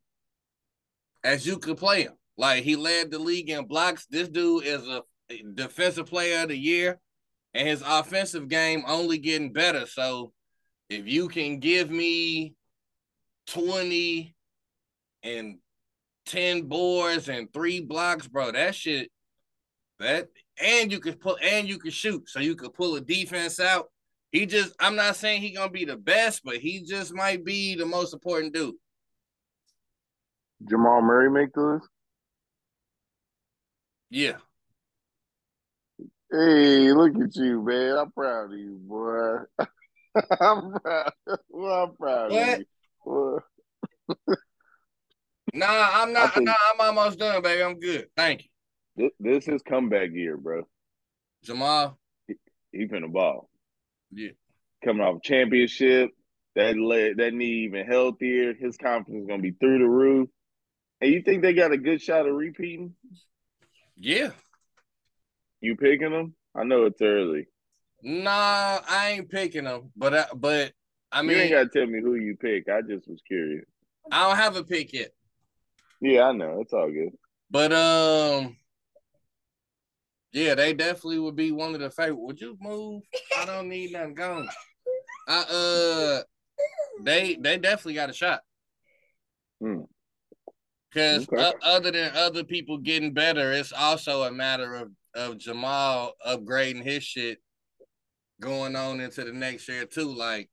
as 1.22 1.46
you 1.46 1.58
could 1.58 1.76
play 1.76 2.02
him. 2.02 2.14
Like 2.36 2.64
he 2.64 2.76
led 2.76 3.10
the 3.10 3.18
league 3.18 3.50
in 3.50 3.66
blocks. 3.66 4.06
This 4.06 4.28
dude 4.28 4.64
is 4.64 4.86
a 4.88 5.02
defensive 5.54 6.06
player 6.06 6.42
of 6.42 6.48
the 6.48 6.56
year, 6.56 6.98
and 7.54 7.68
his 7.68 7.82
offensive 7.86 8.48
game 8.48 8.82
only 8.86 9.18
getting 9.18 9.52
better. 9.52 9.86
So 9.86 10.32
if 10.88 11.06
you 11.06 11.28
can 11.28 11.58
give 11.58 11.90
me 11.90 12.54
20 13.48 14.34
and 15.22 15.58
10 16.26 16.62
boards 16.62 17.28
and 17.28 17.52
three 17.52 17.80
blocks, 17.80 18.26
bro, 18.26 18.52
that 18.52 18.74
shit, 18.74 19.10
that, 19.98 20.28
and 20.62 20.92
you 20.92 21.00
can 21.00 21.14
pull, 21.14 21.36
and 21.42 21.68
you 21.68 21.78
can 21.78 21.90
shoot. 21.90 22.28
So 22.28 22.40
you 22.40 22.56
could 22.56 22.74
pull 22.74 22.94
a 22.96 23.00
defense 23.00 23.60
out. 23.60 23.86
He 24.30 24.46
just, 24.46 24.74
I'm 24.80 24.96
not 24.96 25.16
saying 25.16 25.42
he 25.42 25.50
gonna 25.50 25.70
be 25.70 25.84
the 25.84 25.96
best, 25.96 26.42
but 26.44 26.56
he 26.56 26.82
just 26.82 27.12
might 27.12 27.44
be 27.44 27.74
the 27.74 27.86
most 27.86 28.14
important 28.14 28.54
dude. 28.54 28.74
Jamal 30.68 31.02
Murray 31.02 31.30
make 31.30 31.52
the 31.52 31.60
list? 31.60 31.88
Yeah. 34.10 34.36
Hey, 36.30 36.92
look 36.92 37.14
at 37.20 37.36
you, 37.36 37.62
man. 37.62 37.98
I'm 37.98 38.10
proud 38.10 38.52
of 38.52 38.58
you, 38.58 38.78
boy. 38.82 39.38
I'm 40.40 40.72
proud. 40.72 41.12
Well, 41.50 41.84
I'm 41.84 41.96
proud 41.96 42.32
what? 42.32 42.60
of 42.60 42.64
you. 43.06 43.40
Nah, 45.52 45.66
I'm 45.68 46.12
not. 46.12 46.40
Nah, 46.40 46.54
I'm 46.72 46.80
almost 46.80 47.18
done, 47.18 47.42
baby. 47.42 47.62
I'm 47.62 47.78
good. 47.78 48.08
Thank 48.16 48.44
you. 48.44 48.48
This, 48.96 49.44
this 49.46 49.48
is 49.48 49.62
comeback 49.62 50.10
year, 50.12 50.36
bro. 50.36 50.66
Jamal, 51.44 51.98
he, 52.26 52.34
he 52.72 52.86
finna 52.86 53.12
ball. 53.12 53.48
Yeah, 54.12 54.30
coming 54.84 55.02
off 55.02 55.22
championship, 55.22 56.10
that 56.54 56.76
leg, 56.76 57.18
that 57.18 57.34
knee 57.34 57.64
even 57.64 57.86
healthier. 57.86 58.54
His 58.54 58.76
confidence 58.76 59.22
is 59.22 59.28
gonna 59.28 59.42
be 59.42 59.52
through 59.52 59.78
the 59.78 59.88
roof. 59.88 60.28
And 61.00 61.10
you 61.10 61.22
think 61.22 61.42
they 61.42 61.52
got 61.52 61.72
a 61.72 61.78
good 61.78 62.00
shot 62.00 62.28
of 62.28 62.34
repeating? 62.34 62.94
Yeah. 63.98 64.30
You 65.60 65.76
picking 65.76 66.12
them? 66.12 66.34
I 66.54 66.64
know 66.64 66.84
it's 66.84 67.02
early. 67.02 67.46
Nah, 68.02 68.80
I 68.88 69.10
ain't 69.10 69.30
picking 69.30 69.64
them, 69.64 69.90
but 69.96 70.14
I, 70.14 70.24
but 70.34 70.72
I 71.10 71.22
mean, 71.22 71.36
you 71.36 71.42
ain't 71.42 71.52
gotta 71.52 71.68
tell 71.68 71.86
me 71.86 72.00
who 72.00 72.14
you 72.14 72.36
pick. 72.36 72.68
I 72.68 72.82
just 72.82 73.08
was 73.08 73.20
curious. 73.26 73.64
I 74.10 74.28
don't 74.28 74.36
have 74.36 74.56
a 74.56 74.64
pick 74.64 74.92
yet. 74.92 75.12
Yeah, 76.02 76.24
I 76.24 76.32
know. 76.32 76.58
It's 76.60 76.72
all 76.72 76.90
good. 76.90 77.12
But 77.48 77.72
um, 77.72 78.56
yeah, 80.32 80.56
they 80.56 80.74
definitely 80.74 81.20
would 81.20 81.36
be 81.36 81.52
one 81.52 81.74
of 81.74 81.80
the 81.80 81.90
favorite. 81.90 82.18
Would 82.18 82.40
you 82.40 82.58
move? 82.60 83.02
I 83.38 83.44
don't 83.44 83.68
need 83.68 83.92
nothing 83.92 84.14
going. 84.14 84.48
I 85.28 85.44
uh, 85.44 86.22
they 87.04 87.36
they 87.36 87.56
definitely 87.56 87.94
got 87.94 88.10
a 88.10 88.12
shot. 88.12 88.40
Hmm. 89.60 89.82
Because 90.90 91.28
okay. 91.28 91.40
uh, 91.40 91.52
other 91.62 91.92
than 91.92 92.10
other 92.16 92.42
people 92.42 92.78
getting 92.78 93.12
better, 93.12 93.52
it's 93.52 93.72
also 93.72 94.24
a 94.24 94.32
matter 94.32 94.74
of 94.74 94.90
of 95.14 95.38
Jamal 95.38 96.14
upgrading 96.26 96.82
his 96.82 97.04
shit 97.04 97.38
going 98.40 98.74
on 98.74 99.00
into 99.00 99.22
the 99.22 99.32
next 99.32 99.68
year 99.68 99.84
too. 99.84 100.12
Like, 100.12 100.50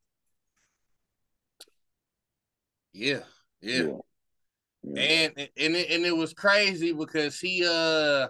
yeah, 2.92 3.24
yeah. 3.60 3.82
yeah. 3.82 3.96
And 4.84 5.32
and 5.36 5.76
it, 5.76 5.90
and 5.90 6.06
it 6.06 6.16
was 6.16 6.32
crazy 6.32 6.92
because 6.92 7.38
he 7.38 7.66
uh 7.68 8.28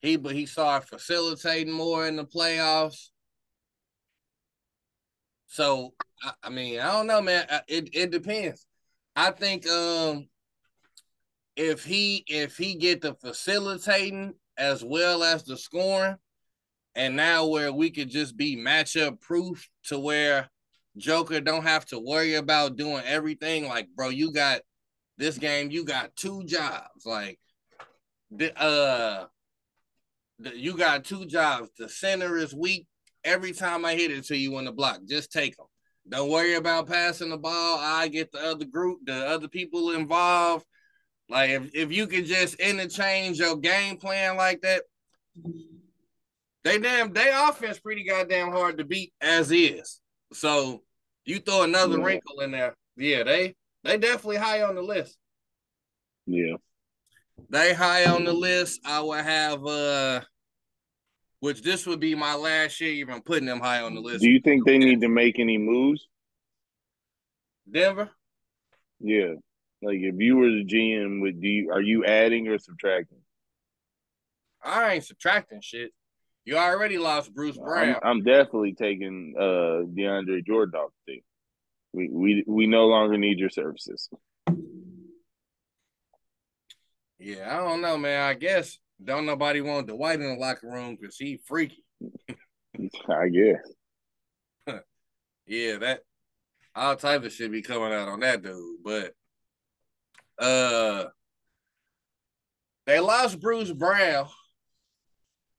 he 0.00 0.16
but 0.16 0.34
he 0.34 0.46
started 0.46 0.88
facilitating 0.88 1.72
more 1.72 2.06
in 2.06 2.16
the 2.16 2.24
playoffs. 2.24 3.10
So 5.46 5.94
I, 6.22 6.32
I 6.44 6.50
mean 6.50 6.80
I 6.80 6.92
don't 6.92 7.06
know, 7.06 7.20
man. 7.20 7.46
It 7.68 7.90
it 7.92 8.10
depends. 8.10 8.66
I 9.14 9.30
think 9.30 9.68
um 9.68 10.28
if 11.56 11.84
he 11.84 12.24
if 12.28 12.56
he 12.56 12.74
get 12.76 13.02
the 13.02 13.14
facilitating 13.14 14.34
as 14.56 14.82
well 14.82 15.22
as 15.22 15.44
the 15.44 15.56
scoring, 15.56 16.16
and 16.94 17.14
now 17.14 17.46
where 17.46 17.72
we 17.72 17.90
could 17.90 18.08
just 18.08 18.36
be 18.36 18.56
matchup 18.56 19.20
proof 19.20 19.68
to 19.84 19.98
where 19.98 20.48
Joker 20.96 21.40
don't 21.40 21.64
have 21.64 21.84
to 21.86 21.98
worry 21.98 22.34
about 22.34 22.76
doing 22.76 23.02
everything. 23.04 23.68
Like, 23.68 23.88
bro, 23.94 24.08
you 24.08 24.32
got 24.32 24.60
this 25.18 25.36
game, 25.36 25.70
you 25.70 25.84
got 25.84 26.16
two 26.16 26.44
jobs. 26.44 27.04
Like, 27.04 27.38
the 28.30 28.58
uh, 28.58 29.26
the, 30.38 30.56
you 30.56 30.76
got 30.76 31.04
two 31.04 31.26
jobs. 31.26 31.70
The 31.78 31.88
center 31.88 32.36
is 32.36 32.54
weak. 32.54 32.86
Every 33.24 33.52
time 33.52 33.84
I 33.84 33.94
hit 33.94 34.10
it 34.10 34.24
to 34.26 34.36
you 34.36 34.56
on 34.56 34.64
the 34.64 34.72
block, 34.72 35.00
just 35.06 35.32
take 35.32 35.56
them. 35.56 35.66
Don't 36.08 36.30
worry 36.30 36.54
about 36.54 36.88
passing 36.88 37.30
the 37.30 37.36
ball. 37.36 37.78
I 37.78 38.08
get 38.08 38.32
the 38.32 38.40
other 38.40 38.64
group, 38.64 39.00
the 39.04 39.26
other 39.26 39.48
people 39.48 39.90
involved. 39.90 40.64
Like 41.28 41.50
if, 41.50 41.74
if 41.74 41.92
you 41.92 42.06
can 42.06 42.24
just 42.24 42.54
interchange 42.54 43.38
your 43.38 43.56
game 43.56 43.98
plan 43.98 44.36
like 44.36 44.62
that, 44.62 44.84
they 46.64 46.78
damn 46.78 47.12
they 47.12 47.30
offense 47.30 47.78
pretty 47.78 48.04
goddamn 48.04 48.50
hard 48.50 48.78
to 48.78 48.84
beat 48.84 49.12
as 49.20 49.50
is. 49.50 50.00
So 50.32 50.82
you 51.26 51.40
throw 51.40 51.64
another 51.64 51.98
yeah. 51.98 52.04
wrinkle 52.04 52.40
in 52.40 52.52
there, 52.52 52.74
yeah, 52.96 53.24
they 53.24 53.54
they 53.88 53.96
definitely 53.96 54.36
high 54.36 54.62
on 54.62 54.74
the 54.74 54.82
list. 54.82 55.16
Yeah. 56.26 56.56
They 57.48 57.72
high 57.72 58.04
on 58.04 58.24
the 58.24 58.34
list. 58.34 58.80
I 58.84 59.00
would 59.00 59.24
have 59.24 59.66
uh 59.66 60.20
which 61.40 61.62
this 61.62 61.86
would 61.86 62.00
be 62.00 62.14
my 62.14 62.34
last 62.34 62.80
year 62.80 62.92
even 62.92 63.22
putting 63.22 63.46
them 63.46 63.60
high 63.60 63.80
on 63.80 63.94
the 63.94 64.00
list. 64.00 64.20
Do 64.20 64.28
you 64.28 64.40
think 64.40 64.66
they 64.66 64.76
need 64.76 65.00
to 65.00 65.08
make 65.08 65.38
any 65.38 65.56
moves? 65.56 66.06
Denver? 67.70 68.10
Yeah. 69.00 69.34
Like 69.80 70.00
if 70.00 70.16
you 70.18 70.36
were 70.36 70.50
the 70.50 70.64
GM, 70.66 71.22
would 71.22 71.40
do 71.40 71.48
you, 71.48 71.70
are 71.72 71.80
you 71.80 72.04
adding 72.04 72.46
or 72.48 72.58
subtracting? 72.58 73.18
I 74.62 74.94
ain't 74.94 75.04
subtracting 75.04 75.62
shit. 75.62 75.92
You 76.44 76.58
already 76.58 76.98
lost 76.98 77.32
Bruce 77.32 77.56
Brown. 77.56 77.96
I'm, 78.02 78.18
I'm 78.18 78.22
definitely 78.22 78.74
taking 78.74 79.34
uh 79.38 79.86
DeAndre 79.96 80.44
Jordan 80.44 80.78
off 80.78 80.90
the 81.06 81.14
team. 81.14 81.22
We 81.98 82.08
we 82.12 82.44
we 82.46 82.66
no 82.68 82.86
longer 82.86 83.18
need 83.18 83.40
your 83.40 83.50
services. 83.50 84.08
Yeah, 87.18 87.48
I 87.52 87.56
don't 87.56 87.82
know, 87.82 87.98
man. 87.98 88.22
I 88.22 88.34
guess 88.34 88.78
don't 89.02 89.26
nobody 89.26 89.60
want 89.60 89.88
Dwight 89.88 90.20
in 90.20 90.28
the 90.28 90.36
locker 90.36 90.68
room 90.68 90.96
because 91.00 91.16
he 91.16 91.40
freaky. 91.44 91.84
I 93.08 93.28
guess. 93.28 93.58
Yeah, 95.50 95.78
that 95.78 96.00
all 96.74 96.94
type 96.94 97.24
of 97.24 97.32
shit 97.32 97.50
be 97.50 97.62
coming 97.62 97.90
out 97.90 98.08
on 98.08 98.20
that 98.20 98.42
dude. 98.42 98.84
But 98.84 99.14
uh 100.38 101.06
they 102.84 103.00
lost 103.00 103.40
Bruce 103.40 103.72
Brown. 103.72 104.28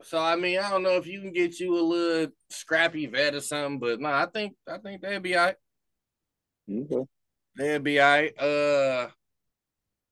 So 0.03 0.19
I 0.19 0.35
mean, 0.35 0.59
I 0.59 0.69
don't 0.69 0.83
know 0.83 0.97
if 0.97 1.07
you 1.07 1.19
can 1.19 1.33
get 1.33 1.59
you 1.59 1.75
a 1.77 1.81
little 1.81 2.31
scrappy 2.51 3.07
vet 3.07 3.33
or 3.33 3.41
something, 3.41 3.79
but 3.79 3.99
no, 3.99 4.09
I 4.09 4.27
think 4.31 4.55
I 4.67 4.77
think 4.77 5.01
they'd 5.01 5.23
be 5.23 5.35
all 5.35 5.47
right. 5.47 5.55
Okay. 6.71 7.05
They'll 7.55 7.79
be 7.79 7.99
all 7.99 8.07
right. 8.09 8.39
Uh 8.39 9.09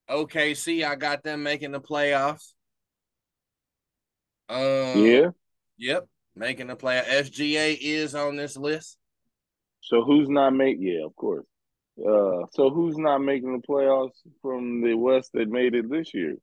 OKC, 0.09 0.85
I 0.85 0.95
got 0.95 1.23
them 1.23 1.43
making 1.43 1.71
the 1.71 1.81
playoffs. 1.81 2.53
Um, 4.49 5.05
Yeah. 5.05 5.29
Yep, 5.77 6.07
making 6.35 6.67
the 6.67 6.75
play. 6.75 7.01
SGA 7.05 7.77
is 7.79 8.15
on 8.15 8.35
this 8.37 8.55
list. 8.57 8.97
So 9.81 10.03
who's 10.03 10.29
not 10.29 10.51
make? 10.51 10.77
Yeah, 10.79 11.05
of 11.05 11.15
course. 11.15 11.45
Uh, 11.99 12.45
so 12.53 12.69
who's 12.69 12.97
not 12.97 13.19
making 13.19 13.51
the 13.53 13.67
playoffs 13.67 14.15
from 14.41 14.81
the 14.81 14.93
West 14.93 15.31
that 15.33 15.49
made 15.49 15.75
it 15.75 15.89
this 15.89 16.13
year? 16.13 16.35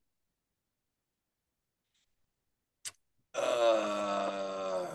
Uh, 3.35 4.87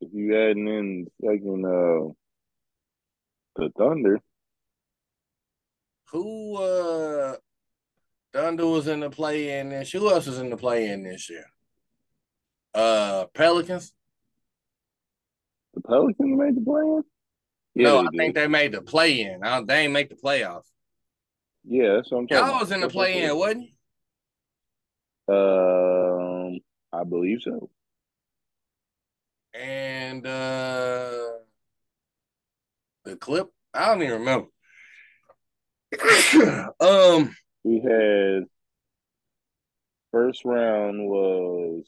If 0.00 0.10
you 0.12 0.36
adding 0.36 0.68
in 0.68 1.06
second, 1.20 1.64
uh, 1.66 2.12
the 3.56 3.70
Thunder. 3.76 4.20
who 6.12 6.56
uh 6.56 7.36
Thunder 8.32 8.66
was 8.66 8.86
in 8.86 9.00
the 9.00 9.10
play 9.10 9.58
in 9.58 9.70
this. 9.70 9.92
Who 9.92 10.10
else 10.10 10.26
was 10.26 10.38
in 10.38 10.50
the 10.50 10.56
play 10.56 10.88
in 10.88 11.02
this 11.02 11.28
year? 11.28 11.46
Uh 12.74 13.26
Pelicans. 13.34 13.92
The 15.74 15.80
Pelicans 15.80 16.38
made 16.38 16.56
the 16.56 16.60
play-in? 16.60 17.02
Yeah, 17.74 17.88
no, 17.88 17.98
I 18.00 18.02
did. 18.10 18.18
think 18.18 18.34
they 18.34 18.46
made 18.46 18.72
the 18.72 18.82
play 18.82 19.22
in. 19.22 19.40
They 19.66 19.84
ain't 19.84 19.92
make 19.92 20.10
the 20.10 20.16
playoffs. 20.16 20.66
Yeah, 21.64 21.94
that's 21.96 22.10
what 22.10 22.18
I'm 22.18 22.26
talking 22.28 22.46
Y'all 22.46 22.60
was 22.60 22.72
in 22.72 22.80
the 22.80 22.88
play 22.88 23.22
in, 23.22 23.36
wasn't 23.36 23.70
you? 25.28 25.34
Um, 25.34 26.60
I 26.92 27.04
believe 27.04 27.40
so. 27.40 27.70
And 29.54 30.26
uh 30.26 31.21
the 33.04 33.16
clip, 33.16 33.48
I 33.74 33.86
don't 33.86 34.02
even 34.02 34.20
remember. 34.20 34.46
um 36.80 37.34
We 37.64 37.80
had 37.80 38.44
first 40.10 40.44
round 40.44 41.08
was 41.08 41.84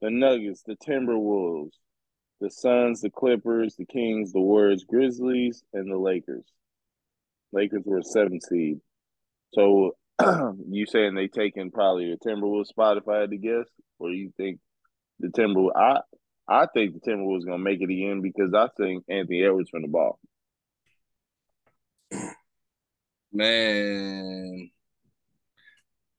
the 0.00 0.10
Nuggets, 0.10 0.62
the 0.66 0.76
Timberwolves, 0.76 1.72
the 2.40 2.50
Suns, 2.50 3.00
the 3.00 3.10
Clippers, 3.10 3.76
the 3.76 3.86
Kings, 3.86 4.32
the 4.32 4.40
Warriors, 4.40 4.84
Grizzlies, 4.84 5.62
and 5.72 5.90
the 5.90 5.96
Lakers. 5.96 6.44
Lakers 7.52 7.82
were 7.84 7.98
a 7.98 8.02
seven 8.02 8.40
seed. 8.40 8.80
So 9.54 9.96
you 10.68 10.86
saying 10.86 11.14
they 11.14 11.28
taking 11.28 11.70
probably 11.70 12.10
the 12.10 12.28
Timberwolves 12.28 12.66
spot 12.66 12.96
if 12.96 13.08
I 13.08 13.20
had 13.20 13.30
to 13.30 13.36
guess, 13.36 13.66
or 13.98 14.10
you 14.10 14.32
think 14.36 14.58
the 15.20 15.28
Timberwolves? 15.28 15.76
I 15.76 16.00
I 16.48 16.66
think 16.66 16.94
the 16.94 17.00
Timberwolves 17.00 17.46
gonna 17.46 17.58
make 17.58 17.80
it 17.80 17.90
again 17.90 18.20
because 18.20 18.52
I 18.54 18.68
think 18.76 19.04
Anthony 19.08 19.44
Edwards 19.44 19.70
from 19.70 19.82
the 19.82 19.88
ball. 19.88 20.18
Man, 23.32 24.70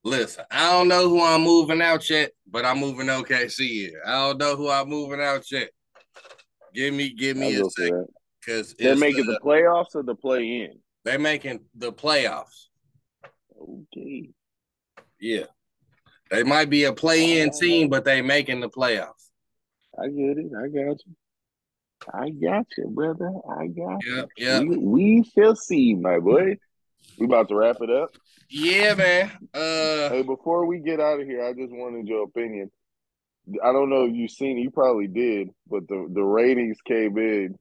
listen, 0.04 0.46
I 0.50 0.72
don't 0.72 0.88
know 0.88 1.08
who 1.08 1.24
I'm 1.24 1.42
moving 1.44 1.82
out 1.82 2.10
yet, 2.10 2.32
but 2.50 2.66
I'm 2.66 2.80
moving 2.80 3.08
OKC 3.08 3.68
here. 3.68 4.02
I 4.06 4.14
don't 4.14 4.40
know 4.40 4.56
who 4.56 4.70
I'm 4.70 4.90
moving 4.90 5.22
out 5.22 5.50
yet. 5.52 5.70
Give 6.74 6.94
me, 6.94 7.14
give 7.14 7.38
me 7.38 7.56
I'll 7.56 7.68
a 7.68 7.70
second, 7.70 8.08
because 8.40 8.74
They're 8.80 8.96
making 8.96 9.28
the 9.28 9.40
playoffs 9.44 9.94
or 9.96 10.02
the 10.02 10.16
play 10.16 10.62
in. 10.62 10.80
they're 11.06 11.20
making 11.20 11.60
the 11.76 11.94
playoffs. 11.94 12.66
Okay. 13.62 14.30
Yeah, 15.20 15.46
they 16.32 16.42
might 16.44 16.70
be 16.70 16.86
a 16.86 16.94
play-in 16.94 17.52
oh. 17.54 17.60
team, 17.60 17.90
but 17.90 18.06
they 18.06 18.22
making 18.22 18.60
the 18.60 18.70
playoffs. 18.70 19.30
I 20.02 20.08
get 20.08 20.38
it. 20.40 20.52
I 20.58 20.68
got 20.68 20.98
you. 21.06 21.16
I 22.12 22.30
got 22.32 22.66
you, 22.78 22.90
brother. 22.90 23.32
I 23.50 23.68
got 23.68 24.02
Yeah, 24.06 24.24
you. 24.24 24.28
yeah, 24.38 24.60
We, 24.62 24.78
we 24.78 25.24
shall 25.24 25.56
see, 25.56 25.94
my 25.94 26.20
boy. 26.20 26.58
We 27.18 27.26
about 27.26 27.50
to 27.50 27.56
wrap 27.56 27.78
it 27.82 27.90
up. 27.90 28.10
yeah, 28.50 28.94
man. 28.96 29.32
Uh, 29.54 30.10
Hey, 30.10 30.24
before 30.24 30.66
we 30.66 30.80
get 30.80 31.00
out 31.00 31.20
of 31.20 31.28
here, 31.28 31.44
I 31.46 31.54
just 31.54 31.72
wanted 31.72 32.08
your 32.08 32.24
opinion. 32.24 32.72
I 33.64 33.72
don't 33.72 33.90
know 33.90 34.06
if 34.06 34.14
you've 34.14 34.32
seen 34.32 34.58
it. 34.58 34.62
You 34.62 34.72
probably 34.72 35.08
did, 35.08 35.50
but 35.70 35.88
the, 35.88 36.08
the 36.12 36.24
ratings 36.24 36.78
came 36.86 37.18
in 37.18 37.58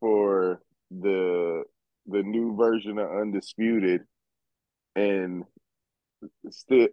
for 0.00 0.60
the 0.90 1.64
the 2.08 2.22
new 2.22 2.54
version 2.56 2.98
of 2.98 3.10
Undisputed, 3.10 4.02
and 4.94 5.44
still, 6.50 6.88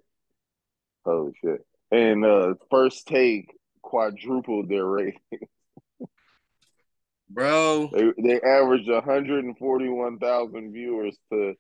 holy 1.06 1.34
shit! 1.44 1.66
And 1.92 2.26
uh, 2.26 2.54
first 2.72 3.08
take 3.08 3.56
quadrupled 3.82 4.70
their 4.70 4.86
rating. 4.86 5.20
bro, 7.30 7.90
They 7.94 8.12
they 8.18 8.42
averaged 8.42 8.90
141,000 8.90 10.72
viewers 10.74 11.18
to 11.32 11.54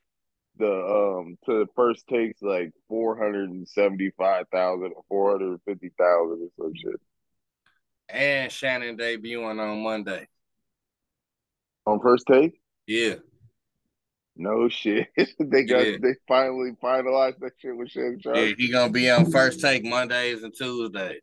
the 0.58 0.72
um 0.72 1.38
to 1.46 1.60
the 1.60 1.68
first 1.76 2.08
takes 2.08 2.42
like 2.42 2.72
475,000 2.90 4.94
or 4.96 5.04
450,000 5.10 6.42
or 6.42 6.48
some 6.58 6.74
shit. 6.76 7.00
and 8.10 8.52
Shannon 8.52 8.98
debuting 8.98 9.60
on 9.60 9.84
Monday. 9.84 10.28
On 11.86 12.00
first 12.00 12.26
take? 12.28 12.60
Yeah, 12.88 13.16
No 14.36 14.70
shit. 14.70 15.08
they 15.40 15.64
got 15.66 15.86
Yeah. 15.86 15.98
they 16.02 16.16
finally 16.28 16.72
finalized 16.82 17.40
that 17.40 17.52
shit 17.60 17.76
with 17.76 17.90
Shannon 17.90 18.20
Sharpe. 18.22 18.38
yeah, 18.38 18.54
he 18.58 18.72
gonna 18.72 18.92
be 18.92 19.10
on 19.10 19.32
first 19.32 19.60
take 19.60 19.84
Mondays 19.84 20.44
and 20.44 20.54
Tuesdays. 20.56 21.22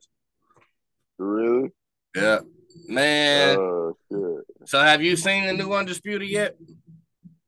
Really? 1.19 1.71
Yeah, 2.17 2.41
man. 2.89 3.57
Oh 3.59 3.97
shit. 4.11 4.69
So 4.69 4.81
have 4.81 5.03
you 5.03 5.17
seen 5.17 5.47
the 5.47 5.53
new 5.53 5.73
Undisputed 5.73 6.29
yet? 6.29 6.57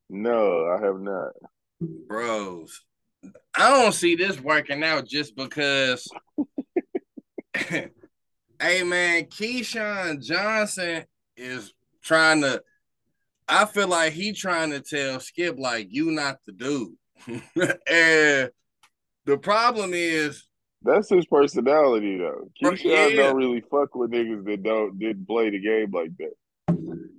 No, 0.08 0.66
I 0.66 0.80
have 0.84 1.00
not. 1.00 1.32
Bros, 2.06 2.80
I 3.54 3.70
don't 3.70 3.92
see 3.92 4.14
this 4.14 4.40
working 4.40 4.82
out 4.82 5.06
just 5.06 5.36
because. 5.36 6.06
hey 7.54 7.90
man, 8.84 9.24
Keyshawn 9.24 10.22
Johnson 10.22 11.04
is 11.36 11.72
trying 12.02 12.42
to. 12.42 12.62
I 13.48 13.64
feel 13.66 13.88
like 13.88 14.12
he 14.12 14.32
trying 14.32 14.70
to 14.70 14.80
tell 14.80 15.20
Skip 15.20 15.58
like 15.58 15.88
you 15.90 16.10
not 16.12 16.38
the 16.46 16.52
dude, 16.52 16.96
and 17.86 18.50
the 19.26 19.38
problem 19.38 19.92
is 19.94 20.48
That's 20.82 21.10
his 21.10 21.26
personality 21.26 22.18
though. 22.18 22.48
Keyshawn 22.62 23.10
yeah. 23.10 23.16
don't 23.16 23.36
really 23.36 23.60
fuck 23.60 23.94
with 23.94 24.12
niggas 24.12 24.44
that 24.44 24.62
don't 24.62 24.98
didn't 24.98 25.26
play 25.26 25.50
the 25.50 25.60
game 25.60 25.90
like 25.90 26.10
that. 26.18 26.32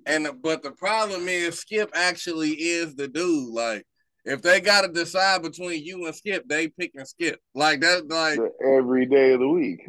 And 0.06 0.28
but 0.42 0.64
the 0.64 0.72
problem 0.72 1.28
is 1.28 1.60
Skip 1.60 1.92
actually 1.94 2.52
is 2.52 2.96
the 2.96 3.08
dude. 3.08 3.54
Like 3.54 3.86
if 4.26 4.42
they 4.42 4.62
gotta 4.62 4.88
decide 4.88 5.44
between 5.44 5.84
you 5.84 6.06
and 6.06 6.16
Skip, 6.16 6.48
they 6.48 6.68
picking 6.70 7.06
Skip. 7.06 7.40
Like 7.54 7.82
that, 7.82 8.08
like. 8.08 8.40
Every 8.66 9.06
day 9.06 9.34
of 9.34 9.40
the 9.40 9.48
week. 9.48 9.82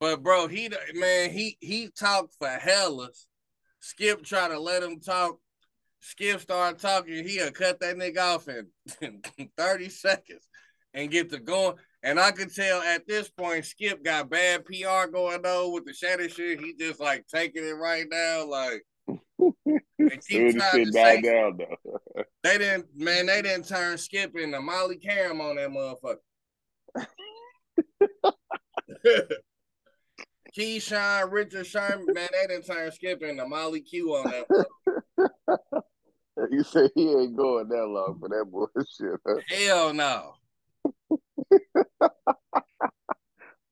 But 0.00 0.22
bro, 0.22 0.48
he 0.48 0.70
man, 0.94 1.30
he 1.30 1.56
he 1.60 1.88
talked 1.88 2.34
for 2.38 2.48
hellas. 2.48 3.26
Skip 3.80 4.22
try 4.24 4.48
to 4.48 4.58
let 4.58 4.82
him 4.82 5.00
talk. 5.00 5.38
Skip 6.00 6.40
start 6.40 6.78
talking. 6.78 7.26
He'll 7.26 7.50
cut 7.50 7.80
that 7.80 7.96
nigga 7.96 8.18
off 8.18 8.48
in, 8.48 8.66
in 9.00 9.48
30 9.56 9.88
seconds 9.88 10.46
and 10.92 11.10
get 11.10 11.30
to 11.30 11.38
going. 11.38 11.76
And 12.02 12.20
I 12.20 12.32
could 12.32 12.54
tell 12.54 12.82
at 12.82 13.06
this 13.06 13.30
point, 13.30 13.64
Skip 13.64 14.04
got 14.04 14.28
bad 14.28 14.66
PR 14.66 15.10
going 15.10 15.44
on 15.44 15.72
with 15.72 15.86
the 15.86 15.94
Shannon 15.94 16.28
shit. 16.28 16.60
He 16.60 16.74
just 16.78 17.00
like 17.00 17.26
taking 17.26 17.64
it 17.64 17.76
right 17.76 18.06
now, 18.10 18.46
like 18.46 18.82
and 18.82 18.82
Soon 19.38 19.54
as 19.98 20.54
trying 20.54 20.70
shit 20.72 20.86
to 20.86 20.92
died 20.92 20.92
say 20.92 21.20
down 21.22 21.58
though. 21.58 21.76
they 22.42 22.58
didn't 22.58 22.86
man, 22.96 23.26
they 23.26 23.42
didn't 23.42 23.66
turn 23.66 23.98
Skip 23.98 24.36
into 24.36 24.60
Molly 24.60 24.98
Qerim 24.98 25.40
on 25.40 25.56
that 25.56 25.70
motherfucker. 25.70 26.18
Keyshawn, 30.56 31.32
Richard 31.32 31.66
Sherman, 31.66 32.06
man, 32.12 32.28
they 32.32 32.46
didn't 32.46 32.66
turn 32.66 32.92
Skip 32.92 33.22
into 33.22 33.44
Molly 33.46 33.80
Q 33.80 34.14
on 34.14 34.30
that. 34.30 34.46
You 36.50 36.64
say 36.64 36.90
he 36.94 37.10
ain't 37.10 37.36
going 37.36 37.68
that 37.68 37.86
long 37.86 38.18
for 38.18 38.28
that 38.28 38.44
bullshit. 38.50 39.20
Huh? 39.26 39.36
Hell 39.48 39.94
no. 39.94 40.34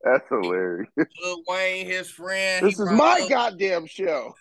That's 0.05 0.29
hilarious. 0.29 0.91
Lil 0.97 1.43
Wayne, 1.47 1.87
his 1.87 2.11
friend. 2.11 2.67
This 2.67 2.79
is 2.79 2.91
my 2.91 3.27
goddamn 3.29 3.87
show. 3.87 4.35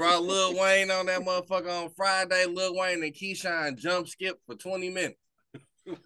Brought 0.00 0.22
Lil 0.22 0.58
Wayne 0.58 0.90
on 0.90 1.06
that 1.06 1.20
motherfucker 1.20 1.84
on 1.84 1.90
Friday. 1.90 2.46
Lil 2.46 2.74
Wayne 2.74 3.02
and 3.02 3.12
Keyshawn 3.12 3.76
jump 3.76 4.08
skip 4.08 4.38
for 4.46 4.54
20 4.54 4.88
minutes. 4.88 5.18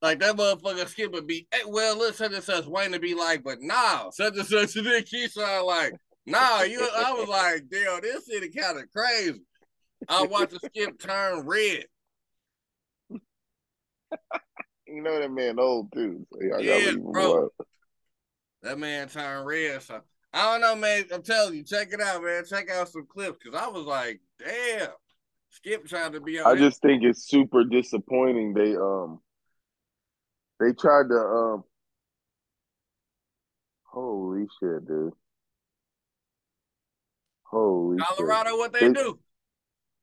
Like 0.00 0.20
that 0.20 0.36
motherfucker 0.36 0.86
Skip 0.86 1.12
would 1.12 1.26
be, 1.26 1.48
hey, 1.52 1.62
well, 1.66 1.98
look, 1.98 2.14
such 2.14 2.32
and 2.32 2.42
such 2.42 2.66
Wayne 2.66 2.92
to 2.92 3.00
be 3.00 3.14
like, 3.14 3.42
but 3.42 3.58
nah, 3.60 4.10
such 4.10 4.36
and 4.36 4.46
such 4.46 4.76
and 4.76 4.86
then 4.86 5.02
Keyshawn 5.02 5.66
like, 5.66 5.94
nah, 6.24 6.62
you. 6.62 6.80
I 6.80 7.12
was 7.12 7.28
like, 7.28 7.64
damn, 7.68 8.00
this 8.00 8.26
city 8.26 8.48
kind 8.50 8.78
of 8.78 8.90
crazy. 8.92 9.42
I 10.08 10.22
watched 10.22 10.52
the 10.52 10.60
Skip 10.60 10.98
turn 11.00 11.44
red. 11.46 11.84
you 14.86 15.02
know 15.02 15.18
that 15.20 15.30
man 15.30 15.58
old 15.58 15.92
too. 15.92 16.24
So 16.32 16.38
Yeah, 16.40 16.48
gotta 16.50 16.62
leave 16.62 16.88
him 16.88 17.12
bro. 17.12 17.48
That 18.62 18.78
man 18.78 19.08
turned 19.08 19.46
red. 19.46 19.82
So 19.82 20.00
I 20.36 20.52
don't 20.52 20.60
know, 20.60 20.76
man. 20.76 21.04
I'm 21.14 21.22
telling 21.22 21.54
you, 21.54 21.62
check 21.64 21.88
it 21.92 22.00
out, 22.00 22.22
man. 22.22 22.44
Check 22.46 22.70
out 22.70 22.88
some 22.90 23.06
clips 23.06 23.38
because 23.42 23.58
I 23.58 23.68
was 23.68 23.84
like, 23.86 24.20
damn, 24.38 24.88
Skip 25.50 25.86
trying 25.86 26.12
to 26.12 26.20
be 26.20 26.38
on. 26.38 26.46
I 26.46 26.50
his- 26.60 26.60
just 26.72 26.82
think 26.82 27.02
it's 27.02 27.26
super 27.26 27.64
disappointing. 27.64 28.52
They 28.52 28.76
um 28.76 29.20
they 30.60 30.72
tried 30.72 31.08
to 31.08 31.16
um 31.16 31.64
holy 33.84 34.46
shit, 34.60 34.86
dude. 34.86 35.12
Holy 37.44 37.96
Colorado, 37.98 38.56
what 38.58 38.72
they 38.72 38.80
They- 38.88 38.92
do? 38.92 39.04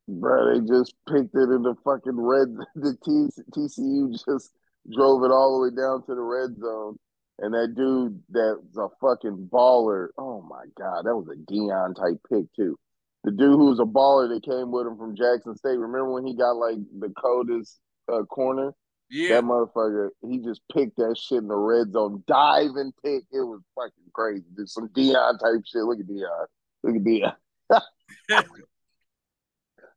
shit. 0.08 0.20
Bro, 0.20 0.52
they 0.52 0.66
just 0.66 0.94
picked 1.08 1.34
it 1.34 1.48
in 1.50 1.62
the 1.62 1.74
fucking 1.84 2.20
red 2.20 2.48
the 2.74 2.96
T, 3.04 3.28
TCU 3.52 4.10
just 4.12 4.50
drove 4.94 5.22
it 5.24 5.30
all 5.30 5.54
the 5.60 5.70
way 5.70 5.74
down 5.76 6.04
to 6.06 6.14
the 6.14 6.20
red 6.20 6.56
zone. 6.58 6.98
And 7.40 7.52
that 7.54 7.74
dude 7.74 8.20
that's 8.30 8.76
a 8.78 8.88
fucking 9.00 9.48
baller. 9.52 10.08
Oh 10.16 10.40
my 10.42 10.64
god, 10.78 11.04
that 11.04 11.16
was 11.16 11.28
a 11.28 11.52
Deion 11.52 11.96
type 11.96 12.20
pick 12.30 12.44
too. 12.54 12.78
The 13.24 13.30
dude 13.32 13.56
who 13.56 13.70
was 13.70 13.80
a 13.80 13.84
baller 13.84 14.28
that 14.32 14.44
came 14.44 14.70
with 14.70 14.86
him 14.86 14.96
from 14.96 15.16
Jackson 15.16 15.56
State. 15.56 15.78
Remember 15.78 16.12
when 16.12 16.26
he 16.26 16.36
got 16.36 16.52
like 16.52 16.76
the 16.98 17.10
coldest 17.10 17.80
uh, 18.12 18.22
corner? 18.24 18.72
Yeah, 19.10 19.36
That 19.36 19.44
motherfucker, 19.44 20.10
he 20.28 20.38
just 20.38 20.60
picked 20.72 20.96
that 20.96 21.16
shit 21.18 21.38
in 21.38 21.48
the 21.48 21.56
red 21.56 21.92
zone, 21.92 22.22
dive 22.26 22.70
and 22.76 22.92
pick. 23.02 23.24
It 23.32 23.40
was 23.40 23.60
fucking 23.74 24.10
crazy. 24.12 24.44
Did 24.56 24.68
some 24.68 24.88
Deion 24.88 25.38
type 25.38 25.62
shit. 25.66 25.82
Look 25.82 26.00
at 26.00 26.06
Deion. 26.06 26.46
Look 26.82 26.96
at 26.96 27.02
Deion. 27.02 27.34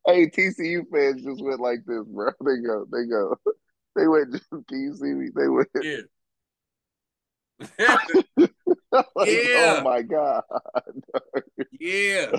hey, 0.06 0.26
TCU 0.26 0.82
fans 0.92 1.24
just 1.24 1.42
went 1.42 1.60
like 1.60 1.80
this, 1.86 2.04
bro. 2.06 2.30
They 2.40 2.56
go, 2.66 2.86
they 2.90 3.06
go. 3.06 3.36
They 3.96 4.06
went. 4.06 4.30
Can 4.68 4.80
you 4.80 4.94
see 4.94 5.06
me? 5.06 5.30
They 5.34 5.48
went. 5.48 5.68
yeah. 5.82 6.02
like, 7.78 8.50
Yeah. 9.26 9.78
Oh 9.78 9.82
my 9.82 10.02
god. 10.02 10.42
yeah. 11.80 12.32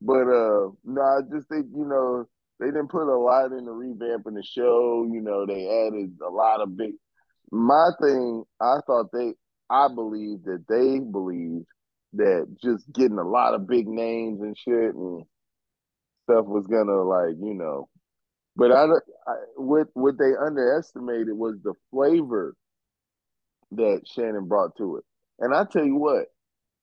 but 0.00 0.28
uh 0.28 0.70
no, 0.84 1.02
I 1.02 1.20
just 1.32 1.48
think, 1.48 1.66
you 1.74 1.84
know, 1.84 2.26
they 2.60 2.66
didn't 2.66 2.88
put 2.88 3.12
a 3.12 3.18
lot 3.18 3.52
into 3.52 3.70
revamping 3.70 4.34
the 4.34 4.42
show. 4.42 5.06
You 5.10 5.20
know, 5.20 5.46
they 5.46 5.66
added 5.86 6.16
a 6.24 6.30
lot 6.30 6.60
of 6.60 6.76
big 6.76 6.92
my 7.50 7.90
thing, 8.00 8.44
I 8.60 8.78
thought 8.86 9.12
they 9.12 9.34
I 9.70 9.88
believe 9.88 10.44
that 10.44 10.64
they 10.68 10.98
believed 11.00 11.66
that 12.14 12.46
just 12.62 12.90
getting 12.92 13.18
a 13.18 13.28
lot 13.28 13.54
of 13.54 13.66
big 13.66 13.86
names 13.88 14.40
and 14.40 14.56
shit 14.56 14.94
and 14.94 15.24
stuff 16.24 16.46
was 16.46 16.66
gonna 16.66 17.02
like, 17.02 17.36
you 17.40 17.54
know. 17.54 17.88
But 18.56 18.72
I, 18.72 18.84
I 18.84 19.34
what 19.56 19.88
what 19.94 20.18
they 20.18 20.32
underestimated 20.40 21.32
was 21.32 21.56
the 21.62 21.74
flavor 21.90 22.54
that 23.72 24.02
Shannon 24.06 24.46
brought 24.46 24.76
to 24.76 24.96
it. 24.96 25.04
And 25.38 25.54
I 25.54 25.64
tell 25.64 25.84
you 25.84 25.96
what, 25.96 26.26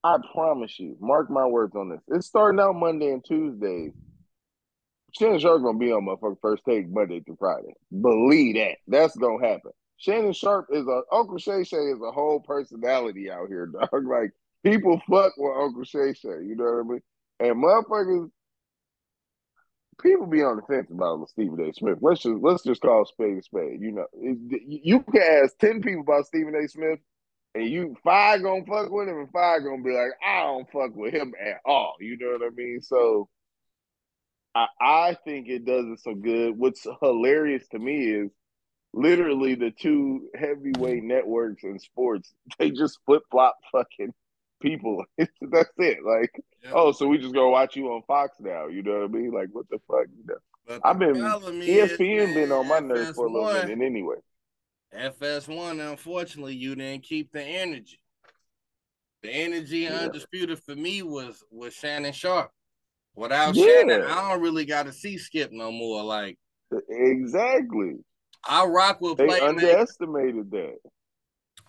I 0.02 0.18
promise 0.32 0.78
you, 0.78 0.96
mark 1.00 1.30
my 1.30 1.46
words 1.46 1.74
on 1.74 1.88
this. 1.88 2.00
It's 2.08 2.26
starting 2.26 2.60
out 2.60 2.74
Monday 2.74 3.10
and 3.10 3.24
Tuesday. 3.24 3.90
Shannon 5.18 5.38
Sharpe 5.38 5.62
gonna 5.62 5.78
be 5.78 5.92
on 5.92 6.04
motherfucking 6.04 6.40
first 6.42 6.64
take 6.68 6.88
Monday 6.88 7.20
through 7.20 7.36
Friday. 7.38 7.74
Believe 7.90 8.56
that. 8.56 8.78
That's 8.88 9.16
gonna 9.16 9.46
happen. 9.46 9.70
Shannon 9.96 10.32
Sharpe 10.32 10.66
is 10.72 10.86
a 10.86 11.02
Uncle 11.12 11.38
Shay 11.38 11.64
Shay 11.64 11.76
is 11.76 12.00
a 12.06 12.10
whole 12.10 12.40
personality 12.40 13.30
out 13.30 13.48
here, 13.48 13.66
dog. 13.66 13.88
Like 14.06 14.32
people 14.64 15.00
fuck 15.08 15.32
with 15.36 15.56
Uncle 15.56 15.84
Shay 15.84 16.14
Shay, 16.14 16.44
you 16.44 16.56
know 16.56 16.64
what 16.64 16.80
I 16.80 16.88
mean? 16.88 17.02
And 17.40 17.64
motherfuckers, 17.64 18.30
people 20.02 20.26
be 20.26 20.42
on 20.42 20.56
the 20.56 20.62
fence 20.62 20.90
about 20.90 21.28
Stephen 21.28 21.60
A. 21.60 21.72
Smith. 21.72 21.98
Let's 22.00 22.22
just 22.22 22.42
let's 22.42 22.62
just 22.62 22.82
call 22.82 23.04
spade 23.04 23.38
a 23.38 23.42
spade. 23.42 23.80
You 23.80 23.92
know, 23.92 24.06
you 24.20 25.00
can 25.00 25.22
ask 25.22 25.56
ten 25.58 25.82
people 25.82 26.02
about 26.02 26.26
Stephen 26.26 26.54
A. 26.54 26.68
Smith, 26.68 27.00
and 27.54 27.68
you 27.68 27.96
five 28.04 28.42
gonna 28.42 28.64
fuck 28.64 28.90
with 28.90 29.08
him, 29.08 29.18
and 29.18 29.30
five 29.32 29.62
gonna 29.62 29.82
be 29.82 29.92
like, 29.92 30.12
I 30.26 30.42
don't 30.42 30.70
fuck 30.70 30.94
with 30.94 31.14
him 31.14 31.32
at 31.40 31.60
all. 31.64 31.94
You 32.00 32.16
know 32.18 32.38
what 32.38 32.46
I 32.46 32.54
mean? 32.54 32.80
So, 32.82 33.28
I 34.54 34.66
I 34.80 35.16
think 35.24 35.48
it 35.48 35.64
does 35.64 35.86
it 35.86 36.00
some 36.00 36.22
good. 36.22 36.58
What's 36.58 36.86
hilarious 37.00 37.66
to 37.68 37.78
me 37.78 38.10
is 38.10 38.30
literally 38.92 39.54
the 39.56 39.70
two 39.70 40.28
heavyweight 40.34 41.02
networks 41.02 41.64
in 41.64 41.78
sports. 41.78 42.32
They 42.58 42.70
just 42.70 42.98
flip 43.06 43.22
flop 43.30 43.56
fucking 43.72 44.14
people. 44.60 45.04
That's 45.18 45.70
it. 45.78 45.98
Like, 46.04 46.30
Yeah. 46.62 46.72
oh, 46.74 46.92
so 46.92 47.06
we 47.08 47.18
just 47.18 47.34
gonna 47.34 47.50
watch 47.50 47.76
you 47.76 47.88
on 47.88 48.02
Fox 48.06 48.36
now? 48.40 48.66
You 48.68 48.82
know 48.82 49.00
what 49.00 49.04
I 49.04 49.08
mean? 49.08 49.32
Like, 49.32 49.48
what 49.52 49.68
the 49.70 49.78
fuck? 49.86 50.06
You 50.16 50.24
know? 50.26 50.34
But 50.66 50.80
I've 50.84 50.98
been 50.98 51.18
problem 51.18 51.60
is, 51.60 51.92
ESPN 51.92 52.34
been 52.34 52.50
on 52.52 52.66
my 52.66 52.78
nerves 52.80 53.16
for 53.16 53.26
a 53.26 53.30
little 53.30 53.48
FS1 53.48 53.82
anyway. 53.84 54.16
FS1, 54.94 55.90
unfortunately, 55.90 56.54
you 56.54 56.74
didn't 56.74 57.02
keep 57.02 57.32
the 57.32 57.42
energy. 57.42 58.00
The 59.22 59.30
energy 59.30 59.78
Yeah. 59.80 59.94
undisputed 60.00 60.58
for 60.62 60.74
me 60.74 61.02
was 61.02 61.42
was 61.50 61.74
Shannon 61.74 62.12
Sharpe. 62.12 62.50
Without 63.14 63.54
Yeah. 63.54 63.64
Shannon, 63.66 64.02
I 64.02 64.30
don't 64.30 64.40
really 64.42 64.64
got 64.64 64.86
to 64.86 64.92
see 64.92 65.18
Skip 65.18 65.50
no 65.52 65.70
more. 65.72 66.02
Like 66.02 66.38
Exactly. 66.88 67.96
I 68.46 68.64
rock 68.66 69.00
with 69.00 69.16
play. 69.16 69.26
They 69.26 69.40
underestimated 69.40 70.50
that. 70.50 70.76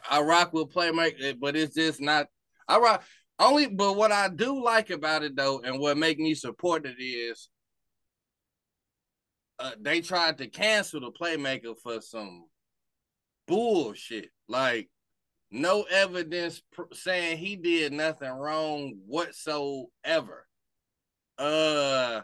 I 0.10 0.22
rock 0.22 0.54
with 0.54 0.70
playmaker, 0.74 1.40
but 1.40 1.56
it's 1.56 1.74
just 1.76 2.02
not. 2.02 2.28
I 2.68 2.78
rock 2.80 3.04
only. 3.40 3.68
But 3.68 3.96
what 3.96 4.12
I 4.12 4.28
do 4.30 4.64
like 4.64 4.90
about 4.90 5.24
it 5.24 5.36
though, 5.36 5.60
and 5.60 5.80
what 5.80 5.98
make 5.98 6.20
me 6.20 6.34
support 6.36 6.86
it 6.86 7.02
is, 7.02 7.50
uh, 9.60 9.72
they 9.80 10.02
tried 10.02 10.38
to 10.40 10.48
cancel 10.48 11.00
the 11.00 11.12
playmaker 11.12 11.76
for 11.82 12.02
some 12.02 12.46
bullshit. 13.48 14.30
Like 14.48 14.90
no 15.52 15.84
evidence 15.84 16.62
pr- 16.74 16.94
saying 16.94 17.38
he 17.38 17.56
did 17.56 17.94
nothing 17.94 18.30
wrong 18.32 18.96
whatsoever. 19.06 20.48
Uh, 21.38 22.22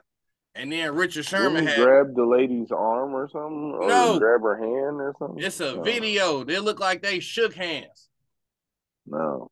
and 0.56 0.72
then 0.72 0.94
Richard 0.96 1.26
Sherman 1.26 1.66
had 1.66 1.78
grab 1.80 2.16
the 2.16 2.26
lady's 2.26 2.72
arm 2.72 3.14
or 3.14 3.30
something, 3.30 3.72
or 3.80 3.88
No. 3.88 4.20
grab 4.20 4.42
her 4.42 4.58
hand 4.58 5.00
or 5.02 5.16
something. 5.20 5.44
it's 5.44 5.60
a 5.62 5.76
No. 5.76 5.82
video. 5.82 6.44
They 6.44 6.60
look 6.60 6.80
like 6.80 7.02
they 7.02 7.20
shook 7.20 7.54
hands. 7.54 8.10
No. 9.06 9.50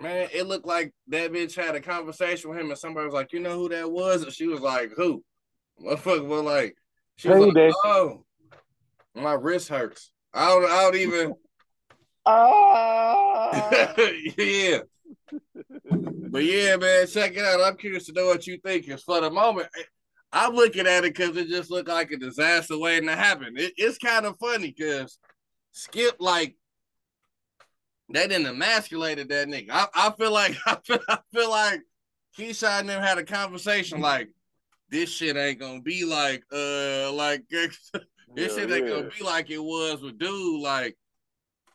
Man, 0.00 0.28
it 0.32 0.46
looked 0.46 0.66
like 0.66 0.92
that 1.08 1.32
bitch 1.32 1.56
had 1.56 1.74
a 1.74 1.80
conversation 1.80 2.50
with 2.50 2.58
him, 2.58 2.70
and 2.70 2.78
somebody 2.78 3.06
was 3.06 3.14
like, 3.14 3.32
"You 3.32 3.40
know 3.40 3.56
who 3.56 3.68
that 3.70 3.90
was?" 3.90 4.22
And 4.22 4.32
she 4.32 4.46
was 4.46 4.60
like, 4.60 4.92
"Who?" 4.96 5.24
Motherfucker 5.82 6.26
was 6.26 6.42
like, 6.42 6.76
"She 7.16 7.28
was 7.28 7.38
Hey, 7.38 7.50
like, 7.50 7.74
oh, 7.84 8.24
my 9.14 9.32
wrist 9.32 9.68
hurts. 9.68 10.10
I 10.32 10.46
don't, 10.48 10.70
I 10.70 10.82
don't 10.82 10.96
even." 10.96 11.34
Ah! 12.30 13.94
yeah, 14.36 14.80
but 16.30 16.44
yeah, 16.44 16.76
man, 16.76 17.06
check 17.06 17.34
it 17.34 17.38
out. 17.38 17.62
I'm 17.62 17.78
curious 17.78 18.04
to 18.06 18.12
know 18.12 18.26
what 18.26 18.46
you 18.46 18.58
think. 18.58 18.84
Because 18.84 19.02
for 19.02 19.18
the 19.22 19.30
moment, 19.30 19.68
I'm 20.30 20.54
looking 20.54 20.86
at 20.86 21.04
it 21.04 21.14
because 21.14 21.36
it 21.38 21.48
just 21.48 21.70
looked 21.70 21.88
like 21.88 22.10
a 22.10 22.18
disaster 22.18 22.78
waiting 22.78 23.08
to 23.08 23.16
happen. 23.16 23.54
It, 23.56 23.72
it's 23.78 23.96
kind 23.96 24.26
of 24.26 24.36
funny 24.38 24.74
because 24.76 25.18
Skip 25.72 26.16
like 26.18 26.56
they 28.10 28.26
didn't 28.28 28.46
emasculated 28.46 29.28
that 29.28 29.48
nigga. 29.48 29.70
I, 29.70 29.86
I 29.94 30.10
feel 30.12 30.32
like 30.32 30.56
I 30.66 30.78
feel, 30.84 31.00
I 31.08 31.18
feel 31.32 31.50
like 31.50 31.80
Keyshawn 32.36 32.80
and 32.80 32.88
them 32.88 33.02
had 33.02 33.18
a 33.18 33.24
conversation 33.24 34.00
like 34.00 34.30
this 34.90 35.10
shit 35.10 35.36
ain't 35.36 35.60
gonna 35.60 35.82
be 35.82 36.04
like 36.04 36.44
uh 36.52 37.12
like 37.12 37.44
this 37.50 37.90
Yeah, 38.34 38.48
shit 38.54 38.70
ain't 38.70 38.86
yeah. 38.86 38.88
gonna 38.88 39.10
be 39.18 39.24
like 39.24 39.50
it 39.50 39.58
was 39.62 40.02
with 40.02 40.18
dude 40.18 40.60
like 40.62 40.96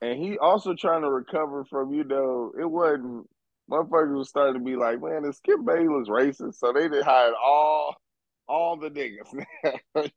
And 0.01 0.19
he 0.19 0.37
also 0.37 0.73
trying 0.75 1.01
to 1.03 1.09
recover 1.09 1.63
from, 1.65 1.93
you 1.93 2.03
know, 2.03 2.51
it 2.59 2.65
wasn't 2.65 3.29
motherfuckers 3.69 4.17
was 4.17 4.29
starting 4.29 4.55
to 4.61 4.65
be 4.65 4.75
like, 4.75 5.01
man, 5.01 5.25
is 5.25 5.37
Skip 5.37 5.63
Bayless 5.65 6.09
racist? 6.09 6.55
So 6.55 6.73
they 6.73 6.89
did 6.89 7.03
hire 7.03 7.33
all 7.35 7.95
all 8.47 8.77
the 8.77 8.89
niggas. 8.91 9.45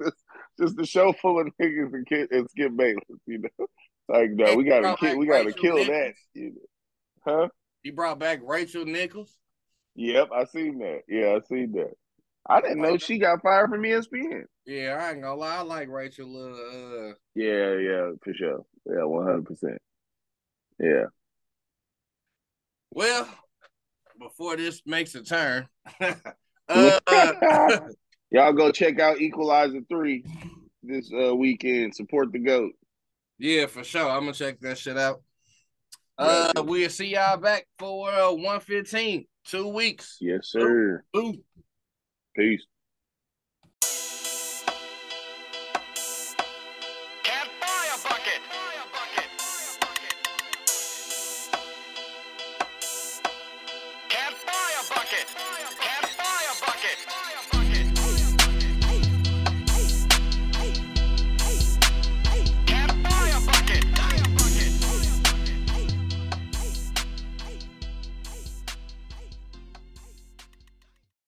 just 0.00 0.24
just 0.58 0.80
a 0.80 0.86
show 0.86 1.12
full 1.12 1.40
of 1.40 1.48
niggas 1.60 1.92
and, 1.92 2.06
kid, 2.06 2.30
and 2.32 2.48
Skip 2.50 2.76
Bayless, 2.76 3.04
you 3.26 3.38
know. 3.38 3.66
Like 4.08 4.30
no, 4.32 4.56
we 4.56 4.64
gotta 4.64 4.96
kill 4.98 5.16
we 5.18 5.26
gotta 5.26 5.46
Rachel 5.46 5.62
kill 5.62 5.76
that. 5.76 5.86
Nichols. 5.86 6.16
You 6.34 6.50
know? 6.50 6.60
Huh? 7.26 7.48
he 7.82 7.90
brought 7.90 8.18
back 8.18 8.40
Rachel 8.42 8.84
Nichols. 8.84 9.34
Yep, 9.94 10.28
I 10.34 10.44
seen 10.44 10.78
that. 10.78 11.00
Yeah, 11.08 11.36
I 11.36 11.40
seen 11.48 11.72
that. 11.72 11.92
I 12.46 12.60
didn't 12.60 12.82
know 12.82 12.98
she 12.98 13.18
got 13.18 13.40
fired 13.42 13.70
from 13.70 13.82
ESPN. 13.82 14.44
Yeah, 14.66 14.98
I 15.00 15.12
ain't 15.12 15.22
gonna 15.22 15.34
lie, 15.34 15.56
I 15.56 15.60
like 15.62 15.88
Rachel. 15.88 16.36
Uh, 16.36 17.14
Yeah, 17.34 17.76
yeah, 17.76 18.10
for 18.22 18.34
sure. 18.34 18.64
Yeah, 18.86 19.04
one 19.04 19.24
hundred 19.24 19.46
percent. 19.46 19.78
Yeah. 20.78 21.04
well, 22.90 23.28
before 24.18 24.56
this 24.56 24.82
makes 24.84 25.14
a 25.14 25.22
turn, 25.22 25.68
Uh, 26.68 27.80
Y'all 28.30 28.52
go 28.52 28.72
check 28.72 28.98
out 28.98 29.20
Equalizer 29.20 29.80
3 29.88 30.24
this 30.82 31.10
uh, 31.12 31.34
weekend. 31.34 31.94
Support 31.94 32.32
the 32.32 32.38
GOAT. 32.38 32.72
Yeah, 33.38 33.66
for 33.66 33.84
sure. 33.84 34.08
I'm 34.08 34.20
gonna 34.20 34.32
check 34.32 34.60
that 34.60 34.78
shit 34.78 34.96
out. 34.96 35.22
Uh, 36.16 36.52
we'll 36.64 36.90
see 36.90 37.14
y'all 37.14 37.36
back 37.36 37.66
for 37.78 38.10
uh 38.10 38.30
115, 38.32 39.26
two 39.44 39.68
weeks. 39.68 40.18
Yes, 40.20 40.48
sir. 40.48 41.02
Ooh. 41.16 41.34
Peace. 42.36 42.64